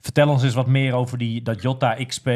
Vertel 0.00 0.28
ons 0.28 0.42
eens 0.42 0.54
wat 0.54 0.66
meer 0.66 0.94
over 0.94 1.18
die, 1.18 1.42
dat 1.42 1.62
Jota 1.62 2.04
XP, 2.06 2.26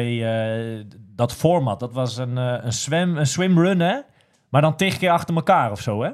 dat 1.17 1.35
format. 1.35 1.79
Dat 1.79 1.93
was 1.93 2.17
een, 2.17 2.37
eh, 2.37 2.57
een, 2.63 2.73
swim, 2.73 3.17
een 3.17 3.25
swimrun, 3.25 3.79
hè? 3.79 3.99
Maar 4.49 4.61
dan 4.61 4.77
tig 4.77 4.97
keer 4.97 5.09
achter 5.09 5.35
elkaar 5.35 5.71
of 5.71 5.81
zo, 5.81 6.01
hè? 6.03 6.09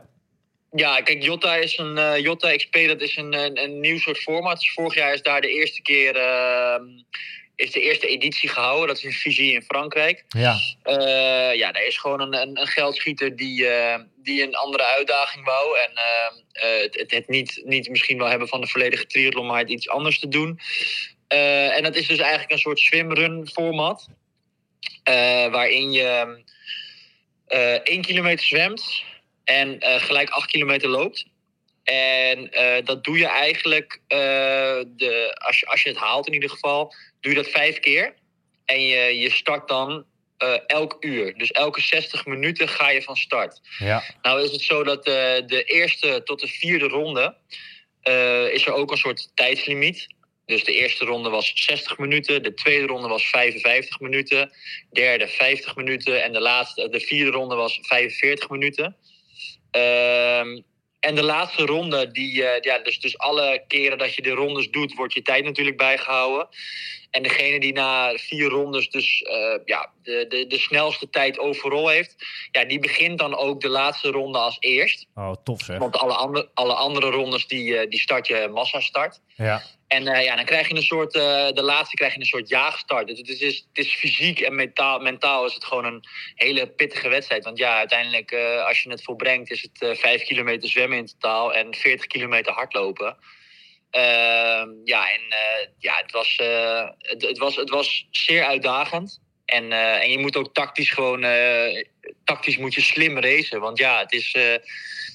Ja, 0.72 1.02
kijk, 1.02 1.24
Jota 1.24 1.56
is 1.56 1.78
een 1.78 1.98
eh, 1.98 2.20
Jota 2.20 2.56
XP, 2.56 2.74
dat 2.88 3.02
is 3.02 3.18
een, 3.18 3.34
een, 3.34 3.64
een 3.64 3.80
nieuw 3.80 4.00
soort 4.00 4.18
format. 4.18 4.60
Dus 4.60 4.74
vorig 4.74 4.96
jaar 4.96 5.14
is 5.14 5.22
daar 5.22 5.42
de 5.42 5.50
eerste 5.50 5.82
keer 5.82 6.16
ehm, 6.16 6.84
is 7.56 7.72
de 7.72 7.82
eerste 7.82 8.08
editie 8.08 8.50
gehouden. 8.50 8.88
Dat 8.88 8.98
is 8.98 9.04
in 9.04 9.12
Fiji 9.12 9.54
in 9.54 9.62
Frankrijk. 9.62 10.26
Ja, 10.28 10.56
Eh, 10.84 11.56
ja, 11.56 11.74
er 11.74 11.88
is 11.88 11.98
gewoon 11.98 12.22
een, 12.22 12.42
een, 12.42 12.60
een 12.60 12.68
geldschieter 12.68 13.36
die, 13.36 13.68
eh, 13.68 14.00
die 14.24 14.44
een 14.44 14.56
andere 14.56 14.84
uitdaging 14.84 15.46
wou. 15.46 15.78
En 15.78 15.92
eh, 15.96 16.76
eh, 16.76 16.82
het, 16.82 17.00
het, 17.00 17.12
het 17.12 17.28
niet, 17.28 17.62
niet 17.66 17.90
misschien 17.90 18.18
wel 18.18 18.28
hebben 18.28 18.48
van 18.48 18.62
de 18.62 18.68
volledige 18.68 19.06
triathlon, 19.06 19.46
maar 19.46 19.60
het 19.60 19.70
iets 19.70 19.90
anders 19.90 20.20
te 20.20 20.28
doen. 20.28 20.60
Eh, 21.28 21.78
en 21.78 21.84
dat 21.84 21.96
is 21.96 22.08
dus 22.08 22.18
eigenlijk 22.20 22.52
een 22.52 22.58
soort 22.58 22.80
swimrun 22.80 23.48
format. 23.48 24.08
Eh, 25.04 25.48
waarin 25.52 25.92
je 25.92 26.42
eh 27.48 27.80
1 27.84 28.02
kilometer 28.02 28.46
zwemt 28.46 29.04
en 29.44 29.80
eh, 29.80 30.02
gelijk 30.02 30.30
8 30.30 30.52
kilometer 30.52 30.90
loopt. 30.90 31.26
En 31.84 32.52
dat 32.84 33.04
doe 33.04 33.18
je 33.18 33.28
eigenlijk, 33.28 34.00
de, 34.08 35.36
als, 35.46 35.60
je, 35.60 35.66
als 35.66 35.82
je 35.82 35.90
het 35.90 35.98
haalt 35.98 36.28
in 36.28 36.34
ieder 36.34 36.50
geval, 36.50 36.94
doe 37.20 37.32
je 37.32 37.42
dat 37.44 37.52
vijf 37.52 37.80
keer. 37.80 38.14
En 38.66 38.82
je, 38.82 39.18
je 39.20 39.32
start 39.32 39.68
dan 39.68 40.06
elk 40.68 40.98
uur. 41.00 41.38
Dus 41.38 41.52
elke 41.52 41.82
60 41.82 42.26
minuten 42.26 42.68
ga 42.70 42.90
je 42.90 43.02
van 43.02 43.16
start. 43.16 43.62
Ja. 43.78 44.04
Nou 44.22 44.44
is 44.44 44.52
het 44.52 44.62
zo 44.62 44.84
dat 44.84 45.04
de 45.04 45.64
eerste 45.66 46.22
tot 46.24 46.40
de 46.40 46.48
vierde 46.48 46.88
ronde 46.88 47.36
is 48.52 48.66
er 48.66 48.74
ook 48.74 48.92
een 48.92 48.98
soort 48.98 49.32
tijdslimiet. 49.36 50.08
Dus 50.46 50.64
de 50.64 50.74
eerste 50.74 51.06
ronde 51.06 51.30
was 51.30 51.52
60 51.56 51.98
minuten, 51.98 52.44
de 52.44 52.54
tweede 52.54 52.86
ronde 52.86 53.08
was 53.08 53.30
55 53.30 54.00
minuten, 54.00 54.52
derde 54.92 55.28
50 55.28 55.76
minuten 55.76 56.24
en 56.24 56.34
de, 56.34 56.40
laatste, 56.40 56.90
de 56.90 57.00
vierde 57.00 57.32
ronde 57.32 57.56
was 57.56 57.80
45 57.82 58.50
minuten. 58.50 58.96
Ehm, 59.72 60.62
en 61.00 61.16
de 61.16 61.24
laatste 61.24 61.66
ronde, 61.66 62.12
die, 62.12 62.46
eh, 62.46 62.62
ja, 62.62 62.80
dus, 62.80 63.00
dus 63.00 63.18
alle 63.18 63.64
keren 63.68 63.98
dat 63.98 64.16
je 64.16 64.22
de 64.22 64.30
rondes 64.30 64.70
doet, 64.70 64.94
wordt 64.94 65.14
je 65.14 65.22
tijd 65.22 65.44
natuurlijk 65.44 65.78
bijgehouden. 65.78 66.48
En 67.14 67.24
degene 67.24 67.60
die 67.60 67.74
na 67.74 68.18
vier 68.18 68.50
rondes 68.50 68.90
dus 68.90 69.22
eh, 69.22 69.60
ja, 69.66 69.92
de, 70.04 70.26
de, 70.30 70.48
de 70.48 70.60
snelste 70.60 71.10
tijd 71.10 71.40
overal 71.40 71.88
heeft, 71.88 72.16
ja, 72.52 72.66
die 72.66 72.80
begint 72.80 73.20
dan 73.20 73.36
ook 73.36 73.62
de 73.62 73.70
laatste 73.70 74.12
ronde 74.12 74.38
als 74.38 74.58
eerst. 74.60 75.06
Oh, 75.16 75.34
tof 75.44 75.62
zeg. 75.62 75.78
Want 75.78 75.98
alle, 75.98 76.14
andere 76.14 76.50
alle 76.54 76.74
andere 76.74 77.10
rondes 77.10 77.48
die, 77.48 77.78
eh, 77.78 77.90
die 77.90 78.00
start 78.00 78.28
je 78.28 78.50
massastart. 78.54 79.22
Ja. 79.36 79.62
En 79.88 80.08
eh, 80.08 80.24
ja, 80.24 80.36
dan 80.36 80.46
krijg 80.46 80.68
je 80.68 80.76
een 80.76 80.84
soort, 80.84 81.12
de 81.12 81.62
laatste 81.64 81.96
krijg 81.96 82.14
je 82.14 82.20
een 82.20 82.26
soort 82.26 82.50
jaagstart. 82.50 83.08
Dus 83.08 83.18
het 83.18 83.30
is, 83.30 83.66
het 83.74 83.86
is 83.86 83.96
fysiek 83.96 84.40
en 84.40 84.56
mentaal, 84.56 85.00
mentaal 85.00 85.46
is 85.46 85.54
het 85.54 85.66
gewoon 85.66 85.86
een 85.86 86.04
hele 86.36 86.68
pittige 86.68 87.10
wedstrijd. 87.10 87.44
Want 87.44 87.58
ja, 87.58 87.78
uiteindelijk, 87.78 88.34
als 88.68 88.82
je 88.82 88.90
het 88.90 89.04
volbrengt, 89.04 89.52
is 89.52 89.68
het 89.72 90.00
5 90.00 90.24
kilometer 90.24 90.70
zwemmen 90.70 90.98
in 90.98 91.06
totaal 91.06 91.54
en 91.54 91.76
40 91.76 92.06
kilometer 92.06 92.54
hardlopen. 92.54 93.18
Ehm, 93.94 94.70
ja, 94.84 95.12
en 95.12 95.22
eh, 95.30 95.68
ja, 95.78 95.96
het 96.02 96.12
was, 96.12 96.36
eh, 96.36 96.88
het, 96.98 97.22
het, 97.22 97.38
was, 97.38 97.56
het 97.56 97.70
was 97.70 98.08
zeer 98.12 98.44
uitdagend. 98.44 99.22
En, 99.46 99.72
eh, 99.72 100.04
en 100.04 100.10
je 100.10 100.20
moet 100.20 100.38
ook 100.38 100.54
tactisch 100.54 100.90
gewoon, 100.90 101.26
tactisch 102.24 102.58
moet 102.58 102.74
je 102.74 102.82
slim 102.82 103.20
racen. 103.20 103.60
Want 103.60 103.78
ja, 103.78 104.00
het 104.00 104.14
is, 104.14 104.32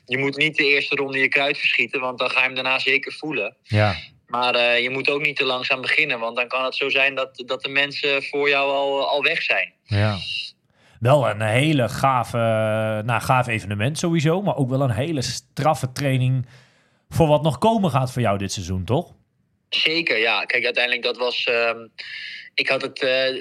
je 0.07 0.19
moet 0.19 0.37
niet 0.37 0.57
de 0.57 0.65
eerste 0.65 0.97
ronde 0.97 1.19
je 1.19 1.29
kruid 1.29 1.59
verschieten, 1.59 2.01
want 2.01 2.19
dan 2.19 2.31
ga 2.31 2.39
je 2.39 2.45
hem 2.47 2.55
daarna 2.55 2.79
zeker 2.79 3.13
voelen. 3.13 3.57
Ja. 3.63 3.97
Maar 4.27 4.81
je 4.81 4.91
moet 4.91 5.11
ook 5.11 5.23
niet 5.23 5.37
te 5.37 5.45
langzaam 5.45 5.81
beginnen, 5.81 6.19
want 6.19 6.37
dan 6.37 6.49
kan 6.49 6.65
het 6.65 6.75
zo 6.75 6.89
zijn 6.89 7.15
dat, 7.15 7.43
dat 7.47 7.63
de 7.63 7.69
mensen 7.69 8.23
voor 8.23 8.49
jou 8.49 8.71
al, 8.71 9.09
al 9.09 9.23
weg 9.23 9.43
zijn. 9.43 9.73
Ja. 9.85 10.17
Wel 11.01 11.29
een 11.29 11.41
hele 11.41 11.89
gave, 11.89 12.39
nou, 13.05 13.21
gaaf 13.21 13.47
evenement 13.47 13.99
sowieso, 13.99 14.43
maar 14.43 14.57
ook 14.57 14.71
wel 14.71 14.81
een 14.81 14.91
hele 14.91 15.23
straffe 15.23 15.93
training 15.93 16.47
voor 17.09 17.27
wat 17.29 17.43
nog 17.43 17.59
komen 17.59 17.91
gaat 17.91 18.13
voor 18.13 18.23
jou 18.23 18.39
dit 18.39 18.53
seizoen, 18.53 18.85
toch? 18.85 19.13
Zeker, 19.69 20.19
ja. 20.19 20.45
Kijk, 20.45 20.65
uiteindelijk 20.65 21.05
dat 21.05 21.17
was. 21.17 21.45
ehm, 21.45 21.87
ik 22.55 22.69
had 22.69 22.83
het. 22.83 23.03
eh, 23.03 23.29
eh, 23.29 23.37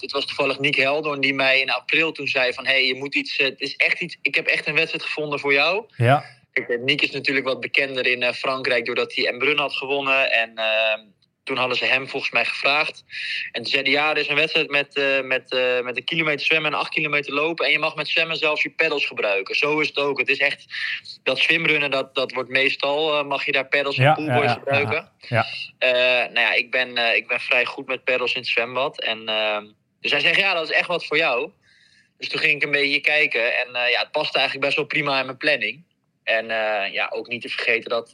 het 0.00 0.12
was 0.12 0.26
toevallig 0.26 0.58
Nick 0.58 0.74
Heldoorn 0.76 1.20
die 1.20 1.34
mij 1.34 1.60
in 1.60 1.70
april 1.70 2.12
toen 2.12 2.26
zei: 2.26 2.52
van... 2.52 2.64
hé, 2.66 2.72
hey, 2.72 2.86
je 2.86 2.94
moet 2.94 3.14
iets. 3.14 3.36
eh, 3.36 3.46
het 3.46 3.60
is 3.60 3.76
echt 3.76 4.00
iets. 4.00 4.16
Ik 4.22 4.34
heb 4.34 4.46
echt 4.46 4.66
een 4.66 4.74
wedstrijd 4.74 5.04
gevonden 5.04 5.38
voor 5.40 5.52
jou. 5.52 5.84
Ja. 5.96 6.24
Kijk, 6.52 6.68
eh, 6.68 6.78
Nick 6.80 7.02
is 7.02 7.10
natuurlijk 7.10 7.46
wat 7.46 7.60
bekender 7.60 8.06
in 8.06 8.22
eh, 8.22 8.32
Frankrijk 8.32 8.84
doordat 8.86 9.14
hij 9.14 9.26
Embrun 9.26 9.58
had 9.58 9.72
gewonnen. 9.72 10.32
En 10.32 10.52
ehm, 10.56 11.00
toen 11.44 11.56
hadden 11.56 11.76
ze 11.76 11.84
hem 11.84 12.08
volgens 12.08 12.32
mij 12.32 12.44
gevraagd. 12.44 13.04
En 13.52 13.62
toen 13.62 13.72
zei 13.72 13.82
hij, 13.82 13.92
ja, 13.92 14.10
er 14.10 14.16
is 14.16 14.28
een 14.28 14.34
wedstrijd 14.34 14.70
met, 14.70 14.96
eh, 14.96 15.20
met, 15.20 15.52
eh, 15.52 15.80
met 15.80 15.96
een 15.96 16.04
kilometer 16.04 16.46
zwemmen 16.46 16.72
en 16.72 16.78
acht 16.78 16.90
kilometer 16.90 17.34
lopen. 17.34 17.66
En 17.66 17.72
je 17.72 17.78
mag 17.78 17.94
met 17.94 18.08
zwemmen 18.08 18.36
zelfs 18.36 18.62
je 18.62 18.70
pedals 18.70 19.06
gebruiken. 19.06 19.54
Zo 19.54 19.80
is 19.80 19.88
het 19.88 19.98
ook. 19.98 20.18
Het 20.18 20.28
is 20.28 20.38
echt, 20.38 20.64
dat 21.22 21.38
zwemrunnen, 21.38 21.90
dat, 21.90 22.14
dat 22.14 22.32
wordt 22.32 22.50
meestal, 22.50 23.18
eh, 23.18 23.24
mag 23.24 23.44
je 23.44 23.52
daar 23.52 23.68
pedals 23.68 23.96
en 23.96 24.02
Ja, 24.04 24.14
poolboys 24.14 24.44
ja, 24.44 24.52
gebruiken. 24.52 25.10
ja. 25.18 25.46
Nou 26.32 26.40
ja, 26.40 26.52
ik 26.52 26.70
ben, 26.70 27.16
ik 27.16 27.28
ben 27.28 27.40
vrij 27.40 27.64
goed 27.64 27.86
met 27.86 28.04
pedals 28.04 28.34
in 28.34 28.40
het 28.40 28.50
zwembad. 28.50 29.00
En, 29.00 29.28
ehm, 29.28 29.66
dus 30.00 30.10
hij 30.10 30.20
zegt, 30.20 30.38
ja, 30.38 30.54
dat 30.54 30.70
is 30.70 30.76
echt 30.76 30.88
wat 30.88 31.06
voor 31.06 31.16
jou. 31.16 31.50
Dus 32.18 32.28
toen 32.28 32.40
ging 32.40 32.54
ik 32.54 32.62
een 32.62 32.70
beetje 32.70 33.00
kijken. 33.00 33.56
En 33.58 33.68
ja, 33.72 34.00
het 34.00 34.10
paste 34.10 34.38
eigenlijk 34.38 34.66
best 34.66 34.76
wel 34.76 34.86
prima 34.86 35.18
in 35.18 35.26
mijn 35.26 35.36
planning. 35.36 35.84
En 36.24 36.46
ja, 36.92 37.10
ook 37.14 37.28
niet 37.28 37.42
te 37.42 37.48
vergeten 37.48 37.90
dat, 37.90 38.10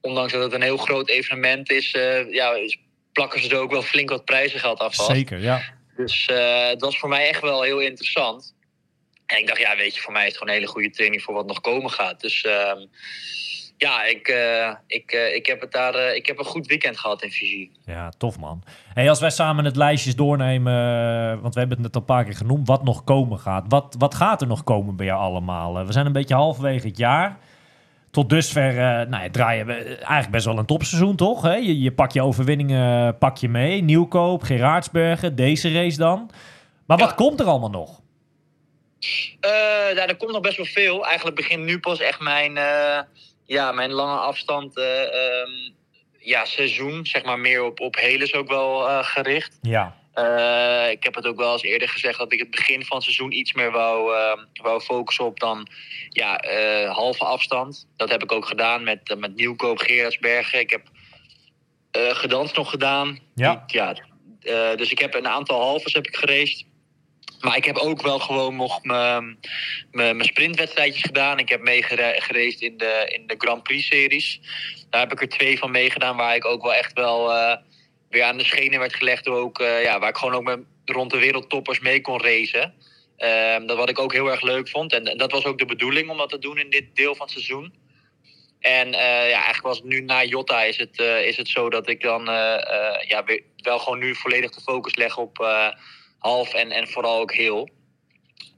ondanks 0.00 0.32
dat 0.32 0.42
het 0.42 0.52
een 0.52 0.62
heel 0.62 0.76
groot 0.76 1.08
evenement 1.08 1.70
is, 1.70 1.92
eh, 1.92 2.32
ja, 2.32 2.54
plakken 3.12 3.40
ze 3.40 3.50
er 3.50 3.60
ook 3.60 3.70
wel 3.70 3.82
flink 3.82 4.10
wat 4.10 4.24
prijzengeld 4.24 4.78
af. 4.78 4.94
Zeker, 4.94 5.38
ja. 5.38 5.62
Dus 5.96 6.26
eh, 6.26 6.68
het 6.68 6.80
was 6.80 6.98
voor 6.98 7.08
mij 7.08 7.28
echt 7.28 7.40
wel 7.40 7.62
heel 7.62 7.80
interessant. 7.80 8.54
En 9.26 9.38
ik 9.38 9.46
dacht, 9.46 9.60
ja, 9.60 9.76
weet 9.76 9.94
je, 9.94 10.00
voor 10.00 10.12
mij 10.12 10.22
is 10.22 10.28
het 10.28 10.36
gewoon 10.36 10.52
een 10.54 10.60
hele 10.60 10.72
goede 10.72 10.90
training 10.90 11.22
voor 11.22 11.34
wat 11.34 11.46
nog 11.46 11.60
komen 11.60 11.90
gaat. 11.90 12.20
Dus 12.20 12.42
ehm, 12.42 12.86
ja, 13.76 14.04
ik, 14.04 14.28
eh, 14.28 14.70
ik, 14.86 15.12
ik 15.34 15.46
heb 15.46 15.60
het 15.60 15.72
daar, 15.72 16.14
ik 16.14 16.26
heb 16.26 16.38
een 16.38 16.44
goed 16.44 16.66
weekend 16.66 16.98
gehad 16.98 17.22
in 17.22 17.30
Fiji. 17.30 17.70
Ja, 17.84 18.12
tof 18.18 18.38
man. 18.38 18.62
Hey, 18.94 19.08
als 19.08 19.20
wij 19.20 19.30
samen 19.30 19.64
het 19.64 19.76
lijstjes 19.76 20.16
doornemen, 20.16 20.74
want 21.40 21.54
we 21.54 21.60
hebben 21.60 21.78
het 21.78 21.86
net 21.86 21.94
al 21.94 22.00
een 22.00 22.06
paar 22.06 22.24
keer 22.24 22.36
genoemd, 22.36 22.66
wat 22.66 22.84
nog 22.84 23.04
komen 23.04 23.38
gaat. 23.38 23.64
Wat, 23.68 23.94
wat 23.98 24.14
gaat 24.14 24.40
er 24.40 24.46
nog 24.46 24.64
komen 24.64 24.96
bij 24.96 25.06
jou 25.06 25.20
allemaal? 25.20 25.86
We 25.86 25.92
zijn 25.92 26.06
een 26.06 26.12
beetje 26.12 26.34
halverwege 26.34 26.86
het 26.86 26.98
jaar. 26.98 27.38
Tot 28.10 28.30
dusver 28.30 28.70
eh, 28.70 29.06
nou, 29.08 29.22
ja, 29.22 29.30
draaien 29.30 29.66
we 29.66 29.72
eigenlijk 29.96 30.30
best 30.30 30.44
wel 30.44 30.58
een 30.58 30.66
topseizoen, 30.66 31.16
toch? 31.16 31.42
Hè? 31.42 31.54
Je, 31.54 31.80
je 31.80 31.92
pak 31.92 32.12
je 32.12 32.22
overwinningen 32.22 33.18
pak 33.18 33.36
je 33.36 33.48
mee. 33.48 33.82
Nieuwkoop, 33.82 34.42
Gerardsbergen, 34.42 35.36
deze 35.36 35.72
race 35.72 35.98
dan. 35.98 36.30
Maar 36.86 36.98
wat 36.98 37.08
Ja. 37.08 37.14
komt 37.14 37.40
er 37.40 37.46
allemaal 37.46 37.70
nog? 37.70 38.00
Eh, 39.40 39.50
ja, 39.94 40.06
er 40.06 40.16
komt 40.16 40.32
nog 40.32 40.40
best 40.40 40.56
wel 40.56 40.66
veel. 40.66 41.06
Eigenlijk 41.06 41.36
begint 41.36 41.64
nu 41.64 41.78
pas 41.80 42.00
echt 42.00 42.20
mijn, 42.20 42.56
eh, 42.56 42.98
ja, 43.44 43.72
mijn 43.72 43.90
lange 43.90 44.18
afstand 44.18 44.76
eh, 44.76 45.00
ehm, 45.02 45.72
ja, 46.18 46.44
seizoen. 46.44 47.06
Zeg 47.06 47.24
maar 47.24 47.38
meer 47.38 47.64
op, 47.64 47.80
op 47.80 47.96
Heles 47.96 48.34
ook 48.34 48.48
wel 48.48 48.88
eh, 48.88 48.98
gericht. 49.04 49.58
Ja, 49.62 49.94
Eh, 50.12 50.90
ik 50.90 51.04
heb 51.04 51.14
het 51.14 51.26
ook 51.26 51.36
wel 51.36 51.52
eens 51.52 51.62
eerder 51.62 51.88
gezegd 51.88 52.18
dat 52.18 52.32
ik 52.32 52.38
het 52.38 52.50
begin 52.50 52.84
van 52.84 52.96
het 52.96 53.04
seizoen 53.04 53.32
iets 53.32 53.52
meer 53.52 53.70
wou, 53.70 54.16
eh, 54.16 54.44
wou 54.62 54.80
focussen 54.80 55.24
op 55.24 55.40
dan 55.40 55.68
ja, 56.08 56.38
eh, 56.38 56.94
halve 56.94 57.24
afstand. 57.24 57.88
Dat 57.96 58.10
heb 58.10 58.22
ik 58.22 58.32
ook 58.32 58.46
gedaan 58.46 58.82
met, 58.82 59.14
met 59.18 59.36
Nieuwkoop, 59.36 59.78
Gerardsbergen. 59.78 60.58
Ik 60.58 60.70
heb 60.70 60.82
gedanst 61.92 62.56
nog 62.56 62.70
gedaan. 62.70 63.18
Ja. 63.34 63.64
Ja 63.66 63.94
dus 64.76 64.90
ik 64.90 64.98
heb 64.98 65.14
een 65.14 65.28
aantal 65.28 65.60
halves 65.60 65.92
heb 65.92 66.06
ik 66.06 66.16
geraced. 66.16 66.64
Maar 67.40 67.56
ik 67.56 67.64
heb 67.64 67.76
ook 67.76 68.02
wel 68.02 68.18
gewoon 68.18 68.56
nog 68.56 68.84
mijn 69.90 70.24
sprintwedstrijdjes 70.24 71.02
gedaan. 71.02 71.38
Ik 71.38 71.48
heb 71.48 71.60
meegeraced 71.60 72.60
in 72.60 72.76
de, 72.76 73.06
in 73.08 73.26
de 73.26 73.34
Grand 73.38 73.62
Prix-series. 73.62 74.40
Daar 74.90 75.00
heb 75.00 75.12
ik 75.12 75.20
er 75.20 75.28
twee 75.28 75.58
van 75.58 75.70
meegedaan 75.70 76.16
waar 76.16 76.34
ik 76.34 76.44
ook 76.44 76.62
wel 76.62 76.74
echt 76.74 76.92
wel 76.92 77.30
weer 78.10 78.22
aan 78.22 78.38
de 78.38 78.44
schenen 78.44 78.78
werd 78.78 78.94
gelegd. 78.94 79.28
Ook, 79.28 79.60
eh, 79.60 79.82
ja, 79.82 79.98
waar 79.98 80.08
ik 80.08 80.16
gewoon 80.16 80.34
ook 80.34 80.42
met, 80.42 80.58
rond 80.84 81.10
de 81.10 81.18
wereldtoppers 81.18 81.80
mee 81.80 82.00
kon 82.00 82.22
racen. 82.22 82.74
Ehm, 83.16 83.66
dat 83.66 83.76
wat 83.76 83.88
ik 83.88 83.98
ook 83.98 84.12
heel 84.12 84.30
erg 84.30 84.42
leuk 84.42 84.68
vond. 84.68 84.92
En, 84.92 85.18
dat 85.18 85.32
was 85.32 85.44
ook 85.44 85.58
de 85.58 85.64
bedoeling 85.64 86.08
om 86.10 86.16
dat 86.16 86.28
te 86.28 86.38
doen 86.38 86.58
in 86.58 86.70
dit 86.70 86.84
deel 86.94 87.14
van 87.14 87.26
het 87.26 87.34
seizoen. 87.34 87.74
En 88.60 88.86
eh, 88.86 89.28
ja, 89.28 89.34
eigenlijk 89.34 89.62
was 89.62 89.76
het 89.76 89.86
nu 89.86 90.00
na 90.00 90.24
Jota 90.24 90.62
is 90.62 90.76
het, 90.76 90.98
eh, 90.98 91.26
is 91.26 91.36
het 91.36 91.48
zo 91.48 91.70
dat 91.70 91.88
ik 91.88 92.00
dan 92.02 92.24
ja, 93.06 93.24
wel 93.56 93.78
gewoon 93.78 93.98
nu 93.98 94.14
volledig 94.14 94.50
de 94.50 94.60
focus 94.60 94.94
leg 94.94 95.16
op 95.16 95.38
half 96.18 96.54
en, 96.54 96.70
en 96.70 96.88
vooral 96.88 97.20
ook 97.20 97.32
heel. 97.32 97.68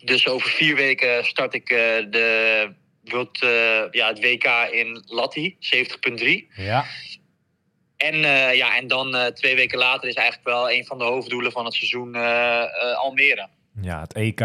Dus 0.05 0.28
over 0.28 0.50
vier 0.50 0.76
weken 0.76 1.24
start 1.24 1.55
ik 1.55 1.68
de, 1.68 2.72
World, 3.05 3.38
ja, 3.90 4.07
het 4.07 4.20
WK 4.20 4.44
in 4.70 5.03
Latti, 5.07 5.57
70.3. 5.61 6.46
ja. 6.55 6.86
En, 8.03 8.14
eh, 8.14 8.55
ja, 8.55 8.76
en 8.76 8.86
dan 8.86 9.16
eh, 9.16 9.26
twee 9.26 9.55
weken 9.55 9.78
later 9.78 10.09
is 10.09 10.14
eigenlijk 10.14 10.48
wel 10.48 10.70
een 10.70 10.84
van 10.84 10.98
de 10.98 11.05
hoofddoelen 11.05 11.53
van 11.53 11.64
het 11.64 11.74
seizoen 11.74 12.14
eh, 12.14 12.96
Almere. 12.96 13.48
Ja, 13.80 14.00
het 14.00 14.12
EK. 14.12 14.40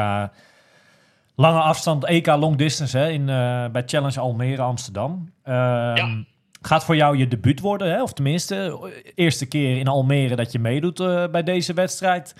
Lange 1.35 1.59
afstand, 1.59 2.05
EK 2.05 2.27
long 2.27 2.57
distance 2.57 2.97
hè, 2.97 3.09
in, 3.09 3.25
bij 3.71 3.83
Challenge 3.85 4.19
Almere 4.19 4.61
Amsterdam. 4.61 5.33
Ehm, 5.43 6.21
Gaat 6.61 6.85
voor 6.85 6.95
jou 6.95 7.17
je 7.17 7.27
debuut 7.27 7.59
worden, 7.59 7.91
hè? 7.91 8.01
of 8.01 8.13
tenminste, 8.13 8.79
eerste 9.15 9.45
keer 9.45 9.77
in 9.77 9.87
Almere 9.87 10.35
dat 10.35 10.51
je 10.51 10.59
meedoet 10.59 10.97
bij 11.31 11.43
deze 11.43 11.73
wedstrijd. 11.73 12.35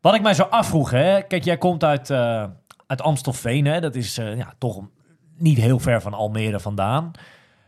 Wat 0.00 0.14
ik 0.14 0.22
mij 0.22 0.34
zo 0.34 0.42
afvroeg, 0.42 0.90
hè? 0.90 1.22
kijk, 1.22 1.44
jij 1.44 1.58
komt 1.58 1.84
uit, 1.84 2.10
uit 2.86 3.02
Amstelveen, 3.02 3.64
hè? 3.64 3.80
dat 3.80 3.94
is 3.94 4.14
ja, 4.14 4.54
toch 4.58 4.80
niet 5.36 5.58
heel 5.58 5.78
ver 5.78 6.02
van 6.02 6.14
Almere 6.14 6.60
vandaan. 6.60 7.10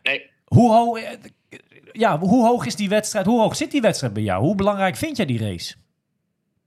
Nee, 0.03 0.31
Hoe 0.45 0.73
hoog, 0.73 1.01
ja, 1.93 2.19
hoe 2.19 2.47
hoog 2.47 2.67
is 2.67 2.77
die 2.77 2.89
wedstrijd? 2.89 3.27
Hoe 3.27 3.41
hoog 3.41 3.57
zit 3.57 3.71
die 3.71 3.81
wedstrijd 3.81 4.13
bij 4.13 4.23
jou? 4.23 4.43
Hoe 4.43 4.55
belangrijk 4.55 4.97
vind 4.97 5.17
jij 5.17 5.27
die 5.27 5.39
race? 5.39 5.75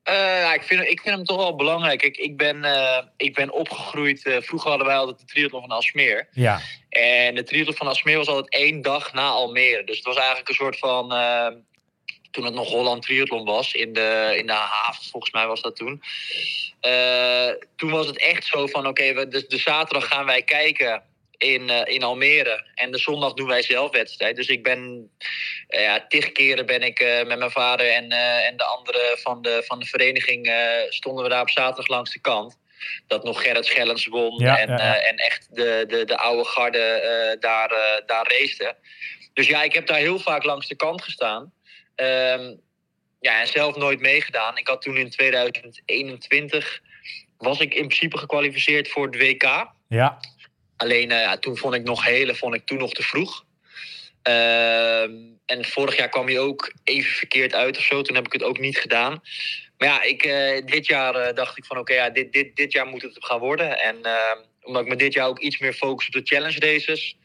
Eh, 0.06 0.14
ja, 0.16 0.54
ik, 0.54 0.64
vind, 0.64 0.82
ik 0.82 1.02
vind 1.02 1.16
hem 1.16 1.26
toch 1.26 1.38
wel 1.38 1.56
belangrijk. 1.56 2.02
Ik, 2.02 2.18
ik, 2.18 2.38
ben, 2.38 2.64
eh, 2.64 3.04
ik 3.18 3.34
ben 3.34 3.52
opgegroeid. 3.52 4.26
eh, 4.26 4.42
vroeger 4.42 4.70
hadden 4.70 4.88
wij 4.88 4.98
altijd 4.98 5.20
de 5.20 5.26
triathlon 5.26 5.62
van 5.62 5.70
Alsmeer. 5.70 6.28
Ja, 6.32 6.62
En 6.90 7.36
de 7.36 7.44
triathlon 7.44 7.76
van 7.76 7.88
Alsmeer 7.88 8.18
was 8.18 8.28
altijd 8.28 8.54
één 8.54 8.82
dag 8.82 9.14
na 9.14 9.28
Almere. 9.28 9.84
Dus 9.84 9.96
het 9.96 10.06
was 10.06 10.16
eigenlijk 10.16 10.50
een 10.50 10.56
soort 10.56 10.78
van 10.78 11.14
toen 12.32 12.46
het 12.46 12.54
nog 12.54 12.70
Holland 12.70 13.02
Triathlon 13.02 13.46
was, 13.46 13.74
in 13.74 13.94
de, 13.94 14.34
in 14.38 14.46
de 14.46 14.54
haven, 14.54 15.04
volgens 15.04 15.32
mij 15.34 15.48
was 15.48 15.62
dat 15.62 15.76
toen. 15.76 16.02
Toen 17.76 17.92
was 17.92 18.08
het 18.08 18.20
echt 18.20 18.46
zo 18.46 18.68
van, 18.68 18.88
oké, 18.88 19.14
we 19.14 19.28
de, 19.28 19.46
de 19.48 19.58
zaterdag 19.58 20.08
gaan 20.08 20.26
wij 20.26 20.42
kijken 20.42 21.04
in, 21.46 21.70
eh, 21.70 21.94
in 21.94 22.04
Almere. 22.04 22.66
En 22.76 22.92
de 22.92 22.98
zondag 22.98 23.34
doen 23.34 23.48
wij 23.48 23.62
zelf 23.62 23.92
wedstrijd. 23.92 24.36
Dus 24.36 24.48
ik 24.48 24.64
ben, 24.64 25.10
eh, 25.68 25.82
ja, 25.82 26.06
tig 26.08 26.32
keren 26.32 26.66
ben 26.66 26.82
ik 26.82 27.00
eh, 27.00 27.26
met 27.26 27.38
mijn 27.38 27.52
vader 27.52 27.92
en, 27.92 28.12
en 28.12 28.58
de 28.58 28.64
anderen 28.64 29.18
van 29.18 29.42
de, 29.42 29.64
van 29.66 29.80
de 29.80 29.86
vereniging, 29.86 30.54
stonden 30.90 31.24
we 31.24 31.30
daar 31.30 31.42
op 31.42 31.50
zaterdag 31.50 31.88
langs 31.88 32.12
de 32.12 32.20
kant. 32.20 32.58
Dat 33.08 33.24
nog 33.24 33.42
Gerrit 33.42 33.66
Schellens 33.66 34.06
won 34.06 34.40
Ja, 34.40 34.58
en, 34.60 34.70
ja, 34.70 34.98
en 34.98 35.16
echt 35.16 35.56
de, 35.56 35.86
de, 35.88 36.06
de 36.06 36.18
oude 36.18 36.46
garde 36.46 37.38
daar, 37.40 38.02
daar 38.06 38.28
raceten. 38.28 38.76
Dus 39.34 39.48
ja, 39.48 39.64
ik 39.64 39.74
heb 39.74 39.88
daar 39.88 39.98
heel 39.98 40.20
vaak 40.20 40.44
langs 40.44 40.68
de 40.68 40.76
kant 40.76 41.02
gestaan. 41.02 41.54
Ehm, 41.96 42.54
ja, 43.20 43.40
en 43.40 43.48
zelf 43.48 43.76
nooit 43.76 44.00
meegedaan. 44.00 44.58
Ik 44.58 44.68
had 44.68 44.82
toen 44.82 44.98
in 44.98 45.10
2021 45.10 46.82
was 47.38 47.60
ik 47.60 47.74
in 47.74 47.88
principe 47.88 48.18
gekwalificeerd 48.18 48.90
voor 48.90 49.06
het 49.06 49.16
WK. 49.16 49.74
Ja, 49.88 50.20
Alleen 50.78 51.12
eh, 51.12 51.20
ja, 51.20 51.38
toen 51.38 51.58
vond 51.58 51.74
ik 51.74 51.84
nog 51.84 52.06
hele, 52.06 52.36
vond 52.36 52.56
ik 52.56 52.66
toen 52.66 52.78
nog 52.78 52.94
te 52.94 53.04
vroeg. 53.04 53.46
Ehm, 54.22 55.14
en 55.46 55.66
vorig 55.66 55.98
jaar 55.98 56.10
kwam 56.10 56.26
hij 56.26 56.40
ook 56.40 56.74
even 56.84 57.12
verkeerd 57.12 57.54
uit 57.54 57.78
of 57.78 57.84
zo. 57.84 58.02
Toen 58.02 58.16
heb 58.16 58.26
ik 58.26 58.34
het 58.34 58.44
ook 58.44 58.60
niet 58.60 58.78
gedaan. 58.78 59.22
Maar 59.78 59.88
ja, 59.88 60.02
ik, 60.02 60.24
eh, 60.24 60.66
dit 60.66 60.86
jaar 60.86 61.16
eh, 61.16 61.34
dacht 61.34 61.58
ik 61.58 61.66
van 61.66 61.78
oké, 61.78 61.94
ja, 61.94 62.10
dit, 62.10 62.34
dit, 62.34 62.56
dit 62.56 62.72
jaar 62.72 62.86
moet 62.86 63.02
het 63.02 63.26
gaan 63.26 63.40
worden. 63.40 63.80
En 63.80 64.02
ehm, 64.02 64.38
omdat 64.62 64.82
ik 64.82 64.88
me 64.88 64.96
dit 64.96 65.14
jaar 65.14 65.28
ook 65.28 65.40
iets 65.40 65.58
meer 65.58 65.74
focus 65.74 66.08
op 66.08 66.14
de 66.14 66.22
challenge 66.24 66.60
races, 66.60 67.18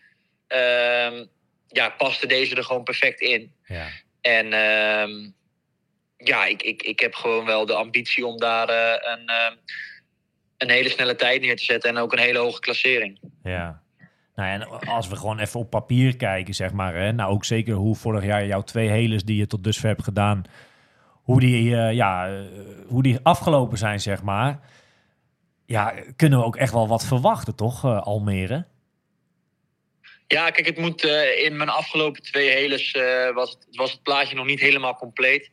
ehm, 0.47 1.25
ja, 1.69 1.89
paste 1.89 2.27
deze 2.27 2.55
er 2.55 2.65
gewoon 2.65 2.85
perfect 2.85 3.21
in. 3.21 3.53
ja. 3.67 3.89
En 4.21 4.49
ja, 6.17 6.47
ik, 6.47 6.63
ik, 6.63 6.83
ik 6.83 7.01
heb 7.01 7.15
gewoon 7.15 7.45
wel 7.45 7.67
de 7.67 7.75
ambitie 7.75 8.27
om 8.27 8.39
daar 8.39 8.69
een, 8.69 9.31
een 10.63 10.71
hele 10.71 10.89
snelle 10.89 11.17
tijd 11.17 11.41
neer 11.41 11.57
te 11.57 11.65
zetten 11.65 11.91
en 11.91 11.97
ook 11.97 12.13
een 12.13 12.19
hele 12.19 12.39
hoge 12.39 12.61
klassering. 12.61 13.21
Ja. 13.43 13.83
Nou 14.35 14.49
ja, 14.49 14.55
en 14.55 14.89
als 14.89 15.09
we 15.09 15.17
gewoon 15.17 15.39
even 15.39 15.61
op 15.61 15.71
papier 15.71 16.17
kijken, 16.17 16.55
zeg 16.55 16.73
maar. 16.73 16.95
Hè, 16.95 17.13
nou, 17.13 17.33
ook 17.33 17.45
zeker 17.45 17.75
hoe 17.75 17.97
vorig 17.97 18.25
jaar 18.25 18.47
jouw 18.47 18.63
twee 18.63 18.89
heles 18.89 19.25
die 19.25 19.37
je 19.37 19.47
tot 19.47 19.65
dusver 19.65 19.89
hebt 19.89 20.05
gedaan, 20.05 20.45
hoe 21.23 21.41
die, 21.41 21.77
eh, 21.77 21.93
ja, 21.93 22.29
eh, 22.29 22.41
hoe 22.87 23.03
die 23.03 23.19
afgelopen 23.23 23.79
zijn, 23.79 24.01
zeg 24.01 24.23
maar. 24.23 24.61
Ja, 25.67 25.95
kunnen 26.17 26.39
we 26.39 26.45
ook 26.45 26.57
echt 26.57 26.73
wel 26.73 26.89
wat 26.89 27.07
verwachten, 27.07 27.55
toch, 27.55 27.85
eh, 27.85 28.03
Almere? 28.03 28.67
Ja, 30.27 30.51
kijk, 30.51 30.67
het 30.67 30.79
moet 30.79 31.05
in 31.37 31.57
mijn 31.57 31.69
afgelopen 31.69 32.23
twee 32.23 32.51
heles 32.51 32.93
was, 33.35 33.51
het, 33.51 33.67
was 33.71 33.93
het 33.93 34.03
plaatje 34.03 34.37
nog 34.37 34.47
niet 34.47 34.61
helemaal 34.61 34.97
compleet. 34.97 35.51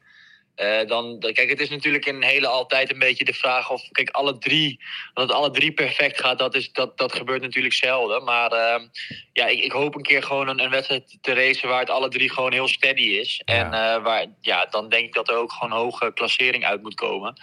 Eh, 0.58 0.88
dan, 0.88 1.20
kijk, 1.20 1.50
het 1.50 1.60
is 1.60 1.70
natuurlijk 1.70 2.06
in 2.06 2.16
een 2.16 2.24
hele 2.24 2.48
altijd 2.48 2.92
een 2.92 3.00
beetje 3.00 3.26
de 3.26 3.34
vraag 3.34 3.72
of 3.72 3.82
kijk, 3.92 4.10
alle 4.10 4.38
drie, 4.38 4.84
dat 5.14 5.28
het 5.28 5.38
alle 5.38 5.52
drie 5.52 5.72
perfect 5.72 6.22
gaat, 6.22 6.40
dat, 6.40 6.56
is, 6.56 6.72
dat, 6.72 6.98
dat 6.98 7.14
gebeurt 7.14 7.42
natuurlijk 7.42 7.74
zelden. 7.74 8.24
Maar 8.24 8.52
ehm, 8.52 8.88
ja, 9.34 9.46
ik, 9.46 9.60
ik 9.60 9.72
hoop 9.72 9.96
een 9.96 10.02
keer 10.02 10.24
gewoon 10.24 10.48
een, 10.48 10.60
een 10.60 10.70
wedstrijd 10.70 11.18
te 11.22 11.34
racen 11.34 11.70
waar 11.70 11.80
het 11.80 11.90
alle 11.90 12.10
drie 12.10 12.32
gewoon 12.32 12.52
heel 12.52 12.68
steady 12.68 13.02
is. 13.02 13.42
Ja. 13.46 13.54
En 13.54 13.74
eh, 13.74 14.04
waar, 14.04 14.26
ja, 14.42 14.66
dan 14.66 14.90
denk 14.90 15.08
ik 15.08 15.14
dat 15.14 15.30
er 15.30 15.36
ook 15.36 15.52
gewoon 15.52 15.80
hoge 15.80 16.12
klassering 16.14 16.66
uit 16.66 16.82
moet 16.82 16.96
komen. 16.96 17.42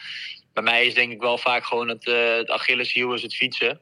Bij 0.52 0.62
mij 0.62 0.86
is 0.86 0.94
denk 0.94 1.12
ik 1.12 1.20
wel 1.20 1.38
vaak 1.38 1.64
gewoon 1.64 1.88
het, 1.88 2.06
eh 2.06 2.34
het 2.36 2.50
Achilleshiel 2.50 3.14
is 3.14 3.22
het 3.22 3.34
fietsen. 3.34 3.80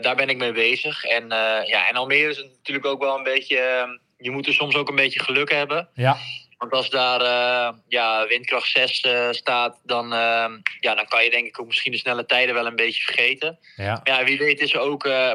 Daar 0.00 0.16
ben 0.16 0.28
ik 0.28 0.36
mee 0.36 0.52
bezig. 0.52 1.04
En, 1.04 1.28
ja, 1.66 1.88
en 1.88 1.94
Almere 1.94 2.30
is 2.30 2.42
natuurlijk 2.42 2.86
ook 2.86 3.02
wel 3.02 3.16
een 3.16 3.22
beetje. 3.22 3.58
eh, 3.58 3.88
je 4.18 4.30
moet 4.30 4.46
er 4.46 4.54
soms 4.54 4.74
ook 4.74 4.88
een 4.88 4.94
beetje 4.94 5.22
geluk 5.22 5.50
hebben. 5.50 5.88
Ja, 5.94 6.16
Want 6.58 6.72
als 6.72 6.90
daar 6.90 7.20
eh, 7.20 7.78
ja, 7.88 8.26
windkracht 8.26 8.70
6 8.70 9.00
eh, 9.00 9.28
staat, 9.30 9.80
dan, 9.84 10.12
eh, 10.12 10.50
ja, 10.80 10.94
dan 10.94 11.06
kan 11.08 11.24
je 11.24 11.30
denk 11.30 11.46
ik 11.46 11.60
ook 11.60 11.66
misschien 11.66 11.92
de 11.92 11.98
snelle 11.98 12.26
tijden 12.26 12.54
wel 12.54 12.66
een 12.66 12.76
beetje 12.76 13.02
vergeten. 13.02 13.58
ja, 13.76 14.00
Ja, 14.04 14.24
wie 14.24 14.38
weet 14.38 14.60
is 14.60 14.72
er 14.72 14.80
ook, 14.80 15.04
eh, 15.04 15.32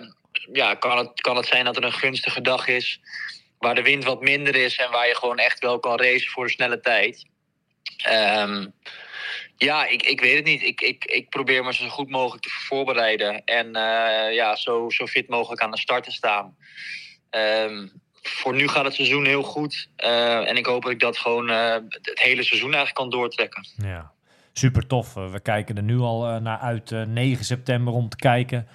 ja, 0.52 0.76
kan, 0.76 0.98
het, 0.98 1.22
kan 1.22 1.36
het 1.36 1.46
zijn 1.46 1.66
dat 1.66 1.78
er 1.78 1.84
een 1.84 1.92
gunstige 1.92 2.42
dag 2.42 2.68
is. 2.68 3.00
Waar 3.58 3.76
de 3.76 3.82
wind 3.82 4.04
wat 4.04 4.22
minder 4.22 4.56
is 4.56 4.76
en 4.76 4.92
waar 4.92 5.08
je 5.08 5.16
gewoon 5.16 5.40
echt 5.40 5.60
wel 5.60 5.80
kan 5.80 6.00
racen 6.00 6.32
voor 6.32 6.46
de 6.46 6.52
snelle 6.52 6.80
tijd. 6.80 7.26
Ehm, 7.98 8.68
ja, 9.58 9.86
ik, 9.86 10.04
ik 10.04 10.22
weet 10.22 10.36
het 10.36 10.46
niet. 10.46 10.64
Ik, 10.64 10.82
ik, 10.82 11.06
ik 11.06 11.30
probeer 11.30 11.64
me 11.64 11.74
zo 11.74 11.88
goed 11.88 12.10
mogelijk 12.10 12.44
te 12.44 12.50
voorbereiden. 12.50 13.44
En 13.46 13.72
ja, 14.34 14.56
zo, 14.56 14.90
zo 14.90 15.06
fit 15.06 15.28
mogelijk 15.28 15.62
aan 15.62 15.72
de 15.72 15.80
start 15.80 16.04
te 16.04 16.12
staan. 16.12 16.56
Ehm, 17.30 17.88
voor 18.24 18.56
nu 18.56 18.68
gaat 18.68 18.86
het 18.86 18.94
seizoen 18.94 19.26
heel 19.26 19.44
goed. 19.44 19.90
Eh, 19.96 20.50
en 20.50 20.58
ik 20.58 20.66
hoop 20.66 20.84
dat 20.84 20.92
ik 20.92 21.00
dat 21.00 21.18
gewoon 21.18 21.50
eh, 21.50 21.74
het 21.90 22.20
hele 22.20 22.44
seizoen 22.44 22.74
eigenlijk 22.74 22.96
kan 22.96 23.10
doortrekken. 23.10 23.68
ja. 23.78 24.12
Super 24.56 24.88
tof. 24.88 25.16
Eh, 25.16 25.32
we 25.32 25.40
kijken 25.40 25.78
er 25.78 25.84
nu 25.84 26.00
al 26.00 26.40
naar 26.42 26.58
uit, 26.58 26.92
eh, 26.92 27.02
9 27.04 27.46
september, 27.46 27.94
om 27.94 28.10
te 28.10 28.16
kijken 28.16 28.68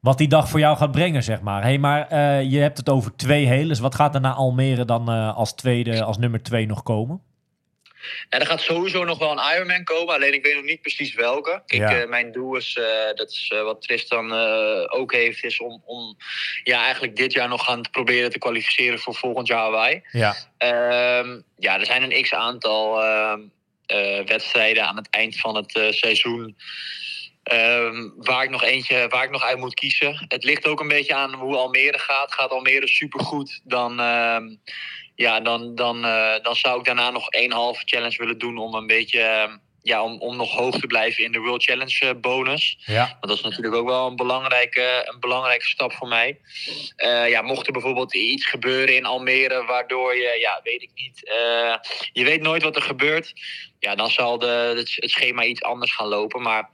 wat 0.00 0.18
die 0.18 0.28
dag 0.28 0.48
voor 0.48 0.58
jou 0.58 0.76
gaat 0.76 0.90
brengen, 0.90 1.22
zeg 1.22 1.40
maar. 1.40 1.62
hey, 1.62 1.78
maar 1.78 2.14
je 2.42 2.58
hebt 2.58 2.78
het 2.78 2.88
over 2.88 3.16
twee 3.16 3.46
heles. 3.46 3.78
Wat 3.78 3.94
gaat 3.94 4.14
er 4.14 4.20
naar 4.20 4.32
Almere 4.32 4.84
dan 4.84 5.08
als 5.34 5.52
tweede, 5.52 6.02
als 6.02 6.18
nummer 6.18 6.42
twee 6.42 6.66
nog 6.66 6.82
komen? 6.82 7.20
En 8.28 8.40
er 8.40 8.46
gaat 8.46 8.60
sowieso 8.60 9.04
nog 9.04 9.18
wel 9.18 9.30
een 9.30 9.54
Ironman 9.54 9.84
komen, 9.84 10.14
alleen 10.14 10.32
ik 10.34 10.44
weet 10.44 10.54
nog 10.54 10.64
niet 10.64 10.80
precies 10.80 11.14
welke. 11.14 11.62
Ik, 11.66 11.78
Ja. 11.78 12.00
eh, 12.00 12.08
mijn 12.08 12.32
doel 12.32 12.56
is, 12.56 12.76
eh, 12.76 13.14
dat 13.14 13.30
is 13.30 13.50
eh, 13.54 13.62
wat 13.62 13.82
Tristan 13.82 14.32
ook 14.90 15.12
heeft, 15.12 15.44
is 15.44 15.60
om, 15.60 15.82
om 15.84 16.16
ja, 16.64 16.82
eigenlijk 16.84 17.16
dit 17.16 17.32
jaar 17.32 17.48
nog 17.48 17.64
gaan 17.64 17.82
te 17.82 17.90
proberen 17.90 18.30
te 18.30 18.38
kwalificeren 18.38 18.98
voor 18.98 19.14
volgend 19.14 19.46
jaar 19.46 19.58
Hawaii. 19.58 20.02
Ja, 20.10 20.36
Ehm, 20.58 21.40
ja, 21.58 21.78
er 21.80 21.86
zijn 21.86 22.02
een 22.02 22.22
x 22.22 22.34
aantal 22.34 23.02
ehm, 23.02 23.40
eh, 23.86 24.24
wedstrijden 24.26 24.86
aan 24.86 24.96
het 24.96 25.10
eind 25.10 25.36
van 25.40 25.56
het 25.56 25.94
seizoen. 25.94 26.56
ehm, 27.44 28.08
waar, 28.16 28.44
ik 28.44 28.50
nog 28.50 28.62
eentje, 28.62 29.08
waar 29.08 29.24
ik 29.24 29.30
nog 29.30 29.42
uit 29.42 29.58
moet 29.58 29.74
kiezen. 29.74 30.24
Het 30.28 30.44
ligt 30.44 30.66
ook 30.66 30.80
een 30.80 30.88
beetje 30.88 31.14
aan 31.14 31.34
hoe 31.34 31.56
Almere 31.56 31.98
gaat. 31.98 32.32
Gaat 32.32 32.50
Almere 32.50 32.88
supergoed, 32.88 33.60
dan, 33.64 34.00
ja, 35.14 35.40
dan, 35.40 35.74
dan, 35.74 36.04
eh, 36.04 36.42
dan 36.42 36.56
zou 36.56 36.78
ik 36.78 36.84
daarna 36.84 37.10
nog 37.10 37.30
één 37.30 37.52
halve 37.52 37.82
challenge 37.84 38.16
willen 38.18 38.38
doen 38.38 38.58
om 38.58 38.74
een 38.74 38.86
beetje. 38.86 39.20
ehm, 39.20 39.56
ja, 39.82 40.02
om, 40.02 40.20
om 40.20 40.36
nog 40.36 40.52
hoog 40.52 40.78
te 40.78 40.86
blijven 40.86 41.24
in 41.24 41.32
de 41.32 41.38
World 41.38 41.62
Challenge 41.62 41.98
eh, 42.00 42.20
bonus. 42.20 42.78
ja, 42.84 43.06
Want 43.06 43.26
dat 43.26 43.36
is 43.36 43.42
natuurlijk 43.42 43.74
ook 43.74 43.88
wel 43.88 44.06
een 44.06 44.16
belangrijke, 44.16 45.10
een 45.12 45.20
belangrijke 45.20 45.66
stap 45.66 45.92
voor 45.92 46.08
mij. 46.08 46.40
Eh, 46.96 47.28
ja, 47.28 47.42
mocht 47.42 47.66
er 47.66 47.72
bijvoorbeeld 47.72 48.14
iets 48.14 48.46
gebeuren 48.46 48.96
in 48.96 49.04
Almere, 49.04 49.64
waardoor 49.64 50.16
je, 50.16 50.36
ja, 50.40 50.60
weet 50.62 50.82
ik 50.82 50.90
niet, 50.94 51.20
je 52.12 52.24
weet 52.24 52.40
nooit 52.40 52.62
wat 52.62 52.76
er 52.76 52.82
gebeurt. 52.82 53.32
Ja, 53.78 53.94
dan 53.94 54.10
zal 54.10 54.38
de, 54.38 54.46
het, 54.76 54.92
het 54.96 55.10
schema 55.10 55.44
iets 55.44 55.62
anders 55.62 55.94
gaan 55.94 56.08
lopen. 56.08 56.42
Maar 56.42 56.70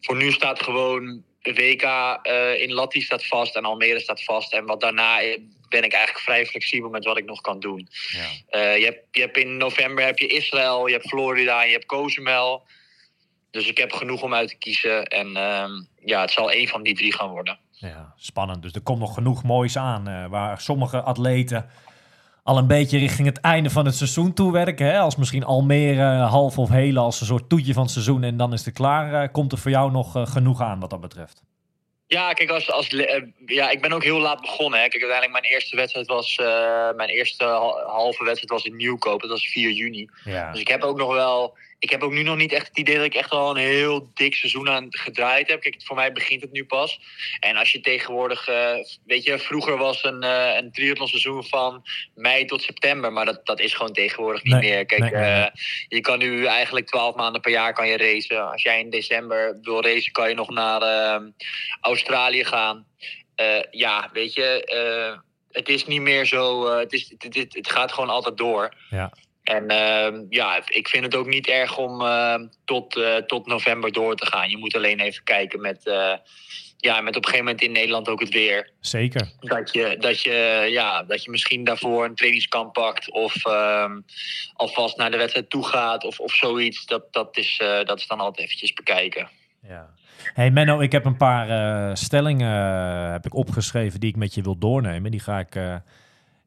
voor 0.00 0.16
nu 0.16 0.32
staat 0.32 0.62
gewoon 0.62 1.24
WK 1.42 1.82
eh, 1.82 2.62
in 2.62 2.72
Latti 2.72 3.00
staat 3.00 3.26
vast 3.26 3.56
en 3.56 3.64
Almere 3.64 4.00
staat 4.00 4.24
vast. 4.24 4.52
En 4.52 4.66
wat 4.66 4.80
daarna 4.80 5.20
ben 5.70 5.82
ik 5.84 5.92
eigenlijk 5.92 6.24
vrij 6.24 6.46
flexibel 6.46 6.90
met 6.90 7.04
wat 7.04 7.18
ik 7.18 7.24
nog 7.24 7.40
kan 7.40 7.60
doen. 7.60 7.88
ja. 8.10 8.58
Eh, 8.58 8.78
je, 8.78 8.84
hebt, 8.84 8.98
je 9.10 9.20
hebt 9.20 9.36
in 9.36 9.56
november 9.56 10.04
heb 10.04 10.18
je 10.18 10.26
Israël, 10.26 10.86
je 10.86 10.92
hebt 10.92 11.08
Florida, 11.08 11.62
je 11.62 11.72
hebt 11.72 11.86
Cozumel. 11.86 12.62
Dus 13.50 13.66
ik 13.68 13.78
heb 13.78 13.92
genoeg 13.92 14.22
om 14.22 14.34
uit 14.34 14.48
te 14.48 14.56
kiezen. 14.56 15.04
En 15.04 15.36
ehm, 15.36 15.70
ja, 16.04 16.20
het 16.20 16.30
zal 16.30 16.50
één 16.50 16.68
van 16.68 16.82
die 16.82 16.94
drie 16.94 17.14
gaan 17.14 17.30
worden. 17.30 17.58
Ja, 17.70 18.12
spannend. 18.16 18.62
Dus 18.62 18.72
er 18.72 18.80
komt 18.80 18.98
nog 18.98 19.14
genoeg 19.14 19.42
moois 19.42 19.76
aan. 19.76 20.08
eh, 20.08 20.26
waar 20.26 20.60
sommige 20.60 21.00
atleten 21.02 21.70
al 22.42 22.58
een 22.58 22.66
beetje 22.66 22.98
richting 22.98 23.26
het 23.28 23.40
einde 23.40 23.70
van 23.70 23.84
het 23.84 23.94
seizoen 23.94 24.32
toe 24.32 24.52
werken. 24.52 24.86
Hè? 24.86 24.98
Als 24.98 25.16
misschien 25.16 25.44
Almere 25.44 26.02
half 26.22 26.58
of 26.58 26.68
hele 26.68 26.98
als 27.00 27.20
een 27.20 27.26
soort 27.26 27.48
toetje 27.48 27.72
van 27.72 27.82
het 27.82 27.92
seizoen 27.92 28.22
en 28.22 28.36
dan 28.36 28.52
is 28.52 28.64
het 28.64 28.74
klaar. 28.74 29.22
eh, 29.22 29.32
komt 29.32 29.52
er 29.52 29.58
voor 29.58 29.70
jou 29.70 29.90
nog 29.90 30.16
eh, 30.16 30.26
genoeg 30.26 30.60
aan 30.60 30.80
wat 30.80 30.90
dat 30.90 31.00
betreft? 31.00 31.42
Ja, 32.12 32.32
kijk, 32.32 32.50
als, 32.50 32.70
als, 32.70 32.88
eh, 32.88 33.22
ja, 33.46 33.70
ik 33.70 33.80
ben 33.80 33.92
ook 33.92 34.02
heel 34.04 34.18
laat 34.18 34.40
begonnen. 34.40 34.80
Hè. 34.80 34.88
Kijk, 34.88 35.02
uiteindelijk 35.02 35.40
mijn 35.40 35.52
eerste 35.54 35.76
wedstrijd 35.76 36.06
was, 36.06 36.36
eh, 36.36 36.90
mijn 36.96 37.08
eerste 37.08 37.44
hal- 37.44 37.78
halve 37.86 38.24
wedstrijd 38.24 38.50
was 38.50 38.64
in 38.64 38.76
Nieuwkoop. 38.76 39.20
Dat 39.20 39.30
was 39.30 39.48
4 39.48 39.70
juni. 39.70 40.08
Ja, 40.24 40.50
Dus 40.50 40.60
ik 40.60 40.68
heb 40.68 40.82
ook 40.82 40.98
nog 40.98 41.12
wel, 41.12 41.56
ik 41.80 41.90
heb 41.90 42.02
ook 42.02 42.12
nu 42.12 42.22
nog 42.22 42.36
niet 42.36 42.52
echt 42.52 42.68
het 42.68 42.78
idee 42.78 42.96
dat 42.96 43.04
ik 43.04 43.14
echt 43.14 43.30
al 43.30 43.50
een 43.50 43.62
heel 43.62 44.10
dik 44.14 44.34
seizoen 44.34 44.68
aan 44.68 44.86
gedraaid 44.88 45.48
heb. 45.48 45.60
Kijk, 45.60 45.82
voor 45.84 45.96
mij 45.96 46.12
begint 46.12 46.42
het 46.42 46.52
nu 46.52 46.64
pas. 46.64 47.00
En 47.40 47.56
als 47.56 47.72
je 47.72 47.80
tegenwoordig, 47.80 48.48
eh, 48.48 48.74
weet 49.06 49.24
je, 49.24 49.38
vroeger 49.38 49.76
was 49.76 50.04
een, 50.04 50.22
eh 50.22 50.56
een 50.56 50.72
triathlonseizoen 50.72 51.44
van 51.44 51.82
mei 52.14 52.44
tot 52.44 52.62
september. 52.62 53.12
Maar 53.12 53.24
dat, 53.24 53.46
dat 53.46 53.60
is 53.60 53.74
gewoon 53.74 53.92
tegenwoordig 53.92 54.42
niet 54.42 54.52
Nee, 54.52 54.70
meer. 54.70 54.86
Kijk, 54.86 55.00
nee, 55.00 55.12
eh, 55.12 55.46
je 55.88 56.00
kan 56.00 56.18
nu 56.18 56.44
eigenlijk 56.46 56.86
twaalf 56.86 57.14
maanden 57.14 57.40
per 57.40 57.50
jaar 57.50 57.72
kan 57.72 57.88
je 57.88 57.96
racen. 57.96 58.50
Als 58.50 58.62
jij 58.62 58.80
in 58.80 58.90
december 58.90 59.58
wil 59.62 59.82
racen, 59.82 60.12
kan 60.12 60.28
je 60.28 60.34
nog 60.34 60.50
naar 60.50 61.22
Australië 61.80 62.44
gaan. 62.44 62.86
Ja, 63.70 64.10
weet 64.12 64.34
je, 64.34 65.18
het 65.50 65.68
is 65.68 65.86
niet 65.86 66.00
meer 66.00 66.24
zo. 66.26 66.70
het, 66.78 66.92
is, 66.92 67.14
het, 67.18 67.34
het, 67.34 67.54
het 67.54 67.70
gaat 67.70 67.92
gewoon 67.92 68.10
altijd 68.10 68.36
door. 68.36 68.74
ja, 68.90 69.12
En 69.56 69.68
ehm, 69.68 70.24
ja, 70.28 70.62
ik 70.66 70.88
vind 70.88 71.04
het 71.04 71.14
ook 71.14 71.26
niet 71.26 71.46
erg 71.46 71.78
om 71.78 72.00
ehm, 72.00 72.46
tot, 72.64 72.96
eh, 72.96 73.16
tot 73.16 73.46
november 73.46 73.92
door 73.92 74.16
te 74.16 74.26
gaan. 74.26 74.50
Je 74.50 74.56
moet 74.56 74.76
alleen 74.76 75.00
even 75.00 75.24
kijken 75.24 75.60
met, 75.60 75.86
eh, 75.86 76.12
ja, 76.76 77.00
met 77.00 77.16
op 77.16 77.22
een 77.22 77.28
gegeven 77.28 77.44
moment 77.44 77.62
in 77.62 77.72
Nederland 77.72 78.08
ook 78.08 78.20
het 78.20 78.28
weer. 78.28 78.70
Zeker. 78.80 79.28
Dat 79.40 79.72
je, 79.72 79.96
dat 79.98 80.22
je, 80.22 80.66
ja, 80.70 81.02
dat 81.02 81.24
je 81.24 81.30
misschien 81.30 81.64
daarvoor 81.64 82.04
een 82.04 82.14
trainingskamp 82.14 82.72
pakt 82.72 83.10
of 83.10 83.46
ehm, 83.46 84.00
alvast 84.52 84.96
naar 84.96 85.10
de 85.10 85.16
wedstrijd 85.16 85.50
toe 85.50 85.66
gaat 85.66 86.04
of, 86.04 86.20
of 86.20 86.34
zoiets. 86.34 86.86
Dat, 86.86 87.12
dat, 87.12 87.36
is, 87.36 87.58
eh, 87.62 87.84
dat 87.84 87.98
is 87.98 88.06
dan 88.06 88.20
altijd 88.20 88.46
eventjes 88.46 88.72
bekijken. 88.72 89.28
Ja. 89.68 89.88
Hey 90.34 90.50
Menno, 90.50 90.80
ik 90.80 90.92
heb 90.92 91.04
een 91.04 91.16
paar 91.16 91.96
stellingen 91.96 92.52
heb 93.12 93.26
ik 93.26 93.34
opgeschreven 93.34 94.00
die 94.00 94.10
ik 94.10 94.16
met 94.16 94.34
je 94.34 94.42
wil 94.42 94.58
doornemen. 94.58 95.10
Die 95.10 95.20
ga 95.20 95.38
ik 95.38 95.54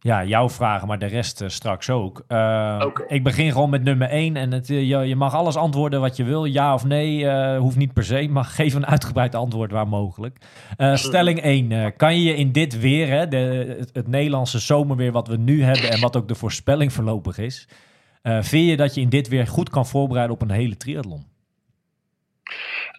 ja, 0.03 0.23
jou 0.23 0.49
vragen, 0.49 0.87
maar 0.87 0.99
de 0.99 1.05
rest 1.05 1.41
eh, 1.41 1.49
straks 1.49 1.89
ook. 1.89 2.23
Eh. 2.27 2.85
Ik 3.07 3.23
begin 3.23 3.51
gewoon 3.51 3.69
met 3.69 3.83
nummer 3.83 4.09
1 4.09 4.35
en 4.35 4.51
het, 4.51 4.69
eh, 4.69 4.89
je, 4.89 4.97
je 4.97 5.15
mag 5.15 5.33
alles 5.33 5.55
antwoorden 5.55 6.01
wat 6.01 6.15
je 6.15 6.23
wil. 6.23 6.45
Ja 6.45 6.73
of 6.73 6.83
nee, 6.83 7.29
hoeft 7.57 7.75
niet 7.75 7.93
per 7.93 8.03
se, 8.03 8.27
maar 8.27 8.45
geef 8.59 8.73
een 8.73 8.85
uitgebreid 8.85 9.35
antwoord 9.35 9.71
waar 9.71 9.87
mogelijk. 9.87 10.37
Stelling 10.93 11.41
1. 11.41 11.95
kan 11.95 12.15
je 12.15 12.23
je 12.23 12.35
in 12.35 12.51
dit 12.51 12.79
weer, 12.79 13.07
hè, 13.07 13.27
de, 13.27 13.75
het, 13.79 13.89
het 13.93 14.07
Nederlandse 14.07 14.59
zomerweer 14.59 15.11
wat 15.11 15.27
we 15.27 15.37
nu 15.37 15.63
hebben 15.63 15.91
en 15.91 16.01
wat 16.01 16.15
ook 16.15 16.27
de 16.27 16.35
voorspelling 16.35 16.93
voorlopig 16.93 17.37
is, 17.37 17.67
vind 18.23 18.69
je 18.69 18.77
dat 18.77 18.95
je 18.95 19.01
in 19.01 19.09
dit 19.09 19.27
weer 19.27 19.47
goed 19.47 19.69
kan 19.69 19.87
voorbereiden 19.87 20.35
op 20.35 20.41
een 20.41 20.51
hele 20.51 20.77
triathlon? 20.77 21.25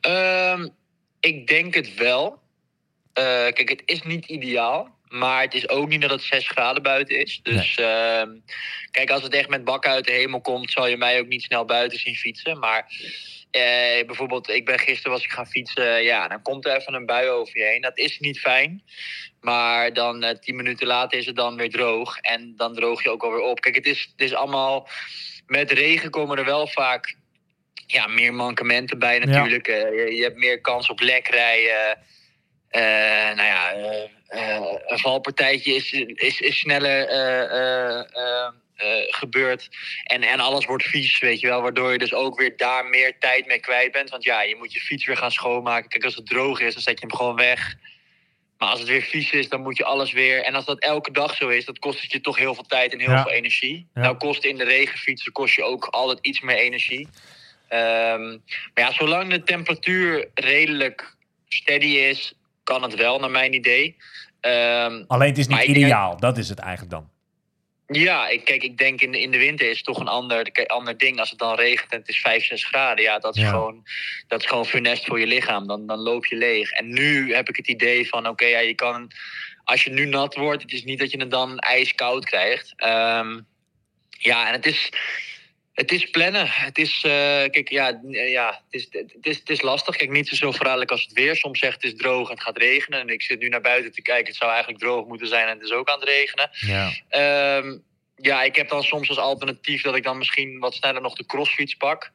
Ehm, 0.00 0.68
ik 1.20 1.46
denk 1.46 1.74
het 1.74 1.94
wel. 1.94 2.38
Kijk, 3.12 3.68
het 3.68 3.82
is 3.84 4.02
niet 4.02 4.26
ideaal. 4.26 4.93
Maar 5.14 5.42
het 5.42 5.54
is 5.54 5.68
ook 5.68 5.88
niet 5.88 6.00
dat 6.00 6.10
het 6.10 6.22
6 6.22 6.48
graden 6.48 6.82
buiten 6.82 7.18
is. 7.18 7.40
Dus 7.42 7.74
ehm, 7.74 8.30
kijk, 8.90 9.10
als 9.10 9.22
het 9.22 9.34
echt 9.34 9.48
met 9.48 9.64
bakken 9.64 9.90
uit 9.90 10.04
de 10.04 10.12
hemel 10.12 10.40
komt, 10.40 10.70
zal 10.70 10.86
je 10.86 10.96
mij 10.96 11.20
ook 11.20 11.26
niet 11.26 11.42
snel 11.42 11.64
buiten 11.64 11.98
zien 11.98 12.14
fietsen. 12.14 12.58
Maar 12.58 12.86
eh, 13.50 14.06
bijvoorbeeld, 14.06 14.48
ik 14.48 14.64
ben 14.64 14.78
gisteren 14.78 15.12
was 15.12 15.24
ik 15.24 15.30
gaan 15.30 15.46
fietsen. 15.46 16.02
Ja, 16.02 16.28
dan 16.28 16.42
komt 16.42 16.66
er 16.66 16.76
even 16.76 16.94
een 16.94 17.06
bui 17.06 17.28
over 17.28 17.58
je 17.58 17.64
heen. 17.64 17.80
Dat 17.80 17.98
is 17.98 18.18
niet 18.18 18.40
fijn. 18.40 18.82
Maar 19.40 19.92
dan 19.92 20.22
eh, 20.22 20.38
tien 20.38 20.56
minuten 20.56 20.86
later 20.86 21.18
is 21.18 21.26
het 21.26 21.36
dan 21.36 21.56
weer 21.56 21.70
droog. 21.70 22.18
En 22.18 22.54
dan 22.56 22.74
droog 22.74 23.02
je 23.02 23.10
ook 23.10 23.22
alweer 23.22 23.40
op. 23.40 23.60
Kijk, 23.60 23.74
het 23.74 23.86
is, 23.86 24.08
het 24.10 24.20
is 24.20 24.34
allemaal. 24.34 24.88
Met 25.46 25.70
regen 25.70 26.10
komen 26.10 26.38
er 26.38 26.44
wel 26.44 26.66
vaak 26.66 27.16
ja, 27.86 28.06
meer 28.06 28.34
mankementen 28.34 28.98
bij 28.98 29.18
natuurlijk. 29.18 29.68
Eh, 29.68 29.80
je, 29.80 30.14
je 30.16 30.22
hebt 30.22 30.36
meer 30.36 30.60
kans 30.60 30.88
op 30.88 31.00
lekrijden. 31.00 31.98
Eh 32.74 33.34
nou 33.36 33.42
ja, 33.48 33.72
eh, 33.72 34.02
eh, 34.26 34.62
een 34.86 34.98
valpartijtje 34.98 35.74
is, 35.74 35.92
is, 36.14 36.40
is 36.40 36.58
sneller 36.58 37.06
gebeurd. 39.08 39.68
En, 40.04 40.22
en 40.22 40.40
alles 40.40 40.64
wordt 40.64 40.84
vies, 40.84 41.18
weet 41.18 41.40
je 41.40 41.46
wel. 41.46 41.62
Waardoor 41.62 41.92
je 41.92 41.98
dus 41.98 42.14
ook 42.14 42.38
weer 42.38 42.56
daar 42.56 42.84
meer 42.86 43.18
tijd 43.18 43.46
mee 43.46 43.60
kwijt 43.60 43.92
bent. 43.92 44.10
Want 44.10 44.24
ja, 44.24 44.42
je 44.42 44.56
moet 44.56 44.72
je 44.72 44.80
fiets 44.80 45.06
weer 45.06 45.16
gaan 45.16 45.30
schoonmaken. 45.30 45.88
Kijk, 45.88 46.04
als 46.04 46.14
het 46.14 46.26
droog 46.26 46.60
is, 46.60 46.72
dan 46.74 46.82
zet 46.82 47.00
je 47.00 47.06
hem 47.06 47.16
gewoon 47.16 47.36
weg. 47.36 47.74
Maar 48.58 48.68
als 48.68 48.78
het 48.80 48.88
weer 48.88 49.02
vies 49.02 49.30
is, 49.30 49.48
dan 49.48 49.60
moet 49.62 49.76
je 49.76 49.84
alles 49.84 50.12
weer. 50.12 50.42
En 50.42 50.54
als 50.54 50.64
dat 50.64 50.78
elke 50.80 51.10
dag 51.12 51.34
zo 51.34 51.48
is, 51.48 51.64
dan 51.64 51.76
kost 51.78 52.00
het 52.02 52.12
je 52.12 52.20
toch 52.20 52.36
heel 52.38 52.54
veel 52.54 52.66
tijd 52.66 52.92
en 52.92 53.00
heel 53.00 53.10
Ja. 53.10 53.22
veel 53.22 53.32
energie. 53.32 53.86
Ja. 53.94 54.00
Nou 54.00 54.16
kost 54.16 54.44
in 54.44 54.56
de 54.56 54.64
regen 54.64 54.98
fietsen 54.98 55.32
kost 55.32 55.54
je 55.54 55.62
ook 55.64 55.84
altijd 55.84 56.18
iets 56.26 56.40
meer 56.40 56.56
energie. 56.56 57.08
Ehm, 57.68 58.28
maar 58.74 58.84
ja, 58.84 58.92
zolang 58.92 59.30
de 59.30 59.42
temperatuur 59.42 60.28
redelijk 60.34 61.14
steady 61.48 61.86
is, 61.86 62.34
kan 62.64 62.82
het 62.82 62.94
wel, 62.94 63.18
naar 63.18 63.30
mijn 63.30 63.52
idee. 63.54 63.96
Ehm, 64.40 65.04
Alleen 65.06 65.28
het 65.28 65.38
is 65.38 65.46
niet 65.46 65.56
denk- 65.58 65.68
ideaal, 65.76 66.16
dat 66.20 66.38
is 66.38 66.48
het 66.48 66.58
eigenlijk 66.58 66.90
dan. 66.90 67.08
ja, 67.86 68.28
ik, 68.28 68.44
kijk, 68.44 68.62
ik 68.62 68.78
denk 68.78 69.00
in 69.00 69.12
de, 69.12 69.20
in 69.20 69.30
de 69.30 69.38
winter 69.38 69.70
is 69.70 69.76
het 69.76 69.84
toch 69.86 69.98
een 69.98 70.08
ander, 70.08 70.66
ander 70.66 70.98
ding. 70.98 71.18
Als 71.18 71.30
het 71.30 71.38
dan 71.38 71.54
regent 71.54 71.92
en 71.92 71.98
het 71.98 72.08
is 72.08 72.20
5, 72.20 72.44
6 72.44 72.64
graden, 72.64 73.04
ja, 73.04 73.18
dat 73.18 73.36
is, 73.36 73.42
Ja. 73.42 73.48
Gewoon, 73.48 73.82
dat 74.26 74.40
is 74.40 74.46
gewoon 74.46 74.66
funest 74.66 75.06
voor 75.06 75.20
je 75.20 75.26
lichaam. 75.26 75.66
Dan, 75.66 75.86
dan 75.86 75.98
loop 75.98 76.26
je 76.26 76.36
leeg. 76.36 76.70
En 76.70 76.88
nu 76.92 77.34
heb 77.34 77.48
ik 77.48 77.56
het 77.56 77.68
idee 77.68 78.08
van, 78.08 78.28
oké, 78.28 78.44
ja, 78.46 78.58
je 78.58 78.74
kan, 78.74 79.10
als 79.64 79.84
je 79.84 79.90
nu 79.90 80.04
nat 80.06 80.34
wordt, 80.34 80.62
het 80.62 80.72
is 80.72 80.84
niet 80.84 80.98
dat 80.98 81.10
je 81.10 81.18
het 81.20 81.30
dan 81.30 81.58
ijskoud 81.58 82.24
krijgt. 82.24 82.72
Ehm, 82.76 83.40
ja, 84.08 84.46
en 84.46 84.52
het 84.52 84.66
is, 84.66 84.90
het 85.74 85.92
is 85.92 86.10
plannen. 86.10 86.48
Het 86.48 86.78
is, 86.78 87.02
eh, 87.04 87.10
kijk, 87.50 87.68
ja, 87.68 88.00
eh, 88.10 88.30
ja 88.30 88.46
het, 88.46 88.80
is, 88.80 88.88
het, 88.90 89.26
is, 89.26 89.38
het 89.38 89.50
is 89.50 89.62
lastig. 89.62 89.96
Kijk, 89.96 90.10
niet 90.10 90.28
zo 90.28 90.52
verraderlijk 90.52 90.90
als 90.90 91.02
het 91.02 91.12
weer. 91.12 91.36
Soms 91.36 91.58
zegt 91.58 91.74
het 91.74 91.92
is 91.92 91.98
droog 91.98 92.28
en 92.28 92.34
het 92.34 92.42
gaat 92.42 92.58
regenen. 92.58 93.00
En 93.00 93.08
ik 93.08 93.22
zit 93.22 93.40
nu 93.40 93.48
naar 93.48 93.60
buiten 93.60 93.92
te 93.92 94.02
kijken. 94.02 94.26
Het 94.26 94.36
zou 94.36 94.50
eigenlijk 94.50 94.80
droog 94.80 95.06
moeten 95.06 95.28
zijn 95.28 95.46
en 95.46 95.54
het 95.54 95.66
is 95.66 95.72
ook 95.72 95.88
aan 95.88 96.00
het 96.00 96.08
regenen. 96.08 96.50
Ja. 96.52 96.92
Ehm, 97.08 97.78
ja, 98.16 98.42
ik 98.42 98.56
heb 98.56 98.68
dan 98.68 98.82
soms 98.82 99.08
als 99.08 99.18
alternatief 99.18 99.82
dat 99.82 99.96
ik 99.96 100.02
dan 100.02 100.18
misschien 100.18 100.58
wat 100.58 100.74
sneller 100.74 101.00
nog 101.00 101.14
de 101.14 101.26
crossfiets 101.26 101.74
pak. 101.74 102.10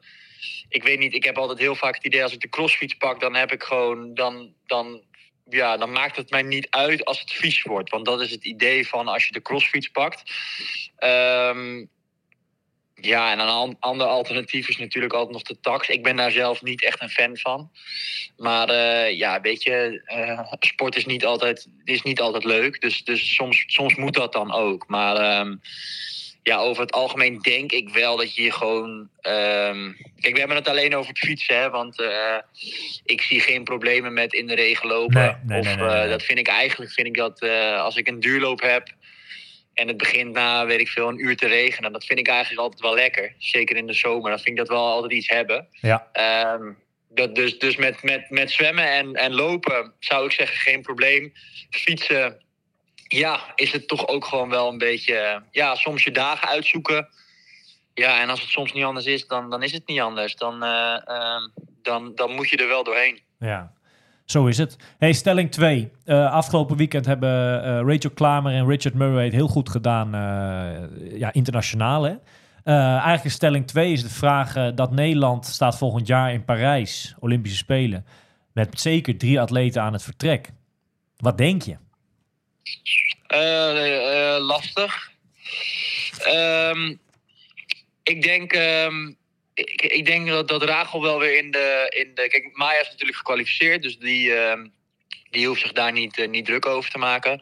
Ik 0.70 0.84
weet 0.84 1.00
niet, 1.00 1.14
ik 1.14 1.24
heb 1.24 1.38
altijd 1.38 1.60
heel 1.60 1.76
vaak 1.76 1.96
het 1.96 2.06
idee 2.06 2.24
als 2.24 2.34
ik 2.34 2.42
de 2.42 2.50
crossfiets 2.50 2.94
pak, 2.94 3.20
dan 3.20 3.36
heb 3.36 3.52
ik 3.52 3.64
gewoon, 3.64 4.14
dan, 4.14 4.54
dan, 4.66 5.04
ja, 5.50 5.78
dan 5.78 5.92
maakt 5.92 6.16
het 6.16 6.30
mij 6.30 6.42
niet 6.42 6.68
uit 6.70 7.06
als 7.06 7.20
het 7.20 7.32
vies 7.32 7.62
wordt. 7.62 7.90
Want 7.90 8.06
dat 8.06 8.22
is 8.22 8.32
het 8.32 8.46
idee 8.46 8.88
van 8.88 9.08
als 9.08 9.26
je 9.26 9.32
de 9.32 9.42
crossfiets 9.42 9.88
pakt. 9.88 10.32
Ehm, 10.96 11.86
ja, 13.02 13.32
en 13.32 13.40
een 13.40 13.48
an- 13.48 13.78
ander 13.80 14.08
alternatief 14.08 14.70
is 14.70 14.78
natuurlijk 14.78 15.14
altijd 15.14 15.34
nog 15.34 15.42
de 15.44 15.60
tax. 15.62 15.88
Ik 15.90 16.04
ben 16.04 16.16
daar 16.16 16.32
zelf 16.32 16.62
niet 16.62 16.84
echt 16.84 17.02
een 17.02 17.10
fan 17.10 17.38
van. 17.38 17.72
Maar 18.38 18.70
eh, 18.70 19.18
ja, 19.18 19.42
weet 19.42 19.64
je, 19.64 20.02
eh, 20.06 20.54
sport 20.60 20.96
is 20.96 21.06
niet 21.06 21.26
altijd, 21.26 21.68
is 21.84 22.02
niet 22.02 22.22
altijd 22.22 22.44
leuk. 22.44 22.82
Dus, 22.82 23.04
dus 23.04 23.36
soms, 23.36 23.64
soms 23.68 23.96
moet 23.96 24.14
dat 24.14 24.34
dan 24.34 24.54
ook. 24.54 24.88
Maar 24.88 25.16
ehm, 25.16 25.56
ja, 26.44 26.58
over 26.58 26.82
het 26.82 26.92
algemeen 26.92 27.40
denk 27.40 27.72
ik 27.72 27.90
wel 27.90 28.18
dat 28.18 28.36
je 28.36 28.42
hier 28.42 28.54
gewoon. 28.54 29.10
ehm, 29.22 29.92
kijk, 30.20 30.34
we 30.34 30.40
hebben 30.40 30.58
het 30.58 30.68
alleen 30.68 30.96
over 30.96 31.10
het 31.10 31.20
fietsen, 31.20 31.58
hè, 31.60 31.70
want 31.70 32.00
eh, 32.02 32.38
ik 33.06 33.22
zie 33.22 33.40
geen 33.40 33.64
problemen 33.64 34.14
met 34.14 34.34
in 34.34 34.48
de 34.48 34.56
regen 34.56 34.88
lopen. 34.88 35.22
Nee, 35.22 35.34
nee, 35.44 35.60
of 35.60 35.76
nee, 35.76 36.10
dat 36.10 36.24
vind 36.24 36.40
ik 36.40 36.48
eigenlijk, 36.48 36.92
vind 36.92 37.08
ik 37.08 37.16
dat 37.16 37.42
als 37.78 37.96
ik 37.96 38.08
een 38.08 38.20
duurloop 38.20 38.62
heb. 38.62 38.88
En 39.80 39.88
het 39.88 39.98
begint 39.98 40.34
na, 40.34 40.66
weet 40.66 40.80
ik 40.80 40.88
veel, 40.88 41.08
een 41.08 41.24
uur 41.24 41.38
te 41.38 41.48
regenen. 41.48 41.92
Dat 41.94 42.06
vind 42.06 42.20
ik 42.20 42.28
eigenlijk 42.28 42.62
altijd 42.62 42.82
wel 42.82 42.94
lekker. 42.96 43.34
Zeker 43.38 43.76
in 43.76 43.88
de 43.88 43.94
zomer. 43.94 44.30
Dan 44.30 44.40
vind 44.40 44.50
ik 44.50 44.56
dat 44.56 44.68
wel 44.68 44.86
altijd 44.86 45.12
iets 45.12 45.30
hebben. 45.30 45.68
Ja. 45.72 46.08
Ehm, 46.12 46.72
dat 47.10 47.36
dus 47.36 47.60
dus 47.60 47.76
met, 47.76 48.04
met, 48.04 48.30
met 48.30 48.52
zwemmen 48.52 48.92
en, 48.92 49.14
en 49.14 49.34
lopen 49.34 49.94
zou 50.00 50.26
ik 50.26 50.32
zeggen 50.32 50.58
geen 50.58 50.82
probleem. 50.82 51.34
Fietsen, 51.70 52.44
ja, 53.08 53.52
is 53.56 53.72
het 53.72 53.88
toch 53.88 54.08
ook 54.08 54.26
gewoon 54.26 54.50
wel 54.50 54.70
een 54.70 54.78
beetje... 54.78 55.16
eh, 55.16 55.42
Ja, 55.52 55.76
soms 55.76 56.04
je 56.04 56.12
dagen 56.12 56.48
uitzoeken. 56.48 57.08
Ja, 57.94 58.22
en 58.22 58.30
als 58.30 58.42
het 58.42 58.50
soms 58.50 58.74
niet 58.74 58.84
anders 58.84 59.06
is, 59.06 59.28
dan, 59.28 59.50
dan 59.50 59.64
is 59.64 59.72
het 59.72 59.88
niet 59.88 60.00
anders. 60.00 60.36
Dan, 60.36 60.64
eh, 60.64 61.08
ehm, 61.08 61.42
dan, 61.82 62.16
dan 62.16 62.32
moet 62.32 62.50
je 62.50 62.58
er 62.58 62.68
wel 62.68 62.84
doorheen. 62.84 63.20
Ja, 63.40 63.74
zo 64.32 64.46
is 64.46 64.58
het. 64.58 64.78
Hey, 64.98 65.14
stelling 65.14 65.52
2. 65.52 65.92
afgelopen 66.06 66.78
weekend 66.78 67.06
hebben 67.06 67.64
eh, 67.64 67.80
Rachel 67.94 68.10
Klamer 68.10 68.54
en 68.54 68.68
Richard 68.68 68.94
Murray 68.96 69.24
het 69.24 69.34
heel 69.34 69.48
goed 69.48 69.70
gedaan, 69.70 70.16
eh, 70.16 71.20
ja, 71.20 71.34
internationaal. 71.34 72.04
Hè? 72.04 72.14
Eh, 72.64 72.98
eigenlijk 72.98 73.36
stelling 73.36 73.68
2 73.68 73.92
is 73.92 74.02
de 74.02 74.10
vraag 74.10 74.56
eh, 74.56 74.68
dat 74.76 74.92
Nederland 74.92 75.46
staat 75.46 75.78
volgend 75.78 76.08
jaar 76.08 76.34
in 76.34 76.46
Parijs, 76.46 77.16
Olympische 77.20 77.58
Spelen, 77.58 78.06
met 78.54 78.80
zeker 78.82 79.18
drie 79.18 79.42
atleten 79.42 79.82
aan 79.82 79.94
het 79.94 80.04
vertrek. 80.04 80.50
Wat 81.18 81.38
denk 81.38 81.62
je? 81.62 81.78
Eh, 83.28 84.36
eh, 84.36 84.42
lastig. 84.46 85.12
Ehm, 86.24 86.96
ik 88.04 88.22
denk, 88.22 88.54
ehm, 88.54 89.12
ik, 89.60 89.82
ik 89.82 90.06
denk 90.06 90.28
dat, 90.28 90.48
dat 90.48 90.64
Rachel 90.64 91.02
wel 91.02 91.20
weer 91.20 91.38
in 91.38 91.52
de, 91.52 91.94
in 91.96 92.16
de. 92.16 92.28
Kijk, 92.28 92.50
Maya 92.54 92.82
is 92.82 92.90
natuurlijk 92.90 93.18
gekwalificeerd, 93.18 93.82
dus 93.82 93.98
die, 93.98 94.34
ehm, 94.36 94.68
die 95.30 95.48
hoeft 95.48 95.62
zich 95.62 95.72
daar 95.72 95.92
niet, 95.92 96.18
eh, 96.18 96.28
niet 96.28 96.46
druk 96.46 96.66
over 96.66 96.92
te 96.92 96.98
maken. 96.98 97.42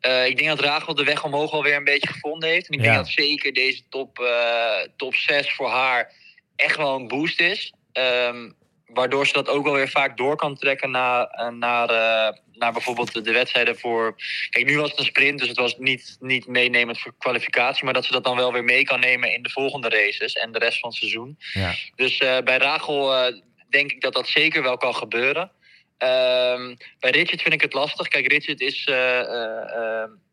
Eh, 0.00 0.26
ik 0.26 0.36
denk 0.36 0.48
dat 0.48 0.60
Rachel 0.60 0.94
de 0.94 1.04
weg 1.04 1.24
omhoog 1.24 1.52
alweer 1.52 1.76
een 1.76 1.84
beetje 1.84 2.12
gevonden 2.12 2.48
heeft. 2.48 2.68
En 2.68 2.78
ik 2.78 2.84
Ja. 2.84 2.90
denk 2.92 3.04
dat 3.04 3.12
zeker 3.14 3.52
deze 3.52 3.82
top, 3.88 4.18
eh, 4.18 4.80
top 4.96 5.14
6 5.14 5.52
voor 5.54 5.68
haar 5.68 6.12
echt 6.56 6.76
wel 6.76 6.94
een 6.94 7.08
boost 7.08 7.40
is. 7.40 7.72
Ehm, 7.92 8.50
waardoor 8.88 9.26
ze 9.26 9.32
dat 9.32 9.48
ook 9.48 9.64
wel 9.64 9.72
weer 9.72 9.88
vaak 9.88 10.16
door 10.16 10.36
kan 10.36 10.56
trekken 10.56 10.90
naar, 10.90 11.26
eh, 11.26 11.48
naar, 11.48 11.88
eh, 11.88 12.38
naar 12.52 12.72
bijvoorbeeld 12.72 13.12
de, 13.12 13.20
de 13.20 13.32
wedstrijden 13.32 13.78
voor. 13.78 14.16
Kijk, 14.50 14.66
nu 14.66 14.78
was 14.78 14.90
het 14.90 14.98
een 14.98 15.04
sprint, 15.04 15.38
dus 15.38 15.48
het 15.48 15.56
was 15.56 15.76
niet, 15.78 16.16
niet 16.20 16.46
meenemend 16.46 17.00
voor 17.00 17.14
kwalificatie. 17.18 17.84
Maar 17.84 17.94
dat 17.94 18.04
ze 18.04 18.12
dat 18.12 18.24
dan 18.24 18.36
wel 18.36 18.52
weer 18.52 18.64
mee 18.64 18.84
kan 18.84 19.00
nemen 19.00 19.32
in 19.34 19.42
de 19.42 19.50
volgende 19.50 19.88
races 19.88 20.32
en 20.32 20.52
de 20.52 20.58
rest 20.58 20.78
van 20.78 20.88
het 20.88 20.98
seizoen. 20.98 21.38
Ja. 21.52 21.74
Dus 21.94 22.18
eh, 22.18 22.38
bij 22.38 22.56
Rachel 22.56 23.32
denk 23.70 23.92
ik 23.92 24.00
dat 24.00 24.12
dat 24.12 24.28
zeker 24.28 24.62
wel 24.62 24.76
kan 24.76 24.94
gebeuren. 24.94 25.50
Ehm, 25.98 26.74
bij 26.98 27.10
Richard 27.10 27.42
vind 27.42 27.54
ik 27.54 27.60
het 27.60 27.72
lastig. 27.72 28.08
Kijk, 28.08 28.32
Richard 28.32 28.60
is, 28.60 28.84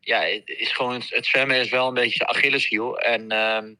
ja, 0.00 0.22
is 0.44 0.72
gewoon 0.72 0.92
het, 0.92 1.06
het 1.08 1.26
zwemmen 1.26 1.56
is 1.56 1.68
wel 1.68 1.88
een 1.88 1.94
beetje 1.94 2.16
zijn 2.16 2.28
Achilleshiel. 2.28 2.98
En 2.98 3.30
ehm, 3.30 3.74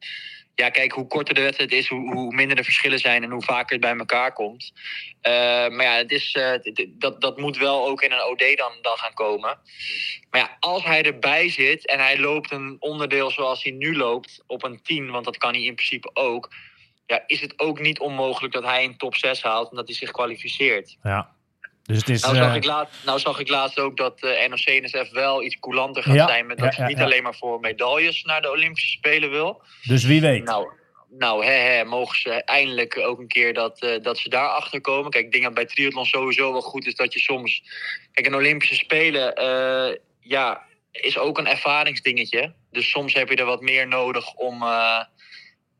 ja, 0.56 0.70
kijk, 0.70 0.92
hoe 0.92 1.06
korter 1.06 1.34
de 1.34 1.40
wedstrijd 1.40 1.72
is, 1.72 1.88
hoe, 1.88 2.14
hoe 2.14 2.34
minder 2.34 2.56
de 2.56 2.64
verschillen 2.64 2.98
zijn 2.98 3.22
en 3.22 3.30
hoe 3.30 3.42
vaker 3.42 3.72
het 3.72 3.80
bij 3.80 3.96
elkaar 3.96 4.32
komt. 4.32 4.72
Eh, 5.20 5.32
maar 5.68 5.82
ja, 5.82 5.96
het 5.96 6.10
is, 6.10 6.32
eh, 6.32 6.52
dat, 6.88 7.20
dat 7.20 7.38
moet 7.38 7.56
wel 7.56 7.86
ook 7.86 8.02
in 8.02 8.12
een 8.12 8.24
OD 8.24 8.56
dan, 8.56 8.72
dan 8.82 8.96
gaan 8.96 9.14
komen. 9.14 9.58
Maar 10.30 10.40
ja, 10.40 10.56
als 10.60 10.84
hij 10.84 11.02
erbij 11.02 11.50
zit 11.50 11.86
en 11.86 11.98
hij 11.98 12.18
loopt 12.18 12.50
een 12.50 12.76
onderdeel 12.78 13.30
zoals 13.30 13.62
hij 13.62 13.72
nu 13.72 13.96
loopt 13.96 14.42
op 14.46 14.64
een 14.64 14.82
10, 14.82 15.10
want 15.10 15.24
dat 15.24 15.36
kan 15.36 15.52
hij 15.52 15.62
in 15.62 15.74
principe 15.74 16.10
ook. 16.14 16.50
Ja, 17.06 17.24
is 17.26 17.40
het 17.40 17.58
ook 17.58 17.80
niet 17.80 17.98
onmogelijk 17.98 18.54
dat 18.54 18.64
hij 18.64 18.84
een 18.84 18.96
top 18.96 19.14
6 19.14 19.42
haalt 19.42 19.70
en 19.70 19.76
dat 19.76 19.86
hij 19.86 19.96
zich 19.96 20.10
kwalificeert. 20.10 20.96
Ja. 21.02 21.35
Dus 21.86 21.96
het 21.96 22.08
is... 22.08 22.22
Nou 22.22 22.36
zag, 22.36 22.48
eh, 22.48 22.54
ik 22.54 22.64
laat, 22.64 22.90
nou 23.04 23.18
zag 23.18 23.38
ik 23.38 23.48
laatst 23.48 23.78
ook 23.78 23.96
dat 23.96 24.22
eh 24.22 24.48
NOC-NSF 24.48 25.10
wel 25.10 25.42
iets 25.42 25.58
coulanter 25.58 26.02
gaat 26.02 26.14
Ja, 26.14 26.26
zijn. 26.26 26.46
Met 26.46 26.58
dat 26.58 26.74
ja, 26.74 26.86
niet 26.86 27.00
alleen 27.00 27.22
maar 27.22 27.34
voor 27.34 27.60
medailles 27.60 28.22
naar 28.22 28.42
de 28.42 28.50
Olympische 28.50 28.90
Spelen 28.90 29.30
wil. 29.30 29.62
dus 29.82 30.04
wie 30.04 30.20
weet. 30.20 30.44
Nou, 30.44 30.68
nou 31.08 31.44
hè, 31.44 31.52
hè, 31.52 31.84
mogen 31.84 32.20
ze 32.20 32.30
eindelijk 32.30 32.98
ook 32.98 33.18
een 33.18 33.28
keer 33.28 33.54
dat, 33.54 33.80
eh, 33.80 34.02
dat 34.02 34.18
ze 34.18 34.28
daar 34.28 34.48
achter 34.48 34.80
komen. 34.80 35.10
Kijk, 35.10 35.24
ik 35.24 35.32
denk 35.32 35.44
dat 35.44 35.54
bij 35.54 35.66
triathlon 35.66 36.06
sowieso 36.06 36.52
wel 36.52 36.62
goed 36.62 36.86
is 36.86 36.94
dat 36.94 37.12
je 37.12 37.20
soms... 37.20 37.62
Kijk, 38.12 38.26
een 38.26 38.34
Olympische 38.34 38.74
Spelen, 38.74 39.34
ja, 40.20 40.62
is 40.90 41.18
ook 41.18 41.38
een 41.38 41.46
ervaringsdingetje. 41.46 42.54
Dus 42.70 42.90
soms 42.90 43.14
heb 43.14 43.28
je 43.28 43.36
er 43.36 43.44
wat 43.44 43.60
meer 43.60 43.88
nodig 43.88 44.34
om, 44.34 44.64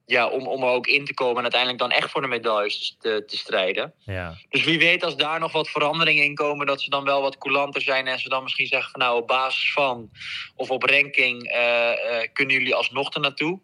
ja, 0.07 0.29
om, 0.29 0.47
om 0.47 0.63
er 0.63 0.69
ook 0.69 0.87
in 0.87 1.05
te 1.05 1.15
komen... 1.15 1.37
en 1.37 1.43
uiteindelijk 1.43 1.81
dan 1.81 1.91
echt 1.91 2.11
voor 2.11 2.21
de 2.21 2.27
medailles 2.27 2.97
te, 2.99 3.25
te 3.27 3.37
strijden. 3.37 3.93
Ja. 4.05 4.35
Dus 4.49 4.65
wie 4.65 4.79
weet 4.79 5.05
als 5.05 5.17
daar 5.17 5.41
nog 5.41 5.53
wat 5.53 5.69
veranderingen 5.69 6.25
in 6.25 6.35
komen... 6.35 6.67
dat 6.67 6.83
ze 6.83 6.91
dan 6.91 7.05
wel 7.05 7.21
wat 7.21 7.39
coulanter 7.39 7.83
zijn... 7.83 8.07
en 8.07 8.19
ze 8.19 8.29
dan 8.29 8.43
misschien 8.43 8.67
zeggen 8.67 8.91
van 8.91 9.01
nou 9.01 9.21
op 9.21 9.27
basis 9.27 9.73
van... 9.73 10.11
of 10.55 10.71
op 10.71 10.83
ranking 10.83 11.43
eh, 11.43 11.91
eh, 11.91 12.29
kunnen 12.33 12.55
jullie 12.55 12.75
alsnog 12.75 13.15
er 13.15 13.21
naartoe. 13.21 13.61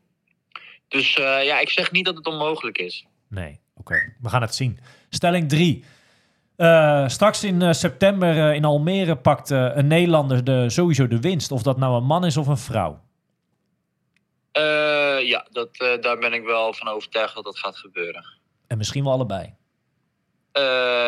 Dus 0.88 1.14
eh, 1.14 1.45
ja, 1.45 1.59
ik 1.59 1.68
zeg 1.68 1.93
niet 1.93 2.05
dat 2.05 2.16
het 2.16 2.26
onmogelijk 2.26 2.78
is. 2.78 3.07
Nee, 3.28 3.61
oké. 3.74 4.14
We 4.20 4.28
gaan 4.28 4.43
het 4.43 4.55
zien. 4.55 4.78
Stelling 5.09 5.49
3. 5.49 5.84
straks 7.07 7.45
in 7.45 7.74
september 7.74 8.55
in 8.55 8.64
Almere 8.64 9.16
pakt 9.16 9.51
een 9.51 9.86
Nederlander 9.86 10.45
de, 10.45 10.70
sowieso 10.70 11.09
de 11.09 11.20
winst. 11.20 11.51
Of 11.51 11.62
dat 11.62 11.78
nou 11.78 11.97
een 11.97 12.07
man 12.07 12.24
is 12.24 12.36
of 12.36 12.47
een 12.47 12.59
vrouw. 12.59 13.01
Eh, 14.53 15.02
ja, 15.27 15.47
dat, 15.51 15.68
eh, 15.73 16.01
daar 16.03 16.18
ben 16.18 16.33
ik 16.33 16.45
wel 16.45 16.73
van 16.75 16.89
overtuigd 16.89 17.35
dat 17.35 17.45
dat 17.45 17.59
gaat 17.59 17.77
gebeuren. 17.77 18.25
En 18.66 18.79
misschien 18.79 19.05
wel 19.05 19.12
allebei. 19.12 19.55
Eh, 20.53 20.62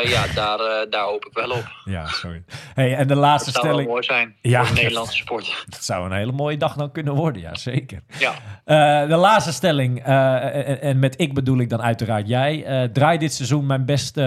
ja, 0.05 0.27
daar, 0.35 0.61
eh, 0.61 0.91
daar 0.91 1.05
hoop 1.05 1.25
ik 1.27 1.33
wel 1.33 1.51
op. 1.51 1.65
Ja, 1.85 2.07
sorry. 2.07 2.45
Hey, 2.75 2.95
en 2.97 3.07
de 3.09 3.15
laatste 3.15 3.53
Dat 3.53 3.63
zou 3.63 3.67
wel 3.67 3.75
stelling. 3.83 3.89
mooi 3.89 4.03
zijn 4.03 4.37
Ja. 4.43 4.65
voor 4.65 4.75
de 4.75 4.81
Nederlandse 4.83 5.17
sport. 5.17 5.65
Dat 5.69 5.85
zou 5.85 6.05
een 6.07 6.13
hele 6.17 6.33
mooie 6.33 6.57
dag 6.57 6.75
dan 6.75 6.93
kunnen 6.93 7.15
worden, 7.15 7.43
ja, 7.43 7.55
zeker. 7.55 8.03
Ja. 8.19 8.35
Eh, 8.65 9.09
de 9.09 9.17
laatste 9.17 9.53
stelling, 9.53 10.05
eh, 10.05 10.69
en, 10.69 10.81
en 10.81 10.99
met 10.99 11.21
ik 11.21 11.35
bedoel 11.35 11.59
ik 11.59 11.69
dan 11.69 11.83
uiteraard 11.83 12.29
jij. 12.29 12.65
eh 12.65 12.89
draai 12.93 13.19
dit 13.19 13.33
seizoen 13.35 13.67
mijn 13.67 13.85
beste, 13.85 14.21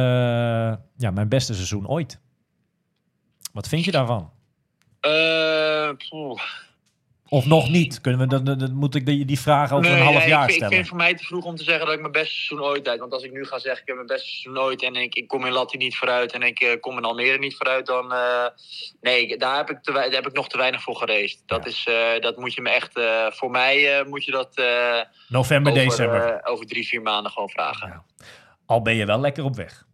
ja, 0.97 1.11
mijn 1.11 1.29
beste 1.29 1.53
seizoen 1.53 1.87
ooit. 1.87 2.19
Wat 3.53 3.67
vind 3.67 3.85
je 3.85 3.91
daarvan? 3.91 4.31
Of 7.29 7.45
nog 7.45 7.69
niet? 7.69 8.01
Kunnen 8.01 8.21
we, 8.21 8.27
dan, 8.27 8.43
dan, 8.43 8.57
dan 8.57 8.73
moet 8.73 8.95
ik 8.95 9.05
die, 9.05 9.25
die 9.25 9.39
vraag 9.39 9.71
over 9.71 9.89
Nee, 9.89 9.99
een 9.99 10.05
half 10.05 10.25
jaar 10.27 10.43
ik, 10.43 10.49
vind- 10.49 10.49
ik 10.49 10.53
stellen. 10.53 10.67
vind 10.69 10.79
het 10.79 10.87
voor 10.89 10.97
mij 10.97 11.15
te 11.15 11.23
vroeg 11.23 11.43
om 11.45 11.55
te 11.55 11.63
zeggen 11.63 11.85
dat 11.85 11.93
ik 11.93 11.99
mijn 12.01 12.11
beste 12.11 12.33
seizoen 12.35 12.61
ooit 12.67 12.87
uit. 12.87 12.99
Want 12.99 13.13
als 13.13 13.23
ik 13.23 13.31
nu 13.31 13.45
ga 13.45 13.59
zeggen 13.59 13.81
ik 13.81 13.87
heb 13.87 13.95
mijn 13.95 14.07
beste 14.07 14.27
seizoen 14.27 14.57
ooit 14.63 14.83
en 14.83 14.95
ik, 14.95 15.15
ik 15.15 15.27
kom 15.27 15.45
in 15.45 15.51
Latti 15.51 15.77
niet 15.77 15.95
vooruit 15.97 16.31
en 16.31 16.41
ik 16.41 16.59
eh, 16.59 16.79
kom 16.79 16.97
in 16.97 17.03
Almere 17.03 17.37
niet 17.37 17.55
vooruit, 17.55 17.85
dan 17.85 18.13
eh, 18.13 18.45
nee, 19.01 19.37
daar 19.37 19.57
heb, 19.57 19.69
ik 19.69 19.83
te, 19.83 19.91
daar 19.91 20.09
heb 20.09 20.27
ik 20.27 20.33
nog 20.33 20.49
te 20.49 20.57
weinig 20.57 20.81
voor 20.81 20.95
gereisd. 20.95 21.43
Dat, 21.45 21.63
Ja. 21.63 21.69
is, 21.69 21.85
eh, 21.87 22.21
dat 22.21 22.37
moet 22.37 22.53
je 22.53 22.61
me 22.61 22.69
echt, 22.69 22.99
voor 23.29 23.51
mij 23.51 24.03
moet 24.07 24.25
je 24.25 24.31
dat 24.31 24.61
November, 25.27 25.71
over, 25.71 25.83
december. 25.83 26.39
over 26.45 26.65
drie, 26.65 26.87
vier 26.87 27.01
maanden 27.01 27.31
gewoon 27.31 27.49
vragen. 27.49 28.03
Al 28.65 28.81
ben 28.81 28.95
je 28.95 29.05
wel 29.05 29.19
lekker 29.19 29.43
op 29.43 29.55
weg. 29.55 29.85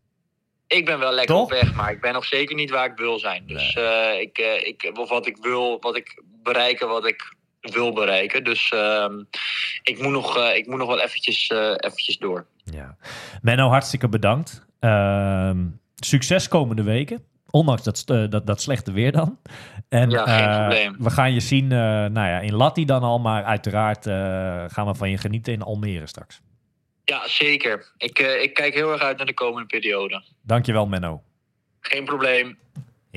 Ik 0.67 0.85
ben 0.85 0.99
wel 0.99 1.11
lekker 1.11 1.35
Toch? 1.35 1.43
op 1.43 1.49
weg, 1.51 1.73
maar 1.73 1.91
ik 1.91 2.01
ben 2.01 2.13
nog 2.13 2.25
zeker 2.25 2.55
niet 2.55 2.69
waar 2.69 2.85
ik 2.91 2.97
wil 2.97 3.19
zijn. 3.19 3.43
Dus 3.47 3.75
ik, 4.19 4.37
ik, 4.63 4.91
of 4.99 5.09
wat 5.09 5.27
ik 5.27 5.37
wil, 5.37 5.77
wat 5.79 5.95
ik 5.95 6.21
bereiken, 6.43 6.87
wat 6.87 7.05
ik 7.07 7.35
wil 7.71 7.93
bereiken. 7.93 8.43
Dus 8.43 8.71
ehm, 8.71 9.23
ik, 9.83 10.01
moet 10.01 10.11
nog, 10.11 10.37
eh, 10.37 10.55
ik 10.55 10.67
moet 10.67 10.77
nog 10.77 10.87
wel 10.87 11.01
eventjes, 11.01 11.47
eh, 11.47 11.71
eventjes 11.77 12.17
door. 12.17 12.45
Ja. 12.63 12.97
Menno, 13.41 13.69
hartstikke 13.69 14.09
bedankt. 14.09 14.65
Ehm, 14.79 15.65
succes 15.95 16.47
komende 16.47 16.83
weken. 16.83 17.23
Ondanks 17.49 17.83
dat, 17.83 18.03
eh, 18.05 18.29
dat, 18.29 18.47
dat 18.47 18.61
slechte 18.61 18.91
weer 18.91 19.11
dan. 19.11 19.39
En, 19.89 20.09
Ja, 20.09 20.25
geen 20.25 20.59
probleem. 20.59 20.95
We 20.99 21.09
gaan 21.09 21.33
je 21.33 21.39
zien 21.39 21.67
nou 21.67 22.27
ja, 22.27 22.39
in 22.39 22.55
Latti 22.55 22.85
dan 22.85 23.01
al. 23.01 23.19
Maar 23.19 23.43
uiteraard 23.43 24.05
gaan 24.73 24.85
we 24.85 24.95
van 24.95 25.09
je 25.09 25.17
genieten 25.17 25.53
in 25.53 25.61
Almere 25.61 26.07
straks. 26.07 26.41
Ja, 27.05 27.27
zeker. 27.27 27.91
Ik, 27.97 28.19
ik 28.19 28.53
kijk 28.53 28.73
heel 28.73 28.91
erg 28.91 29.01
uit 29.01 29.17
naar 29.17 29.25
de 29.25 29.33
komende 29.33 29.67
periode. 29.67 30.23
Dankjewel 30.41 30.87
Menno. 30.87 31.23
Geen 31.79 32.05
probleem. 32.05 32.57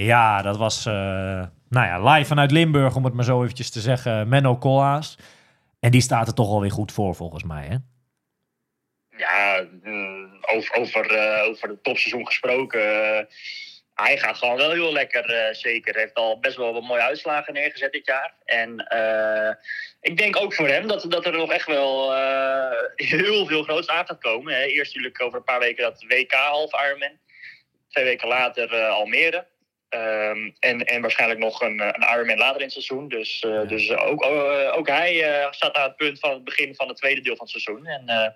Ja, 0.04 0.42
dat 0.42 0.56
was 0.56 0.86
eh, 0.86 0.92
nou 1.68 1.86
ja, 1.86 2.12
live 2.14 2.28
vanuit 2.28 2.50
Limburg, 2.50 2.96
om 2.96 3.04
het 3.04 3.14
maar 3.14 3.24
zo 3.24 3.42
eventjes 3.42 3.70
te 3.70 3.80
zeggen. 3.80 4.28
Menno 4.28 4.56
Koolhaas. 4.56 5.16
En 5.80 5.90
die 5.90 6.00
staat 6.00 6.26
er 6.26 6.34
toch 6.34 6.48
alweer 6.48 6.70
goed 6.70 6.92
voor, 6.92 7.14
volgens 7.14 7.42
mij. 7.44 7.66
Hè? 7.66 7.76
Ja, 9.16 9.66
mm, 9.82 10.38
over, 10.54 10.74
over, 10.74 11.14
eh, 11.14 11.48
over 11.48 11.68
het 11.68 11.82
topseizoen 11.82 12.26
gesproken. 12.26 12.80
eh, 13.18 13.24
hij 13.94 14.18
gaat 14.18 14.36
gewoon 14.36 14.56
wel 14.56 14.70
heel 14.70 14.92
lekker, 14.92 15.24
eh, 15.24 15.54
zeker. 15.54 15.96
Heeft 15.96 16.14
al 16.14 16.40
best 16.40 16.56
wel 16.56 16.72
wat 16.72 16.82
mooie 16.82 17.02
uitslagen 17.02 17.52
neergezet 17.54 17.92
dit 17.92 18.06
jaar. 18.06 18.34
En 18.44 18.78
eh, 18.86 19.54
ik 20.00 20.16
denk 20.16 20.36
ook 20.36 20.54
voor 20.54 20.68
hem 20.68 20.86
dat, 20.86 21.04
dat 21.08 21.26
er 21.26 21.32
nog 21.32 21.52
echt 21.52 21.66
wel 21.66 22.14
eh, 22.14 22.78
heel 22.94 23.46
veel 23.46 23.62
groots 23.62 23.88
aan 23.88 24.06
gaat 24.06 24.18
komen. 24.18 24.54
Hè. 24.54 24.62
Eerst 24.64 24.94
natuurlijk 24.94 25.22
over 25.22 25.38
een 25.38 25.44
paar 25.44 25.58
weken 25.60 25.82
dat 25.82 26.04
WK 26.08 26.32
half 26.32 26.70
Ironman. 26.86 27.18
Twee 27.88 28.04
weken 28.04 28.28
later 28.28 28.72
eh, 28.74 28.88
Almere. 28.88 29.46
Ehm, 30.00 30.50
en, 30.58 30.84
en 30.84 31.00
waarschijnlijk 31.00 31.40
nog 31.40 31.60
een, 31.60 31.80
eh, 31.80 31.86
een 31.92 32.14
Ironman 32.14 32.38
later 32.38 32.56
in 32.56 32.62
het 32.62 32.72
seizoen. 32.72 33.08
Dus, 33.08 33.40
eh, 33.40 33.68
dus 33.68 33.96
ook, 33.96 34.22
eh, 34.24 34.76
ook 34.76 34.88
hij 34.88 35.22
eh, 35.40 35.46
staat 35.50 35.74
aan 35.76 35.82
het 35.82 35.96
punt 35.96 36.18
van 36.18 36.30
het 36.30 36.44
begin 36.44 36.74
van 36.74 36.88
het 36.88 36.96
tweede 36.96 37.20
deel 37.20 37.36
van 37.36 37.46
het 37.52 37.60
seizoen. 37.62 37.86
En 37.86 38.08
eh, 38.08 38.28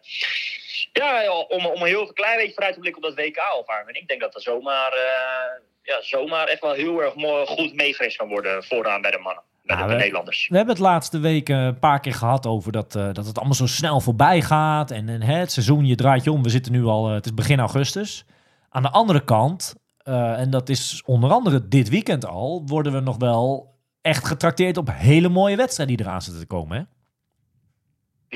ja, 0.93 1.31
om, 1.49 1.67
om 1.67 1.81
een 1.83 1.87
heel 1.87 2.13
klein 2.13 2.37
beetje 2.37 2.53
vooruit 2.55 2.75
te 2.75 2.81
blikken 2.81 3.03
op 3.03 3.09
dat 3.17 3.25
WK 3.27 3.39
of 3.59 3.69
Ironman. 3.69 3.95
Ik 3.95 4.09
denk 4.09 4.21
dat 4.21 4.33
dat 4.33 4.43
zomaar, 4.43 4.93
eh, 4.93 5.63
ja, 5.83 6.03
zomaar 6.03 6.47
echt 6.47 6.61
wel 6.61 6.73
heel 6.73 7.03
erg 7.03 7.15
mooi, 7.15 7.47
goed 7.47 7.75
meegevreesd 7.75 8.17
kan 8.17 8.29
worden 8.29 8.65
vooraan 8.65 9.01
bij 9.03 9.11
de 9.11 9.19
mannen. 9.19 9.43
Bij 9.63 9.77
Ja, 9.77 9.83
de, 9.87 9.89
we- 9.93 9.99
Nederlanders. 9.99 10.49
We 10.49 10.57
hebben 10.57 10.75
het 10.75 10.85
laatste 10.85 11.19
week 11.21 11.49
eh, 11.49 11.57
een 11.65 11.79
paar 11.79 12.01
keer 12.01 12.15
gehad 12.15 12.47
over 12.47 12.73
dat, 12.73 12.95
eh, 12.95 13.13
dat 13.13 13.27
het 13.27 13.37
allemaal 13.37 13.55
zo 13.55 13.67
snel 13.67 14.01
voorbij 14.01 14.41
gaat. 14.41 14.91
En, 14.91 15.09
en 15.09 15.23
hè, 15.23 15.35
het 15.35 15.53
seizoen, 15.53 15.87
je 15.87 15.95
draait 15.95 16.25
je 16.25 16.33
om. 16.33 16.43
We 16.43 16.49
zitten 16.51 16.73
nu 16.73 16.85
al, 16.85 17.09
eh, 17.09 17.15
het 17.15 17.25
is 17.25 17.35
begin 17.35 17.59
augustus. 17.59 18.25
Aan 18.71 18.83
de 18.83 18.91
andere 18.91 19.25
kant, 19.25 19.75
eh, 20.11 20.41
en 20.41 20.51
dat 20.51 20.69
is 20.69 21.03
onder 21.07 21.31
andere 21.31 21.69
dit 21.69 21.89
weekend 21.89 22.27
al, 22.27 22.63
worden 22.67 22.93
we 22.93 23.01
nog 23.01 23.17
wel 23.17 23.75
echt 24.03 24.27
getrakteerd 24.27 24.77
op 24.77 24.89
hele 24.93 25.29
mooie 25.29 25.57
wedstrijden 25.57 25.97
die 25.97 26.07
eraan 26.07 26.23
zitten 26.23 26.41
te 26.41 26.47
komen. 26.47 26.77
Hè? 26.77 26.83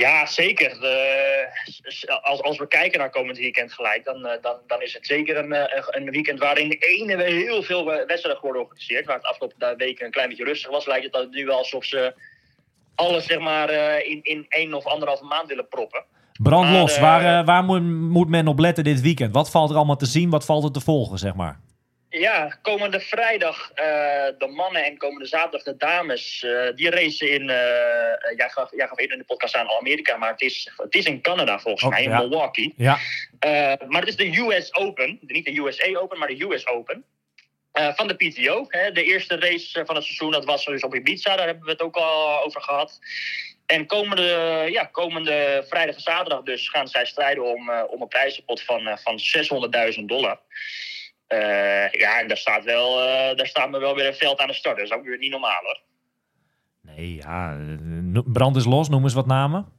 Ja, 0.01 0.27
zeker. 0.27 0.71
Als, 2.23 2.43
als 2.43 2.59
we 2.59 2.69
kijken 2.69 2.99
naar 2.99 3.11
komend 3.11 3.39
weekend 3.39 3.73
gelijk, 3.73 4.05
dan, 4.05 4.27
eh, 4.27 4.43
dan, 4.43 4.57
dan 4.67 4.83
is 4.83 4.95
het 4.95 5.07
zeker 5.07 5.37
een, 5.37 5.53
eh, 5.53 5.87
een 5.87 6.11
weekend 6.11 6.39
waarin 6.39 6.69
de 6.69 6.79
ene 6.79 7.23
heel 7.23 7.63
veel 7.63 7.85
wedstrijden 7.85 8.41
worden 8.41 8.63
georganiseerd. 8.63 9.07
Waar 9.07 9.17
het 9.17 9.27
afgelopen 9.27 9.77
weken 9.77 10.05
een 10.05 10.13
klein 10.13 10.29
beetje 10.29 10.45
rustig 10.45 10.71
was, 10.71 10.87
lijkt 10.87 11.05
het 11.05 11.13
dat 11.13 11.31
nu 11.31 11.47
wel 11.47 11.59
alsof 11.59 11.85
ze 11.85 12.15
alles 12.95 13.27
zeg 13.27 13.39
maar, 13.39 13.71
in, 14.05 14.21
in 14.23 14.47
één 14.49 14.75
of 14.75 14.87
anderhalve 14.87 15.25
maand 15.25 15.49
willen 15.49 15.69
proppen. 15.69 16.05
Brand 16.43 16.65
Maar, 16.71 16.81
los, 16.81 16.95
eh, 16.95 17.01
waar, 17.01 17.39
eh, 17.41 17.47
waar 17.47 17.65
moet, 17.65 17.83
moet 17.83 18.29
men 18.29 18.47
op 18.49 18.59
letten 18.59 18.85
dit 18.85 19.01
weekend? 19.01 19.35
Wat 19.35 19.51
valt 19.51 19.71
er 19.71 19.77
allemaal 19.77 19.97
te 19.97 20.07
zien? 20.07 20.31
Wat 20.31 20.45
valt 20.45 20.65
er 20.65 20.73
te 20.73 20.81
volgen, 20.81 21.19
zeg 21.19 21.35
maar? 21.35 21.61
Ja, 22.09 22.59
komende 22.63 23.01
vrijdag 23.01 23.71
eh, 23.75 23.85
de 24.39 24.47
mannen 24.57 24.85
en 24.85 24.97
komende 24.97 25.27
zaterdag 25.27 25.63
de 25.63 25.77
dames. 25.77 26.43
eh, 26.43 26.75
die 26.75 26.91
racen 26.91 27.31
in, 27.33 27.51
eh, 27.51 27.57
eh, 28.13 28.37
jij, 28.37 28.49
gaf, 28.49 28.71
jij 28.77 28.87
gaf 28.89 28.99
eerder 28.99 29.17
in 29.17 29.23
de 29.27 29.35
podcast 29.35 29.55
aan 29.57 29.71
Amerika, 29.81 30.17
maar 30.17 30.31
het 30.31 30.41
is, 30.41 30.73
het 30.77 30.95
is 30.95 31.05
in 31.05 31.21
Canada 31.21 31.59
volgens 31.59 31.85
Oh, 31.85 31.91
mij, 31.91 32.03
in 32.03 32.11
ja. 32.11 32.19
Milwaukee. 32.19 32.75
Ja, 32.77 32.99
Eh, 33.39 33.51
maar 33.89 34.01
het 34.01 34.09
is 34.09 34.17
de 34.17 34.39
US 34.41 34.75
Open, 34.75 35.19
niet 35.21 35.45
de 35.45 35.59
USA 35.59 35.99
Open, 35.99 36.19
maar 36.19 36.29
de 36.29 36.45
US 36.45 36.67
Open. 36.67 37.05
Eh, 37.73 37.89
van 37.95 38.09
de 38.09 38.15
PTO. 38.15 38.65
Hè. 38.69 38.93
De 38.93 39.05
eerste 39.05 39.37
race 39.39 39.81
eh, 39.81 39.87
van 39.87 39.95
het 39.95 40.05
seizoen, 40.05 40.31
dat 40.31 40.45
was 40.45 40.65
dus 40.65 40.83
op 40.83 40.95
Ibiza, 40.95 41.37
daar 41.37 41.47
hebben 41.47 41.65
we 41.65 41.71
het 41.71 41.83
ook 41.83 41.97
al 41.97 42.43
over 42.45 42.63
gehad. 42.63 42.99
En 43.67 43.87
komende, 43.87 44.69
ja, 44.71 44.85
komende 44.85 45.65
vrijdag 45.69 45.95
en 45.95 46.01
zaterdag 46.01 46.43
dus 46.43 46.69
gaan 46.69 46.89
zij 46.89 47.05
strijden 47.05 47.45
om, 47.45 47.71
eh, 47.71 47.83
om 47.89 48.03
een 48.03 48.09
prijzenpot 48.09 48.63
van, 48.63 48.87
eh, 48.87 48.97
van 48.97 49.19
600.000 49.19 50.09
dollar. 50.09 50.41
Eh, 51.27 51.91
ja, 51.91 52.21
en 52.21 52.29
daar 52.29 52.37
staat, 52.37 52.65
wel, 52.65 52.97
daar 53.37 53.47
staat 53.47 53.71
me 53.71 53.79
wel 53.79 53.95
weer 53.95 54.07
een 54.07 54.15
veld 54.15 54.39
aan 54.39 54.47
de 54.47 54.55
start. 54.55 54.77
Dat 54.77 54.87
is 54.87 54.93
ook 54.93 55.05
weer 55.05 55.19
niet 55.19 55.31
normaal 55.31 55.63
hoor. 55.63 55.81
nee, 56.81 57.15
ja. 57.15 57.59
Brand 58.25 58.57
is 58.57 58.65
los, 58.65 58.89
noem 58.89 59.03
eens 59.03 59.15
wat 59.15 59.27
namen. 59.27 59.73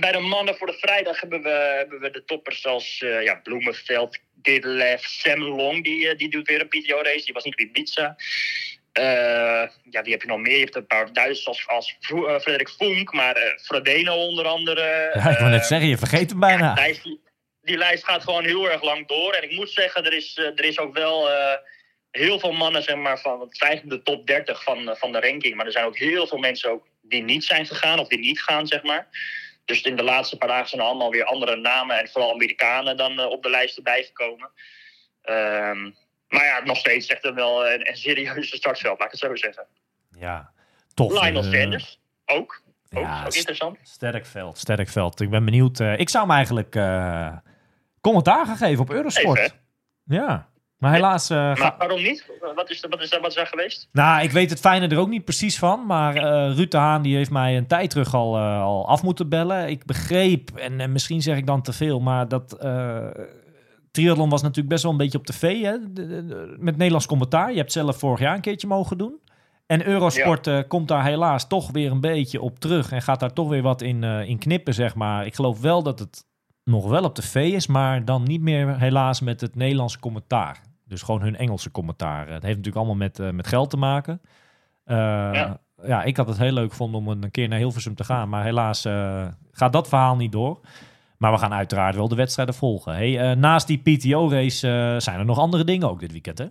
Bij 0.00 0.12
de 0.12 0.18
mannen 0.18 0.56
voor 0.56 0.66
de 0.66 0.78
vrijdag 0.78 1.20
hebben 1.20 1.42
we, 1.42 1.74
hebben 1.76 2.00
we 2.00 2.10
de 2.10 2.24
toppers 2.24 2.66
als 2.66 2.98
ja, 2.98 3.34
Bloemenveld, 3.34 4.18
Didlef, 4.34 5.04
Sam 5.04 5.42
Long. 5.42 5.84
Die, 5.84 6.14
die 6.14 6.30
doet 6.30 6.48
weer 6.48 6.60
een 6.60 6.68
PTO-race. 6.68 7.24
Die 7.24 7.34
was 7.34 7.44
niet 7.44 7.52
op 7.52 7.60
Ibiza. 7.60 8.16
Eh 8.94 9.68
ja, 9.90 10.02
wie 10.02 10.12
heb 10.12 10.22
je 10.22 10.28
nog 10.28 10.38
meer? 10.38 10.56
Je 10.56 10.60
hebt 10.64 10.76
een 10.76 10.86
paar 10.86 11.12
Duitsers 11.12 11.46
als, 11.46 11.68
als 11.68 11.96
Vro- 12.00 12.26
eh, 12.26 12.40
Frederik 12.40 12.68
Funk, 12.68 13.12
maar 13.12 13.58
Frodeno 13.62 14.14
onder 14.14 14.46
andere. 14.46 15.10
Ja, 15.14 15.30
ik 15.30 15.38
wil 15.38 15.48
net 15.48 15.66
zeggen, 15.66 15.88
je 15.88 15.98
vergeet 15.98 16.30
hem 16.30 16.40
bijna. 16.40 16.74
die 16.74 16.84
lijst, 16.84 17.02
die 17.62 17.76
lijst 17.76 18.04
gaat 18.04 18.22
gewoon 18.22 18.44
heel 18.44 18.70
erg 18.70 18.82
lang 18.82 19.06
door. 19.06 19.32
En 19.32 19.42
ik 19.42 19.56
moet 19.56 19.70
zeggen, 19.70 20.04
er 20.04 20.12
is, 20.12 20.36
er 20.36 20.64
is 20.64 20.78
ook 20.78 20.94
wel 20.94 21.28
heel 22.10 22.38
veel 22.38 22.52
mannen, 22.52 22.82
zeg 22.82 22.96
maar, 22.96 23.18
van 23.20 23.40
het 23.40 23.56
zijn 23.56 23.80
de 23.84 24.02
top 24.02 24.26
30 24.26 24.62
van, 24.62 24.96
van 24.98 25.12
de 25.12 25.20
ranking. 25.20 25.54
Maar 25.54 25.66
er 25.66 25.72
zijn 25.72 25.84
ook 25.84 25.98
heel 25.98 26.26
veel 26.26 26.38
mensen 26.38 26.70
ook 26.70 26.86
die 27.02 27.22
niet 27.22 27.44
zijn 27.44 27.66
gegaan 27.66 27.98
of 27.98 28.08
die 28.08 28.18
niet 28.18 28.42
gaan, 28.42 28.66
zeg 28.66 28.82
maar. 28.82 29.08
Dus 29.64 29.82
in 29.82 29.96
de 29.96 30.02
laatste 30.02 30.36
paar 30.36 30.48
dagen 30.48 30.68
zijn 30.68 30.80
er 30.80 30.86
allemaal 30.86 31.10
weer 31.10 31.24
andere 31.24 31.56
namen 31.56 31.98
en 31.98 32.08
vooral 32.08 32.32
Amerikanen 32.32 32.96
dan 32.96 33.18
op 33.26 33.42
de 33.42 33.50
lijst 33.50 33.76
erbij 33.76 34.02
gekomen. 34.02 34.50
Ehm, 35.22 35.90
maar 36.34 36.44
ja, 36.44 36.60
nog 36.64 36.76
steeds 36.76 37.06
echt 37.06 37.32
wel 37.34 37.66
een, 37.66 37.88
een 37.88 37.96
serieuze 37.96 38.56
startveld, 38.56 38.98
laat 38.98 39.12
ik 39.14 39.20
het 39.20 39.30
zo 39.30 39.36
zeggen. 39.36 39.66
Ja, 40.18 40.50
tof. 40.94 41.10
Lionel 41.22 41.42
Eh, 41.44 41.50
Sanders, 41.60 42.00
ook. 42.26 42.62
Ook, 42.92 43.02
ja, 43.02 43.24
ook 43.26 43.34
interessant. 43.34 43.78
Sterk 43.82 44.26
veld, 44.26 44.58
sterk 44.58 44.88
veld. 44.88 45.20
Ik 45.20 45.30
ben 45.30 45.44
benieuwd. 45.44 45.80
eh, 45.80 45.98
ik 45.98 46.08
zou 46.08 46.26
hem 46.26 46.34
eigenlijk 46.34 46.74
eh, 46.76 47.32
commentaar 48.00 48.46
gaan 48.46 48.56
geven 48.56 48.82
op 48.82 48.90
Eurosport. 48.90 49.38
Even, 49.38 49.56
ja, 50.04 50.48
maar 50.78 50.92
helaas... 50.92 51.30
eh, 51.30 51.36
ga- 51.36 51.54
Maar 51.54 51.74
waarom 51.78 52.02
niet? 52.02 52.26
Wat 52.54 52.70
is, 52.70 52.82
er- 52.82 52.88
wat 52.88 53.02
is, 53.02 53.12
er- 53.12 53.20
wat 53.20 53.36
is 53.36 53.48
geweest? 53.48 53.88
Nou, 53.92 54.22
ik 54.22 54.30
weet 54.30 54.50
het 54.50 54.60
fijne 54.60 54.88
er 54.88 54.98
ook 54.98 55.08
niet 55.08 55.24
precies 55.24 55.58
van. 55.58 55.86
Maar 55.86 56.16
eh 56.16 56.54
Ruud 56.56 56.70
de 56.70 56.76
Haan 56.76 57.02
die 57.02 57.16
heeft 57.16 57.30
mij 57.30 57.56
een 57.56 57.66
tijd 57.66 57.90
terug 57.90 58.14
al, 58.14 58.36
eh, 58.36 58.62
al 58.62 58.88
af 58.88 59.02
moeten 59.02 59.28
bellen. 59.28 59.68
Ik 59.68 59.84
begreep, 59.84 60.50
en, 60.56 60.80
en 60.80 60.92
misschien 60.92 61.22
zeg 61.22 61.36
ik 61.36 61.46
dan 61.46 61.62
te 61.62 61.72
veel, 61.72 62.00
maar 62.00 62.28
dat 62.28 62.52
eh 62.52 63.06
triathlon 63.94 64.28
was 64.28 64.42
natuurlijk 64.42 64.68
best 64.68 64.82
wel 64.82 64.92
een 64.92 64.98
beetje 64.98 65.18
op 65.18 65.26
tv. 65.26 65.62
Hè? 65.62 65.76
De- 65.92 66.06
de- 66.06 66.26
de- 66.26 66.56
met 66.58 66.76
Nederlands 66.76 67.06
commentaar. 67.06 67.50
Je 67.50 67.56
hebt 67.58 67.72
zelf 67.72 67.98
vorig 67.98 68.20
jaar 68.20 68.34
een 68.34 68.40
keertje 68.40 68.66
mogen 68.66 68.98
doen. 68.98 69.18
En 69.66 69.86
Eurosport 69.86 70.46
eh, 70.46 70.58
komt 70.68 70.88
daar 70.88 71.04
helaas 71.04 71.48
toch 71.48 71.70
weer 71.70 71.90
een 71.90 72.00
beetje 72.00 72.40
op 72.40 72.58
terug. 72.58 72.92
En 72.92 73.02
gaat 73.02 73.20
daar 73.20 73.32
toch 73.32 73.48
weer 73.48 73.62
wat 73.62 73.82
in, 73.82 74.04
eh, 74.04 74.28
in 74.28 74.38
knippen, 74.38 74.74
zeg 74.74 74.94
maar. 74.94 75.26
Ik 75.26 75.34
geloof 75.34 75.60
wel 75.60 75.82
dat 75.82 75.98
het 75.98 76.24
nog 76.64 76.88
wel 76.88 77.02
op 77.04 77.14
tv 77.14 77.52
is, 77.52 77.66
maar 77.66 78.04
dan 78.04 78.22
niet 78.22 78.40
meer 78.40 78.78
helaas 78.78 79.20
met 79.20 79.40
het 79.40 79.54
Nederlandse 79.54 79.98
commentaar. 80.00 80.60
Dus 80.86 81.02
gewoon 81.02 81.22
hun 81.22 81.36
Engelse 81.36 81.70
commentaar. 81.70 82.20
Het 82.20 82.28
heeft 82.42 82.44
natuurlijk 82.56 82.76
allemaal 82.76 82.94
met, 82.94 83.18
eh, 83.18 83.30
met 83.30 83.46
geld 83.46 83.70
te 83.70 83.76
maken. 83.76 84.20
Ja. 84.86 85.60
Ja. 85.86 86.02
ik 86.02 86.16
had 86.16 86.28
het 86.28 86.38
heel 86.38 86.52
leuk 86.52 86.70
gevonden 86.70 87.00
om 87.00 87.08
een 87.08 87.30
keer 87.30 87.48
naar 87.48 87.58
Hilversum 87.58 87.94
te 87.94 88.04
gaan. 88.04 88.28
Maar 88.28 88.44
helaas 88.44 88.80
gaat 89.52 89.72
dat 89.72 89.88
verhaal 89.88 90.16
niet 90.16 90.32
door. 90.32 90.60
Maar 91.18 91.32
we 91.32 91.38
gaan 91.38 91.54
uiteraard 91.54 91.94
wel 91.94 92.08
de 92.08 92.14
wedstrijden 92.14 92.54
volgen. 92.54 92.94
Hey, 92.94 93.18
eh, 93.18 93.36
naast 93.36 93.66
die 93.66 93.78
PTO-race 93.78 94.68
eh, 94.68 95.00
zijn 95.00 95.18
er 95.18 95.24
nog 95.24 95.38
andere 95.38 95.64
dingen 95.64 95.88
ook 95.88 96.00
dit 96.00 96.12
weekend, 96.12 96.38
hè? 96.38 96.46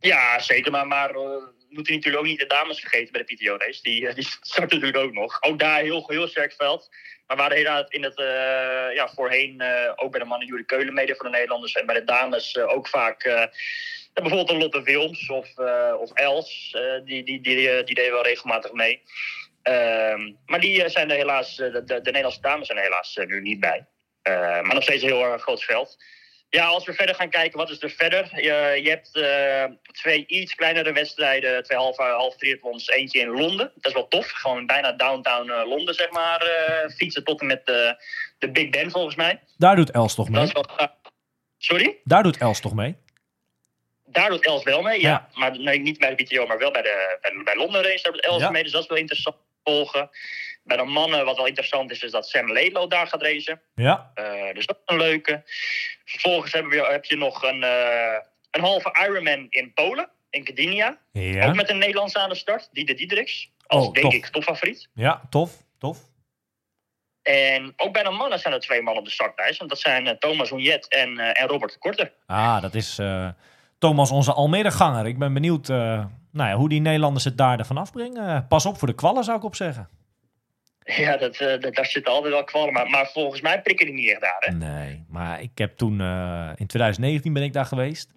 Ja, 0.00 0.38
zeker. 0.38 0.72
Maar, 0.72 0.86
maar 0.86 1.10
eh, 1.10 1.20
moeten 1.68 1.94
natuurlijk 1.94 2.22
ook 2.22 2.30
niet 2.30 2.40
de 2.40 2.46
dames 2.46 2.80
vergeten 2.80 3.12
bij 3.12 3.24
de 3.24 3.34
PTO-race. 3.34 3.82
Die, 3.82 4.14
die 4.14 4.26
starten 4.40 4.80
natuurlijk 4.80 5.04
ook 5.04 5.12
nog. 5.12 5.42
Ook 5.42 5.58
daar 5.58 5.80
heel, 5.80 6.04
heel 6.06 6.28
sterk 6.28 6.52
veld. 6.52 6.88
Maar 7.26 7.36
we 7.36 7.42
hadden 7.42 7.58
inderdaad 7.58 7.92
in 7.92 8.02
het, 8.02 8.18
ja, 8.94 9.08
voorheen 9.08 9.62
ook 9.96 10.10
bij 10.10 10.20
de 10.20 10.26
mannen 10.26 10.48
Jurie 10.48 10.64
Keulen 10.64 10.94
mede 10.94 11.14
voor 11.14 11.24
de 11.24 11.30
Nederlanders. 11.30 11.72
En 11.72 11.86
bij 11.86 11.94
de 11.94 12.04
dames 12.04 12.58
ook 12.58 12.88
vaak 12.88 13.48
bijvoorbeeld 14.12 14.50
een 14.50 14.58
Lotte 14.58 14.82
Wilms 14.82 15.28
of, 15.30 15.58
of 15.98 16.12
Els. 16.12 16.76
die, 17.04 17.24
die, 17.24 17.40
die, 17.40 17.84
die 17.84 17.94
deden 17.94 18.12
wel 18.12 18.22
regelmatig 18.22 18.72
mee. 18.72 19.02
Ehm, 19.68 20.32
maar 20.46 20.60
die 20.60 20.82
eh, 20.84 20.90
zijn 20.90 21.10
er 21.10 21.16
helaas, 21.16 21.58
eh, 21.58 21.72
de, 21.72 21.84
de, 21.84 21.94
de 21.94 22.00
Nederlandse 22.10 22.40
dames 22.40 22.66
zijn 22.66 22.78
er 22.78 22.84
helaas 22.84 23.16
eh, 23.16 23.26
nu 23.26 23.40
niet 23.40 23.60
bij. 23.60 23.86
Eh, 24.22 24.32
maar 24.60 24.74
nog 24.74 24.82
steeds 24.82 25.02
een 25.02 25.08
heel 25.08 25.24
erg 25.32 25.42
groot 25.42 25.64
veld. 25.64 25.96
Ja, 26.50 26.66
als 26.66 26.84
we 26.86 26.92
verder 26.92 27.14
gaan 27.14 27.30
kijken, 27.30 27.58
wat 27.58 27.70
is 27.70 27.82
er 27.82 27.90
verder? 27.90 28.30
Je, 28.34 28.80
je 28.82 28.88
hebt 28.90 29.12
twee 29.92 30.26
iets 30.26 30.54
kleinere 30.54 30.92
wedstrijden, 30.92 31.62
twee 31.62 31.78
half, 31.78 31.96
half 31.96 32.36
triathlons. 32.36 32.88
Eentje 32.88 33.20
in 33.20 33.28
Londen, 33.28 33.72
dat 33.74 33.86
is 33.86 33.92
wel 33.92 34.08
tof. 34.08 34.30
Gewoon 34.30 34.66
bijna 34.66 34.92
downtown 34.92 35.50
Londen, 35.52 35.94
zeg 35.94 36.10
maar. 36.10 36.46
fietsen 36.96 37.24
tot 37.24 37.40
en 37.40 37.46
met 37.46 37.66
de, 37.66 37.96
de 38.38 38.50
Big 38.50 38.70
Ben, 38.70 38.90
volgens 38.90 39.14
mij. 39.16 39.40
Daar 39.56 39.76
doet 39.76 39.90
Els 39.90 40.14
toch 40.14 40.28
Dat 40.28 40.54
mee? 40.54 40.64
wel. 40.76 40.88
Sorry? 41.58 41.96
Daar 42.04 42.22
doet 42.22 42.38
Els 42.38 42.60
toch 42.60 42.74
mee? 42.74 42.96
Daar 44.06 44.28
doet 44.30 44.46
Els 44.46 44.62
wel 44.62 44.82
mee, 44.82 45.00
ja. 45.00 45.08
Ja. 45.08 45.28
Maar 45.34 45.58
nee, 45.58 45.78
niet 45.80 45.98
bij 45.98 46.14
de 46.14 46.24
BTO, 46.24 46.46
maar 46.46 46.58
wel 46.58 46.70
bij 46.70 46.82
de 46.82 47.18
bij, 47.20 47.42
bij 47.44 47.56
Londen 47.56 47.82
Race. 47.82 48.02
Daar 48.02 48.12
doet 48.12 48.24
Els 48.24 48.42
Ja. 48.42 48.50
mee, 48.50 48.62
dus 48.62 48.72
dat 48.72 48.82
is 48.82 48.88
wel 48.88 48.98
interessant 48.98 49.36
te 49.36 49.42
volgen. 49.72 50.10
Bij 50.62 50.76
de 50.76 50.84
mannen, 50.84 51.24
wat 51.24 51.36
wel 51.36 51.46
interessant 51.46 51.90
is, 51.90 52.02
is 52.02 52.10
dat 52.10 52.28
Sam 52.28 52.52
Laidlow 52.52 52.90
daar 52.90 53.06
gaat 53.06 53.22
racen. 53.22 53.60
Ja. 53.74 54.10
Eh, 54.14 54.54
dus 54.54 54.66
dat 54.66 54.76
is 54.76 54.82
een 54.94 54.96
leuke. 54.96 55.42
Vervolgens 56.04 56.52
hebben 56.52 56.72
we, 56.72 56.86
heb 56.90 57.04
je 57.04 57.16
nog 57.16 57.42
een, 57.42 57.62
eh, 57.62 58.16
een 58.50 58.60
halve 58.60 58.96
Ironman 59.08 59.46
in 59.50 59.72
Polen, 59.74 60.08
in 60.30 60.46
Gdynia. 60.46 60.98
Ja. 61.12 61.46
Ook 61.48 61.54
met 61.54 61.70
een 61.70 61.78
Nederlandse 61.78 62.18
aan 62.18 62.28
de 62.28 62.34
start, 62.34 62.68
Diede 62.72 62.94
Diedriks. 62.94 63.50
Als, 63.66 63.86
Oh, 63.86 63.92
denk 63.92 64.04
tof. 64.06 64.14
ik, 64.14 64.26
topfavoriet. 64.26 64.88
Ja, 64.94 65.22
tof. 65.30 65.56
Tof. 65.78 65.98
En 67.22 67.72
ook 67.76 67.92
bij 67.92 68.02
de 68.02 68.10
mannen 68.10 68.38
zijn 68.38 68.54
er 68.54 68.60
twee 68.60 68.82
mannen 68.82 69.02
op 69.02 69.08
de 69.08 69.14
startlijst. 69.14 69.58
Want 69.58 69.70
dat 69.70 69.80
zijn 69.80 70.06
eh, 70.06 70.14
Thomas 70.14 70.50
Oenjet 70.50 70.88
en, 70.88 71.18
en 71.18 71.46
Robert 71.46 71.72
de 71.72 71.78
Korte. 71.78 72.12
Ah, 72.26 72.62
dat 72.62 72.74
is 72.74 72.98
Thomas, 73.78 74.10
onze 74.10 74.32
Almere-ganger. 74.32 75.06
Ik 75.06 75.18
ben 75.18 75.32
benieuwd 75.32 75.68
eh, 75.68 76.04
nou 76.32 76.48
ja, 76.48 76.54
hoe 76.54 76.68
die 76.68 76.80
Nederlanders 76.80 77.24
het 77.24 77.38
daar 77.38 77.58
ervan 77.58 77.76
afbrengen. 77.76 78.46
Pas 78.46 78.66
op 78.66 78.78
voor 78.78 78.88
de 78.88 78.94
kwallen, 78.94 79.24
zou 79.24 79.36
ik 79.38 79.44
op 79.44 79.54
zeggen. 79.54 79.88
Ja, 80.84 81.16
dat, 81.16 81.36
eh, 81.36 81.60
dat, 81.60 81.74
daar 81.74 81.86
zitten 81.86 82.12
altijd 82.12 82.32
wel 82.32 82.44
kwallen. 82.44 82.72
Maar, 82.72 82.90
maar 82.90 83.06
volgens 83.06 83.40
mij 83.40 83.62
prikken 83.62 83.86
die 83.86 83.94
niet 83.94 84.10
echt 84.10 84.20
daar, 84.20 84.36
hè? 84.38 84.52
Nee, 84.52 85.04
maar 85.08 85.42
ik 85.42 85.58
heb 85.58 85.76
toen, 85.76 86.00
eh, 86.00 86.50
in 86.56 86.66
2019 86.66 87.32
ben 87.32 87.42
ik 87.42 87.52
daar 87.52 87.66
geweest. 87.66 88.12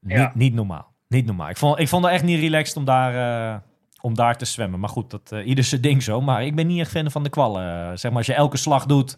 Ja. 0.00 0.20
Niet, 0.20 0.34
niet 0.34 0.54
normaal. 0.54 0.94
Niet 1.08 1.26
normaal. 1.26 1.48
Ik 1.48 1.56
vond, 1.56 1.78
ik 1.78 1.88
vond 1.88 2.04
het 2.04 2.12
echt 2.12 2.24
niet 2.24 2.40
relaxed 2.40 2.76
om 2.76 2.84
daar, 2.84 3.62
om 4.00 4.14
daar 4.14 4.36
te 4.36 4.44
zwemmen. 4.44 4.80
Maar 4.80 4.88
goed, 4.88 5.10
dat, 5.10 5.34
ieder 5.44 5.64
zijn 5.64 5.80
ding 5.80 6.02
zo. 6.02 6.20
Maar 6.20 6.44
ik 6.44 6.54
ben 6.54 6.66
niet 6.66 6.80
echt 6.80 6.90
fan 6.90 7.10
van 7.10 7.22
de 7.22 7.28
kwallen. 7.28 7.98
Zeg 7.98 8.10
maar, 8.10 8.18
als 8.18 8.26
je 8.26 8.34
elke 8.34 8.56
slag 8.56 8.86
doet 8.86 9.16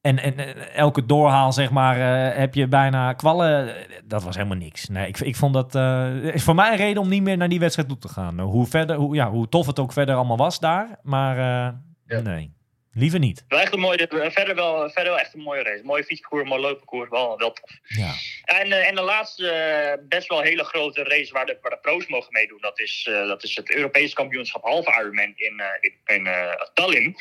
en, 0.00 0.18
en, 0.18 0.38
en 0.38 0.74
elke 0.74 1.06
doorhaal, 1.06 1.52
zeg 1.52 1.70
maar, 1.70 1.96
eh, 2.30 2.38
heb 2.38 2.54
je 2.54 2.66
bijna 2.68 3.12
kwallen. 3.12 3.76
Eh, 3.76 3.84
Dat 4.04 4.22
was 4.22 4.36
helemaal 4.36 4.56
niks. 4.56 4.88
Nee, 4.88 5.08
ik, 5.08 5.18
ik 5.20 5.36
vond 5.36 5.54
dat, 5.54 5.74
eh, 5.74 6.14
is 6.24 6.42
voor 6.42 6.54
mij 6.54 6.70
een 6.70 6.76
reden 6.76 7.02
om 7.02 7.08
niet 7.08 7.22
meer 7.22 7.36
naar 7.36 7.48
die 7.48 7.58
wedstrijd 7.60 7.88
toe 7.88 7.98
te 7.98 8.08
gaan. 8.08 8.40
Hoe, 8.40 8.66
verder, 8.66 8.96
hoe, 8.96 9.14
ja, 9.14 9.30
hoe 9.30 9.48
tof 9.48 9.66
het 9.66 9.78
ook 9.78 9.92
verder 9.92 10.14
allemaal 10.14 10.36
was 10.36 10.60
daar. 10.60 10.98
Maar 11.02 11.36
eh, 11.38 11.74
Ja. 12.06 12.20
nee, 12.20 12.52
liever 12.92 13.18
niet. 13.18 13.44
Wel 13.48 13.60
echt 13.60 13.72
een 13.72 13.80
mooie, 13.80 14.08
eh, 14.08 14.30
verder, 14.30 14.54
wel, 14.54 14.90
verder 14.90 15.12
wel 15.12 15.18
echt 15.20 15.34
een 15.34 15.40
mooie 15.40 15.62
race. 15.62 15.82
Mooie 15.84 16.04
fietsparcours, 16.04 16.48
mooi 16.48 16.60
loopparcours. 16.60 17.10
Wel, 17.10 17.38
wel 17.38 17.52
tof. 17.52 17.70
Ja. 17.82 18.12
En, 18.44 18.72
eh, 18.72 18.88
en 18.88 18.94
de 18.94 19.02
laatste 19.02 19.48
eh, 19.50 20.08
best 20.08 20.28
wel 20.28 20.40
hele 20.40 20.64
grote 20.64 21.02
race 21.02 21.32
waar 21.32 21.46
de, 21.46 21.58
waar 21.62 21.70
de 21.70 21.78
pro's 21.82 22.06
mogen 22.06 22.32
meedoen, 22.32 22.58
dat 22.60 22.80
is, 22.80 23.06
eh, 23.10 23.26
dat 23.26 23.42
is 23.44 23.56
het 23.56 23.74
Europese 23.74 24.14
kampioenschap 24.14 24.62
halve 24.64 24.94
Ironman 25.00 25.32
in, 25.36 25.60
eh, 25.60 25.66
in, 25.80 26.16
in 26.16 26.26
eh, 26.26 26.52
Tallinn. 26.74 27.16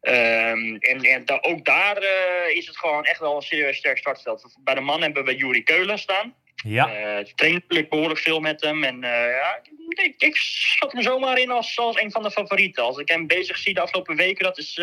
Ehm, 0.00 0.74
en 0.74 1.00
en 1.00 1.24
da- 1.24 1.38
ook 1.40 1.64
daar 1.64 1.96
eh, 1.96 2.56
is 2.56 2.66
het 2.66 2.76
gewoon 2.76 3.04
echt 3.04 3.20
wel 3.20 3.36
een 3.36 3.42
serieus 3.42 3.76
sterk 3.76 3.98
startveld. 3.98 4.56
Bij 4.60 4.74
de 4.74 4.80
man 4.80 5.02
hebben 5.02 5.24
we 5.24 5.36
Juri 5.36 5.62
Keulen 5.62 5.98
staan. 5.98 6.34
Ja. 6.54 6.92
Eh 6.92 7.24
train 7.34 7.52
natuurlijk 7.54 7.88
behoorlijk 7.90 8.20
veel 8.20 8.40
met 8.40 8.60
hem. 8.60 8.84
En 8.84 9.04
eh, 9.04 9.30
ja, 9.30 9.60
ik, 9.88 10.14
ik 10.18 10.36
schat 10.36 10.92
hem 10.92 11.02
zomaar 11.02 11.38
in 11.38 11.50
als, 11.50 11.78
als 11.78 12.00
een 12.00 12.10
van 12.10 12.22
de 12.22 12.30
favorieten. 12.30 12.82
Als 12.82 12.98
ik 12.98 13.08
hem 13.08 13.26
bezig 13.26 13.56
zie 13.58 13.74
de 13.74 13.80
afgelopen 13.80 14.16
weken, 14.16 14.44
dat 14.44 14.58
is, 14.58 14.74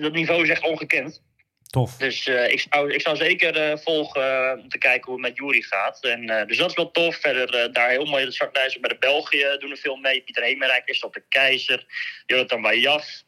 dat 0.00 0.12
niveau 0.12 0.42
is 0.42 0.48
echt 0.48 0.62
ongekend. 0.62 1.22
Tof. 1.62 1.96
Dus 1.96 2.26
ik, 2.26 2.66
zou, 2.70 2.92
ik 2.92 3.00
zou 3.00 3.16
zeker 3.16 3.78
volgen 3.78 4.58
om 4.60 4.68
te 4.68 4.78
kijken 4.78 5.04
hoe 5.12 5.20
het 5.20 5.28
met 5.30 5.36
Jury 5.38 5.62
gaat. 5.62 6.04
En, 6.04 6.46
dus 6.46 6.56
dat 6.56 6.70
is 6.70 6.76
wel 6.76 6.90
tof. 6.90 7.16
Verder 7.16 7.72
daar 7.72 7.88
heel 7.88 8.04
mooi 8.06 8.24
de 8.24 8.32
startlijst. 8.32 8.80
Bij 8.80 8.90
de 8.90 8.98
België 8.98 9.56
doen 9.58 9.70
er 9.70 9.76
veel 9.76 9.96
mee. 9.96 10.22
Pieter 10.22 10.42
Hemerijk 10.42 10.88
is 10.88 11.02
op 11.02 11.14
de 11.14 11.24
Keizer. 11.28 11.86
Jonathan 12.26 12.62
Wajaf. 12.62 13.22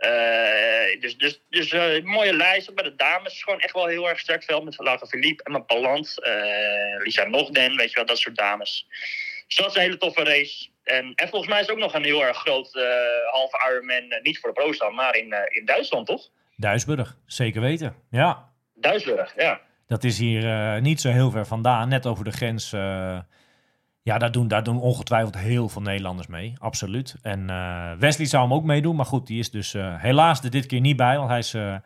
Eh 0.00 1.00
dus 1.00 1.16
dus, 1.18 1.40
dus 1.50 1.72
eh, 1.72 2.02
mooie 2.02 2.32
lijst. 2.32 2.74
Bij 2.74 2.84
de 2.84 2.94
dames 2.94 3.32
is 3.32 3.42
gewoon 3.42 3.60
echt 3.60 3.72
wel 3.74 3.86
heel 3.86 4.08
erg 4.08 4.18
sterk 4.18 4.44
veld. 4.44 4.64
Met 4.64 4.78
Laura 4.78 5.06
Philippe, 5.06 5.42
Emma 5.42 5.58
Palland, 5.58 6.22
eh 6.22 7.02
Lisa 7.04 7.24
Nogden. 7.24 7.76
Weet 7.76 7.90
je 7.90 7.96
wel, 7.96 8.06
dat 8.06 8.18
soort 8.18 8.36
dames. 8.36 8.86
Dus 9.46 9.56
dat 9.56 9.66
is 9.66 9.74
een 9.74 9.80
hele 9.80 9.96
toffe 9.96 10.22
race. 10.22 10.68
En, 10.84 11.12
en 11.14 11.28
volgens 11.28 11.50
mij 11.50 11.60
is 11.60 11.66
het 11.66 11.76
ook 11.76 11.82
nog 11.82 11.94
een 11.94 12.04
heel 12.04 12.24
erg 12.24 12.36
groot 12.36 12.72
halve 13.30 13.70
Ironman. 13.70 14.20
niet 14.22 14.38
voor 14.38 14.54
de 14.54 14.60
pro's 14.60 14.78
maar 14.94 15.16
in, 15.16 15.34
in 15.48 15.64
Duitsland, 15.64 16.06
toch? 16.06 16.28
Duisburg, 16.56 17.16
zeker 17.26 17.60
weten. 17.60 17.96
Ja, 18.10 18.48
Duitsburg, 18.74 19.32
ja. 19.36 19.60
dat 19.86 20.04
is 20.04 20.18
hier 20.18 20.80
niet 20.80 21.00
zo 21.00 21.10
heel 21.10 21.30
ver 21.30 21.46
vandaan, 21.46 21.88
net 21.88 22.06
over 22.06 22.24
de 22.24 22.32
grens. 22.32 22.72
Ja, 24.02 24.18
daar 24.18 24.32
doen, 24.32 24.48
daar 24.48 24.62
doen 24.62 24.80
ongetwijfeld 24.80 25.36
heel 25.36 25.68
veel 25.68 25.82
Nederlanders 25.82 26.26
mee, 26.26 26.54
absoluut. 26.58 27.16
En 27.22 27.50
eh, 27.50 27.92
Wesley 27.98 28.26
zou 28.26 28.42
hem 28.42 28.52
ook 28.52 28.64
meedoen, 28.64 28.96
maar 28.96 29.06
goed, 29.06 29.26
die 29.26 29.38
is 29.38 29.50
dus 29.50 29.74
eh, 29.74 30.02
helaas 30.02 30.42
er 30.42 30.50
dit 30.50 30.66
keer 30.66 30.80
niet 30.80 30.96
bij, 30.96 31.16
want 31.16 31.28
hij 31.28 31.38
is 31.38 31.54
eh, 31.54 31.76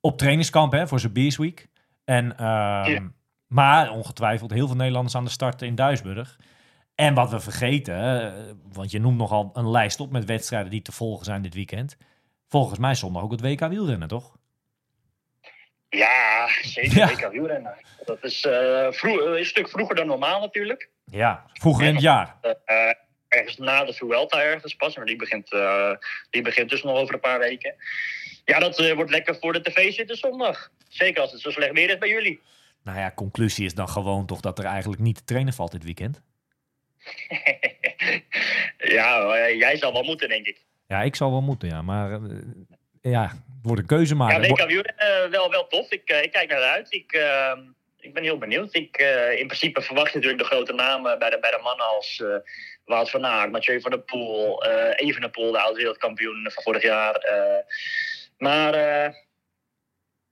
op 0.00 0.18
trainingskamp 0.18 0.72
hè, 0.72 0.88
voor 0.88 1.00
zijn 1.00 1.12
Beers 1.12 1.36
Week. 1.36 1.68
En, 2.04 2.36
ehm, 2.36 2.90
Ja. 2.90 3.14
Maar 3.46 3.90
ongetwijfeld 3.90 4.50
heel 4.50 4.66
veel 4.66 4.76
Nederlanders 4.76 5.14
aan 5.14 5.24
de 5.24 5.30
start 5.30 5.62
in 5.62 5.74
Duisburg. 5.74 6.38
En 6.94 7.14
wat 7.14 7.30
we 7.30 7.40
vergeten, 7.40 8.34
want 8.72 8.90
je 8.90 9.00
noemt 9.00 9.18
nogal 9.18 9.50
een 9.54 9.70
lijst 9.70 10.00
op 10.00 10.10
met 10.10 10.24
wedstrijden 10.24 10.70
die 10.70 10.82
te 10.82 10.92
volgen 10.92 11.24
zijn 11.24 11.42
dit 11.42 11.54
weekend. 11.54 11.96
Volgens 12.48 12.78
mij 12.78 12.94
zondag 12.94 13.22
ook 13.22 13.30
het 13.30 13.40
WK 13.40 13.60
wielrennen, 13.60 14.08
toch? 14.08 14.36
Ja, 15.88 16.48
zeker. 16.62 16.96
Ja. 16.96 17.08
WK 17.08 17.30
wielrennen. 17.32 17.74
Dat 18.04 18.24
is 18.24 18.40
vroeg, 18.90 19.20
een 19.20 19.46
stuk 19.46 19.68
vroeger 19.68 19.94
dan 19.96 20.06
normaal 20.06 20.40
natuurlijk. 20.40 20.90
Ja, 21.10 21.44
vroeger 21.52 21.86
in 21.86 21.92
het 21.94 22.02
jaar. 22.02 22.36
Eh, 22.64 22.90
ergens 23.28 23.56
na 23.56 23.84
de 23.84 23.92
Vuelta 23.92 24.42
ergens 24.42 24.74
pas. 24.74 24.96
Maar 24.96 25.06
die 25.06 25.16
begint, 25.16 25.52
eh, 25.52 25.90
die 26.30 26.42
begint 26.42 26.70
dus 26.70 26.82
nog 26.82 26.96
over 26.96 27.14
een 27.14 27.20
paar 27.20 27.38
weken. 27.38 27.74
Ja, 28.44 28.58
dat 28.58 28.78
eh, 28.78 28.94
wordt 28.94 29.10
lekker 29.10 29.36
voor 29.40 29.52
de 29.52 29.62
tv 29.62 29.92
zitten 29.92 30.16
zondag. 30.16 30.70
Zeker 30.88 31.22
als 31.22 31.32
het 31.32 31.40
zo 31.40 31.50
slecht 31.50 31.72
weer 31.72 31.90
is 31.90 31.98
bij 31.98 32.08
jullie. 32.08 32.40
Nou 32.82 32.98
ja, 32.98 33.12
conclusie 33.14 33.64
is 33.64 33.74
dan 33.74 33.88
gewoon 33.88 34.26
toch 34.26 34.40
dat 34.40 34.58
er 34.58 34.64
eigenlijk 34.64 35.00
niet 35.00 35.16
te 35.16 35.24
trainen 35.24 35.52
valt 35.52 35.72
dit 35.72 35.84
weekend. 35.84 36.22
ja, 38.96 39.48
jij 39.50 39.76
zal 39.76 39.92
wel 39.92 40.02
moeten, 40.02 40.28
denk 40.28 40.46
ik. 40.46 40.64
Ja, 40.86 41.02
ik 41.02 41.16
zal 41.16 41.30
wel 41.30 41.42
moeten, 41.42 41.68
ja. 41.68 41.82
Maar 41.82 42.20
ja, 43.00 43.22
het 43.28 43.62
wordt 43.62 43.80
een 43.80 43.86
keuze 43.86 44.12
Ja, 44.12 44.18
maken. 44.18 44.40
WK 44.40 44.66
wielrennen 44.66 45.24
eh, 45.24 45.30
wel, 45.30 45.50
wel 45.50 45.66
tof. 45.66 45.90
Ik, 45.90 46.10
ik 46.10 46.32
kijk 46.32 46.48
naar 46.50 46.62
uit. 46.62 46.92
Ik, 46.92 47.12
ehm, 47.12 47.60
ik 48.06 48.14
ben 48.14 48.22
heel 48.22 48.38
benieuwd. 48.38 48.74
Ik, 48.74 48.96
eh, 48.96 49.38
in 49.38 49.46
principe 49.46 49.82
verwacht 49.82 50.12
je 50.12 50.16
natuurlijk 50.16 50.42
de 50.42 50.54
grote 50.54 50.72
namen 50.72 51.18
bij 51.18 51.30
de, 51.30 51.38
bij 51.38 51.50
de 51.50 51.60
mannen 51.62 51.86
als 51.86 52.22
Wout 52.84 53.10
van 53.10 53.26
Aert, 53.26 53.52
Mathieu 53.52 53.80
van 53.80 53.90
der 53.90 54.00
Poel, 54.00 54.64
eh 54.64 55.06
Evenepoel, 55.06 55.52
de 55.52 55.60
oud 55.60 55.76
wereldkampioen 55.76 56.50
van 56.52 56.62
vorig 56.62 56.82
jaar. 56.82 57.26
maar 58.38 58.74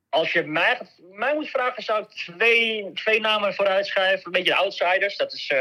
als 0.09 0.33
je 0.33 0.43
mij, 0.43 0.81
mij 1.13 1.35
moet 1.35 1.49
vragen, 1.49 1.83
zou 1.83 2.03
ik 2.03 2.09
twee, 2.09 2.93
twee 2.93 3.21
namen 3.21 3.55
vooruit 3.55 3.87
schrijven. 3.87 4.27
Een 4.27 4.33
beetje 4.33 4.53
de 4.53 4.59
outsiders. 4.59 5.17
Dat 5.17 5.33
is, 5.33 5.53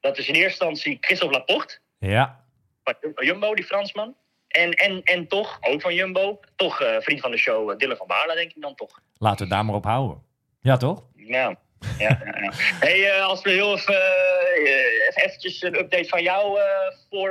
dat 0.00 0.18
is 0.18 0.28
in 0.28 0.34
eerste 0.34 0.64
instantie 0.64 0.98
Christophe 1.00 1.36
Laporte 1.36 1.78
Ja, 1.98 2.44
van 2.82 3.24
Jumbo, 3.24 3.54
die 3.54 3.64
Fransman. 3.64 4.16
En, 4.48 4.70
en, 4.70 5.02
en 5.02 5.28
toch, 5.28 5.58
ook 5.60 5.80
van 5.80 5.94
Jumbo, 5.94 6.40
toch 6.56 6.76
vriend 7.00 7.20
van 7.20 7.30
de 7.30 7.36
show, 7.36 7.78
Dylan 7.78 7.96
van 7.96 8.06
Baarle, 8.06 8.34
denk 8.34 8.52
ik 8.52 8.62
dan 8.62 8.74
toch. 8.74 9.00
laten 9.18 9.38
we 9.38 9.44
het 9.44 9.52
daar 9.52 9.64
maar 9.64 9.74
op 9.74 9.84
houden. 9.84 10.24
Ja, 10.60 10.76
toch? 10.76 11.04
Ja, 11.14 11.56
ja, 11.98 12.18
ja. 12.24 12.40
ja. 12.40 12.52
Hey, 12.54 13.10
eh, 13.10 13.26
als 13.26 13.42
we 13.42 13.50
heel 13.50 13.74
even, 13.74 13.94
eh, 13.94 15.08
even 15.08 15.22
eventjes 15.24 15.62
een 15.62 15.78
update 15.78 16.08
van 16.08 16.22
jou 16.22 16.60
eh, 16.60 16.66
voor 17.10 17.30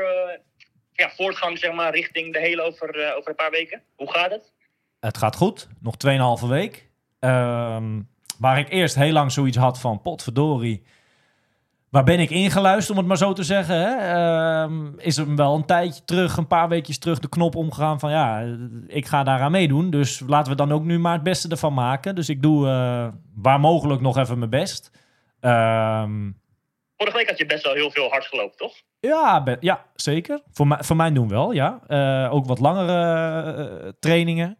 ja, 0.91 1.09
voortgang, 1.09 1.57
zeg 1.57 1.73
maar, 1.73 1.93
richting 1.93 2.33
de 2.33 2.39
hele 2.39 2.61
over, 2.61 3.15
over 3.15 3.29
een 3.29 3.35
paar 3.35 3.51
weken. 3.51 3.83
Hoe 3.95 4.11
gaat 4.11 4.31
het? 4.31 4.53
Het 4.99 5.17
gaat 5.17 5.35
goed. 5.35 5.67
Nog 5.79 5.95
2,5 6.41 6.47
week. 6.47 6.89
Ehm, 7.19 8.01
waar 8.39 8.59
ik 8.59 8.69
eerst 8.69 8.95
heel 8.95 9.11
lang 9.11 9.31
zoiets 9.31 9.57
had 9.57 9.79
van 9.79 10.01
potverdorie. 10.01 10.85
Waar 11.95 12.03
ben 12.03 12.19
ik 12.19 12.29
ingeluisterd, 12.29 12.89
om 12.91 12.97
het 12.97 13.07
maar 13.07 13.17
zo 13.17 13.33
te 13.33 13.43
zeggen. 13.43 13.75
Hè? 13.75 13.95
Ehm, 13.95 14.97
is 14.97 15.17
er 15.17 15.35
wel 15.35 15.55
een 15.55 15.65
tijdje 15.65 16.03
terug, 16.05 16.37
een 16.37 16.47
paar 16.47 16.69
weekjes 16.69 16.97
terug, 16.97 17.19
de 17.19 17.29
knop 17.29 17.55
omgegaan 17.55 17.99
van 17.99 18.11
ja, 18.11 18.55
ik 18.87 19.05
ga 19.05 19.23
daaraan 19.23 19.51
meedoen. 19.51 19.89
Dus 19.89 20.23
laten 20.27 20.51
we 20.51 20.57
dan 20.57 20.71
ook 20.71 20.83
nu 20.83 20.99
maar 20.99 21.13
het 21.13 21.23
beste 21.23 21.49
ervan 21.49 21.73
maken. 21.73 22.15
Dus 22.15 22.29
ik 22.29 22.41
doe 22.41 22.67
eh, 22.67 23.07
waar 23.35 23.59
mogelijk 23.59 24.01
nog 24.01 24.17
even 24.17 24.37
mijn 24.37 24.49
best. 24.49 24.91
Ehm, 25.39 26.31
Vorige 26.97 27.17
week 27.17 27.29
had 27.29 27.37
je 27.37 27.45
best 27.45 27.63
wel 27.63 27.73
heel 27.73 27.91
veel 27.91 28.09
hard 28.09 28.25
gelopen, 28.25 28.57
toch? 28.57 28.73
ja, 28.99 29.57
ja, 29.59 29.85
zeker. 29.95 30.41
Voor, 30.51 30.67
mij, 30.67 30.77
voor 30.81 30.95
mij 30.95 31.11
doen 31.11 31.27
wel, 31.27 31.51
ja. 31.51 31.79
Eh, 31.87 32.33
ook 32.33 32.45
wat 32.45 32.59
langere 32.59 32.93
eh, 33.53 33.89
trainingen. 33.99 34.57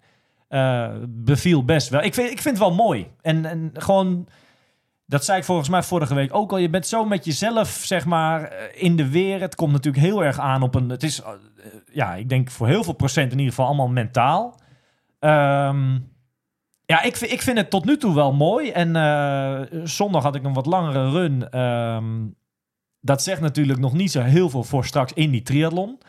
Beviel 1.10 1.66
best 1.66 1.90
wel. 1.90 2.02
Ik 2.02 2.14
vind, 2.14 2.32
ik 2.32 2.42
vind 2.42 2.58
het 2.58 2.68
wel 2.68 2.76
mooi. 2.76 3.08
En, 3.22 3.46
en 3.46 3.72
gewoon, 3.74 4.28
dat 5.06 5.26
zei 5.26 5.38
ik 5.38 5.44
volgens 5.44 5.70
mij 5.70 5.84
vorige 5.84 6.16
week 6.16 6.36
ook 6.36 6.52
al. 6.52 6.58
Je 6.58 6.70
bent 6.70 6.88
zo 6.88 7.06
met 7.06 7.26
jezelf, 7.26 7.70
zeg 7.70 8.06
maar, 8.06 8.44
eh, 8.44 8.84
in 8.84 8.96
de 8.96 9.10
weer. 9.10 9.42
Het 9.42 9.56
komt 9.56 9.72
natuurlijk 9.72 10.06
heel 10.06 10.24
erg 10.24 10.40
aan 10.40 10.62
op 10.62 10.76
een... 10.76 10.90
Het 10.90 11.04
is, 11.04 11.22
eh, 11.22 11.30
ja, 11.92 12.16
ik 12.16 12.30
denk 12.30 12.52
voor 12.52 12.68
heel 12.68 12.84
veel 12.84 12.94
procent 12.94 13.32
in 13.32 13.38
ieder 13.38 13.54
geval 13.54 13.68
allemaal 13.68 13.88
mentaal. 13.88 14.60
Ehm, 15.20 16.00
ja, 16.86 17.02
ik, 17.02 17.18
ik 17.18 17.42
vind 17.42 17.58
het 17.58 17.70
tot 17.70 17.86
nu 17.86 17.98
toe 17.98 18.16
wel 18.16 18.34
mooi. 18.34 18.70
En 18.70 18.96
eh, 18.96 19.62
zondag 19.84 20.24
had 20.24 20.36
ik 20.36 20.44
een 20.44 20.54
wat 20.54 20.66
langere 20.66 21.10
run. 21.10 21.50
Ehm, 21.50 22.28
dat 23.00 23.24
zegt 23.24 23.42
natuurlijk 23.42 23.80
nog 23.80 23.94
niet 23.94 24.12
zo 24.12 24.22
heel 24.22 24.50
veel 24.50 24.64
voor 24.64 24.86
straks 24.86 25.14
in 25.14 25.32
die 25.32 25.42
triathlon. 25.42 26.00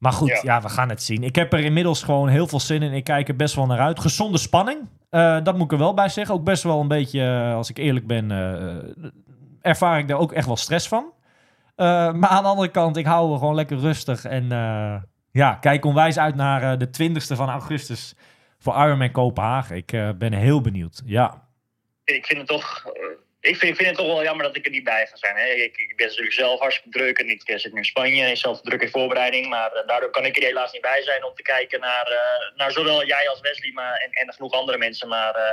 Maar 0.00 0.12
goed, 0.12 0.28
ja. 0.28 0.40
Ja. 0.42 0.60
we 0.60 0.68
gaan 0.68 0.88
het 0.88 1.02
zien. 1.02 1.22
Ik 1.22 1.34
heb 1.34 1.52
er 1.52 1.64
inmiddels 1.64 2.02
gewoon 2.02 2.28
heel 2.28 2.46
veel 2.46 2.60
zin 2.60 2.82
in. 2.82 2.92
Ik 2.92 3.04
kijk 3.04 3.28
er 3.28 3.36
best 3.36 3.54
wel 3.54 3.66
naar 3.66 3.78
uit. 3.78 4.00
Gezonde 4.00 4.38
spanning, 4.38 4.88
eh, 5.10 5.38
dat 5.42 5.54
moet 5.54 5.64
ik 5.64 5.72
er 5.72 5.78
wel 5.78 5.94
bij 5.94 6.08
zeggen. 6.08 6.34
Ook 6.34 6.44
best 6.44 6.62
wel 6.62 6.80
een 6.80 6.88
beetje, 6.88 7.20
eh, 7.20 7.54
als 7.54 7.70
ik 7.70 7.78
eerlijk 7.78 8.06
ben, 8.06 8.30
eh, 8.30 9.12
ervaar 9.60 9.98
ik 9.98 10.08
daar 10.08 10.18
ook 10.18 10.32
echt 10.32 10.46
wel 10.46 10.56
stress 10.56 10.88
van. 10.88 11.12
Maar 11.76 12.26
aan 12.28 12.42
de 12.42 12.48
andere 12.48 12.70
kant, 12.70 12.96
ik 12.96 13.06
hou 13.06 13.32
er 13.32 13.38
gewoon 13.38 13.54
lekker 13.54 13.78
rustig. 13.78 14.24
En 14.24 14.48
ja, 15.30 15.54
kijk 15.54 15.84
onwijs 15.84 16.18
uit 16.18 16.34
naar 16.34 16.78
de 16.78 16.90
20ste 16.90 17.36
van 17.36 17.48
augustus 17.48 18.14
voor 18.58 18.74
Ironman 18.74 19.10
Kopenhagen. 19.10 19.76
Ik 19.76 20.18
ben 20.18 20.32
heel 20.32 20.60
benieuwd. 20.60 21.02
Ja, 21.04 21.48
ik 22.04 22.26
vind 22.26 22.38
het 22.38 22.48
toch. 22.48 22.84
Ik 23.40 23.56
vind, 23.56 23.76
vind 23.76 23.88
het 23.88 23.96
toch 23.96 24.06
wel 24.06 24.22
jammer 24.22 24.46
dat 24.46 24.56
ik 24.56 24.64
er 24.64 24.70
niet 24.70 24.84
bij 24.84 25.06
ga 25.06 25.16
zijn. 25.16 25.36
Hè. 25.36 25.46
Ik, 25.46 25.76
ik 25.76 25.96
ben 25.96 26.06
natuurlijk 26.06 26.32
zelf 26.34 26.60
hartstikke 26.60 26.98
druk 26.98 27.18
en 27.18 27.28
ik 27.28 27.42
zit 27.44 27.72
nu 27.72 27.78
in 27.78 27.84
Spanje. 27.84 28.30
Ik 28.30 28.36
zelf 28.36 28.60
druk 28.60 28.82
in 28.82 28.90
voorbereiding. 28.90 29.48
Maar 29.48 29.72
eh, 29.72 29.86
daardoor 29.86 30.10
kan 30.10 30.24
ik 30.24 30.36
er 30.36 30.42
helaas 30.42 30.72
niet 30.72 30.82
bij 30.82 31.02
zijn 31.02 31.24
om 31.24 31.34
te 31.34 31.42
kijken 31.42 31.80
naar, 31.80 32.06
eh, 32.06 32.56
naar 32.56 32.72
zowel 32.72 33.06
jij 33.06 33.28
als 33.28 33.40
Wesley 33.40 33.72
maar, 33.72 33.96
en, 33.96 34.10
en 34.12 34.32
genoeg 34.32 34.52
andere 34.52 34.78
mensen. 34.78 35.08
Maar, 35.08 35.34
eh, 35.34 35.52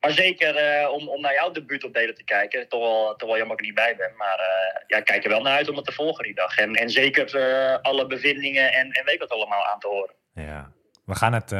maar 0.00 0.10
zeker 0.10 0.88
om, 0.88 1.08
om 1.08 1.20
naar 1.20 1.32
jouw 1.32 1.50
debuutopdelen 1.50 2.14
te 2.14 2.24
kijken. 2.24 2.68
Toch 2.68 2.80
wel, 2.80 3.16
toch 3.16 3.28
wel 3.28 3.38
jammer 3.38 3.56
dat 3.56 3.66
ik 3.66 3.76
er 3.76 3.82
niet 3.82 3.96
bij 3.96 3.96
ben. 3.96 4.16
Maar 4.16 4.40
ja, 4.86 4.96
ik 4.96 5.04
kijk 5.04 5.24
er 5.24 5.30
wel 5.30 5.42
naar 5.42 5.56
uit 5.56 5.68
om 5.68 5.76
het 5.76 5.84
te 5.84 5.92
volgen 5.92 6.24
die 6.24 6.34
dag. 6.34 6.56
En, 6.56 6.74
en 6.74 6.90
zeker 6.90 7.78
alle 7.82 8.06
bevindingen 8.06 8.72
en, 8.72 8.90
en 8.90 9.04
weet 9.04 9.18
wat 9.18 9.30
allemaal 9.30 9.64
aan 9.64 9.78
te 9.78 9.88
horen. 9.88 10.14
ja. 10.34 10.72
We, 11.04 11.14
gaan 11.14 11.32
het, 11.32 11.50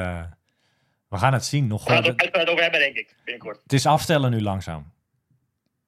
we 1.08 1.18
gaan 1.18 1.32
het 1.32 1.44
zien. 1.44 1.66
Nog, 1.66 1.84
We 1.84 1.90
gaan 1.90 2.04
het 2.04 2.34
ook 2.34 2.48
over 2.48 2.62
hebben, 2.62 2.80
denk 2.80 2.96
ik, 2.96 3.16
binnenkort. 3.24 3.60
het 3.62 3.72
is 3.72 3.86
afstellen 3.86 4.30
nu 4.30 4.42
langzaam. 4.42 4.92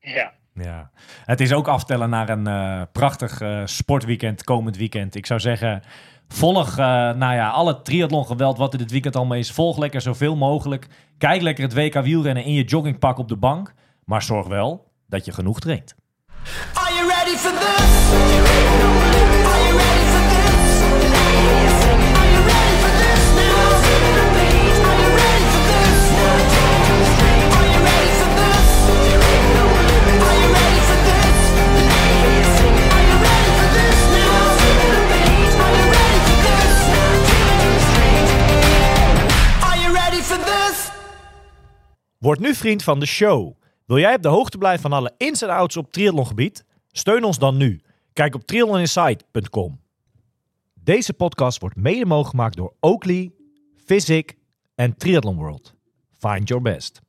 Ja. 0.03 0.33
Ja, 0.55 0.91
het 1.25 1.41
is 1.41 1.53
ook 1.53 1.69
aftellen 1.69 2.11
naar 2.11 2.29
een 2.29 2.47
eh, 2.47 2.83
prachtig 2.93 3.41
eh, 3.41 3.63
sportweekend 3.65 4.45
komend 4.45 4.77
weekend. 4.77 5.15
Ik 5.15 5.27
zou 5.27 5.41
zeggen, 5.41 5.83
volg 6.29 6.71
eh, 6.71 6.77
nou 7.13 7.35
ja, 7.35 7.49
alle 7.49 7.83
triathlon 7.83 8.27
geweld 8.27 8.59
wat 8.59 8.73
er 8.73 8.79
dit 8.79 8.91
weekend 8.91 9.17
allemaal 9.17 9.39
is. 9.39 9.53
Volg 9.53 9.79
lekker 9.79 10.01
zoveel 10.01 10.37
mogelijk. 10.37 10.87
Kijk 11.19 11.43
lekker 11.43 11.65
het 11.65 11.75
WK 11.75 11.95
wielrennen 11.95 12.45
in 12.45 12.53
je 12.53 12.65
joggingpak 12.65 13.19
op 13.19 13.29
de 13.29 13.37
bank. 13.37 13.75
Maar 14.05 14.23
zorg 14.23 14.47
wel 14.47 14.93
dat 15.07 15.25
je 15.25 15.33
genoeg 15.33 15.61
traint. 15.61 15.95
Are 16.75 16.95
you 16.95 17.09
ready 17.09 17.37
for 17.37 17.59
this? 17.59 19.02
Word 42.23 42.39
nu 42.39 42.55
vriend 42.55 42.83
van 42.83 43.01
de 43.01 43.07
show. 43.07 43.57
Wil 43.87 43.99
jij 43.99 44.15
op 44.15 44.23
de 44.23 44.29
hoogte 44.29 44.59
blijven 44.59 44.83
van 44.83 44.93
alle 44.93 45.15
ins 45.17 45.43
en 45.43 45.49
outs 45.49 45.77
op 45.77 45.93
triathlongebied? 45.93 46.65
Steun 46.91 47.25
ons 47.25 47.39
dan 47.39 47.57
nu. 47.57 47.81
Kijk 48.13 48.35
op 48.35 48.43
triathloninsight.com. 48.47 49.81
Deze 50.75 51.13
podcast 51.13 51.61
wordt 51.61 51.77
mede 51.77 52.07
mogelijk 52.07 52.31
gemaakt 52.31 52.57
door 52.57 52.75
Oakley, 52.81 53.33
Physic 53.85 54.37
en 54.75 54.97
Triathlon 54.97 55.37
World. 55.37 55.75
Find 56.19 56.49
your 56.49 56.63
best. 56.63 57.01